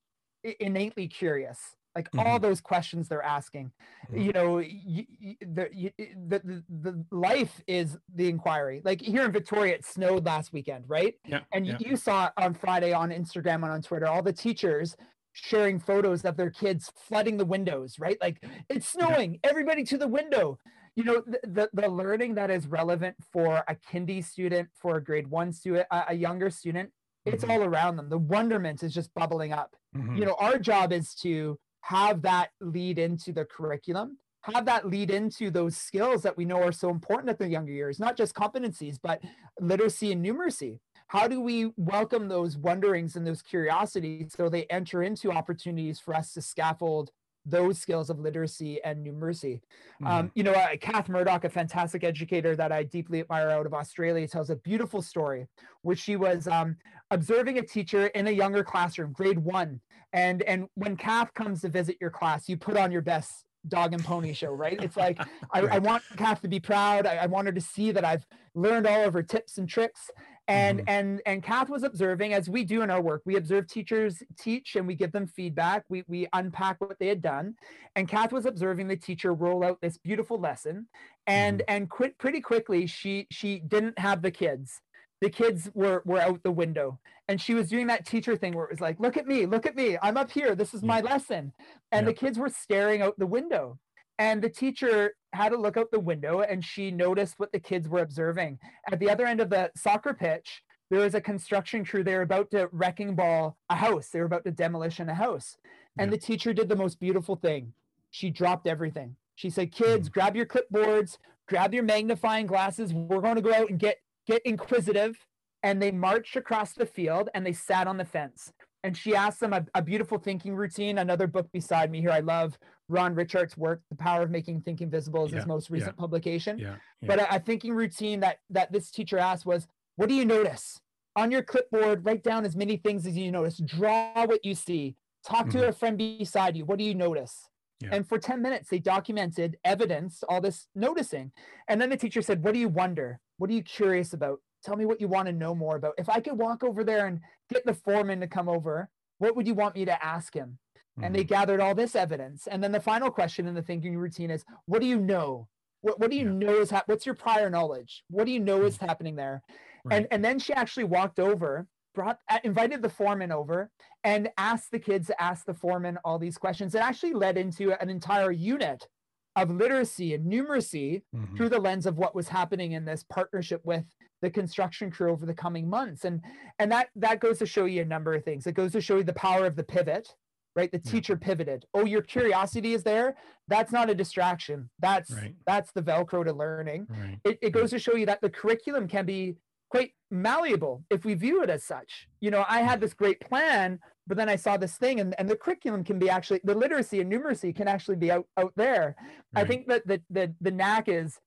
innately 0.60 1.08
curious 1.08 1.76
like 1.96 2.10
mm-hmm. 2.12 2.28
all 2.28 2.40
those 2.40 2.62
questions 2.62 3.08
they're 3.08 3.22
asking 3.22 3.72
mm-hmm. 4.10 4.22
you 4.22 4.32
know 4.32 4.60
you, 4.60 5.06
you, 5.20 5.36
the, 5.42 5.70
you, 5.74 5.92
the, 5.98 6.40
the 6.40 6.64
the 6.82 7.06
life 7.12 7.62
is 7.68 7.98
the 8.16 8.28
inquiry 8.28 8.82
like 8.84 9.02
here 9.02 9.24
in 9.26 9.32
victoria 9.32 9.76
it 9.76 9.86
snowed 9.86 10.26
last 10.26 10.54
weekend 10.54 10.84
right 10.88 11.16
yeah 11.26 11.40
and 11.54 11.66
yeah. 11.66 11.78
you 11.80 11.96
saw 11.96 12.30
on 12.38 12.54
friday 12.54 12.94
on 12.94 13.10
instagram 13.10 13.56
and 13.56 13.72
on 13.72 13.82
twitter 13.82 14.08
all 14.08 14.22
the 14.22 14.34
teachers 14.34 14.96
sharing 15.34 15.80
photos 15.80 16.26
of 16.26 16.36
their 16.36 16.50
kids 16.50 16.92
flooding 16.96 17.38
the 17.38 17.46
windows 17.46 17.98
right 18.00 18.18
like 18.22 18.44
it's 18.70 18.88
snowing 18.88 19.34
yeah. 19.34 19.50
everybody 19.50 19.84
to 19.84 19.98
the 19.98 20.08
window 20.08 20.58
you 20.96 21.04
know 21.04 21.24
the, 21.26 21.40
the, 21.44 21.70
the 21.74 21.88
learning 21.88 22.36
that 22.36 22.52
is 22.52 22.68
relevant 22.68 23.16
for 23.32 23.64
a 23.68 23.76
kindy 23.76 24.24
student 24.24 24.68
for 24.74 24.98
a 24.98 25.04
grade 25.04 25.28
one 25.28 25.54
student 25.54 25.88
a, 25.92 26.04
a 26.10 26.14
younger 26.14 26.50
student 26.50 26.90
it's 27.26 27.44
mm-hmm. 27.44 27.52
all 27.52 27.64
around 27.64 27.96
them 27.96 28.10
the 28.10 28.18
wonderment 28.18 28.84
is 28.84 28.94
just 28.94 29.14
bubbling 29.14 29.54
up 29.54 29.76
mm-hmm. 29.96 30.16
you 30.18 30.26
know 30.26 30.36
our 30.40 30.58
job 30.58 30.92
is 30.92 31.14
to 31.14 31.58
have 31.82 32.22
that 32.22 32.50
lead 32.60 33.00
into 33.00 33.32
the 33.32 33.46
curriculum 33.46 34.18
have 34.44 34.66
that 34.66 34.88
lead 34.88 35.12
into 35.12 35.52
those 35.52 35.78
skills 35.78 36.24
that 36.24 36.36
we 36.36 36.46
know 36.46 36.58
are 36.58 36.72
so 36.72 36.90
important 36.90 37.30
at 37.30 37.38
the 37.38 37.48
younger 37.48 37.72
years 37.72 38.00
not 38.00 38.18
just 38.18 38.34
competencies 38.34 38.98
but 39.02 39.22
literacy 39.60 40.12
and 40.12 40.26
numeracy. 40.26 40.80
How 41.08 41.28
do 41.28 41.42
we 41.42 41.72
welcome 41.76 42.30
those 42.30 42.58
wonderings 42.58 43.18
and 43.18 43.28
those 43.28 43.42
curiosities 43.42 44.34
so 44.36 44.48
they 44.48 44.64
enter 44.66 45.04
into 45.04 45.32
opportunities 45.32 46.00
for 46.00 46.16
us 46.16 46.34
to 46.34 46.42
scaffold 46.42 47.12
those 47.46 47.80
skills 47.80 48.10
of 48.10 48.20
literacy 48.20 48.82
and 48.84 49.06
numeracy. 49.06 49.56
Mm-hmm. 50.02 50.08
Um, 50.08 50.32
you 50.36 50.44
know, 50.44 50.52
uh, 50.52 50.78
Kath 50.80 51.10
Murdoch, 51.10 51.44
a 51.44 51.50
fantastic 51.50 52.04
educator 52.04 52.56
that 52.56 52.72
I 52.72 52.84
deeply 52.84 53.22
admire 53.22 53.50
out 53.50 53.66
of 53.66 53.74
Australia, 53.74 54.28
tells 54.28 54.50
a 54.50 54.56
beautiful 54.58 55.02
story, 55.02 55.48
which 55.82 56.00
she 56.00 56.16
was 56.16 56.48
um, 56.48 56.78
observing 57.10 57.58
a 57.58 57.64
teacher 57.64 58.08
in 58.08 58.28
a 58.28 58.32
younger 58.32 58.64
classroom, 58.64 59.12
grade 59.12 59.40
one, 59.40 59.82
and 60.14 60.42
and 60.44 60.68
when 60.76 60.96
Kath 60.98 61.34
comes 61.34 61.62
to 61.62 61.70
visit 61.70 61.98
your 62.00 62.10
class, 62.10 62.48
you 62.50 62.58
put 62.58 62.78
on 62.78 62.92
your 62.92 63.02
best 63.02 63.46
dog 63.68 63.94
and 63.94 64.04
pony 64.04 64.34
show, 64.34 64.52
right? 64.52 64.82
It's 64.82 64.98
like 64.98 65.20
I. 65.52 65.62
I, 65.62 65.80
want 65.80 66.04
Kath 66.18 66.42
to 66.42 66.48
be 66.48 66.60
proud. 66.60 67.06
I, 67.06 67.18
I, 67.18 67.26
want 67.28 67.48
her 67.48 67.54
to 67.54 67.62
see 67.62 67.92
that 67.92 68.04
I've 68.04 68.26
learned 68.56 68.88
all 68.88 69.04
of 69.04 69.14
her 69.14 69.24
tips 69.24 69.58
and 69.58 69.70
tricks. 69.70 70.10
And 70.48 70.80
mm-hmm. 70.80 70.90
and 70.90 71.22
and 71.26 71.44
Kath 71.44 71.70
was 71.70 71.84
observing, 71.84 72.34
as 72.34 72.50
we 72.50 72.64
do 72.64 72.82
in 72.82 72.90
our 72.90 73.02
work. 73.02 73.22
We 73.26 73.36
observe 73.36 73.68
teachers 73.68 74.22
teach 74.40 74.76
and 74.76 74.88
we 74.88 74.96
give 74.96 75.12
them 75.12 75.28
feedback. 75.28 75.84
We 75.90 76.04
we 76.08 76.28
unpack 76.34 76.82
what 76.82 77.00
they 77.00 77.08
had 77.08 77.22
done. 77.22 77.56
And 77.96 78.08
Kath 78.08 78.32
was 78.32 78.46
observing 78.46 78.88
the 78.88 78.98
teacher 78.98 79.34
roll 79.34 79.64
out 79.64 79.80
this 79.82 79.98
beautiful 79.98 80.40
lesson. 80.40 80.88
And 81.28 81.60
mm-hmm. 81.60 81.76
and 81.76 81.90
quit 81.90 82.18
pretty 82.18 82.42
quickly, 82.42 82.88
she 82.88 83.28
she 83.32 83.60
didn't 83.60 84.00
have 84.00 84.22
the 84.22 84.32
kids 84.32 84.82
the 85.22 85.30
kids 85.30 85.70
were 85.74 86.02
were 86.04 86.20
out 86.20 86.44
the 86.44 86.52
window 86.52 87.00
and 87.28 87.40
she 87.40 87.54
was 87.54 87.70
doing 87.70 87.88
that 87.88 88.06
teacher 88.06 88.36
thing 88.36 88.54
where 88.54 88.66
it 88.66 88.72
was 88.72 88.82
like 88.82 89.00
look 89.00 89.16
at 89.16 89.28
me 89.28 89.46
look 89.46 89.66
at 89.66 89.76
me 89.76 89.98
i'm 90.02 90.18
up 90.18 90.32
here 90.32 90.56
this 90.56 90.74
is 90.74 90.84
my 90.84 91.00
lesson 91.00 91.54
and 91.92 92.08
the 92.08 92.14
kids 92.14 92.38
were 92.38 92.50
staring 92.50 93.02
out 93.02 93.18
the 93.18 93.28
window 93.28 93.78
and 94.22 94.40
the 94.40 94.50
teacher 94.50 95.16
had 95.34 95.50
to 95.50 95.58
look 95.58 95.78
out 95.78 95.90
the 95.90 96.00
window 96.00 96.42
and 96.42 96.64
she 96.64 96.92
noticed 96.92 97.40
what 97.40 97.52
the 97.52 97.60
kids 97.60 97.90
were 97.90 98.02
observing. 98.02 98.60
At 98.92 99.00
the 99.00 99.10
other 99.10 99.26
end 99.26 99.42
of 99.42 99.50
the 99.50 99.72
soccer 99.76 100.14
pitch 100.14 100.62
there 100.92 101.00
was 101.00 101.16
a 101.16 101.22
construction 101.22 101.84
crew. 101.86 102.04
They 102.04 102.14
were 102.14 102.22
about 102.22 102.52
to 102.52 102.70
wrecking 102.72 103.16
ball 103.16 103.58
a 103.70 103.76
house. 103.76 104.10
They 104.10 104.20
were 104.20 104.26
about 104.26 104.44
to 104.44 104.52
demolition 104.52 105.10
a 105.10 105.16
house. 105.16 105.58
And 105.98 106.12
the 106.12 106.18
teacher 106.18 106.54
did 106.54 106.70
the 106.70 106.76
most 106.76 107.00
beautiful 107.00 107.36
thing. 107.36 107.74
She 108.12 108.30
dropped 108.30 108.68
everything. 108.68 109.16
She 109.36 109.50
said 109.50 109.72
kids 109.72 110.08
mm-hmm. 110.08 110.20
grab 110.20 110.36
your 110.36 110.46
clipboards 110.46 111.18
grab 111.48 111.74
your 111.74 111.84
magnifying 111.84 112.46
glasses. 112.46 112.94
We're 112.94 113.22
going 113.22 113.36
to 113.36 113.42
go 113.42 113.54
out 113.54 113.70
and 113.70 113.80
get 113.80 113.98
get 114.28 114.42
inquisitive. 114.46 115.18
And 115.64 115.82
they 115.82 115.92
marched 115.92 116.36
across 116.36 116.74
the 116.74 116.86
field 116.86 117.30
and 117.34 117.46
they 117.46 117.54
sat 117.54 117.88
on 117.88 117.98
the 117.98 118.06
fence 118.06 118.54
and 118.84 118.98
she 118.98 119.16
asked 119.16 119.40
them 119.40 119.54
a, 119.54 119.66
a, 119.76 119.82
beautiful 119.82 120.18
thinking 120.18 120.56
routine 120.56 120.98
another 120.98 121.28
book 121.28 121.48
beside 121.52 121.92
me 121.92 122.02
here. 122.02 122.12
I 122.12 122.20
love 122.20 122.58
ron 122.90 123.16
ritchhart's 123.16 123.56
work 123.58 123.82
the 123.90 123.96
power 123.96 124.24
of 124.24 124.32
making 124.32 124.62
thinking 124.62 124.90
visible 124.90 125.26
is 125.26 125.32
yeah, 125.32 125.38
his 125.40 125.48
most 125.48 125.70
recent 125.70 125.96
yeah, 125.98 126.02
publication. 126.02 126.60
Yeah, 126.60 126.76
but 127.02 127.20
a, 127.20 127.36
a, 127.36 127.40
thinking 127.40 127.74
routine 127.74 128.20
that 128.22 128.40
that 128.50 128.72
this 128.72 128.92
teacher 128.92 129.18
asked 129.18 129.46
was 129.46 129.68
what 129.96 130.10
do 130.10 130.16
you 130.16 130.26
notice? 130.26 130.80
On 131.16 131.30
your 131.30 131.44
clipboard 131.44 132.06
write 132.06 132.24
down 132.24 132.46
as 132.46 132.56
many 132.56 132.78
things 132.78 133.06
as 133.06 133.18
you 133.18 133.32
notice. 133.32 133.58
Draw 133.58 134.26
what 134.26 134.44
you 134.44 134.56
see. 134.56 134.96
Talk 135.26 135.48
mm-hmm. 135.48 135.60
to 135.60 135.68
a 135.68 135.74
friend 135.74 135.98
beside 135.98 136.58
you. 136.58 136.66
What 136.66 136.80
do 136.80 136.84
you 136.84 136.96
notice? 136.96 137.48
And 137.92 138.08
for 138.08 138.20
10 138.20 138.44
minutes 138.44 138.70
they 138.70 138.78
documented 138.78 139.58
evidence 139.66 140.24
all 140.30 140.40
this 140.40 140.68
noticing. 140.76 141.32
And 141.68 141.82
then 141.82 141.90
the 141.90 141.98
teacher 141.98 142.22
said 142.22 142.44
what 142.44 142.54
do 142.54 142.60
you 142.60 142.70
wonder? 142.70 143.20
What 143.38 143.50
are 143.50 143.54
you 143.54 143.64
curious 143.64 144.14
about? 144.14 144.40
Tell 144.64 144.76
me 144.76 144.86
what 144.86 145.02
you 145.02 145.08
want 145.08 145.28
to 145.28 145.34
know 145.34 145.54
more 145.56 145.76
about. 145.76 145.94
If 145.98 146.10
I 146.10 146.20
could 146.20 146.38
walk 146.38 146.64
over 146.64 146.84
there 146.84 147.08
and 147.08 147.20
get 147.50 147.66
the 147.66 147.74
foreman 147.74 148.20
to 148.22 148.28
come 148.28 148.50
over, 148.50 148.90
what 149.18 149.36
would 149.36 149.48
you 149.48 149.54
want 149.54 149.76
me 149.76 149.86
to 149.86 150.06
ask 150.06 150.34
him? 150.34 150.58
Mm-hmm. 150.98 151.04
And 151.04 151.16
they 151.16 151.22
mm-hmm. 151.22 151.34
gathered 151.34 151.62
all 151.62 151.76
this 151.76 151.96
evidence. 151.96 152.48
And 152.48 152.64
then 152.64 152.72
the 152.72 152.80
final 152.80 153.12
question 153.12 153.48
in 153.48 153.56
the 153.56 153.62
thinking 153.62 153.98
routine 153.98 154.32
is, 154.32 154.44
what 154.66 154.82
do 154.82 154.88
you 154.88 155.00
know? 155.00 155.48
What, 155.82 156.00
what 156.00 156.12
do 156.12 156.18
you 156.18 156.26
yeah. 156.26 156.32
know 156.32 156.56
is 156.62 156.70
ha- 156.70 156.84
what's 156.86 157.06
your 157.06 157.16
prior 157.16 157.50
knowledge? 157.50 158.04
What 158.10 158.26
do 158.26 158.32
you 158.32 158.40
know 158.40 158.64
is 158.64 158.76
mm-hmm. 158.76 158.86
happening 158.86 159.16
there? 159.16 159.42
Right. 159.84 159.98
And 159.98 160.08
and 160.12 160.24
then 160.24 160.38
she 160.38 160.54
actually 160.54 160.84
walked 160.84 161.20
over, 161.20 161.68
brought 161.96 162.20
uh, 162.30 162.40
invited 162.44 162.82
the 162.82 162.90
foreman 162.90 163.32
over, 163.32 163.72
and 164.04 164.30
asked 164.38 164.72
the 164.72 164.80
kids 164.80 165.08
to 165.08 165.22
ask 165.22 165.46
the 165.46 165.54
foreman 165.54 165.98
all 166.06 166.20
these 166.20 166.38
questions. 166.38 166.76
It 166.76 166.82
actually 166.82 167.14
led 167.14 167.38
into 167.38 167.74
an 167.82 167.90
entire 167.90 168.32
unit 168.32 168.88
of 169.36 169.50
literacy 169.50 170.14
and 170.14 170.32
numeracy 170.32 171.04
mm-hmm. 171.16 171.36
through 171.36 171.50
the 171.50 171.60
lens 171.60 171.86
of 171.86 171.98
what 171.98 172.16
was 172.16 172.28
happening 172.28 172.74
in 172.74 172.86
this 172.86 173.06
partnership 173.10 173.62
with 173.64 173.86
the 174.22 174.30
construction 174.30 174.92
crew 174.92 175.12
over 175.12 175.26
the 175.26 175.34
coming 175.34 175.70
months. 175.70 176.06
And 176.06 176.22
and 176.60 176.72
that 176.72 176.90
that 176.96 177.20
goes 177.20 177.40
to 177.40 177.46
show 177.46 177.66
you 177.66 177.82
a 177.82 177.86
number 177.86 178.14
of 178.14 178.24
things. 178.24 178.46
It 178.46 178.54
goes 178.54 178.72
to 178.74 178.82
show 178.82 178.98
you 178.98 179.04
the 179.04 179.14
power 179.14 179.46
of 179.46 179.56
the 179.56 179.64
pivot 179.64 180.16
right? 180.56 180.72
The 180.72 180.80
teacher 180.80 181.18
yeah. 181.20 181.28
pivoted. 181.28 181.66
Oh 181.74 181.86
your 181.86 182.02
curiosity 182.02 182.74
is 182.74 182.84
there? 182.84 183.16
That's 183.48 183.72
not 183.72 183.90
a 183.90 183.96
distraction. 183.96 184.70
That's 184.80 185.12
right. 185.12 185.34
that's 185.46 185.72
the 185.72 185.82
velcro 185.82 186.26
to 186.26 186.34
learning. 186.34 186.88
Right. 186.90 187.20
it, 187.24 187.40
it 187.42 187.50
goes 187.52 187.70
to 187.72 187.80
show 187.80 187.96
you 187.96 188.06
that 188.08 188.22
the 188.22 188.30
curriculum 188.30 188.88
can 188.88 189.06
be 189.06 189.38
quite 189.70 189.94
malleable 190.10 190.84
if 190.90 191.06
we 191.06 191.14
view 191.14 191.42
it 191.42 191.50
as 191.50 191.64
such. 191.64 192.08
You 192.20 192.32
know 192.32 192.46
i 192.48 192.62
had 192.62 192.82
this 192.82 192.94
great 192.94 193.20
plan 193.22 193.80
but 194.12 194.18
then 194.18 194.28
i 194.28 194.36
saw 194.36 194.58
this 194.58 194.76
thing 194.76 195.00
and, 195.00 195.16
and 195.18 195.30
the 195.30 195.38
curriculum 195.38 195.86
can 195.86 195.98
be 195.98 196.10
actually 196.10 196.42
the 196.44 196.54
literacy 196.54 197.00
and 197.00 197.10
numeracy 197.10 197.56
can 197.56 197.66
actually 197.66 197.96
be 197.96 198.12
out, 198.12 198.28
out 198.36 198.52
there 198.58 198.94
right. 199.34 199.46
i 199.46 199.48
think 199.48 199.66
that 199.68 199.88
the, 199.88 200.02
the 200.10 200.34
the 200.42 200.52
knack 200.52 200.90
is 200.90 201.18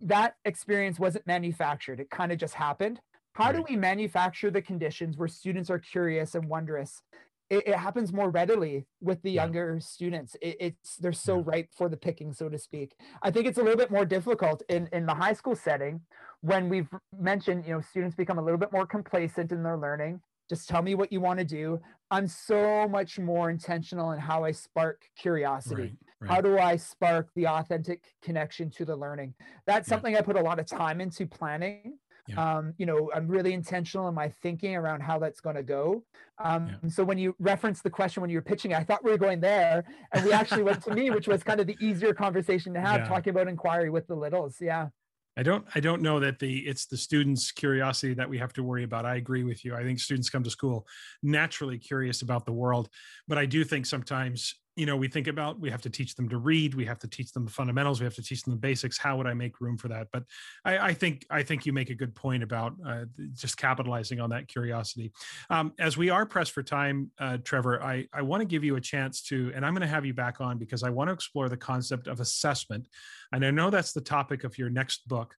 that 0.00 0.36
experience 0.46 0.98
wasn't 0.98 1.26
manufactured 1.26 2.00
it 2.00 2.08
kind 2.08 2.32
of 2.32 2.38
just 2.38 2.54
happened 2.54 3.00
how 3.34 3.50
right. 3.50 3.56
do 3.56 3.64
we 3.68 3.76
manufacture 3.76 4.50
the 4.50 4.62
conditions 4.62 5.18
where 5.18 5.28
students 5.28 5.68
are 5.68 5.78
curious 5.78 6.34
and 6.34 6.48
wondrous 6.48 7.02
it, 7.50 7.68
it 7.68 7.76
happens 7.76 8.14
more 8.14 8.30
readily 8.30 8.86
with 9.02 9.20
the 9.20 9.32
yeah. 9.32 9.42
younger 9.42 9.78
students 9.78 10.34
it, 10.40 10.56
it's 10.58 10.96
they're 10.96 11.12
so 11.12 11.36
yeah. 11.36 11.44
ripe 11.44 11.68
for 11.76 11.90
the 11.90 11.98
picking 11.98 12.32
so 12.32 12.48
to 12.48 12.56
speak 12.56 12.94
i 13.22 13.30
think 13.30 13.46
it's 13.46 13.58
a 13.58 13.62
little 13.62 13.76
bit 13.76 13.90
more 13.90 14.06
difficult 14.06 14.62
in 14.70 14.88
in 14.90 15.04
the 15.04 15.14
high 15.14 15.34
school 15.34 15.54
setting 15.54 16.00
when 16.40 16.70
we've 16.70 16.88
mentioned 17.20 17.62
you 17.66 17.74
know 17.74 17.82
students 17.82 18.16
become 18.16 18.38
a 18.38 18.42
little 18.42 18.58
bit 18.58 18.72
more 18.72 18.86
complacent 18.86 19.52
in 19.52 19.62
their 19.62 19.76
learning 19.76 20.18
just 20.48 20.68
tell 20.68 20.82
me 20.82 20.94
what 20.94 21.12
you 21.12 21.20
want 21.20 21.38
to 21.38 21.44
do 21.44 21.80
i'm 22.10 22.26
so 22.26 22.88
much 22.88 23.18
more 23.18 23.50
intentional 23.50 24.12
in 24.12 24.18
how 24.18 24.44
i 24.44 24.50
spark 24.50 25.02
curiosity 25.16 25.82
right, 25.82 25.92
right. 26.20 26.30
how 26.30 26.40
do 26.40 26.58
i 26.58 26.76
spark 26.76 27.28
the 27.34 27.46
authentic 27.46 28.02
connection 28.22 28.70
to 28.70 28.84
the 28.84 28.94
learning 28.94 29.34
that's 29.66 29.88
yeah. 29.88 29.94
something 29.94 30.16
i 30.16 30.20
put 30.20 30.36
a 30.36 30.42
lot 30.42 30.58
of 30.58 30.66
time 30.66 31.00
into 31.00 31.26
planning 31.26 31.98
yeah. 32.28 32.58
um, 32.58 32.74
you 32.78 32.86
know 32.86 33.10
i'm 33.14 33.26
really 33.26 33.52
intentional 33.52 34.08
in 34.08 34.14
my 34.14 34.28
thinking 34.28 34.76
around 34.76 35.00
how 35.00 35.18
that's 35.18 35.40
going 35.40 35.56
to 35.56 35.62
go 35.62 36.04
um, 36.38 36.68
yeah. 36.68 36.88
so 36.88 37.04
when 37.04 37.18
you 37.18 37.34
reference 37.38 37.82
the 37.82 37.90
question 37.90 38.20
when 38.20 38.30
you 38.30 38.36
were 38.36 38.42
pitching 38.42 38.74
i 38.74 38.82
thought 38.82 39.04
we 39.04 39.10
were 39.10 39.18
going 39.18 39.40
there 39.40 39.84
and 40.12 40.24
we 40.24 40.32
actually 40.32 40.62
went 40.62 40.82
to 40.82 40.94
me 40.94 41.10
which 41.10 41.28
was 41.28 41.42
kind 41.42 41.60
of 41.60 41.66
the 41.66 41.76
easier 41.80 42.14
conversation 42.14 42.72
to 42.74 42.80
have 42.80 43.06
talking 43.08 43.30
about 43.30 43.48
inquiry 43.48 43.90
with 43.90 44.06
the 44.06 44.14
littles 44.14 44.56
yeah 44.60 44.88
I 45.36 45.42
don't 45.42 45.64
I 45.74 45.80
don't 45.80 46.02
know 46.02 46.20
that 46.20 46.38
the 46.38 46.58
it's 46.60 46.86
the 46.86 46.96
students' 46.96 47.52
curiosity 47.52 48.14
that 48.14 48.28
we 48.28 48.38
have 48.38 48.52
to 48.54 48.62
worry 48.62 48.84
about. 48.84 49.06
I 49.06 49.16
agree 49.16 49.44
with 49.44 49.64
you. 49.64 49.74
I 49.74 49.82
think 49.82 49.98
students 49.98 50.28
come 50.28 50.42
to 50.44 50.50
school 50.50 50.86
naturally 51.22 51.78
curious 51.78 52.22
about 52.22 52.44
the 52.44 52.52
world, 52.52 52.88
but 53.28 53.38
I 53.38 53.46
do 53.46 53.64
think 53.64 53.86
sometimes 53.86 54.54
you 54.76 54.86
know 54.86 54.96
we 54.96 55.08
think 55.08 55.26
about 55.26 55.60
we 55.60 55.70
have 55.70 55.82
to 55.82 55.90
teach 55.90 56.14
them 56.14 56.28
to 56.28 56.38
read 56.38 56.74
we 56.74 56.84
have 56.84 56.98
to 56.98 57.08
teach 57.08 57.32
them 57.32 57.44
the 57.44 57.50
fundamentals 57.50 58.00
we 58.00 58.04
have 58.04 58.14
to 58.14 58.22
teach 58.22 58.42
them 58.42 58.52
the 58.52 58.58
basics 58.58 58.96
how 58.96 59.16
would 59.16 59.26
i 59.26 59.34
make 59.34 59.60
room 59.60 59.76
for 59.76 59.88
that 59.88 60.08
but 60.12 60.24
i, 60.64 60.78
I 60.78 60.94
think 60.94 61.26
i 61.30 61.42
think 61.42 61.66
you 61.66 61.72
make 61.72 61.90
a 61.90 61.94
good 61.94 62.14
point 62.14 62.42
about 62.42 62.74
uh, 62.86 63.04
just 63.34 63.56
capitalizing 63.56 64.20
on 64.20 64.30
that 64.30 64.48
curiosity 64.48 65.12
um, 65.50 65.72
as 65.78 65.96
we 65.96 66.10
are 66.10 66.24
pressed 66.24 66.52
for 66.52 66.62
time 66.62 67.10
uh, 67.18 67.38
trevor 67.44 67.82
i, 67.82 68.06
I 68.12 68.22
want 68.22 68.40
to 68.40 68.46
give 68.46 68.64
you 68.64 68.76
a 68.76 68.80
chance 68.80 69.22
to 69.24 69.52
and 69.54 69.64
i'm 69.64 69.74
going 69.74 69.82
to 69.82 69.86
have 69.86 70.06
you 70.06 70.14
back 70.14 70.40
on 70.40 70.58
because 70.58 70.82
i 70.82 70.90
want 70.90 71.08
to 71.08 71.14
explore 71.14 71.48
the 71.48 71.56
concept 71.56 72.06
of 72.06 72.20
assessment 72.20 72.88
and 73.32 73.44
i 73.44 73.50
know 73.50 73.70
that's 73.70 73.92
the 73.92 74.00
topic 74.00 74.44
of 74.44 74.56
your 74.58 74.70
next 74.70 75.06
book 75.06 75.34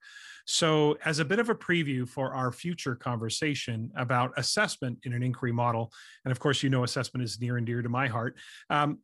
so, 0.46 0.98
as 1.06 1.20
a 1.20 1.24
bit 1.24 1.38
of 1.38 1.48
a 1.48 1.54
preview 1.54 2.06
for 2.06 2.34
our 2.34 2.52
future 2.52 2.94
conversation 2.94 3.90
about 3.96 4.32
assessment 4.36 4.98
in 5.04 5.14
an 5.14 5.22
inquiry 5.22 5.52
model, 5.52 5.90
and 6.24 6.32
of 6.32 6.38
course, 6.38 6.62
you 6.62 6.68
know, 6.68 6.84
assessment 6.84 7.24
is 7.24 7.40
near 7.40 7.56
and 7.56 7.66
dear 7.66 7.80
to 7.80 7.88
my 7.88 8.08
heart. 8.08 8.36
Um, 8.68 8.98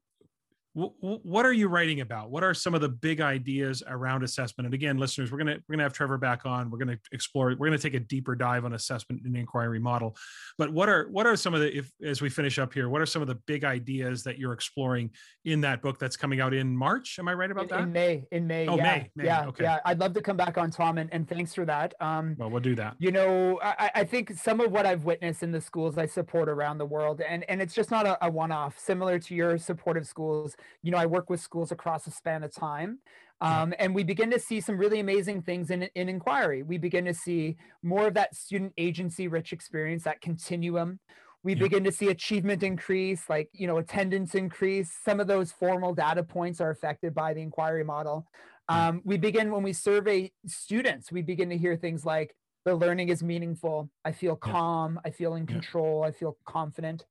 what 0.73 1.45
are 1.45 1.53
you 1.53 1.67
writing 1.67 2.01
about? 2.01 2.31
What 2.31 2.45
are 2.45 2.55
some 2.55 2.75
of 2.75 2.81
the 2.81 2.89
big 2.89 3.21
ideas 3.21 3.83
around 3.89 4.23
assessment? 4.23 4.67
And 4.67 4.75
again 4.75 4.99
listeners 4.99 5.33
we're 5.33 5.39
going 5.39 5.49
to 5.49 5.63
we're 5.69 5.75
going 5.75 5.79
to 5.79 5.85
have 5.85 5.93
trevor 5.93 6.17
back 6.17 6.47
on. 6.47 6.71
We're 6.71 6.79
going 6.79 6.97
to 6.97 6.99
explore 7.13 7.49
we're 7.49 7.69
going 7.69 7.73
to 7.73 7.79
take 7.79 7.95
a 7.95 8.01
deeper 8.01 8.37
dive 8.37 8.65
on 8.65 8.75
assessment 8.75 9.23
and 9.25 9.37
inquiry 9.37 9.81
model. 9.81 10.17
But 10.59 10.73
what 10.73 10.89
are 10.89 11.09
what 11.11 11.27
are 11.27 11.35
some 11.35 11.55
of 11.55 11.61
the 11.61 11.77
if 11.77 11.91
as 12.05 12.23
we 12.23 12.29
finish 12.29 12.59
up 12.59 12.73
here 12.73 12.89
what 12.89 13.01
are 13.01 13.07
some 13.07 13.21
of 13.21 13.27
the 13.27 13.35
big 13.35 13.65
ideas 13.65 14.23
that 14.25 14.39
you're 14.39 14.53
exploring 14.53 15.11
in 15.45 15.61
that 15.63 15.83
book 15.83 15.99
that's 15.99 16.17
coming 16.17 16.41
out 16.41 16.55
in 16.55 16.77
march? 16.77 17.19
Am 17.19 17.27
i 17.27 17.35
right 17.35 17.51
about 17.51 17.69
that? 17.69 17.81
in 17.81 17.93
may 17.93 18.25
in 18.31 18.47
may 18.47 18.69
oh 18.69 18.77
yeah. 18.77 18.83
may, 18.83 19.11
may. 19.17 19.25
yeah 19.25 19.47
okay. 19.47 19.65
yeah. 19.65 19.79
I'd 19.85 19.99
love 19.99 20.13
to 20.15 20.23
come 20.23 20.37
back 20.37 20.57
on 20.57 20.71
tom 20.71 20.99
and, 20.99 21.13
and 21.13 21.29
thanks 21.29 21.53
for 21.53 21.65
that. 21.65 21.95
Um 22.01 22.37
well 22.39 22.51
we'll 22.51 22.61
do 22.61 22.77
that. 22.77 22.95
you 23.01 23.11
know 23.11 23.59
I, 23.61 23.91
I 23.97 24.05
think 24.05 24.35
some 24.35 24.61
of 24.61 24.71
what 24.71 24.87
i've 24.87 25.05
witnessed 25.05 25.43
in 25.43 25.51
the 25.51 25.61
schools 25.61 25.99
i 25.99 26.07
support 26.07 26.49
around 26.49 26.79
the 26.79 26.87
world 26.87 27.21
and 27.21 27.45
and 27.49 27.61
it's 27.61 27.75
just 27.75 27.91
not 27.91 28.07
a, 28.07 28.25
a 28.25 28.31
one-off. 28.31 28.79
Similar 28.79 29.19
to 29.19 29.35
your 29.35 29.59
supportive 29.59 30.07
schools 30.07 30.57
you 30.83 30.91
know 30.91 30.99
i 30.99 31.07
work 31.07 31.31
with 31.31 31.41
schools 31.41 31.73
across 31.73 32.07
a 32.07 32.11
span 32.11 32.43
of 32.43 32.55
time. 32.55 32.99
Um, 33.43 33.73
and 33.79 33.95
we 33.95 34.05
begin 34.05 34.31
to 34.33 34.39
see 34.39 34.61
some 34.61 34.77
really 34.77 35.01
amazing 35.01 35.43
things 35.43 35.71
in, 35.71 35.85
in 35.95 36.11
inquiry. 36.11 36.63
We 36.63 36.77
begin 36.77 37.07
to 37.07 37.15
see 37.15 37.57
more 37.83 38.07
of 38.07 38.15
that 38.15 38.35
student 38.37 38.75
agency 38.77 39.29
rich 39.29 39.53
experience, 39.55 40.05
that 40.05 40.21
continuum. 40.21 41.01
We 41.43 41.55
yeah. 41.55 41.61
begin 41.61 41.85
to 41.85 41.93
see 41.93 42.09
achievement 42.09 42.63
increase, 42.63 43.31
like, 43.31 43.49
you 43.55 43.67
know, 43.67 43.79
attendance 43.79 44.35
increase. 44.35 44.93
Some 45.03 45.21
of 45.21 45.27
those 45.27 45.53
formal 45.53 45.95
data 45.95 46.23
points 46.23 46.61
are 46.61 46.69
affected 46.69 47.15
by 47.15 47.33
the 47.33 47.41
inquiry 47.41 47.83
model. 47.83 48.27
Um, 48.69 49.01
we 49.05 49.17
begin 49.17 49.51
when 49.51 49.63
we 49.63 49.73
survey 49.73 50.33
students, 50.47 51.11
we 51.11 51.23
begin 51.23 51.49
to 51.49 51.57
hear 51.57 51.77
things 51.77 52.05
like, 52.05 52.37
the 52.67 52.75
learning 52.75 53.09
is 53.09 53.23
meaningful. 53.23 53.89
I 54.05 54.13
feel 54.13 54.37
calm. 54.37 55.01
I 55.03 55.11
feel 55.11 55.35
in 55.35 55.47
control. 55.47 56.05
I 56.05 56.11
feel 56.11 56.37
confident. 56.45 57.07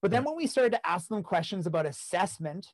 But 0.00 0.10
then 0.10 0.24
when 0.24 0.34
we 0.34 0.46
started 0.46 0.72
to 0.72 0.86
ask 0.86 1.08
them 1.08 1.22
questions 1.22 1.66
about 1.66 1.84
assessment, 1.84 2.68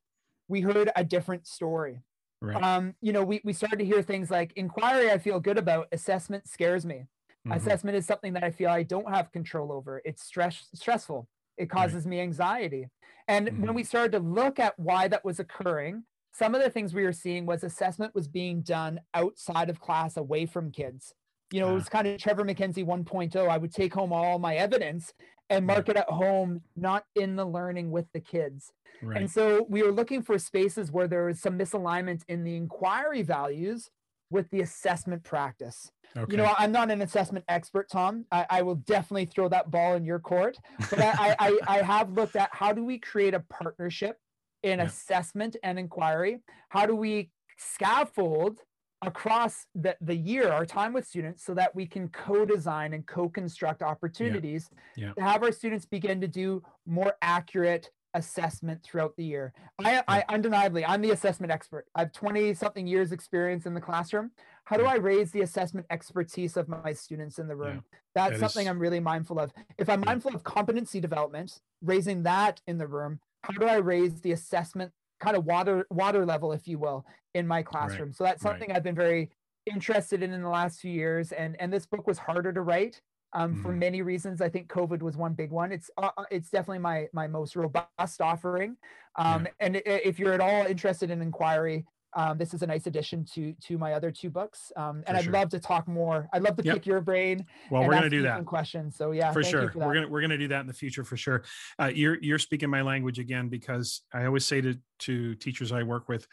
we 0.50 0.60
heard 0.60 0.90
a 0.96 1.04
different 1.04 1.46
story. 1.46 2.02
Right. 2.42 2.62
Um, 2.62 2.94
you 3.00 3.12
know, 3.12 3.22
we, 3.22 3.40
we 3.44 3.52
started 3.52 3.78
to 3.78 3.84
hear 3.84 4.02
things 4.02 4.30
like 4.30 4.52
inquiry 4.56 5.10
I 5.10 5.18
feel 5.18 5.38
good 5.40 5.58
about, 5.58 5.88
assessment 5.92 6.48
scares 6.48 6.84
me. 6.84 7.06
Mm-hmm. 7.46 7.52
Assessment 7.52 7.96
is 7.96 8.06
something 8.06 8.32
that 8.32 8.44
I 8.44 8.50
feel 8.50 8.68
I 8.68 8.82
don't 8.82 9.08
have 9.08 9.30
control 9.32 9.72
over. 9.72 10.02
It's 10.04 10.22
stress 10.24 10.68
stressful. 10.74 11.28
It 11.56 11.70
causes 11.70 12.04
right. 12.04 12.10
me 12.10 12.20
anxiety. 12.20 12.88
And 13.28 13.46
mm-hmm. 13.46 13.62
when 13.62 13.74
we 13.74 13.84
started 13.84 14.12
to 14.12 14.18
look 14.18 14.58
at 14.58 14.78
why 14.78 15.08
that 15.08 15.24
was 15.24 15.38
occurring, 15.38 16.04
some 16.32 16.54
of 16.54 16.62
the 16.62 16.70
things 16.70 16.94
we 16.94 17.04
were 17.04 17.12
seeing 17.12 17.46
was 17.46 17.62
assessment 17.62 18.14
was 18.14 18.28
being 18.28 18.62
done 18.62 19.00
outside 19.14 19.70
of 19.70 19.80
class 19.80 20.16
away 20.16 20.46
from 20.46 20.70
kids. 20.70 21.14
You 21.52 21.60
know, 21.60 21.70
it 21.70 21.74
was 21.74 21.88
kind 21.88 22.06
of 22.06 22.18
Trevor 22.18 22.44
MacKenzie 22.44 22.86
1.0. 22.86 23.48
I 23.48 23.58
would 23.58 23.72
take 23.72 23.92
home 23.92 24.12
all 24.12 24.38
my 24.38 24.56
evidence 24.56 25.12
and 25.50 25.66
mark 25.66 25.88
it 25.88 25.96
at 25.96 26.08
home, 26.08 26.62
not 26.76 27.04
in 27.16 27.36
the 27.36 27.44
learning 27.44 27.90
with 27.90 28.06
the 28.14 28.20
kids. 28.20 28.72
Right. 29.02 29.18
And 29.18 29.30
so 29.30 29.66
we 29.68 29.82
were 29.82 29.92
looking 29.92 30.22
for 30.22 30.38
spaces 30.38 30.92
where 30.92 31.08
there 31.08 31.26
was 31.26 31.40
some 31.40 31.58
misalignment 31.58 32.22
in 32.28 32.44
the 32.44 32.56
inquiry 32.56 33.22
values 33.22 33.90
with 34.30 34.48
the 34.50 34.60
assessment 34.60 35.24
practice. 35.24 35.90
Okay. 36.16 36.32
You 36.32 36.36
know, 36.38 36.54
I'm 36.56 36.72
not 36.72 36.90
an 36.90 37.02
assessment 37.02 37.44
expert, 37.48 37.88
Tom. 37.90 38.24
I, 38.30 38.46
I, 38.50 38.62
will 38.62 38.76
definitely 38.76 39.26
throw 39.26 39.48
that 39.48 39.70
ball 39.70 39.94
in 39.94 40.04
your 40.04 40.18
court. 40.18 40.56
But 40.88 41.00
I, 41.00 41.36
I, 41.38 41.58
I, 41.66 41.82
have 41.82 42.12
looked 42.12 42.36
at 42.36 42.48
how 42.52 42.72
do 42.72 42.84
we 42.84 42.98
create 42.98 43.34
a 43.34 43.40
partnership 43.40 44.18
in 44.62 44.78
yeah. 44.78 44.86
assessment 44.86 45.56
and 45.62 45.78
inquiry? 45.78 46.40
How 46.68 46.86
do 46.86 46.96
we 46.96 47.30
scaffold 47.58 48.58
across 49.02 49.66
the, 49.74 49.96
the 50.00 50.14
year, 50.14 50.50
our 50.50 50.66
time 50.66 50.92
with 50.92 51.06
students, 51.06 51.44
so 51.44 51.54
that 51.54 51.74
we 51.74 51.86
can 51.86 52.08
co-design 52.08 52.92
and 52.92 53.06
co-construct 53.06 53.82
opportunities 53.82 54.68
yeah. 54.96 55.06
Yeah. 55.06 55.12
to 55.14 55.20
have 55.22 55.42
our 55.42 55.52
students 55.52 55.86
begin 55.86 56.20
to 56.20 56.28
do 56.28 56.62
more 56.86 57.14
accurate 57.22 57.90
assessment 58.14 58.82
throughout 58.82 59.16
the 59.16 59.24
year. 59.24 59.52
I, 59.78 60.02
I 60.08 60.24
undeniably, 60.28 60.84
I'm 60.84 61.00
the 61.00 61.10
assessment 61.10 61.52
expert. 61.52 61.86
I 61.94 62.00
have 62.00 62.12
20 62.12 62.54
something 62.54 62.86
years 62.86 63.12
experience 63.12 63.66
in 63.66 63.74
the 63.74 63.80
classroom. 63.80 64.32
How 64.64 64.76
do 64.76 64.84
I 64.84 64.96
raise 64.96 65.30
the 65.30 65.42
assessment 65.42 65.86
expertise 65.90 66.56
of 66.56 66.68
my 66.68 66.92
students 66.92 67.38
in 67.38 67.48
the 67.48 67.56
room? 67.56 67.76
Yeah. 67.92 67.98
That's 68.14 68.32
that 68.32 68.40
something 68.40 68.66
is... 68.66 68.70
I'm 68.70 68.78
really 68.78 69.00
mindful 69.00 69.38
of. 69.38 69.52
If 69.78 69.88
I'm 69.88 70.00
mindful 70.00 70.34
of 70.34 70.42
competency 70.42 71.00
development, 71.00 71.60
raising 71.82 72.24
that 72.24 72.60
in 72.66 72.78
the 72.78 72.86
room, 72.86 73.20
how 73.42 73.52
do 73.54 73.66
I 73.66 73.76
raise 73.76 74.20
the 74.20 74.32
assessment 74.32 74.92
kind 75.20 75.36
of 75.36 75.44
water 75.44 75.86
water 75.90 76.26
level, 76.26 76.52
if 76.52 76.66
you 76.66 76.78
will, 76.78 77.06
in 77.34 77.46
my 77.46 77.62
classroom? 77.62 78.08
Right. 78.08 78.16
So 78.16 78.24
that's 78.24 78.42
something 78.42 78.68
right. 78.68 78.76
I've 78.76 78.82
been 78.82 78.94
very 78.94 79.30
interested 79.66 80.22
in 80.22 80.32
in 80.32 80.42
the 80.42 80.48
last 80.48 80.80
few 80.80 80.92
years. 80.92 81.32
And 81.32 81.56
and 81.60 81.72
this 81.72 81.86
book 81.86 82.06
was 82.06 82.18
harder 82.18 82.52
to 82.52 82.62
write 82.62 83.00
um, 83.32 83.52
mm-hmm. 83.52 83.62
for 83.62 83.72
many 83.72 84.02
reasons. 84.02 84.40
I 84.40 84.48
think 84.48 84.68
COVID 84.68 85.02
was 85.02 85.16
one 85.16 85.34
big 85.34 85.50
one. 85.50 85.72
It's 85.72 85.90
uh, 85.98 86.10
uh, 86.16 86.24
it's 86.30 86.50
definitely 86.50 86.80
my 86.80 87.06
my 87.12 87.26
most 87.26 87.56
robust 87.56 88.20
offering. 88.20 88.76
Um, 89.16 89.44
yeah. 89.44 89.66
And 89.66 89.82
if 89.84 90.18
you're 90.18 90.32
at 90.32 90.40
all 90.40 90.66
interested 90.66 91.10
in 91.10 91.20
inquiry, 91.22 91.84
um, 92.14 92.38
this 92.38 92.54
is 92.54 92.62
a 92.62 92.66
nice 92.66 92.86
addition 92.86 93.24
to 93.34 93.54
to 93.68 93.78
my 93.78 93.92
other 93.92 94.10
two 94.10 94.30
books. 94.30 94.72
Um, 94.76 95.02
and 95.06 95.16
I'd 95.16 95.24
sure. 95.24 95.32
love 95.32 95.48
to 95.50 95.60
talk 95.60 95.86
more. 95.86 96.28
I'd 96.32 96.42
love 96.42 96.56
to 96.56 96.62
Yep. 96.64 96.74
pick 96.74 96.86
your 96.86 97.00
brain. 97.00 97.46
Well, 97.70 97.86
we're 97.86 98.00
to 98.00 98.10
do 98.10 98.22
that. 98.22 98.44
questions. 98.46 98.96
So 98.96 99.12
yeah, 99.12 99.32
for 99.32 99.42
thank 99.42 99.54
you 99.54 99.60
sure 99.60 99.70
for 99.70 99.78
we're 99.78 99.94
gonna 99.94 100.08
we're 100.08 100.20
gonna 100.20 100.38
do 100.38 100.48
that 100.48 100.60
in 100.60 100.66
the 100.66 100.72
future 100.72 101.04
for 101.04 101.16
sure 101.16 101.42
uh, 101.78 101.90
you're 101.94 102.18
you're 102.20 102.38
speaking 102.38 102.70
my 102.70 102.82
language 102.82 103.18
again 103.18 103.48
because 103.48 104.02
i 104.12 104.24
always 104.24 104.44
say 104.44 104.60
to 104.60 104.74
to 104.98 105.34
teachers 105.36 105.72
i 105.72 105.82
work 105.82 106.08
with 106.08 106.26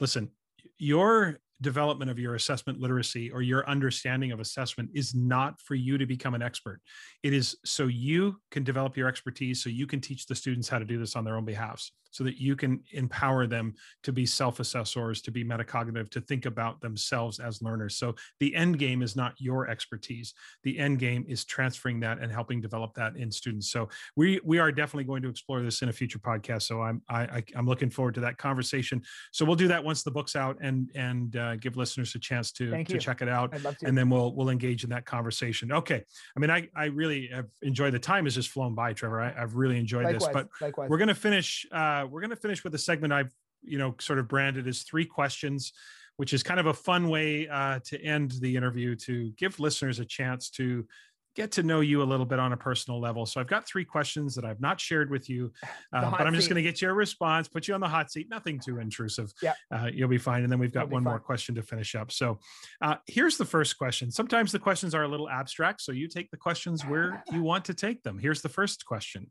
listen 0.00 0.30
your 0.78 1.38
development 1.62 2.10
of 2.10 2.18
your 2.18 2.34
assessment 2.34 2.80
literacy 2.80 3.30
or 3.30 3.42
your 3.42 3.68
understanding 3.68 4.32
of 4.32 4.40
assessment 4.40 4.90
is 4.94 5.14
not 5.14 5.60
for 5.60 5.74
you 5.74 5.96
to 5.96 6.06
become 6.06 6.34
an 6.34 6.42
expert 6.42 6.80
it 7.22 7.32
is 7.32 7.56
so 7.64 7.86
you 7.86 8.36
can 8.50 8.64
develop 8.64 8.96
your 8.96 9.08
expertise 9.08 9.62
so 9.62 9.70
you 9.70 9.86
can 9.86 10.00
teach 10.00 10.26
the 10.26 10.34
students 10.34 10.68
how 10.68 10.78
to 10.78 10.84
do 10.84 10.98
this 10.98 11.16
on 11.16 11.24
their 11.24 11.36
own 11.36 11.44
behalfs 11.44 11.92
so 12.10 12.24
that 12.24 12.36
you 12.36 12.54
can 12.54 12.78
empower 12.92 13.46
them 13.46 13.74
to 14.02 14.12
be 14.12 14.26
self-assessors 14.26 15.22
to 15.22 15.30
be 15.30 15.42
metacognitive 15.42 16.10
to 16.10 16.20
think 16.20 16.44
about 16.44 16.80
themselves 16.80 17.38
as 17.38 17.62
learners 17.62 17.96
so 17.96 18.14
the 18.40 18.54
end 18.54 18.78
game 18.78 19.00
is 19.00 19.16
not 19.16 19.34
your 19.38 19.68
expertise 19.68 20.34
the 20.64 20.78
end 20.78 20.98
game 20.98 21.24
is 21.28 21.44
transferring 21.44 22.00
that 22.00 22.18
and 22.18 22.30
helping 22.32 22.60
develop 22.60 22.94
that 22.94 23.16
in 23.16 23.30
students. 23.30 23.70
So 23.70 23.88
we 24.16 24.40
we 24.44 24.58
are 24.58 24.72
definitely 24.72 25.04
going 25.04 25.22
to 25.22 25.28
explore 25.28 25.60
this 25.60 25.82
in 25.82 25.88
a 25.88 25.92
future 25.92 26.18
podcast. 26.18 26.62
So 26.62 26.82
I'm 26.82 27.02
I, 27.08 27.20
I 27.22 27.44
I'm 27.54 27.66
looking 27.66 27.90
forward 27.90 28.14
to 28.14 28.20
that 28.20 28.38
conversation. 28.38 29.02
So 29.32 29.44
we'll 29.44 29.56
do 29.56 29.68
that 29.68 29.84
once 29.84 30.02
the 30.02 30.10
book's 30.10 30.36
out 30.36 30.58
and 30.60 30.90
and 30.94 31.36
uh, 31.36 31.51
give 31.60 31.76
listeners 31.76 32.14
a 32.14 32.18
chance 32.18 32.52
to 32.52 32.70
Thank 32.70 32.88
to 32.88 32.94
you. 32.94 33.00
check 33.00 33.22
it 33.22 33.28
out. 33.28 33.54
I'd 33.54 33.62
love 33.62 33.76
to. 33.78 33.86
And 33.86 33.96
then 33.96 34.08
we'll 34.08 34.34
we'll 34.34 34.50
engage 34.50 34.84
in 34.84 34.90
that 34.90 35.04
conversation. 35.04 35.72
Okay. 35.72 36.04
I 36.36 36.40
mean, 36.40 36.50
I 36.50 36.68
I 36.74 36.86
really 36.86 37.28
have 37.28 37.46
enjoyed 37.62 37.94
the 37.94 37.98
time 37.98 38.24
has 38.24 38.34
just 38.34 38.50
flown 38.50 38.74
by, 38.74 38.92
Trevor. 38.92 39.20
I, 39.20 39.34
I've 39.36 39.56
really 39.56 39.78
enjoyed 39.78 40.04
likewise, 40.04 40.22
this. 40.22 40.30
But 40.32 40.48
likewise. 40.60 40.90
we're 40.90 40.98
going 40.98 41.08
to 41.08 41.14
finish 41.14 41.66
uh, 41.72 42.06
we're 42.10 42.20
to 42.32 42.36
finish 42.36 42.64
with 42.64 42.74
a 42.74 42.78
segment 42.78 43.12
i've 43.12 43.32
you 43.62 43.78
know 43.78 43.94
sort 44.00 44.18
of 44.18 44.28
branded 44.28 44.66
as 44.66 44.82
three 44.82 45.04
questions 45.04 45.72
which 46.16 46.32
is 46.32 46.42
kind 46.42 46.60
of 46.60 46.66
a 46.66 46.74
fun 46.74 47.08
way 47.08 47.48
uh, 47.48 47.78
to 47.84 48.00
end 48.02 48.32
the 48.40 48.54
interview 48.54 48.94
to 48.94 49.30
give 49.32 49.58
listeners 49.58 49.98
a 49.98 50.04
chance 50.04 50.50
to 50.50 50.86
get 51.34 51.52
to 51.52 51.62
know 51.62 51.80
you 51.80 52.02
a 52.02 52.04
little 52.04 52.26
bit 52.26 52.38
on 52.38 52.52
a 52.52 52.56
personal 52.56 53.00
level. 53.00 53.26
So 53.26 53.40
i've 53.40 53.46
got 53.46 53.66
three 53.66 53.84
questions 53.84 54.34
that 54.34 54.44
i've 54.44 54.60
not 54.60 54.80
shared 54.80 55.10
with 55.10 55.28
you 55.28 55.52
uh, 55.92 56.10
but 56.10 56.26
i'm 56.26 56.34
just 56.34 56.48
going 56.48 56.62
to 56.62 56.68
get 56.68 56.82
your 56.82 56.94
response 56.94 57.48
put 57.48 57.68
you 57.68 57.74
on 57.74 57.80
the 57.80 57.88
hot 57.88 58.10
seat 58.10 58.28
nothing 58.30 58.58
too 58.58 58.78
intrusive. 58.78 59.32
Yeah. 59.42 59.54
uh, 59.70 59.88
you'll 59.92 60.08
be 60.08 60.18
fine 60.18 60.42
and 60.42 60.52
then 60.52 60.58
we've 60.58 60.72
got 60.72 60.90
one 60.90 61.04
more 61.04 61.18
question 61.18 61.54
to 61.54 61.62
finish 61.62 61.94
up. 61.94 62.12
So 62.12 62.38
uh, 62.80 62.96
here's 63.06 63.36
the 63.36 63.44
first 63.44 63.78
question. 63.78 64.10
Sometimes 64.10 64.52
the 64.52 64.58
questions 64.58 64.94
are 64.94 65.02
a 65.02 65.08
little 65.08 65.28
abstract 65.28 65.80
so 65.80 65.92
you 65.92 66.08
take 66.08 66.30
the 66.30 66.36
questions 66.36 66.84
where 66.84 67.22
you 67.32 67.42
want 67.52 67.64
to 67.66 67.74
take 67.74 68.02
them. 68.02 68.18
Here's 68.18 68.42
the 68.42 68.48
first 68.48 68.84
question. 68.84 69.30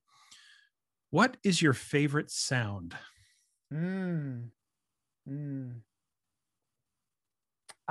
What 1.10 1.38
is 1.44 1.62
your 1.62 1.74
favorite 1.74 2.32
sound? 2.32 2.96
Mm. 3.74 4.50
Mm. 5.30 5.82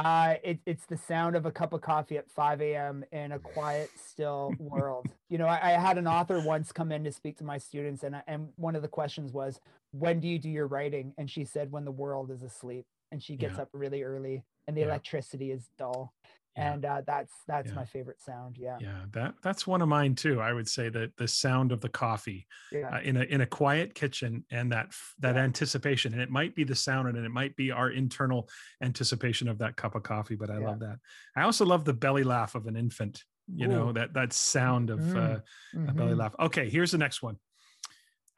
Uh, 0.05 0.37
it, 0.43 0.59
it's 0.65 0.87
the 0.87 0.97
sound 0.97 1.37
of 1.37 1.45
a 1.45 1.51
cup 1.51 1.75
of 1.75 1.83
coffee 1.83 2.17
at 2.17 2.31
5 2.31 2.63
a.m. 2.63 3.05
in 3.13 3.33
a 3.33 3.39
quiet, 3.39 3.91
still 3.97 4.55
world. 4.59 5.13
You 5.29 5.37
know, 5.37 5.47
I, 5.47 5.59
I 5.63 5.71
had 5.73 5.99
an 5.99 6.07
author 6.07 6.41
once 6.41 6.73
come 6.73 6.91
in 6.91 7.05
to 7.05 7.13
speak 7.13 7.37
to 7.39 7.45
my 7.45 7.59
students, 7.59 8.03
and 8.03 8.17
I- 8.17 8.23
and 8.27 8.49
one 8.57 8.75
of 8.77 8.81
the 8.83 8.89
questions 8.89 9.31
was, 9.31 9.61
"When 9.93 10.19
do 10.19 10.27
you 10.27 10.39
do 10.39 10.49
your 10.49 10.67
writing?" 10.69 11.13
And 11.19 11.31
she 11.31 11.45
said, 11.45 11.71
"When 11.71 11.85
the 11.85 11.93
world 11.93 12.31
is 12.31 12.43
asleep." 12.43 12.87
And 13.13 13.23
she 13.23 13.37
gets 13.37 13.57
Yeah. 13.57 13.63
up 13.63 13.69
really 13.75 14.03
early, 14.03 14.43
and 14.67 14.75
the 14.77 14.81
Yeah. 14.83 14.87
electricity 14.87 15.51
is 15.51 15.69
dull, 15.77 16.15
Yeah. 16.57 16.63
and 16.63 16.85
uh, 16.85 17.03
that's 17.07 17.33
that's 17.47 17.71
Yeah. 17.71 17.77
my 17.77 17.85
favorite 17.87 18.21
sound. 18.21 18.57
Yeah, 18.59 18.79
Yeah, 18.81 19.05
that 19.13 19.35
that's 19.43 19.67
one 19.67 19.83
of 19.83 19.89
mine 19.89 20.15
too. 20.15 20.41
I 20.41 20.53
would 20.53 20.69
say 20.69 20.89
that 20.89 21.17
the 21.17 21.29
sound 21.29 21.71
of 21.73 21.81
the 21.81 21.89
coffee 21.89 22.47
yeah, 22.73 22.91
uh, 22.93 23.01
in 23.03 23.17
a 23.17 23.23
in 23.25 23.41
a 23.43 23.47
quiet 23.47 23.95
kitchen 23.95 24.45
and 24.51 24.73
that 24.73 24.93
that 25.19 25.37
anticipation, 25.37 26.13
and 26.13 26.23
it 26.23 26.31
might 26.31 26.55
be 26.55 26.65
the 26.65 26.75
sound, 26.75 27.09
and 27.09 27.19
it 27.25 27.31
might 27.31 27.57
be 27.57 27.71
our 27.71 27.91
internal 27.91 28.49
anticipation 28.83 29.49
of 29.49 29.59
that 29.59 29.77
cup 29.77 29.95
of 29.95 30.03
coffee. 30.03 30.37
But 30.37 30.51
I 30.51 30.59
love 30.59 30.81
that. 30.81 30.99
I 31.37 31.43
also 31.43 31.65
love 31.67 31.85
the 31.85 31.93
belly 31.95 32.25
laugh 32.25 32.55
of 32.55 32.67
an 32.67 32.77
infant. 32.77 33.25
You 33.53 33.67
know 33.69 33.93
that 33.93 34.15
that 34.15 34.33
sound 34.33 34.91
of 34.91 35.15
uh, 35.17 35.41
Mm, 35.75 35.89
a 35.89 35.93
belly 35.95 36.15
mhm. 36.15 36.19
laugh. 36.19 36.35
Okay, 36.39 36.71
here's 36.71 36.93
the 36.93 36.99
next 36.99 37.23
one. 37.23 37.39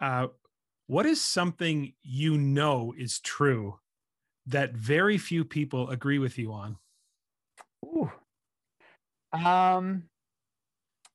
Uh, 0.01 0.29
what 0.87 1.07
is 1.07 1.21
something 1.21 1.95
you 2.03 2.37
know 2.37 2.93
is 2.97 3.21
true 3.21 3.79
that 4.47 4.75
very 4.75 5.19
few 5.19 5.45
people 5.45 5.91
agree 5.91 6.19
with 6.19 6.39
you 6.39 6.53
on? 6.53 6.79
Um. 9.33 10.05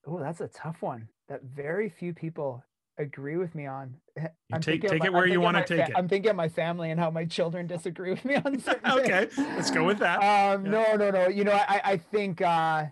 Oh, 0.06 0.20
that's 0.20 0.42
a 0.42 0.48
tough 0.48 0.82
one 0.82 1.10
that 1.28 1.44
very 1.44 1.90
few 1.90 2.14
people 2.14 2.64
agree 2.98 3.38
with 3.38 3.54
me 3.56 3.66
on. 3.68 3.96
You 4.50 4.56
I'm 4.56 4.62
take 4.62 4.82
take 4.82 5.00
my- 5.00 5.06
it 5.08 5.10
I'm 5.10 5.14
where 5.14 5.26
you 5.28 5.42
want 5.42 5.58
to 5.58 5.64
take 5.66 5.86
fa- 5.88 5.92
it. 5.92 5.98
I'm 5.98 6.08
thinking 6.08 6.30
of 6.32 6.38
my 6.38 6.48
family 6.48 6.90
and 6.92 6.98
how 7.00 7.12
my 7.12 7.26
children 7.26 7.68
disagree 7.68 8.12
with 8.12 8.24
me 8.24 8.36
on 8.38 8.58
certain 8.62 8.90
Okay, 9.00 9.26
things. 9.26 9.38
let's 9.58 9.70
go 9.72 9.84
with 9.84 10.00
that. 10.00 10.20
Um, 10.20 10.66
Yeah. 10.66 10.72
no, 10.72 10.96
no, 10.96 11.12
no. 11.12 11.28
You 11.28 11.44
know, 11.44 11.52
I, 11.52 11.82
I 11.84 11.98
think 11.98 12.42
uh, 12.42 12.86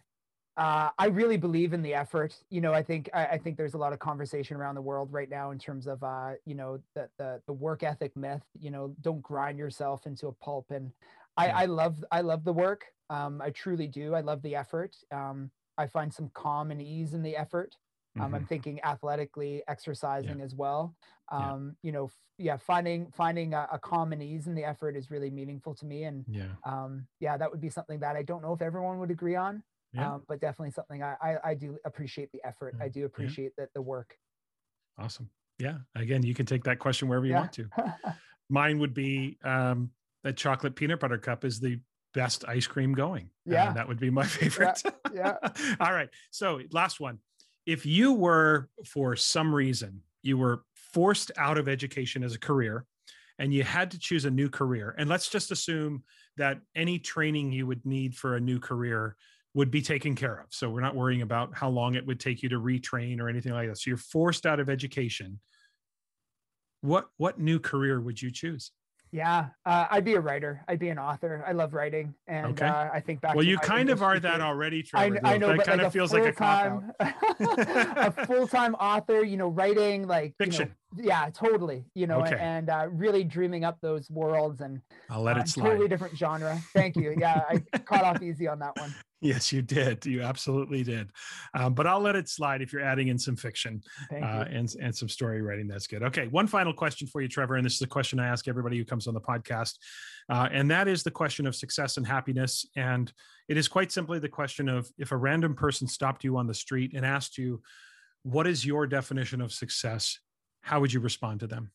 uh, 0.57 0.89
I 0.99 1.05
really 1.07 1.37
believe 1.37 1.71
in 1.73 1.81
the 1.81 1.93
effort. 1.93 2.35
You 2.49 2.59
know, 2.59 2.73
I 2.73 2.83
think 2.83 3.09
I, 3.13 3.25
I 3.27 3.37
think 3.37 3.55
there's 3.55 3.73
a 3.73 3.77
lot 3.77 3.93
of 3.93 3.99
conversation 3.99 4.57
around 4.57 4.75
the 4.75 4.81
world 4.81 5.13
right 5.13 5.29
now 5.29 5.51
in 5.51 5.57
terms 5.57 5.87
of 5.87 6.03
uh, 6.03 6.31
you 6.45 6.55
know, 6.55 6.81
the 6.93 7.07
the 7.17 7.41
the 7.47 7.53
work 7.53 7.81
ethic 7.83 8.15
myth. 8.17 8.43
You 8.59 8.71
know, 8.71 8.93
don't 9.01 9.21
grind 9.23 9.57
yourself 9.57 10.05
into 10.05 10.27
a 10.27 10.33
pulp. 10.33 10.71
And 10.71 10.91
I, 11.37 11.49
I 11.49 11.65
love 11.65 12.03
I 12.11 12.21
love 12.21 12.43
the 12.43 12.53
work. 12.53 12.85
Um, 13.09 13.41
I 13.41 13.51
truly 13.51 13.87
do. 13.87 14.13
I 14.15 14.21
love 14.21 14.41
the 14.41 14.55
effort. 14.55 14.95
Um, 15.11 15.51
I 15.77 15.87
find 15.87 16.13
some 16.13 16.29
calm 16.29 16.71
and 16.71 16.81
ease 16.81 17.13
in 17.13 17.21
the 17.21 17.35
effort. 17.35 17.75
Um, 18.17 18.27
Mhm. 18.27 18.35
I'm 18.37 18.45
thinking 18.45 18.81
athletically, 18.83 19.61
exercising 19.67 20.39
as 20.41 20.55
well. 20.55 20.95
Yeah. 21.37 21.53
Um, 21.55 21.77
you 21.83 21.91
know, 21.91 22.05
f- 22.05 22.19
yeah, 22.37 22.57
finding 22.57 23.11
finding 23.11 23.53
a, 23.53 23.67
a 23.73 23.79
calm 23.79 24.13
and 24.13 24.23
ease 24.23 24.47
in 24.47 24.55
the 24.55 24.63
effort 24.63 24.95
is 24.95 25.11
really 25.11 25.29
meaningful 25.29 25.75
to 25.75 25.85
me. 25.85 26.03
And 26.05 26.25
Yeah. 26.27 26.55
um, 26.65 27.07
yeah, 27.19 27.37
that 27.37 27.51
would 27.51 27.61
be 27.61 27.69
something 27.69 27.99
that 27.99 28.15
I 28.15 28.23
don't 28.23 28.41
know 28.41 28.53
if 28.53 28.61
everyone 28.61 28.99
would 28.99 29.11
agree 29.11 29.35
on, 29.35 29.63
Yeah. 29.93 30.13
um, 30.15 30.23
but 30.27 30.39
definitely 30.39 30.71
something 30.71 31.03
I, 31.03 31.15
I, 31.21 31.49
I 31.51 31.53
do 31.55 31.77
appreciate 31.85 32.31
the 32.31 32.41
effort. 32.45 32.75
I 32.79 32.85
Mm, 32.85 32.91
do 32.93 33.05
appreciate 33.05 33.53
that 33.57 33.69
the 33.73 33.81
work. 33.81 34.17
Awesome. 34.97 35.29
Yeah. 35.59 35.79
Again, 35.95 36.23
you 36.23 36.33
can 36.33 36.45
take 36.45 36.63
that 36.65 36.79
question 36.79 37.07
wherever 37.07 37.25
you 37.25 37.33
Yeah. 37.33 37.39
want 37.39 37.53
to. 37.53 37.71
Mine 38.49 38.79
would 38.79 38.93
be 38.93 39.37
um, 39.43 39.91
that 40.25 40.35
chocolate 40.35 40.75
peanut 40.75 40.99
butter 40.99 41.19
cup 41.19 41.45
is 41.45 41.59
the 41.59 41.79
best 42.13 42.43
ice 42.47 42.65
cream 42.67 42.93
going. 42.93 43.25
Uh, 43.47 43.53
Yeah. 43.53 43.73
that 43.73 43.87
would 43.87 43.99
be 43.99 44.09
my 44.09 44.25
favorite. 44.25 44.81
Yeah. 45.13 45.35
yeah. 45.43 45.75
All 45.79 45.93
right. 45.93 46.09
So, 46.31 46.59
last 46.71 46.99
one. 46.99 47.19
If 47.65 47.85
you 47.85 48.13
were, 48.13 48.67
for 48.85 49.15
some 49.15 49.53
reason, 49.55 50.01
you 50.23 50.37
were 50.37 50.63
forced 50.93 51.31
out 51.37 51.57
of 51.57 51.67
education 51.69 52.23
as 52.23 52.33
a 52.35 52.39
career 52.39 52.85
and 53.37 53.53
you 53.53 53.63
had 53.63 53.91
to 53.91 53.99
choose 53.99 54.25
a 54.25 54.31
new 54.31 54.49
career, 54.49 54.95
and 54.97 55.09
let's 55.09 55.29
just 55.29 55.51
assume 55.51 56.03
that 56.37 56.59
any 56.73 56.97
training 56.99 57.51
you 57.51 57.67
would 57.67 57.85
need 57.85 58.15
for 58.15 58.35
a 58.35 58.39
new 58.39 58.59
career 58.59 59.15
would 59.53 59.69
be 59.71 59.81
taken 59.81 60.15
care 60.15 60.39
of. 60.39 60.47
So, 60.49 60.69
we're 60.69 60.81
not 60.81 60.95
worrying 60.95 61.21
about 61.21 61.55
how 61.55 61.69
long 61.69 61.93
it 61.95 62.05
would 62.07 62.19
take 62.19 62.41
you 62.41 62.49
to 62.49 62.59
retrain 62.59 63.19
or 63.19 63.29
anything 63.29 63.51
like 63.53 63.67
that. 63.69 63.77
So, 63.77 63.89
you're 63.91 63.97
forced 63.97 64.45
out 64.47 64.59
of 64.59 64.69
education. 64.69 65.39
What 66.81 67.07
what 67.17 67.39
new 67.39 67.59
career 67.59 67.99
would 68.01 68.21
you 68.21 68.31
choose? 68.31 68.71
Yeah, 69.15 69.47
uh, 69.65 69.87
I'd 69.89 70.03
be 70.03 70.15
a 70.15 70.19
writer. 70.19 70.61
I'd 70.67 70.77
be 70.77 70.89
an 70.89 70.99
author. 70.99 71.41
I 71.47 71.53
love 71.53 71.73
writing, 71.73 72.13
and 72.27 72.47
Okay. 72.47 72.65
uh, 72.65 72.89
I 72.91 72.99
think 72.99 73.21
back. 73.21 73.33
Well, 73.33 73.45
you 73.45 73.57
kind 73.57 73.89
of 73.89 74.03
are 74.03 74.19
that 74.19 74.41
already, 74.41 74.79
I, 74.93 75.07
Trevor. 75.07 75.13
kn- 75.21 75.25
I 75.25 75.37
know, 75.37 75.47
that 75.47 75.57
but 75.57 75.65
kind 75.67 75.77
like 75.77 75.87
of 75.87 75.93
feels 75.93 76.11
like 76.11 76.25
a 76.25 76.33
cop 76.33 76.65
out. 76.65 76.83
a 78.19 78.25
full-time 78.25 78.75
author, 78.75 79.23
you 79.23 79.37
know, 79.37 79.47
writing 79.47 80.05
like 80.05 80.33
you 80.41 80.47
know, 80.47 80.67
yeah, 80.97 81.29
totally. 81.33 81.85
You 81.95 82.07
know, 82.07 82.23
Okay. 82.25 82.35
and 82.37 82.69
uh, 82.69 82.87
really 82.91 83.23
dreaming 83.23 83.63
up 83.63 83.77
those 83.79 84.11
worlds 84.11 84.59
and 84.59 84.81
I'll 85.09 85.21
let 85.21 85.37
uh, 85.37 85.41
it 85.41 85.47
slide. 85.47 85.63
totally 85.69 85.87
different 85.87 86.17
genre. 86.17 86.59
Thank 86.73 86.97
you. 86.97 87.15
Yeah, 87.17 87.41
I 87.49 87.59
caught 87.85 88.03
off 88.03 88.21
easy 88.21 88.49
on 88.49 88.59
that 88.59 88.77
one. 88.77 88.93
Yes, 89.25 89.51
you 89.51 89.63
did. 89.63 90.05
You 90.05 90.21
absolutely 90.21 90.83
did. 90.83 91.09
Um, 91.55 91.73
but 91.73 91.87
I'll 91.87 91.99
let 91.99 92.15
it 92.15 92.29
slide 92.29 92.61
if 92.61 92.71
you're 92.71 92.83
adding 92.83 93.07
in 93.07 93.17
some 93.17 93.35
fiction 93.35 93.81
uh, 94.11 94.45
and, 94.49 94.71
and 94.79 94.95
some 94.95 95.09
story 95.09 95.41
writing. 95.41 95.67
That's 95.67 95.87
good. 95.87 96.03
Okay. 96.03 96.27
One 96.27 96.45
final 96.45 96.73
question 96.73 97.07
for 97.07 97.21
you, 97.21 97.27
Trevor. 97.27 97.55
And 97.55 97.65
this 97.65 97.73
is 97.73 97.81
a 97.81 97.87
question 97.87 98.19
I 98.19 98.27
ask 98.27 98.47
everybody 98.47 98.77
who 98.77 98.85
comes 98.85 99.07
on 99.07 99.15
the 99.15 99.21
podcast. 99.21 99.77
Uh, 100.29 100.47
and 100.51 100.69
that 100.69 100.87
is 100.87 101.01
the 101.01 101.11
question 101.11 101.47
of 101.47 101.55
success 101.55 101.97
and 101.97 102.05
happiness. 102.05 102.67
And 102.75 103.11
it 103.49 103.57
is 103.57 103.67
quite 103.67 103.91
simply 103.91 104.19
the 104.19 104.29
question 104.29 104.69
of 104.69 104.87
if 104.99 105.11
a 105.11 105.17
random 105.17 105.55
person 105.55 105.87
stopped 105.87 106.23
you 106.23 106.37
on 106.37 106.45
the 106.45 106.53
street 106.53 106.93
and 106.93 107.05
asked 107.05 107.37
you, 107.37 107.61
what 108.21 108.45
is 108.45 108.63
your 108.63 108.85
definition 108.85 109.41
of 109.41 109.51
success? 109.51 110.19
How 110.61 110.79
would 110.79 110.93
you 110.93 110.99
respond 110.99 111.39
to 111.39 111.47
them? 111.47 111.71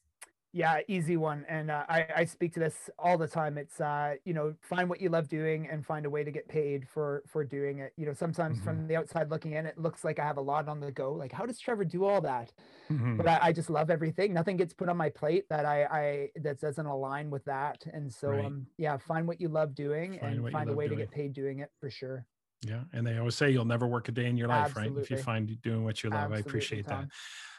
Yeah, 0.53 0.81
easy 0.89 1.17
one. 1.17 1.45
And 1.49 1.71
uh, 1.71 1.85
I, 1.89 2.09
I 2.17 2.25
speak 2.25 2.53
to 2.55 2.61
this 2.61 2.91
all 2.99 3.17
the 3.17 3.29
time. 3.29 3.57
It's 3.57 3.81
uh, 3.81 4.17
you 4.25 4.35
know, 4.35 4.57
find 4.63 4.89
what 4.89 5.01
you 5.01 5.09
love 5.09 5.29
doing 5.29 5.69
and 5.69 5.87
find 5.87 6.05
a 6.07 6.11
way 6.11 6.25
to 6.25 6.33
get 6.33 6.49
paid 6.49 6.89
for 6.89 7.23
for 7.29 7.45
doing 7.45 7.79
it. 7.79 7.93
You 7.97 8.07
know, 8.07 8.13
sometimes 8.13 8.59
Mhm. 8.59 8.61
from 8.61 8.89
the 8.89 8.97
outside 8.97 9.31
looking 9.31 9.53
in, 9.53 9.65
it 9.65 9.79
looks 9.79 10.03
like 10.03 10.19
I 10.19 10.25
have 10.25 10.39
a 10.39 10.41
lot 10.43 10.69
on 10.69 10.81
the 10.81 10.91
go. 10.91 11.13
Like, 11.13 11.31
how 11.31 11.47
does 11.47 11.61
Trevor 11.61 11.85
do 11.85 12.05
all 12.05 12.21
that? 12.23 12.53
Mhm. 12.91 13.19
But 13.19 13.29
I, 13.29 13.39
I 13.49 13.53
just 13.53 13.71
love 13.71 13.91
everything. 13.91 14.33
Nothing 14.35 14.57
gets 14.57 14.75
put 14.75 14.89
on 14.89 14.97
my 14.97 15.11
plate 15.11 15.49
that 15.51 15.67
I, 15.67 15.85
I 15.85 16.31
that 16.37 16.61
doesn't 16.61 16.87
align 16.87 17.31
with 17.31 17.45
that. 17.45 17.87
And 17.87 18.13
so 18.13 18.29
Right. 18.31 18.47
um 18.47 18.69
yeah, 18.79 18.97
find 18.99 19.29
what 19.29 19.41
you 19.41 19.49
love 19.49 19.75
doing 19.75 20.19
Find 20.21 20.37
and 20.37 20.51
find 20.51 20.71
a 20.71 20.75
way 20.75 20.87
doing. 20.87 20.89
to 20.89 20.97
get 20.97 21.11
paid 21.13 21.33
doing 21.35 21.61
it 21.61 21.71
for 21.81 21.91
sure. 21.91 22.27
Yeah. 22.63 22.81
And 22.93 23.07
they 23.07 23.17
always 23.19 23.35
say 23.35 23.51
you'll 23.51 23.65
never 23.65 23.87
work 23.87 24.09
a 24.09 24.13
day 24.13 24.27
in 24.27 24.37
your 24.37 24.49
life, 24.49 24.67
Absolutely. 24.67 24.97
right? 24.97 25.03
If 25.03 25.11
you 25.11 25.17
find 25.19 25.63
doing 25.63 25.85
what 25.85 26.03
you 26.03 26.11
love. 26.11 26.25
Absolutely, 26.33 26.37
I 26.37 26.49
appreciate 26.49 26.87
that. 26.87 27.09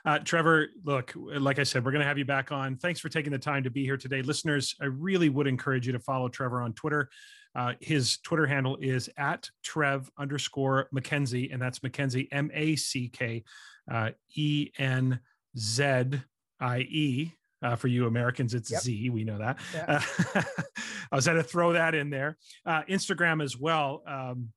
Uh, 0.04 0.20
Trevor, 0.20 0.68
look, 0.84 1.14
like 1.16 1.60
I 1.60 1.64
said, 1.64 1.86
we're 1.86 1.92
going 1.92 2.02
to 2.02 2.08
have 2.08 2.18
you 2.18 2.26
back 2.26 2.52
on. 2.52 2.76
Thanks 2.78 3.00
for 3.00 3.10
taking 3.10 3.32
the 3.32 3.40
time 3.40 3.64
to 3.64 3.70
be 3.70 3.84
here 3.84 3.98
today. 3.98 4.22
Listeners, 4.22 4.76
I 4.82 4.86
really 4.86 5.30
would 5.30 5.48
encourage 5.48 5.86
you 5.86 5.94
to 5.94 6.00
follow 6.00 6.28
Trevor 6.30 6.62
on 6.62 6.74
Twitter. 6.74 7.10
Uh, 7.54 7.74
his 7.82 8.18
Twitter 8.20 8.48
handle 8.48 8.78
is 8.82 9.10
at 9.18 9.50
Trev 9.64 10.10
underscore 10.18 10.88
Mackenzie, 10.92 11.52
and 11.52 11.62
that's 11.62 11.84
Mackenzie, 11.84 12.28
M 12.32 12.50
A 12.54 12.76
C 12.76 13.10
K 13.10 13.44
uh, 13.92 14.12
E 14.36 14.70
N 14.78 15.20
Z 15.58 15.84
I 16.60 16.80
E. 16.80 17.32
Uh, 17.64 17.76
for 17.76 17.88
you 17.90 18.08
Americans, 18.08 18.56
it's 18.56 18.72
Yep. 18.72 18.82
Z. 18.82 19.10
We 19.12 19.24
know 19.24 19.38
that. 19.38 19.60
Yeah. 19.76 20.02
Uh, 20.34 20.42
I 21.12 21.16
was 21.16 21.26
going 21.26 21.38
to 21.38 21.44
throw 21.44 21.74
that 21.74 21.94
in 21.94 22.10
there. 22.10 22.38
Uh, 22.66 22.82
Instagram 22.90 23.44
as 23.44 23.56
well. 23.56 24.02
Um, 24.08 24.50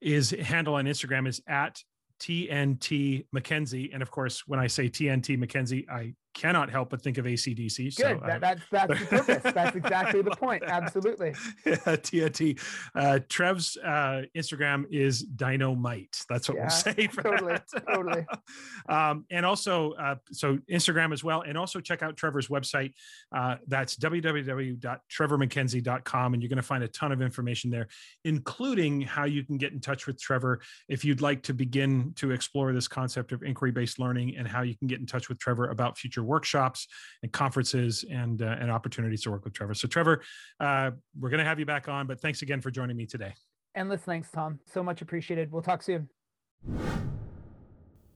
his 0.00 0.30
handle 0.30 0.74
on 0.74 0.86
Instagram 0.86 1.28
is 1.28 1.40
at 1.46 1.82
TNT 2.20 3.26
MacKenzie. 3.34 3.90
And 3.92 4.02
of 4.02 4.10
course, 4.10 4.46
when 4.46 4.60
I 4.60 4.66
say 4.66 4.88
TNT 4.88 5.38
MacKenzie, 5.38 5.88
I 5.88 6.14
cannot 6.34 6.70
help 6.70 6.90
but 6.90 7.02
think 7.02 7.18
of 7.18 7.24
ACDC. 7.24 7.76
Good. 7.76 7.92
So, 7.94 8.20
uh, 8.22 8.26
that, 8.26 8.40
that's 8.40 8.62
that's 8.70 9.00
the 9.00 9.06
purpose. 9.06 9.42
That's 9.52 9.76
exactly 9.76 10.22
the 10.30 10.30
point. 10.30 10.62
Absolutely. 10.66 11.34
yeah, 11.66 11.74
TNT. 11.76 12.58
Uh, 12.94 13.18
Trev's 13.28 13.76
uh, 13.76 14.22
Instagram 14.36 14.84
is 14.90 15.22
Dynamite. 15.22 16.24
That's 16.28 16.48
what 16.48 16.56
Yeah, 16.56 16.62
we'll 16.62 16.70
say 16.70 17.06
totally, 17.08 17.52
that. 17.54 17.64
totally. 17.86 18.26
um, 18.88 19.24
and 19.30 19.44
also, 19.46 19.92
uh, 19.92 20.16
so 20.32 20.58
Instagram 20.70 21.12
as 21.12 21.22
well. 21.24 21.42
And 21.42 21.56
also 21.58 21.80
check 21.80 22.02
out 22.02 22.16
Trevor's 22.16 22.48
website. 22.48 22.92
Uh, 23.34 23.56
that's 23.66 23.96
www.trevormackenzie.com. 23.96 26.34
And 26.34 26.42
you're 26.42 26.48
going 26.48 26.56
to 26.56 26.62
find 26.62 26.84
a 26.84 26.88
ton 26.88 27.12
of 27.12 27.20
information 27.22 27.70
there, 27.70 27.88
including 28.24 29.02
how 29.02 29.24
you 29.24 29.44
can 29.44 29.56
get 29.58 29.72
in 29.72 29.80
touch 29.80 30.06
with 30.06 30.20
Trevor 30.20 30.60
if 30.88 31.04
you'd 31.04 31.20
like 31.20 31.42
to 31.42 31.52
begin 31.54 32.12
to 32.16 32.30
explore 32.30 32.72
this 32.72 32.88
concept 32.88 33.32
of 33.32 33.42
inquiry 33.42 33.72
based 33.72 33.98
learning 33.98 34.36
and 34.36 34.46
how 34.46 34.62
you 34.62 34.76
can 34.76 34.86
get 34.86 35.00
in 35.00 35.06
touch 35.06 35.28
with 35.28 35.38
Trevor 35.38 35.70
about 35.70 35.98
future 35.98 36.19
workshops 36.24 36.86
and 37.22 37.32
conferences 37.32 38.04
and, 38.10 38.42
uh, 38.42 38.56
and 38.60 38.70
opportunities 38.70 39.22
to 39.22 39.30
work 39.30 39.44
with 39.44 39.52
Trevor. 39.52 39.74
So, 39.74 39.88
Trevor, 39.88 40.22
uh, 40.60 40.90
we're 41.18 41.30
going 41.30 41.38
to 41.38 41.44
have 41.44 41.58
you 41.58 41.66
back 41.66 41.88
on, 41.88 42.06
but 42.06 42.20
thanks 42.20 42.42
again 42.42 42.60
for 42.60 42.70
joining 42.70 42.96
me 42.96 43.06
today. 43.06 43.34
Endless 43.74 44.02
thanks, 44.02 44.30
Tom. 44.30 44.58
So 44.66 44.82
much 44.82 45.02
appreciated. 45.02 45.52
We'll 45.52 45.62
talk 45.62 45.82
soon. 45.82 46.08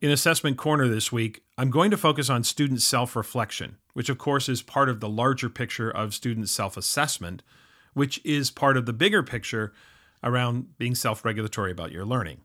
In 0.01 0.11
Assessment 0.11 0.59
Corner 0.59 0.87
this 0.89 1.11
week, 1.11 1.43
I'm 1.57 1.71
going 1.71 1.91
to 1.91 1.97
focus 1.97 2.29
on 2.29 2.45
student 2.45 2.83
self 2.83 3.17
reflection, 3.17 3.77
which 3.95 4.09
of 4.09 4.19
course 4.19 4.49
is 4.49 4.61
part 4.61 4.89
of 4.89 5.01
the 5.01 5.09
larger 5.09 5.49
picture 5.49 5.91
of 5.91 6.13
student 6.13 6.49
self 6.49 6.77
assessment, 6.77 7.43
which 7.95 8.21
is 8.25 8.51
part 8.51 8.77
of 8.77 8.85
the 8.85 8.93
bigger 8.93 9.23
picture 9.23 9.73
around 10.23 10.77
being 10.77 10.95
self 10.95 11.25
regulatory 11.25 11.71
about 11.71 11.93
your 11.93 12.05
learning. 12.05 12.43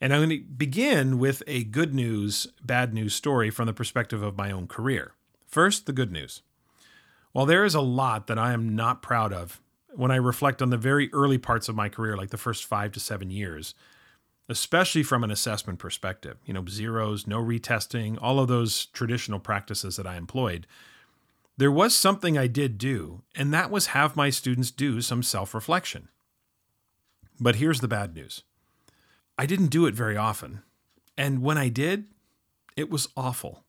And 0.00 0.12
I'm 0.12 0.20
going 0.20 0.40
to 0.40 0.44
begin 0.44 1.18
with 1.18 1.42
a 1.46 1.64
good 1.64 1.94
news, 1.94 2.46
bad 2.62 2.92
news 2.92 3.14
story 3.14 3.50
from 3.50 3.66
the 3.66 3.72
perspective 3.72 4.22
of 4.22 4.36
my 4.36 4.50
own 4.50 4.66
career. 4.66 5.12
First, 5.46 5.86
the 5.86 5.92
good 5.92 6.12
news. 6.12 6.42
While 7.32 7.46
there 7.46 7.64
is 7.64 7.74
a 7.74 7.80
lot 7.80 8.26
that 8.26 8.38
I 8.38 8.52
am 8.52 8.74
not 8.74 9.02
proud 9.02 9.32
of 9.32 9.60
when 9.94 10.10
I 10.10 10.16
reflect 10.16 10.60
on 10.60 10.70
the 10.70 10.76
very 10.76 11.12
early 11.12 11.38
parts 11.38 11.68
of 11.68 11.74
my 11.74 11.88
career, 11.88 12.16
like 12.16 12.30
the 12.30 12.36
first 12.36 12.64
five 12.64 12.92
to 12.92 13.00
seven 13.00 13.30
years, 13.30 13.74
especially 14.48 15.02
from 15.02 15.24
an 15.24 15.30
assessment 15.30 15.78
perspective, 15.78 16.36
you 16.44 16.52
know, 16.52 16.64
zeros, 16.68 17.26
no 17.26 17.42
retesting, 17.42 18.18
all 18.20 18.38
of 18.38 18.48
those 18.48 18.86
traditional 18.86 19.40
practices 19.40 19.96
that 19.96 20.06
I 20.06 20.16
employed, 20.16 20.66
there 21.56 21.72
was 21.72 21.94
something 21.94 22.36
I 22.36 22.46
did 22.46 22.76
do, 22.76 23.22
and 23.34 23.52
that 23.52 23.70
was 23.70 23.88
have 23.88 24.14
my 24.14 24.30
students 24.30 24.70
do 24.70 25.00
some 25.00 25.22
self 25.22 25.54
reflection. 25.54 26.08
But 27.40 27.56
here's 27.56 27.80
the 27.80 27.88
bad 27.88 28.14
news 28.14 28.42
I 29.38 29.46
didn't 29.46 29.68
do 29.68 29.86
it 29.86 29.94
very 29.94 30.16
often. 30.16 30.62
And 31.16 31.42
when 31.42 31.58
I 31.58 31.68
did, 31.68 32.06
it 32.76 32.90
was 32.90 33.08
awful. 33.16 33.64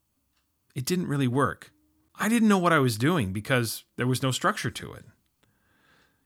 It 0.75 0.85
didn't 0.85 1.07
really 1.07 1.27
work. 1.27 1.71
I 2.19 2.29
didn't 2.29 2.49
know 2.49 2.57
what 2.57 2.73
I 2.73 2.79
was 2.79 2.97
doing 2.97 3.31
because 3.31 3.83
there 3.95 4.07
was 4.07 4.23
no 4.23 4.31
structure 4.31 4.71
to 4.71 4.93
it. 4.93 5.05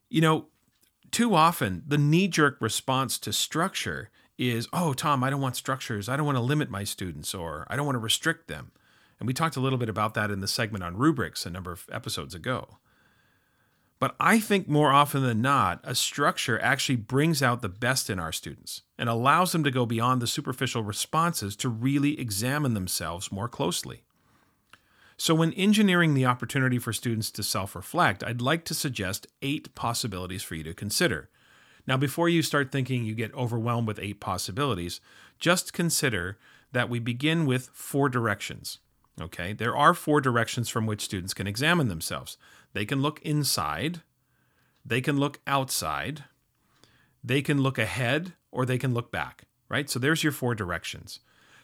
You 0.09 0.21
know, 0.21 0.45
too 1.11 1.35
often 1.35 1.83
the 1.85 1.97
knee 1.97 2.27
jerk 2.27 2.57
response 2.59 3.17
to 3.19 3.33
structure 3.33 4.09
is, 4.37 4.67
oh, 4.73 4.93
Tom, 4.93 5.23
I 5.23 5.29
don't 5.29 5.41
want 5.41 5.55
structures. 5.55 6.09
I 6.09 6.15
don't 6.15 6.25
want 6.25 6.37
to 6.37 6.43
limit 6.43 6.69
my 6.69 6.83
students 6.83 7.35
or 7.35 7.67
I 7.69 7.75
don't 7.75 7.85
want 7.85 7.95
to 7.95 7.99
restrict 7.99 8.47
them. 8.47 8.71
And 9.19 9.27
we 9.27 9.33
talked 9.33 9.55
a 9.55 9.59
little 9.59 9.77
bit 9.77 9.89
about 9.89 10.15
that 10.15 10.31
in 10.31 10.39
the 10.39 10.47
segment 10.47 10.83
on 10.83 10.97
rubrics 10.97 11.45
a 11.45 11.49
number 11.49 11.71
of 11.71 11.87
episodes 11.91 12.33
ago. 12.33 12.77
But 14.01 14.15
I 14.19 14.39
think 14.39 14.67
more 14.67 14.91
often 14.91 15.21
than 15.21 15.43
not, 15.43 15.79
a 15.83 15.93
structure 15.93 16.59
actually 16.59 16.95
brings 16.95 17.43
out 17.43 17.61
the 17.61 17.69
best 17.69 18.09
in 18.09 18.17
our 18.17 18.31
students 18.31 18.81
and 18.97 19.07
allows 19.07 19.51
them 19.51 19.63
to 19.63 19.69
go 19.69 19.85
beyond 19.85 20.23
the 20.23 20.27
superficial 20.27 20.81
responses 20.81 21.55
to 21.57 21.69
really 21.69 22.19
examine 22.19 22.73
themselves 22.73 23.31
more 23.31 23.47
closely. 23.47 24.01
So, 25.17 25.35
when 25.35 25.53
engineering 25.53 26.15
the 26.15 26.25
opportunity 26.25 26.79
for 26.79 26.91
students 26.91 27.29
to 27.29 27.43
self 27.43 27.75
reflect, 27.75 28.23
I'd 28.23 28.41
like 28.41 28.65
to 28.65 28.73
suggest 28.73 29.27
eight 29.43 29.75
possibilities 29.75 30.41
for 30.41 30.55
you 30.55 30.63
to 30.63 30.73
consider. 30.73 31.29
Now, 31.85 31.95
before 31.97 32.27
you 32.27 32.41
start 32.41 32.71
thinking 32.71 33.03
you 33.03 33.13
get 33.13 33.31
overwhelmed 33.35 33.87
with 33.87 33.99
eight 33.99 34.19
possibilities, 34.19 34.99
just 35.37 35.73
consider 35.73 36.39
that 36.71 36.89
we 36.89 36.97
begin 36.97 37.45
with 37.45 37.69
four 37.71 38.09
directions. 38.09 38.79
Okay, 39.21 39.53
there 39.53 39.75
are 39.75 39.93
four 39.93 40.21
directions 40.21 40.69
from 40.69 40.87
which 40.87 41.01
students 41.01 41.35
can 41.35 41.45
examine 41.45 41.87
themselves. 41.87 42.37
They 42.73 42.85
can 42.85 43.01
look 43.01 43.21
inside, 43.21 44.01
they 44.85 45.01
can 45.01 45.17
look 45.17 45.39
outside, 45.45 46.23
they 47.23 47.41
can 47.41 47.61
look 47.61 47.77
ahead, 47.77 48.33
or 48.51 48.65
they 48.65 48.77
can 48.77 48.93
look 48.93 49.11
back, 49.11 49.43
right? 49.69 49.89
So 49.89 49.99
there's 49.99 50.23
your 50.23 50.31
four 50.31 50.55
directions. 50.55 51.19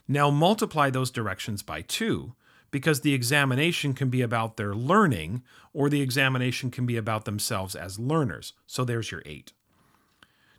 Now 0.07 0.29
multiply 0.29 0.89
those 0.89 1.11
directions 1.11 1.63
by 1.63 1.81
two 1.81 2.33
because 2.71 3.01
the 3.01 3.13
examination 3.13 3.93
can 3.93 4.09
be 4.09 4.21
about 4.21 4.57
their 4.57 4.73
learning 4.73 5.43
or 5.73 5.89
the 5.89 6.01
examination 6.01 6.71
can 6.71 6.85
be 6.85 6.97
about 6.97 7.25
themselves 7.25 7.75
as 7.75 7.99
learners. 7.99 8.53
So 8.65 8.83
there's 8.83 9.11
your 9.11 9.23
eight. 9.25 9.53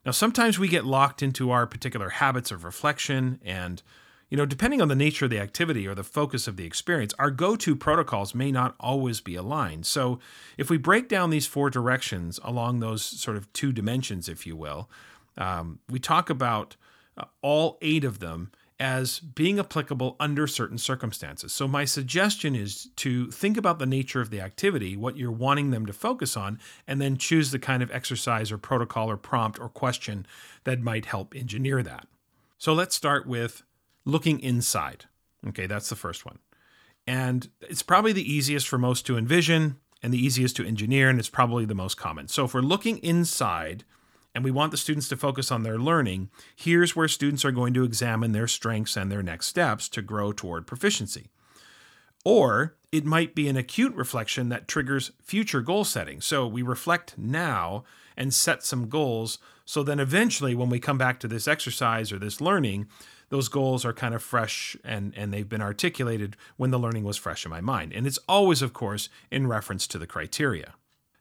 Now, 0.04 0.12
sometimes 0.12 0.58
we 0.58 0.68
get 0.68 0.86
locked 0.86 1.22
into 1.22 1.50
our 1.50 1.66
particular 1.66 2.08
habits 2.08 2.50
of 2.50 2.64
reflection 2.64 3.40
and 3.44 3.82
you 4.28 4.36
know, 4.36 4.46
depending 4.46 4.82
on 4.82 4.88
the 4.88 4.94
nature 4.94 5.24
of 5.24 5.30
the 5.30 5.38
activity 5.38 5.86
or 5.86 5.94
the 5.94 6.04
focus 6.04 6.46
of 6.46 6.56
the 6.56 6.66
experience, 6.66 7.14
our 7.18 7.30
go 7.30 7.56
to 7.56 7.74
protocols 7.74 8.34
may 8.34 8.52
not 8.52 8.74
always 8.78 9.20
be 9.20 9.34
aligned. 9.34 9.86
So, 9.86 10.18
if 10.58 10.68
we 10.68 10.76
break 10.76 11.08
down 11.08 11.30
these 11.30 11.46
four 11.46 11.70
directions 11.70 12.38
along 12.44 12.80
those 12.80 13.02
sort 13.02 13.36
of 13.36 13.52
two 13.52 13.72
dimensions, 13.72 14.28
if 14.28 14.46
you 14.46 14.54
will, 14.56 14.90
um, 15.36 15.78
we 15.88 15.98
talk 15.98 16.28
about 16.28 16.76
uh, 17.16 17.24
all 17.42 17.78
eight 17.80 18.04
of 18.04 18.18
them 18.18 18.50
as 18.80 19.18
being 19.18 19.58
applicable 19.58 20.14
under 20.20 20.46
certain 20.46 20.78
circumstances. 20.78 21.52
So, 21.52 21.66
my 21.66 21.84
suggestion 21.86 22.54
is 22.54 22.90
to 22.96 23.30
think 23.30 23.56
about 23.56 23.78
the 23.78 23.86
nature 23.86 24.20
of 24.20 24.28
the 24.30 24.42
activity, 24.42 24.96
what 24.96 25.16
you're 25.16 25.32
wanting 25.32 25.70
them 25.70 25.86
to 25.86 25.92
focus 25.92 26.36
on, 26.36 26.60
and 26.86 27.00
then 27.00 27.16
choose 27.16 27.50
the 27.50 27.58
kind 27.58 27.82
of 27.82 27.90
exercise 27.90 28.52
or 28.52 28.58
protocol 28.58 29.10
or 29.10 29.16
prompt 29.16 29.58
or 29.58 29.70
question 29.70 30.26
that 30.64 30.82
might 30.82 31.06
help 31.06 31.34
engineer 31.34 31.82
that. 31.82 32.06
So, 32.58 32.74
let's 32.74 32.94
start 32.94 33.26
with 33.26 33.62
looking 34.08 34.40
inside. 34.40 35.04
Okay, 35.46 35.66
that's 35.66 35.88
the 35.88 35.96
first 35.96 36.24
one. 36.24 36.38
And 37.06 37.48
it's 37.60 37.82
probably 37.82 38.12
the 38.12 38.32
easiest 38.32 38.66
for 38.66 38.78
most 38.78 39.06
to 39.06 39.16
envision 39.16 39.76
and 40.02 40.12
the 40.12 40.24
easiest 40.24 40.56
to 40.56 40.66
engineer, 40.66 41.08
and 41.08 41.18
it's 41.18 41.28
probably 41.28 41.64
the 41.64 41.74
most 41.74 41.96
common. 41.96 42.28
So, 42.28 42.44
if 42.44 42.54
we're 42.54 42.60
looking 42.60 42.98
inside 42.98 43.84
and 44.34 44.44
we 44.44 44.50
want 44.50 44.70
the 44.70 44.76
students 44.76 45.08
to 45.08 45.16
focus 45.16 45.50
on 45.50 45.62
their 45.62 45.78
learning, 45.78 46.30
here's 46.54 46.94
where 46.94 47.08
students 47.08 47.44
are 47.44 47.52
going 47.52 47.74
to 47.74 47.84
examine 47.84 48.32
their 48.32 48.46
strengths 48.46 48.96
and 48.96 49.10
their 49.10 49.22
next 49.22 49.46
steps 49.46 49.88
to 49.90 50.02
grow 50.02 50.32
toward 50.32 50.66
proficiency. 50.66 51.28
Or 52.24 52.76
it 52.92 53.04
might 53.04 53.34
be 53.34 53.48
an 53.48 53.56
acute 53.56 53.94
reflection 53.94 54.48
that 54.50 54.68
triggers 54.68 55.12
future 55.22 55.60
goal 55.60 55.84
setting. 55.84 56.20
So, 56.20 56.46
we 56.46 56.62
reflect 56.62 57.16
now 57.18 57.84
and 58.18 58.34
set 58.34 58.64
some 58.64 58.88
goals. 58.88 59.38
So 59.64 59.82
then 59.82 60.00
eventually, 60.00 60.54
when 60.54 60.68
we 60.68 60.80
come 60.80 60.98
back 60.98 61.20
to 61.20 61.28
this 61.28 61.48
exercise 61.48 62.12
or 62.12 62.18
this 62.18 62.40
learning, 62.40 62.88
those 63.30 63.48
goals 63.48 63.84
are 63.84 63.92
kind 63.92 64.14
of 64.14 64.22
fresh 64.22 64.76
and, 64.84 65.12
and 65.16 65.32
they've 65.32 65.48
been 65.48 65.62
articulated 65.62 66.36
when 66.56 66.70
the 66.70 66.78
learning 66.78 67.04
was 67.04 67.16
fresh 67.16 67.44
in 67.44 67.50
my 67.50 67.60
mind. 67.60 67.92
And 67.92 68.06
it's 68.06 68.18
always, 68.28 68.62
of 68.62 68.72
course, 68.72 69.08
in 69.30 69.46
reference 69.46 69.86
to 69.88 69.98
the 69.98 70.06
criteria. 70.06 70.74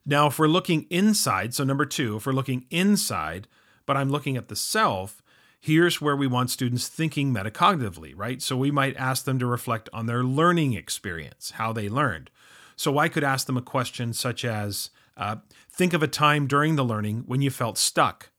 Now, 0.06 0.28
if 0.28 0.40
we're 0.40 0.48
looking 0.48 0.86
inside, 0.90 1.54
so 1.54 1.64
number 1.64 1.86
two, 1.86 2.16
if 2.18 2.26
we're 2.26 2.32
looking 2.32 2.66
inside, 2.70 3.48
but 3.86 3.98
I'm 3.98 4.10
looking 4.10 4.38
at 4.38 4.48
the 4.48 4.56
self, 4.56 5.22
here's 5.60 6.00
where 6.00 6.16
we 6.16 6.28
want 6.28 6.50
students 6.50 6.88
thinking 6.88 7.34
metacognitively, 7.34 8.14
right? 8.16 8.42
So 8.42 8.56
we 8.56 8.72
might 8.72 8.96
ask 8.96 9.26
them 9.26 9.38
to 9.40 9.46
reflect 9.46 9.90
on 9.92 10.06
their 10.06 10.24
learning 10.24 10.74
experience, 10.74 11.52
how 11.52 11.74
they 11.74 11.90
learned. 11.90 12.30
So 12.78 12.98
I 12.98 13.10
could 13.10 13.24
ask 13.24 13.48
them 13.48 13.58
a 13.58 13.62
question 13.62 14.14
such 14.14 14.46
as 14.46 14.92
uh, 15.18 15.38
Think 15.78 15.94
of 15.94 16.02
a 16.02 16.08
time 16.08 16.48
during 16.48 16.76
the 16.76 16.84
learning 16.84 17.26
when 17.28 17.44
you 17.44 17.52
felt 17.52 17.78
stuck. 17.78 18.30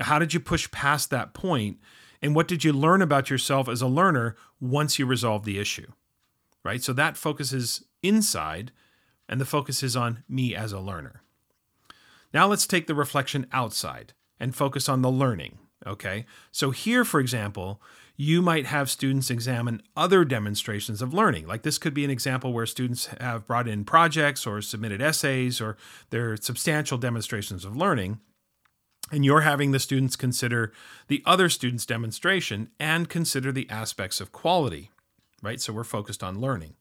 How 0.00 0.18
did 0.18 0.32
you 0.32 0.40
push 0.40 0.70
past 0.70 1.10
that 1.10 1.34
point? 1.34 1.78
And 2.26 2.34
what 2.34 2.48
did 2.48 2.64
you 2.64 2.72
learn 2.72 3.02
about 3.02 3.30
yourself 3.30 3.68
as 3.68 3.80
a 3.80 3.86
learner 3.86 4.34
once 4.60 4.98
you 4.98 5.06
resolved 5.06 5.44
the 5.44 5.60
issue? 5.60 5.92
Right? 6.64 6.82
So 6.82 6.92
that 6.92 7.16
focuses 7.16 7.84
inside, 8.02 8.72
and 9.28 9.40
the 9.40 9.44
focus 9.44 9.80
is 9.84 9.94
on 9.94 10.24
me 10.28 10.52
as 10.52 10.72
a 10.72 10.80
learner. 10.80 11.22
Now 12.34 12.48
let's 12.48 12.66
take 12.66 12.88
the 12.88 12.96
reflection 12.96 13.46
outside 13.52 14.12
and 14.40 14.56
focus 14.56 14.88
on 14.88 15.02
the 15.02 15.10
learning. 15.10 15.58
Okay. 15.86 16.26
So 16.50 16.72
here, 16.72 17.04
for 17.04 17.20
example, 17.20 17.80
you 18.16 18.42
might 18.42 18.66
have 18.66 18.90
students 18.90 19.30
examine 19.30 19.80
other 19.96 20.24
demonstrations 20.24 21.00
of 21.00 21.14
learning. 21.14 21.46
Like 21.46 21.62
this 21.62 21.78
could 21.78 21.94
be 21.94 22.04
an 22.04 22.10
example 22.10 22.52
where 22.52 22.66
students 22.66 23.06
have 23.20 23.46
brought 23.46 23.68
in 23.68 23.84
projects 23.84 24.48
or 24.48 24.60
submitted 24.62 25.00
essays 25.00 25.60
or 25.60 25.76
they're 26.10 26.36
substantial 26.36 26.98
demonstrations 26.98 27.64
of 27.64 27.76
learning. 27.76 28.18
And 29.12 29.24
you're 29.24 29.42
having 29.42 29.70
the 29.70 29.78
students 29.78 30.16
consider 30.16 30.72
the 31.08 31.22
other 31.24 31.48
student's 31.48 31.86
demonstration 31.86 32.70
and 32.80 33.08
consider 33.08 33.52
the 33.52 33.70
aspects 33.70 34.20
of 34.20 34.32
quality, 34.32 34.90
right? 35.42 35.60
So 35.60 35.72
we're 35.72 35.84
focused 35.84 36.24
on 36.24 36.40
learning. 36.40 36.74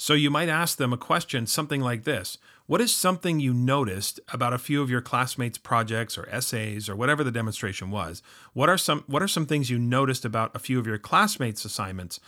So 0.00 0.14
you 0.14 0.30
might 0.30 0.48
ask 0.48 0.78
them 0.78 0.94
a 0.94 0.98
question, 0.98 1.46
something 1.46 1.82
like 1.82 2.04
this 2.04 2.38
What 2.66 2.80
is 2.80 2.90
something 2.90 3.38
you 3.38 3.52
noticed 3.52 4.18
about 4.32 4.54
a 4.54 4.58
few 4.58 4.80
of 4.80 4.88
your 4.88 5.02
classmates' 5.02 5.58
projects 5.58 6.16
or 6.16 6.26
essays 6.30 6.88
or 6.88 6.96
whatever 6.96 7.22
the 7.22 7.30
demonstration 7.30 7.90
was? 7.90 8.22
What 8.54 8.70
are 8.70 8.78
some 8.78 9.04
what 9.06 9.22
are 9.22 9.28
some 9.28 9.44
things 9.44 9.68
you 9.68 9.78
noticed 9.78 10.24
about 10.24 10.56
a 10.56 10.58
few 10.58 10.78
of 10.78 10.86
your 10.86 10.96
classmates' 10.96 11.66
assignments 11.66 12.18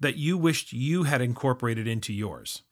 that 0.00 0.16
you 0.16 0.36
wished 0.36 0.72
you 0.72 1.04
had 1.04 1.20
incorporated 1.20 1.86
into 1.86 2.12
yours? 2.12 2.62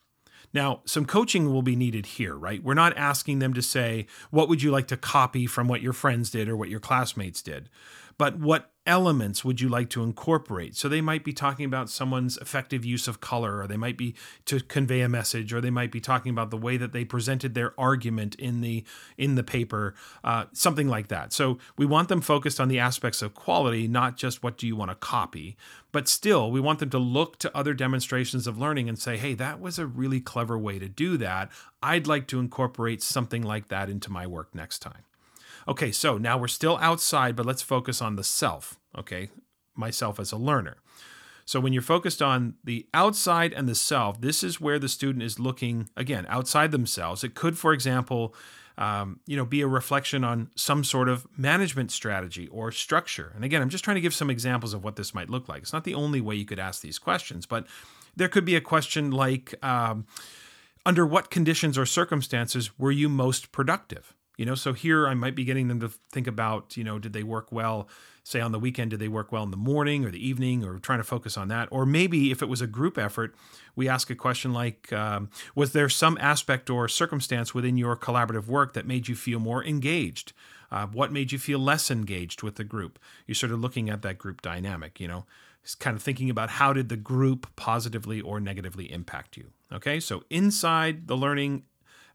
Now, 0.52 0.80
some 0.84 1.04
coaching 1.04 1.52
will 1.52 1.62
be 1.62 1.76
needed 1.76 2.06
here, 2.06 2.34
right? 2.34 2.62
We're 2.62 2.74
not 2.74 2.96
asking 2.96 3.38
them 3.38 3.54
to 3.54 3.62
say, 3.62 4.06
What 4.30 4.48
would 4.48 4.62
you 4.62 4.70
like 4.70 4.88
to 4.88 4.96
copy 4.96 5.46
from 5.46 5.68
what 5.68 5.82
your 5.82 5.92
friends 5.92 6.30
did 6.30 6.48
or 6.48 6.56
what 6.56 6.68
your 6.68 6.80
classmates 6.80 7.42
did? 7.42 7.68
But 8.16 8.38
what 8.38 8.72
elements 8.88 9.44
would 9.44 9.60
you 9.60 9.68
like 9.68 9.90
to 9.90 10.02
incorporate? 10.02 10.74
So 10.74 10.88
they 10.88 11.00
might 11.00 11.22
be 11.22 11.32
talking 11.32 11.66
about 11.66 11.90
someone's 11.90 12.38
effective 12.38 12.84
use 12.84 13.06
of 13.06 13.20
color, 13.20 13.60
or 13.60 13.66
they 13.68 13.76
might 13.76 13.98
be 13.98 14.14
to 14.46 14.60
convey 14.60 15.02
a 15.02 15.08
message, 15.08 15.52
or 15.52 15.60
they 15.60 15.70
might 15.70 15.92
be 15.92 16.00
talking 16.00 16.30
about 16.30 16.50
the 16.50 16.56
way 16.56 16.76
that 16.78 16.92
they 16.92 17.04
presented 17.04 17.54
their 17.54 17.78
argument 17.78 18.34
in 18.36 18.62
the 18.62 18.84
in 19.16 19.34
the 19.34 19.44
paper, 19.44 19.94
uh, 20.24 20.46
something 20.52 20.88
like 20.88 21.08
that. 21.08 21.32
So 21.32 21.58
we 21.76 21.86
want 21.86 22.08
them 22.08 22.22
focused 22.22 22.58
on 22.58 22.68
the 22.68 22.78
aspects 22.78 23.22
of 23.22 23.34
quality, 23.34 23.86
not 23.86 24.16
just 24.16 24.42
what 24.42 24.56
do 24.56 24.66
you 24.66 24.74
want 24.74 24.90
to 24.90 24.96
copy. 24.96 25.56
But 25.92 26.08
still, 26.08 26.50
we 26.50 26.60
want 26.60 26.80
them 26.80 26.90
to 26.90 26.98
look 26.98 27.38
to 27.38 27.56
other 27.56 27.74
demonstrations 27.74 28.46
of 28.46 28.58
learning 28.58 28.88
and 28.88 28.98
say, 28.98 29.16
hey, 29.16 29.34
that 29.34 29.60
was 29.60 29.78
a 29.78 29.86
really 29.86 30.20
clever 30.20 30.58
way 30.58 30.78
to 30.78 30.88
do 30.88 31.16
that. 31.18 31.50
I'd 31.82 32.06
like 32.06 32.26
to 32.28 32.40
incorporate 32.40 33.02
something 33.02 33.42
like 33.42 33.68
that 33.68 33.88
into 33.88 34.10
my 34.10 34.26
work 34.26 34.54
next 34.54 34.80
time. 34.80 35.04
Okay, 35.66 35.92
so 35.92 36.16
now 36.16 36.38
we're 36.38 36.48
still 36.48 36.78
outside, 36.78 37.36
but 37.36 37.44
let's 37.44 37.60
focus 37.60 38.00
on 38.00 38.16
the 38.16 38.24
self, 38.24 38.77
okay? 38.96 39.30
Myself 39.74 40.20
as 40.20 40.32
a 40.32 40.36
learner. 40.36 40.76
So 41.44 41.60
when 41.60 41.72
you're 41.72 41.80
focused 41.80 42.20
on 42.20 42.54
the 42.62 42.86
outside 42.92 43.54
and 43.54 43.66
the 43.66 43.74
self, 43.74 44.20
this 44.20 44.42
is 44.42 44.60
where 44.60 44.78
the 44.78 44.88
student 44.88 45.22
is 45.22 45.38
looking 45.38 45.88
again 45.96 46.26
outside 46.28 46.72
themselves. 46.72 47.24
It 47.24 47.34
could, 47.34 47.56
for 47.56 47.72
example, 47.72 48.34
um, 48.76 49.20
you 49.26 49.36
know, 49.36 49.46
be 49.46 49.62
a 49.62 49.66
reflection 49.66 50.24
on 50.24 50.50
some 50.54 50.84
sort 50.84 51.08
of 51.08 51.26
management 51.36 51.90
strategy 51.90 52.48
or 52.48 52.70
structure. 52.70 53.32
And 53.34 53.44
again, 53.44 53.62
I'm 53.62 53.70
just 53.70 53.82
trying 53.82 53.96
to 53.96 54.00
give 54.00 54.14
some 54.14 54.30
examples 54.30 54.74
of 54.74 54.84
what 54.84 54.96
this 54.96 55.14
might 55.14 55.30
look 55.30 55.48
like. 55.48 55.62
It's 55.62 55.72
not 55.72 55.84
the 55.84 55.94
only 55.94 56.20
way 56.20 56.36
you 56.36 56.44
could 56.44 56.60
ask 56.60 56.82
these 56.82 56.98
questions, 56.98 57.46
but 57.46 57.66
there 58.14 58.28
could 58.28 58.44
be 58.44 58.54
a 58.54 58.60
question 58.60 59.10
like, 59.10 59.54
um, 59.64 60.06
under 60.86 61.04
what 61.06 61.30
conditions 61.30 61.76
or 61.76 61.86
circumstances 61.86 62.78
were 62.78 62.92
you 62.92 63.08
most 63.08 63.52
productive? 63.52 64.14
You 64.36 64.46
know, 64.46 64.54
so 64.54 64.72
here 64.72 65.08
I 65.08 65.14
might 65.14 65.34
be 65.34 65.44
getting 65.44 65.66
them 65.66 65.80
to 65.80 65.88
think 66.12 66.26
about, 66.26 66.76
you 66.76 66.84
know, 66.84 66.98
did 66.98 67.12
they 67.12 67.24
work 67.24 67.50
well, 67.50 67.88
say 68.28 68.40
on 68.40 68.52
the 68.52 68.58
weekend, 68.58 68.90
did 68.90 69.00
they 69.00 69.08
work 69.08 69.32
well 69.32 69.42
in 69.42 69.50
the 69.50 69.56
morning 69.56 70.04
or 70.04 70.10
the 70.10 70.26
evening, 70.26 70.64
or 70.64 70.78
trying 70.78 70.98
to 70.98 71.04
focus 71.04 71.36
on 71.36 71.48
that? 71.48 71.68
Or 71.70 71.86
maybe 71.86 72.30
if 72.30 72.42
it 72.42 72.48
was 72.48 72.60
a 72.60 72.66
group 72.66 72.98
effort, 72.98 73.34
we 73.74 73.88
ask 73.88 74.10
a 74.10 74.14
question 74.14 74.52
like, 74.52 74.92
um, 74.92 75.30
was 75.54 75.72
there 75.72 75.88
some 75.88 76.18
aspect 76.20 76.68
or 76.68 76.88
circumstance 76.88 77.54
within 77.54 77.78
your 77.78 77.96
collaborative 77.96 78.46
work 78.46 78.74
that 78.74 78.86
made 78.86 79.08
you 79.08 79.16
feel 79.16 79.40
more 79.40 79.64
engaged? 79.64 80.32
Uh, 80.70 80.86
what 80.86 81.10
made 81.10 81.32
you 81.32 81.38
feel 81.38 81.58
less 81.58 81.90
engaged 81.90 82.42
with 82.42 82.56
the 82.56 82.64
group? 82.64 82.98
You're 83.26 83.34
sort 83.34 83.52
of 83.52 83.60
looking 83.60 83.88
at 83.88 84.02
that 84.02 84.18
group 84.18 84.42
dynamic, 84.42 85.00
you 85.00 85.08
know, 85.08 85.24
kind 85.78 85.96
of 85.96 86.02
thinking 86.02 86.28
about 86.28 86.50
how 86.50 86.74
did 86.74 86.90
the 86.90 86.96
group 86.96 87.46
positively 87.56 88.20
or 88.20 88.40
negatively 88.40 88.92
impact 88.92 89.36
you. 89.36 89.52
Okay, 89.72 90.00
so 90.00 90.24
inside 90.28 91.08
the 91.08 91.16
learning 91.16 91.62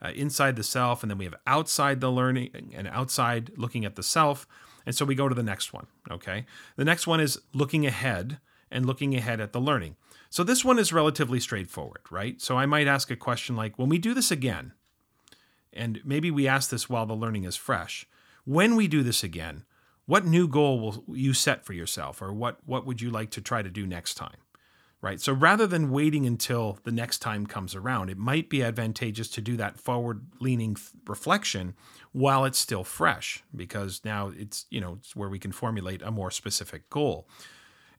uh, 0.03 0.09
inside 0.09 0.55
the 0.55 0.63
self, 0.63 1.01
and 1.01 1.09
then 1.09 1.17
we 1.17 1.25
have 1.25 1.35
outside 1.47 2.01
the 2.01 2.11
learning 2.11 2.73
and 2.75 2.87
outside 2.89 3.51
looking 3.55 3.85
at 3.85 3.95
the 3.95 4.03
self. 4.03 4.45
And 4.85 4.95
so 4.95 5.05
we 5.05 5.15
go 5.15 5.29
to 5.29 5.35
the 5.35 5.43
next 5.43 5.73
one. 5.73 5.87
Okay. 6.11 6.45
The 6.75 6.85
next 6.85 7.07
one 7.07 7.19
is 7.19 7.39
looking 7.53 7.85
ahead 7.85 8.39
and 8.71 8.85
looking 8.85 9.15
ahead 9.15 9.39
at 9.39 9.53
the 9.53 9.61
learning. 9.61 9.95
So 10.29 10.43
this 10.43 10.65
one 10.65 10.79
is 10.79 10.91
relatively 10.91 11.39
straightforward, 11.39 12.01
right? 12.09 12.41
So 12.41 12.57
I 12.57 12.65
might 12.65 12.87
ask 12.87 13.11
a 13.11 13.15
question 13.15 13.55
like, 13.55 13.77
when 13.77 13.89
we 13.89 13.99
do 13.99 14.13
this 14.13 14.31
again, 14.31 14.73
and 15.71 16.01
maybe 16.03 16.31
we 16.31 16.47
ask 16.47 16.69
this 16.69 16.89
while 16.89 17.05
the 17.05 17.13
learning 17.13 17.43
is 17.43 17.55
fresh, 17.55 18.07
when 18.43 18.75
we 18.75 18.87
do 18.87 19.03
this 19.03 19.23
again, 19.23 19.63
what 20.05 20.25
new 20.25 20.47
goal 20.47 20.79
will 20.79 21.15
you 21.15 21.33
set 21.33 21.63
for 21.63 21.73
yourself, 21.73 22.21
or 22.21 22.33
what 22.33 22.57
what 22.65 22.85
would 22.85 22.99
you 22.99 23.09
like 23.09 23.29
to 23.31 23.41
try 23.41 23.61
to 23.61 23.69
do 23.69 23.87
next 23.87 24.15
time? 24.15 24.37
right? 25.03 25.19
So 25.19 25.33
rather 25.33 25.67
than 25.67 25.91
waiting 25.91 26.25
until 26.25 26.79
the 26.85 26.91
next 26.91 27.19
time 27.19 27.45
comes 27.45 27.75
around, 27.75 28.09
it 28.09 28.17
might 28.17 28.49
be 28.49 28.63
advantageous 28.63 29.27
to 29.31 29.41
do 29.41 29.57
that 29.57 29.77
forward 29.77 30.25
leaning 30.39 30.77
reflection 31.05 31.75
while 32.13 32.45
it's 32.45 32.59
still 32.59 32.83
fresh 32.83 33.43
because 33.55 34.01
now 34.05 34.31
it's, 34.37 34.65
you 34.69 34.79
know, 34.79 34.97
it's 34.99 35.15
where 35.15 35.29
we 35.29 35.39
can 35.39 35.51
formulate 35.51 36.01
a 36.01 36.11
more 36.11 36.31
specific 36.31 36.89
goal. 36.89 37.27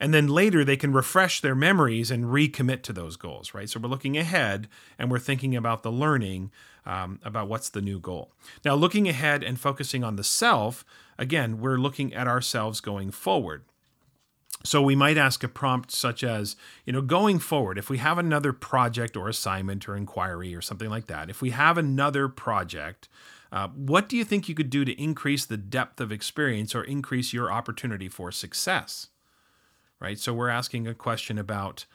And 0.01 0.13
then 0.15 0.29
later 0.29 0.65
they 0.65 0.77
can 0.77 0.93
refresh 0.93 1.41
their 1.41 1.55
memories 1.55 2.11
and 2.11 2.27
recommit 2.27 2.83
to 2.83 2.93
those 2.93 3.17
goals, 3.17 3.55
right? 3.55 3.69
So 3.69 3.81
we're 3.81 3.89
looking 3.89 4.17
ahead 4.17 4.69
and 4.99 5.11
we're 5.11 5.19
thinking 5.19 5.55
about 5.57 5.83
the 5.83 5.93
learning, 5.93 6.51
um, 6.87 7.21
about 7.25 7.49
what's 7.49 7.69
the 7.69 7.81
new 7.81 7.99
goal. 7.99 8.33
Now, 8.65 8.75
looking 8.75 9.09
ahead 9.09 9.43
and 9.43 9.59
focusing 9.59 10.05
on 10.05 10.17
the 10.17 10.25
self, 10.25 10.85
again, 11.19 11.61
we're 11.61 11.79
looking 11.79 12.13
at 12.15 12.29
ourselves 12.29 12.81
going 12.81 13.11
forward. 13.11 13.65
So 14.65 14.81
we 14.81 14.97
might 14.97 15.19
ask 15.19 15.45
a 15.45 15.49
prompt 15.49 15.91
such 15.91 16.25
as, 16.25 16.57
you 16.87 16.93
know, 16.93 17.03
going 17.03 17.39
forward, 17.39 17.79
if 17.79 17.91
we 17.91 17.99
have 17.99 18.19
another 18.19 18.53
project 18.53 19.17
or 19.17 19.29
assignment 19.29 19.89
or 19.89 19.97
inquiry 19.97 20.55
or 20.55 20.63
something 20.63 20.89
like 20.89 21.07
that, 21.07 21.29
if 21.29 21.43
we 21.43 21.51
have 21.51 21.77
another 21.77 22.29
project, 22.29 23.09
uh, 23.55 23.69
what 23.69 24.09
do 24.09 24.17
you 24.17 24.25
think 24.25 24.49
you 24.49 24.55
could 24.55 24.69
do 24.69 24.85
to 24.85 25.01
increase 25.01 25.47
the 25.47 25.57
depth 25.57 26.01
of 26.01 26.11
experience 26.11 26.75
or 26.75 26.83
increase 26.83 27.33
your 27.33 27.53
opportunity 27.53 28.09
for 28.09 28.33
success? 28.33 29.09
Right. 30.01 30.19
So 30.19 30.35
we're 30.35 30.49
asking 30.49 30.89
a 30.89 30.95
question 30.95 31.39
about 31.39 31.87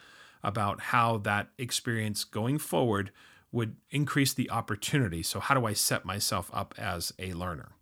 about 0.42 0.80
how 0.80 1.18
that 1.18 1.48
experience 1.58 2.24
going 2.24 2.56
forward 2.56 3.10
would 3.52 3.76
increase 3.90 4.32
the 4.32 4.50
opportunity. 4.50 5.22
So 5.22 5.38
how 5.38 5.54
do 5.54 5.66
I 5.66 5.74
set 5.74 6.06
myself 6.06 6.50
up 6.50 6.74
as 6.78 7.12
a 7.18 7.34
learner? 7.34 7.72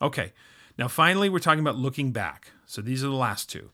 Okay. 0.00 0.32
Now 0.78 0.88
finally, 0.88 1.28
we're 1.28 1.38
talking 1.38 1.60
about 1.60 1.76
looking 1.76 2.12
back. 2.12 2.52
So 2.64 2.80
these 2.80 3.04
are 3.04 3.08
the 3.08 3.14
last 3.14 3.50
two 3.50 3.70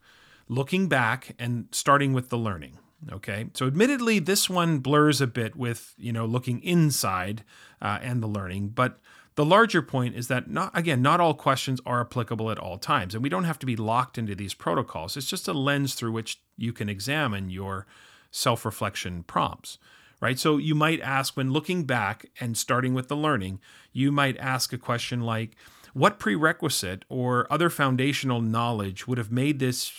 looking 0.48 0.88
back 0.88 1.36
and 1.38 1.68
starting 1.70 2.12
with 2.12 2.30
the 2.30 2.36
learning. 2.38 2.78
Okay, 3.10 3.46
so 3.54 3.66
admittedly, 3.66 4.20
this 4.20 4.48
one 4.48 4.78
blurs 4.78 5.20
a 5.20 5.26
bit 5.26 5.56
with 5.56 5.94
you 5.98 6.12
know 6.12 6.24
looking 6.24 6.62
inside 6.62 7.42
uh, 7.80 7.98
and 8.00 8.22
the 8.22 8.28
learning, 8.28 8.68
but 8.68 9.00
the 9.34 9.44
larger 9.44 9.82
point 9.82 10.14
is 10.14 10.28
that 10.28 10.50
not 10.50 10.76
again, 10.76 11.02
not 11.02 11.20
all 11.20 11.34
questions 11.34 11.80
are 11.86 12.00
applicable 12.00 12.50
at 12.50 12.58
all 12.58 12.78
times, 12.78 13.14
and 13.14 13.22
we 13.22 13.28
don't 13.28 13.44
have 13.44 13.58
to 13.60 13.66
be 13.66 13.76
locked 13.76 14.18
into 14.18 14.34
these 14.34 14.54
protocols. 14.54 15.16
It's 15.16 15.30
just 15.30 15.48
a 15.48 15.52
lens 15.52 15.94
through 15.94 16.12
which 16.12 16.40
you 16.56 16.72
can 16.72 16.88
examine 16.88 17.50
your 17.50 17.86
self-reflection 18.30 19.24
prompts. 19.24 19.78
Right. 20.20 20.38
So 20.38 20.56
you 20.56 20.76
might 20.76 21.00
ask 21.00 21.36
when 21.36 21.50
looking 21.50 21.82
back 21.82 22.26
and 22.38 22.56
starting 22.56 22.94
with 22.94 23.08
the 23.08 23.16
learning, 23.16 23.58
you 23.92 24.12
might 24.12 24.36
ask 24.38 24.72
a 24.72 24.78
question 24.78 25.22
like, 25.22 25.56
what 25.94 26.20
prerequisite 26.20 27.04
or 27.08 27.52
other 27.52 27.68
foundational 27.68 28.40
knowledge 28.40 29.08
would 29.08 29.18
have 29.18 29.32
made 29.32 29.58
this 29.58 29.92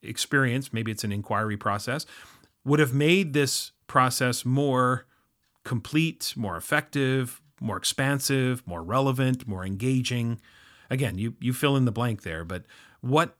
experience, 0.00 0.72
maybe 0.72 0.92
it's 0.92 1.02
an 1.02 1.10
inquiry 1.10 1.56
process, 1.56 2.06
would 2.64 2.78
have 2.78 2.94
made 2.94 3.32
this 3.32 3.72
process 3.88 4.44
more 4.44 5.06
complete, 5.64 6.34
more 6.36 6.56
effective, 6.56 7.42
more 7.64 7.76
expansive, 7.76 8.66
more 8.66 8.82
relevant, 8.82 9.48
more 9.48 9.64
engaging. 9.64 10.40
Again, 10.90 11.18
you 11.18 11.34
you 11.40 11.52
fill 11.52 11.76
in 11.76 11.84
the 11.84 11.92
blank 11.92 12.22
there, 12.22 12.44
but 12.44 12.64
what 13.00 13.36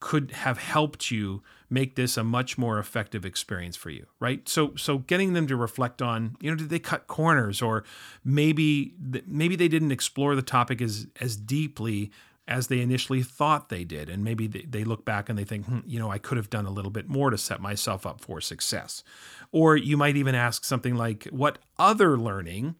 could 0.00 0.30
have 0.30 0.56
helped 0.56 1.10
you 1.10 1.42
make 1.68 1.94
this 1.94 2.16
a 2.16 2.24
much 2.24 2.56
more 2.56 2.78
effective 2.78 3.26
experience 3.26 3.76
for 3.76 3.90
you 3.90 4.06
right 4.18 4.48
so 4.48 4.74
so 4.74 4.96
getting 4.96 5.34
them 5.34 5.46
to 5.46 5.54
reflect 5.54 6.00
on 6.00 6.34
you 6.40 6.50
know 6.50 6.56
did 6.56 6.70
they 6.70 6.78
cut 6.78 7.06
corners 7.06 7.60
or 7.60 7.84
maybe 8.24 8.94
maybe 9.26 9.56
they 9.56 9.68
didn't 9.68 9.92
explore 9.92 10.34
the 10.34 10.40
topic 10.40 10.80
as 10.80 11.06
as 11.20 11.36
deeply 11.36 12.10
as 12.50 12.66
they 12.66 12.80
initially 12.80 13.22
thought 13.22 13.68
they 13.68 13.84
did. 13.84 14.10
And 14.10 14.24
maybe 14.24 14.48
they, 14.48 14.82
look 14.82 15.04
back 15.04 15.28
and 15.28 15.38
they 15.38 15.44
think, 15.44 15.66
hmm, 15.66 15.78
you 15.86 16.00
know, 16.00 16.10
I 16.10 16.18
could 16.18 16.36
have 16.36 16.50
done 16.50 16.66
a 16.66 16.70
little 16.70 16.90
bit 16.90 17.08
more 17.08 17.30
to 17.30 17.38
set 17.38 17.60
myself 17.60 18.04
up 18.04 18.20
for 18.20 18.40
success. 18.40 19.04
Or 19.52 19.76
you 19.76 19.96
might 19.96 20.16
even 20.16 20.34
ask 20.34 20.64
something 20.64 20.96
like, 20.96 21.24
what 21.30 21.58
other 21.78 22.18
learning, 22.18 22.74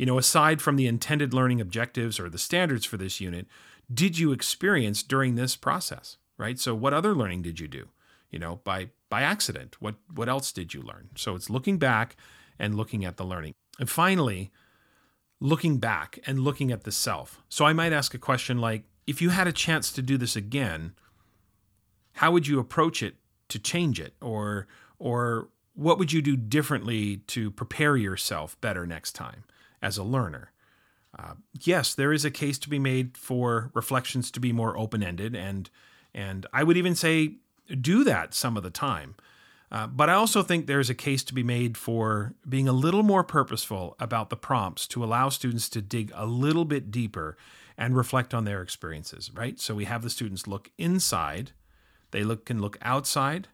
you 0.00 0.06
know, 0.06 0.16
aside 0.16 0.62
from 0.62 0.76
the 0.76 0.86
intended 0.86 1.34
learning 1.34 1.60
objectives 1.60 2.18
or 2.18 2.30
the 2.30 2.38
standards 2.38 2.86
for 2.86 2.96
this 2.96 3.20
unit, 3.20 3.46
did 3.92 4.18
you 4.18 4.32
experience 4.32 5.02
during 5.02 5.34
this 5.34 5.56
process? 5.56 6.16
Right. 6.38 6.58
So, 6.58 6.74
what 6.74 6.94
other 6.94 7.14
learning 7.14 7.42
did 7.42 7.60
you 7.60 7.68
do? 7.68 7.90
You 8.30 8.38
know, 8.38 8.60
by 8.64 8.88
by 9.10 9.20
accident. 9.20 9.76
What 9.78 9.96
what 10.10 10.26
else 10.26 10.52
did 10.52 10.72
you 10.72 10.80
learn? 10.80 11.10
So 11.16 11.34
it's 11.34 11.50
looking 11.50 11.76
back 11.76 12.16
and 12.58 12.76
looking 12.76 13.04
at 13.04 13.18
the 13.18 13.24
learning. 13.24 13.52
And 13.78 13.90
finally, 13.90 14.50
looking 15.38 15.76
back 15.76 16.18
and 16.26 16.38
looking 16.40 16.72
at 16.72 16.84
the 16.84 16.92
self. 16.92 17.42
So 17.50 17.66
I 17.66 17.74
might 17.74 17.92
ask 17.92 18.14
a 18.14 18.18
question 18.18 18.58
like, 18.58 18.84
if 19.06 19.20
you 19.20 19.28
had 19.28 19.48
a 19.48 19.52
chance 19.52 19.92
to 19.92 20.00
do 20.00 20.16
this 20.16 20.34
again, 20.34 20.94
how 22.12 22.32
would 22.32 22.46
you 22.46 22.58
approach 22.58 23.02
it 23.02 23.16
to 23.50 23.58
change 23.58 24.00
it? 24.00 24.14
Or, 24.22 24.66
or 24.98 25.48
what 25.74 25.98
would 25.98 26.10
you 26.10 26.22
do 26.22 26.36
differently 26.38 27.18
to 27.26 27.50
prepare 27.50 27.98
yourself 27.98 28.58
better 28.62 28.86
next 28.86 29.12
time 29.12 29.44
as 29.82 29.98
a 29.98 30.04
learner? 30.04 30.52
Uh, 31.18 31.34
yes, 31.60 31.94
there 31.94 32.12
is 32.12 32.24
a 32.24 32.30
case 32.30 32.58
to 32.58 32.68
be 32.68 32.78
made 32.78 33.16
for 33.16 33.70
reflections 33.74 34.30
to 34.30 34.40
be 34.40 34.52
more 34.52 34.78
open 34.78 35.02
ended, 35.02 35.34
and 35.34 35.70
and 36.14 36.46
I 36.52 36.62
would 36.62 36.76
even 36.76 36.94
say 36.94 37.36
do 37.80 38.04
that 38.04 38.34
some 38.34 38.56
of 38.56 38.62
the 38.62 38.70
time. 38.70 39.14
Uh, 39.72 39.86
but 39.86 40.10
I 40.10 40.14
also 40.14 40.42
think 40.42 40.66
there's 40.66 40.90
a 40.90 40.94
case 40.94 41.22
to 41.24 41.34
be 41.34 41.44
made 41.44 41.76
for 41.76 42.34
being 42.48 42.66
a 42.66 42.72
little 42.72 43.04
more 43.04 43.22
purposeful 43.22 43.94
about 44.00 44.28
the 44.28 44.36
prompts 44.36 44.88
to 44.88 45.04
allow 45.04 45.28
students 45.28 45.68
to 45.70 45.80
dig 45.80 46.10
a 46.14 46.26
little 46.26 46.64
bit 46.64 46.90
deeper 46.90 47.36
and 47.78 47.96
reflect 47.96 48.34
on 48.34 48.44
their 48.44 48.62
experiences, 48.62 49.30
right? 49.32 49.60
So 49.60 49.74
we 49.74 49.84
have 49.84 50.02
the 50.02 50.10
students 50.10 50.48
look 50.48 50.70
inside, 50.76 51.52
they 52.10 52.24
look, 52.24 52.46
can 52.46 52.60
look 52.60 52.78
outside, 52.82 53.46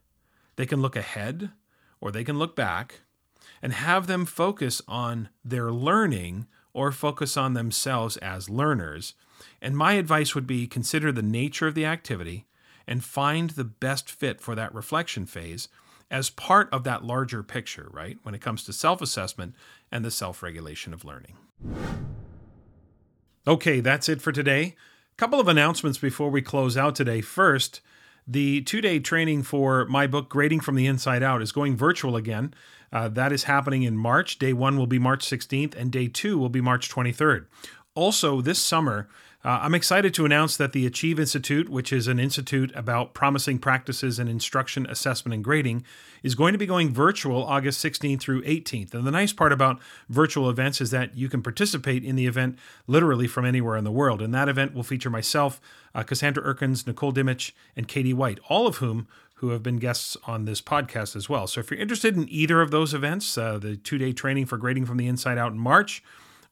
they 0.56 0.64
can 0.64 0.80
look 0.80 0.96
ahead, 0.96 1.50
or 2.00 2.10
they 2.10 2.24
can 2.24 2.38
look 2.38 2.56
back, 2.56 3.02
and 3.62 3.72
have 3.72 4.06
them 4.06 4.24
focus 4.24 4.82
on 4.86 5.28
their 5.44 5.70
learning 5.70 6.46
or 6.72 6.92
focus 6.92 7.36
on 7.36 7.54
themselves 7.54 8.16
as 8.18 8.50
learners. 8.50 9.14
And 9.62 9.76
my 9.76 9.94
advice 9.94 10.34
would 10.34 10.46
be 10.46 10.66
consider 10.66 11.10
the 11.10 11.22
nature 11.22 11.66
of 11.66 11.74
the 11.74 11.86
activity 11.86 12.46
and 12.86 13.02
find 13.02 13.50
the 13.50 13.64
best 13.64 14.10
fit 14.10 14.40
for 14.40 14.54
that 14.54 14.74
reflection 14.74 15.26
phase 15.26 15.68
as 16.10 16.30
part 16.30 16.68
of 16.72 16.84
that 16.84 17.04
larger 17.04 17.42
picture, 17.42 17.88
right? 17.92 18.18
When 18.22 18.34
it 18.34 18.40
comes 18.40 18.62
to 18.64 18.72
self 18.72 19.00
assessment 19.00 19.54
and 19.90 20.04
the 20.04 20.10
self 20.10 20.42
regulation 20.42 20.92
of 20.92 21.04
learning. 21.04 21.36
Okay, 23.46 23.80
that's 23.80 24.08
it 24.08 24.20
for 24.20 24.32
today. 24.32 24.74
A 25.12 25.16
couple 25.16 25.40
of 25.40 25.48
announcements 25.48 25.98
before 25.98 26.30
we 26.30 26.42
close 26.42 26.76
out 26.76 26.94
today. 26.94 27.20
First, 27.20 27.80
the 28.26 28.60
two 28.62 28.80
day 28.80 28.98
training 28.98 29.44
for 29.44 29.84
my 29.86 30.06
book, 30.06 30.28
Grading 30.28 30.60
from 30.60 30.74
the 30.74 30.86
Inside 30.86 31.22
Out, 31.22 31.42
is 31.42 31.52
going 31.52 31.76
virtual 31.76 32.16
again. 32.16 32.54
Uh, 32.96 33.08
that 33.08 33.30
is 33.30 33.42
happening 33.44 33.82
in 33.82 33.94
March. 33.94 34.38
Day 34.38 34.54
one 34.54 34.78
will 34.78 34.86
be 34.86 34.98
March 34.98 35.22
16th, 35.22 35.74
and 35.76 35.92
day 35.92 36.08
two 36.08 36.38
will 36.38 36.48
be 36.48 36.62
March 36.62 36.88
23rd. 36.88 37.44
Also, 37.94 38.40
this 38.40 38.58
summer, 38.58 39.06
uh, 39.44 39.58
I'm 39.60 39.74
excited 39.74 40.14
to 40.14 40.24
announce 40.24 40.56
that 40.56 40.72
the 40.72 40.86
Achieve 40.86 41.20
Institute, 41.20 41.68
which 41.68 41.92
is 41.92 42.08
an 42.08 42.18
institute 42.18 42.72
about 42.74 43.12
promising 43.12 43.58
practices 43.58 44.18
in 44.18 44.28
instruction, 44.28 44.86
assessment, 44.86 45.34
and 45.34 45.44
grading, 45.44 45.84
is 46.22 46.34
going 46.34 46.52
to 46.52 46.58
be 46.58 46.64
going 46.64 46.90
virtual 46.90 47.44
August 47.44 47.84
16th 47.84 48.18
through 48.18 48.42
18th. 48.44 48.94
And 48.94 49.06
the 49.06 49.10
nice 49.10 49.34
part 49.34 49.52
about 49.52 49.78
virtual 50.08 50.48
events 50.48 50.80
is 50.80 50.90
that 50.90 51.14
you 51.14 51.28
can 51.28 51.42
participate 51.42 52.02
in 52.02 52.16
the 52.16 52.26
event 52.26 52.58
literally 52.86 53.26
from 53.26 53.44
anywhere 53.44 53.76
in 53.76 53.84
the 53.84 53.92
world. 53.92 54.22
And 54.22 54.34
that 54.34 54.48
event 54.48 54.72
will 54.72 54.82
feature 54.82 55.10
myself, 55.10 55.60
uh, 55.94 56.02
Cassandra 56.02 56.42
Erkins, 56.42 56.86
Nicole 56.86 57.12
Dimich, 57.12 57.52
and 57.76 57.86
Katie 57.86 58.14
White, 58.14 58.40
all 58.48 58.66
of 58.66 58.78
whom 58.78 59.06
who 59.36 59.50
have 59.50 59.62
been 59.62 59.76
guests 59.76 60.16
on 60.26 60.44
this 60.44 60.62
podcast 60.62 61.14
as 61.14 61.28
well. 61.28 61.46
So 61.46 61.60
if 61.60 61.70
you're 61.70 61.80
interested 61.80 62.16
in 62.16 62.26
either 62.28 62.62
of 62.62 62.70
those 62.70 62.94
events, 62.94 63.36
uh, 63.36 63.58
the 63.58 63.76
two 63.76 63.98
day 63.98 64.12
training 64.12 64.46
for 64.46 64.56
grading 64.56 64.86
from 64.86 64.96
the 64.96 65.06
inside 65.06 65.38
out 65.38 65.52
in 65.52 65.58
March, 65.58 66.02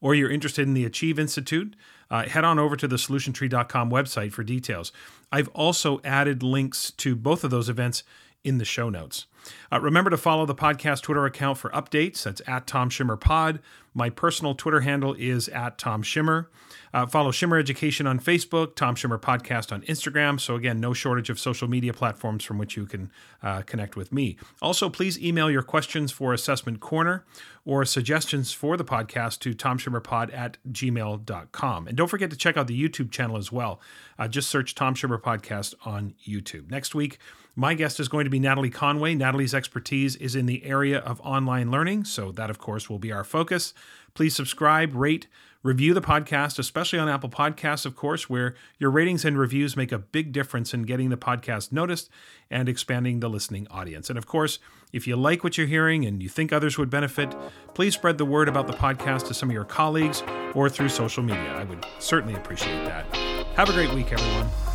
or 0.01 0.15
you're 0.15 0.31
interested 0.31 0.69
in 0.69 0.75
the 0.75 0.85
Achieve 0.85 1.19
Institute, 1.19 1.75
uh, 2.11 2.25
head 2.25 2.45
on 2.45 2.59
over 2.59 2.77
to 2.77 2.87
the 2.87 2.97
solutiontree.com 2.97 3.91
website 3.91 4.33
for 4.33 4.45
details. 4.45 4.93
I've 5.33 5.49
also 5.49 6.01
added 6.05 6.43
links 6.43 6.91
to 6.93 7.17
both 7.17 7.43
of 7.43 7.51
those 7.51 7.71
events 7.71 8.03
in 8.45 8.59
the 8.59 8.65
show 8.67 8.91
notes. 8.91 9.27
Uh, 9.73 9.81
remember 9.81 10.11
to 10.11 10.17
follow 10.17 10.47
the 10.47 10.55
podcast 10.55 11.03
Twitter 11.03 11.25
account 11.25 11.59
for 11.59 11.71
updates. 11.71 12.23
That's 12.23 12.43
at 12.47 12.67
Tom 12.67 12.91
Schimmer 12.91 13.17
Pod. 13.17 13.61
My 13.97 14.11
personal 14.11 14.55
Twitter 14.55 14.81
handle 14.81 15.15
is 15.15 15.49
at 15.49 15.79
Tom 15.79 16.03
Schimmer. 16.03 16.49
Uh, 16.93 17.07
follow 17.07 17.31
Schimmer 17.31 17.59
Education 17.59 18.07
on 18.07 18.19
Facebook, 18.19 18.75
Tom 18.75 18.97
Schimmer 18.97 19.19
Podcast 19.19 19.73
on 19.73 19.83
Instagram. 19.83 20.41
So, 20.41 20.57
again, 20.57 20.81
no 20.81 20.93
shortage 20.93 21.31
of 21.31 21.39
social 21.39 21.69
media 21.69 21.93
platforms 21.93 22.45
from 22.45 22.59
which 22.59 22.77
you 22.77 22.87
can 22.87 23.13
uh, 23.43 23.63
connect 23.63 23.97
with 23.97 24.13
me. 24.13 24.37
Also, 24.61 24.89
please 24.89 25.21
email 25.21 25.51
your 25.51 25.63
questions 25.63 26.11
for 26.11 26.33
Assessment 26.33 26.81
Corner 26.81 27.25
or 27.65 27.85
suggestions 27.85 28.53
for 28.53 28.77
the 28.77 28.85
podcast 28.85 29.39
to 29.41 29.55
tomschimmerpod 29.55 30.33
at 30.35 30.59
gmail.com. 30.71 31.89
And 31.89 31.97
don't 31.97 32.09
forget 32.09 32.31
to 32.31 32.37
check 32.37 32.57
out 32.57 32.67
the 32.67 32.81
YouTube 32.81 33.11
channel 33.11 33.37
as 33.37 33.51
well. 33.51 33.81
Uh, 34.19 34.29
just 34.29 34.49
search 34.49 34.75
Tom 34.75 34.95
Schimmer 34.95 35.19
Podcast 35.19 35.75
on 35.85 36.15
YouTube. 36.27 36.71
Next 36.71 36.95
week, 36.95 37.19
my 37.57 37.75
guest 37.75 38.01
is 38.01 38.09
going 38.09 38.25
to 38.25 38.31
be 38.31 38.41
Natalie 38.41 38.71
Conway. 38.71 39.15
Natalie's 39.15 39.55
expertise 39.55 40.17
is 40.17 40.35
in 40.35 40.47
the 40.47 40.65
area 40.65 40.99
of 40.99 41.21
online 41.21 41.71
learning, 41.71 42.05
so 42.05 42.33
that, 42.33 42.51
of 42.51 42.59
course, 42.59 42.91
will 42.91 42.99
be 42.99 43.13
our 43.13 43.25
focus. 43.25 43.75
Please 44.15 44.35
subscribe, 44.35 44.95
rate, 44.95 45.27
review 45.63 45.95
the 45.95 46.01
podcast, 46.01 46.59
especially 46.59 46.99
on 46.99 47.09
Apple 47.09 47.31
Podcasts, 47.31 47.87
of 47.87 47.97
course, 47.97 48.29
where 48.29 48.55
your 48.79 48.91
ratings 48.91 49.25
and 49.25 49.39
reviews 49.39 49.77
make 49.77 49.93
a 49.93 49.99
big 49.99 50.33
difference 50.33 50.75
in 50.75 50.83
getting 50.83 51.09
the 51.11 51.17
podcast 51.17 51.73
noticed 51.73 52.11
and 52.51 52.69
expanding 52.69 53.21
the 53.21 53.31
listening 53.31 53.67
audience. 53.71 54.09
And 54.11 54.19
of 54.19 54.27
course, 54.27 54.59
if 54.93 55.07
you 55.07 55.17
like 55.17 55.43
what 55.43 55.57
you're 55.57 55.67
hearing 55.67 56.05
and 56.05 56.23
you 56.23 56.29
think 56.29 56.53
others 56.53 56.77
would 56.77 56.91
benefit, 56.91 57.35
please 57.73 57.95
spread 57.95 58.19
the 58.19 58.25
word 58.25 58.49
about 58.49 58.67
the 58.67 58.75
podcast 58.75 59.27
to 59.29 59.35
some 59.35 59.49
of 59.49 59.55
your 59.55 59.65
colleagues 59.65 60.23
or 60.55 60.69
through 60.69 60.91
social 60.91 61.23
media. 61.23 61.55
I 61.55 61.65
would 61.65 61.85
certainly 61.99 62.35
appreciate 62.35 62.85
that. 62.85 63.13
Have 63.57 63.71
a 63.71 63.73
great 63.73 63.93
week, 63.95 64.13
everyone. 64.13 64.74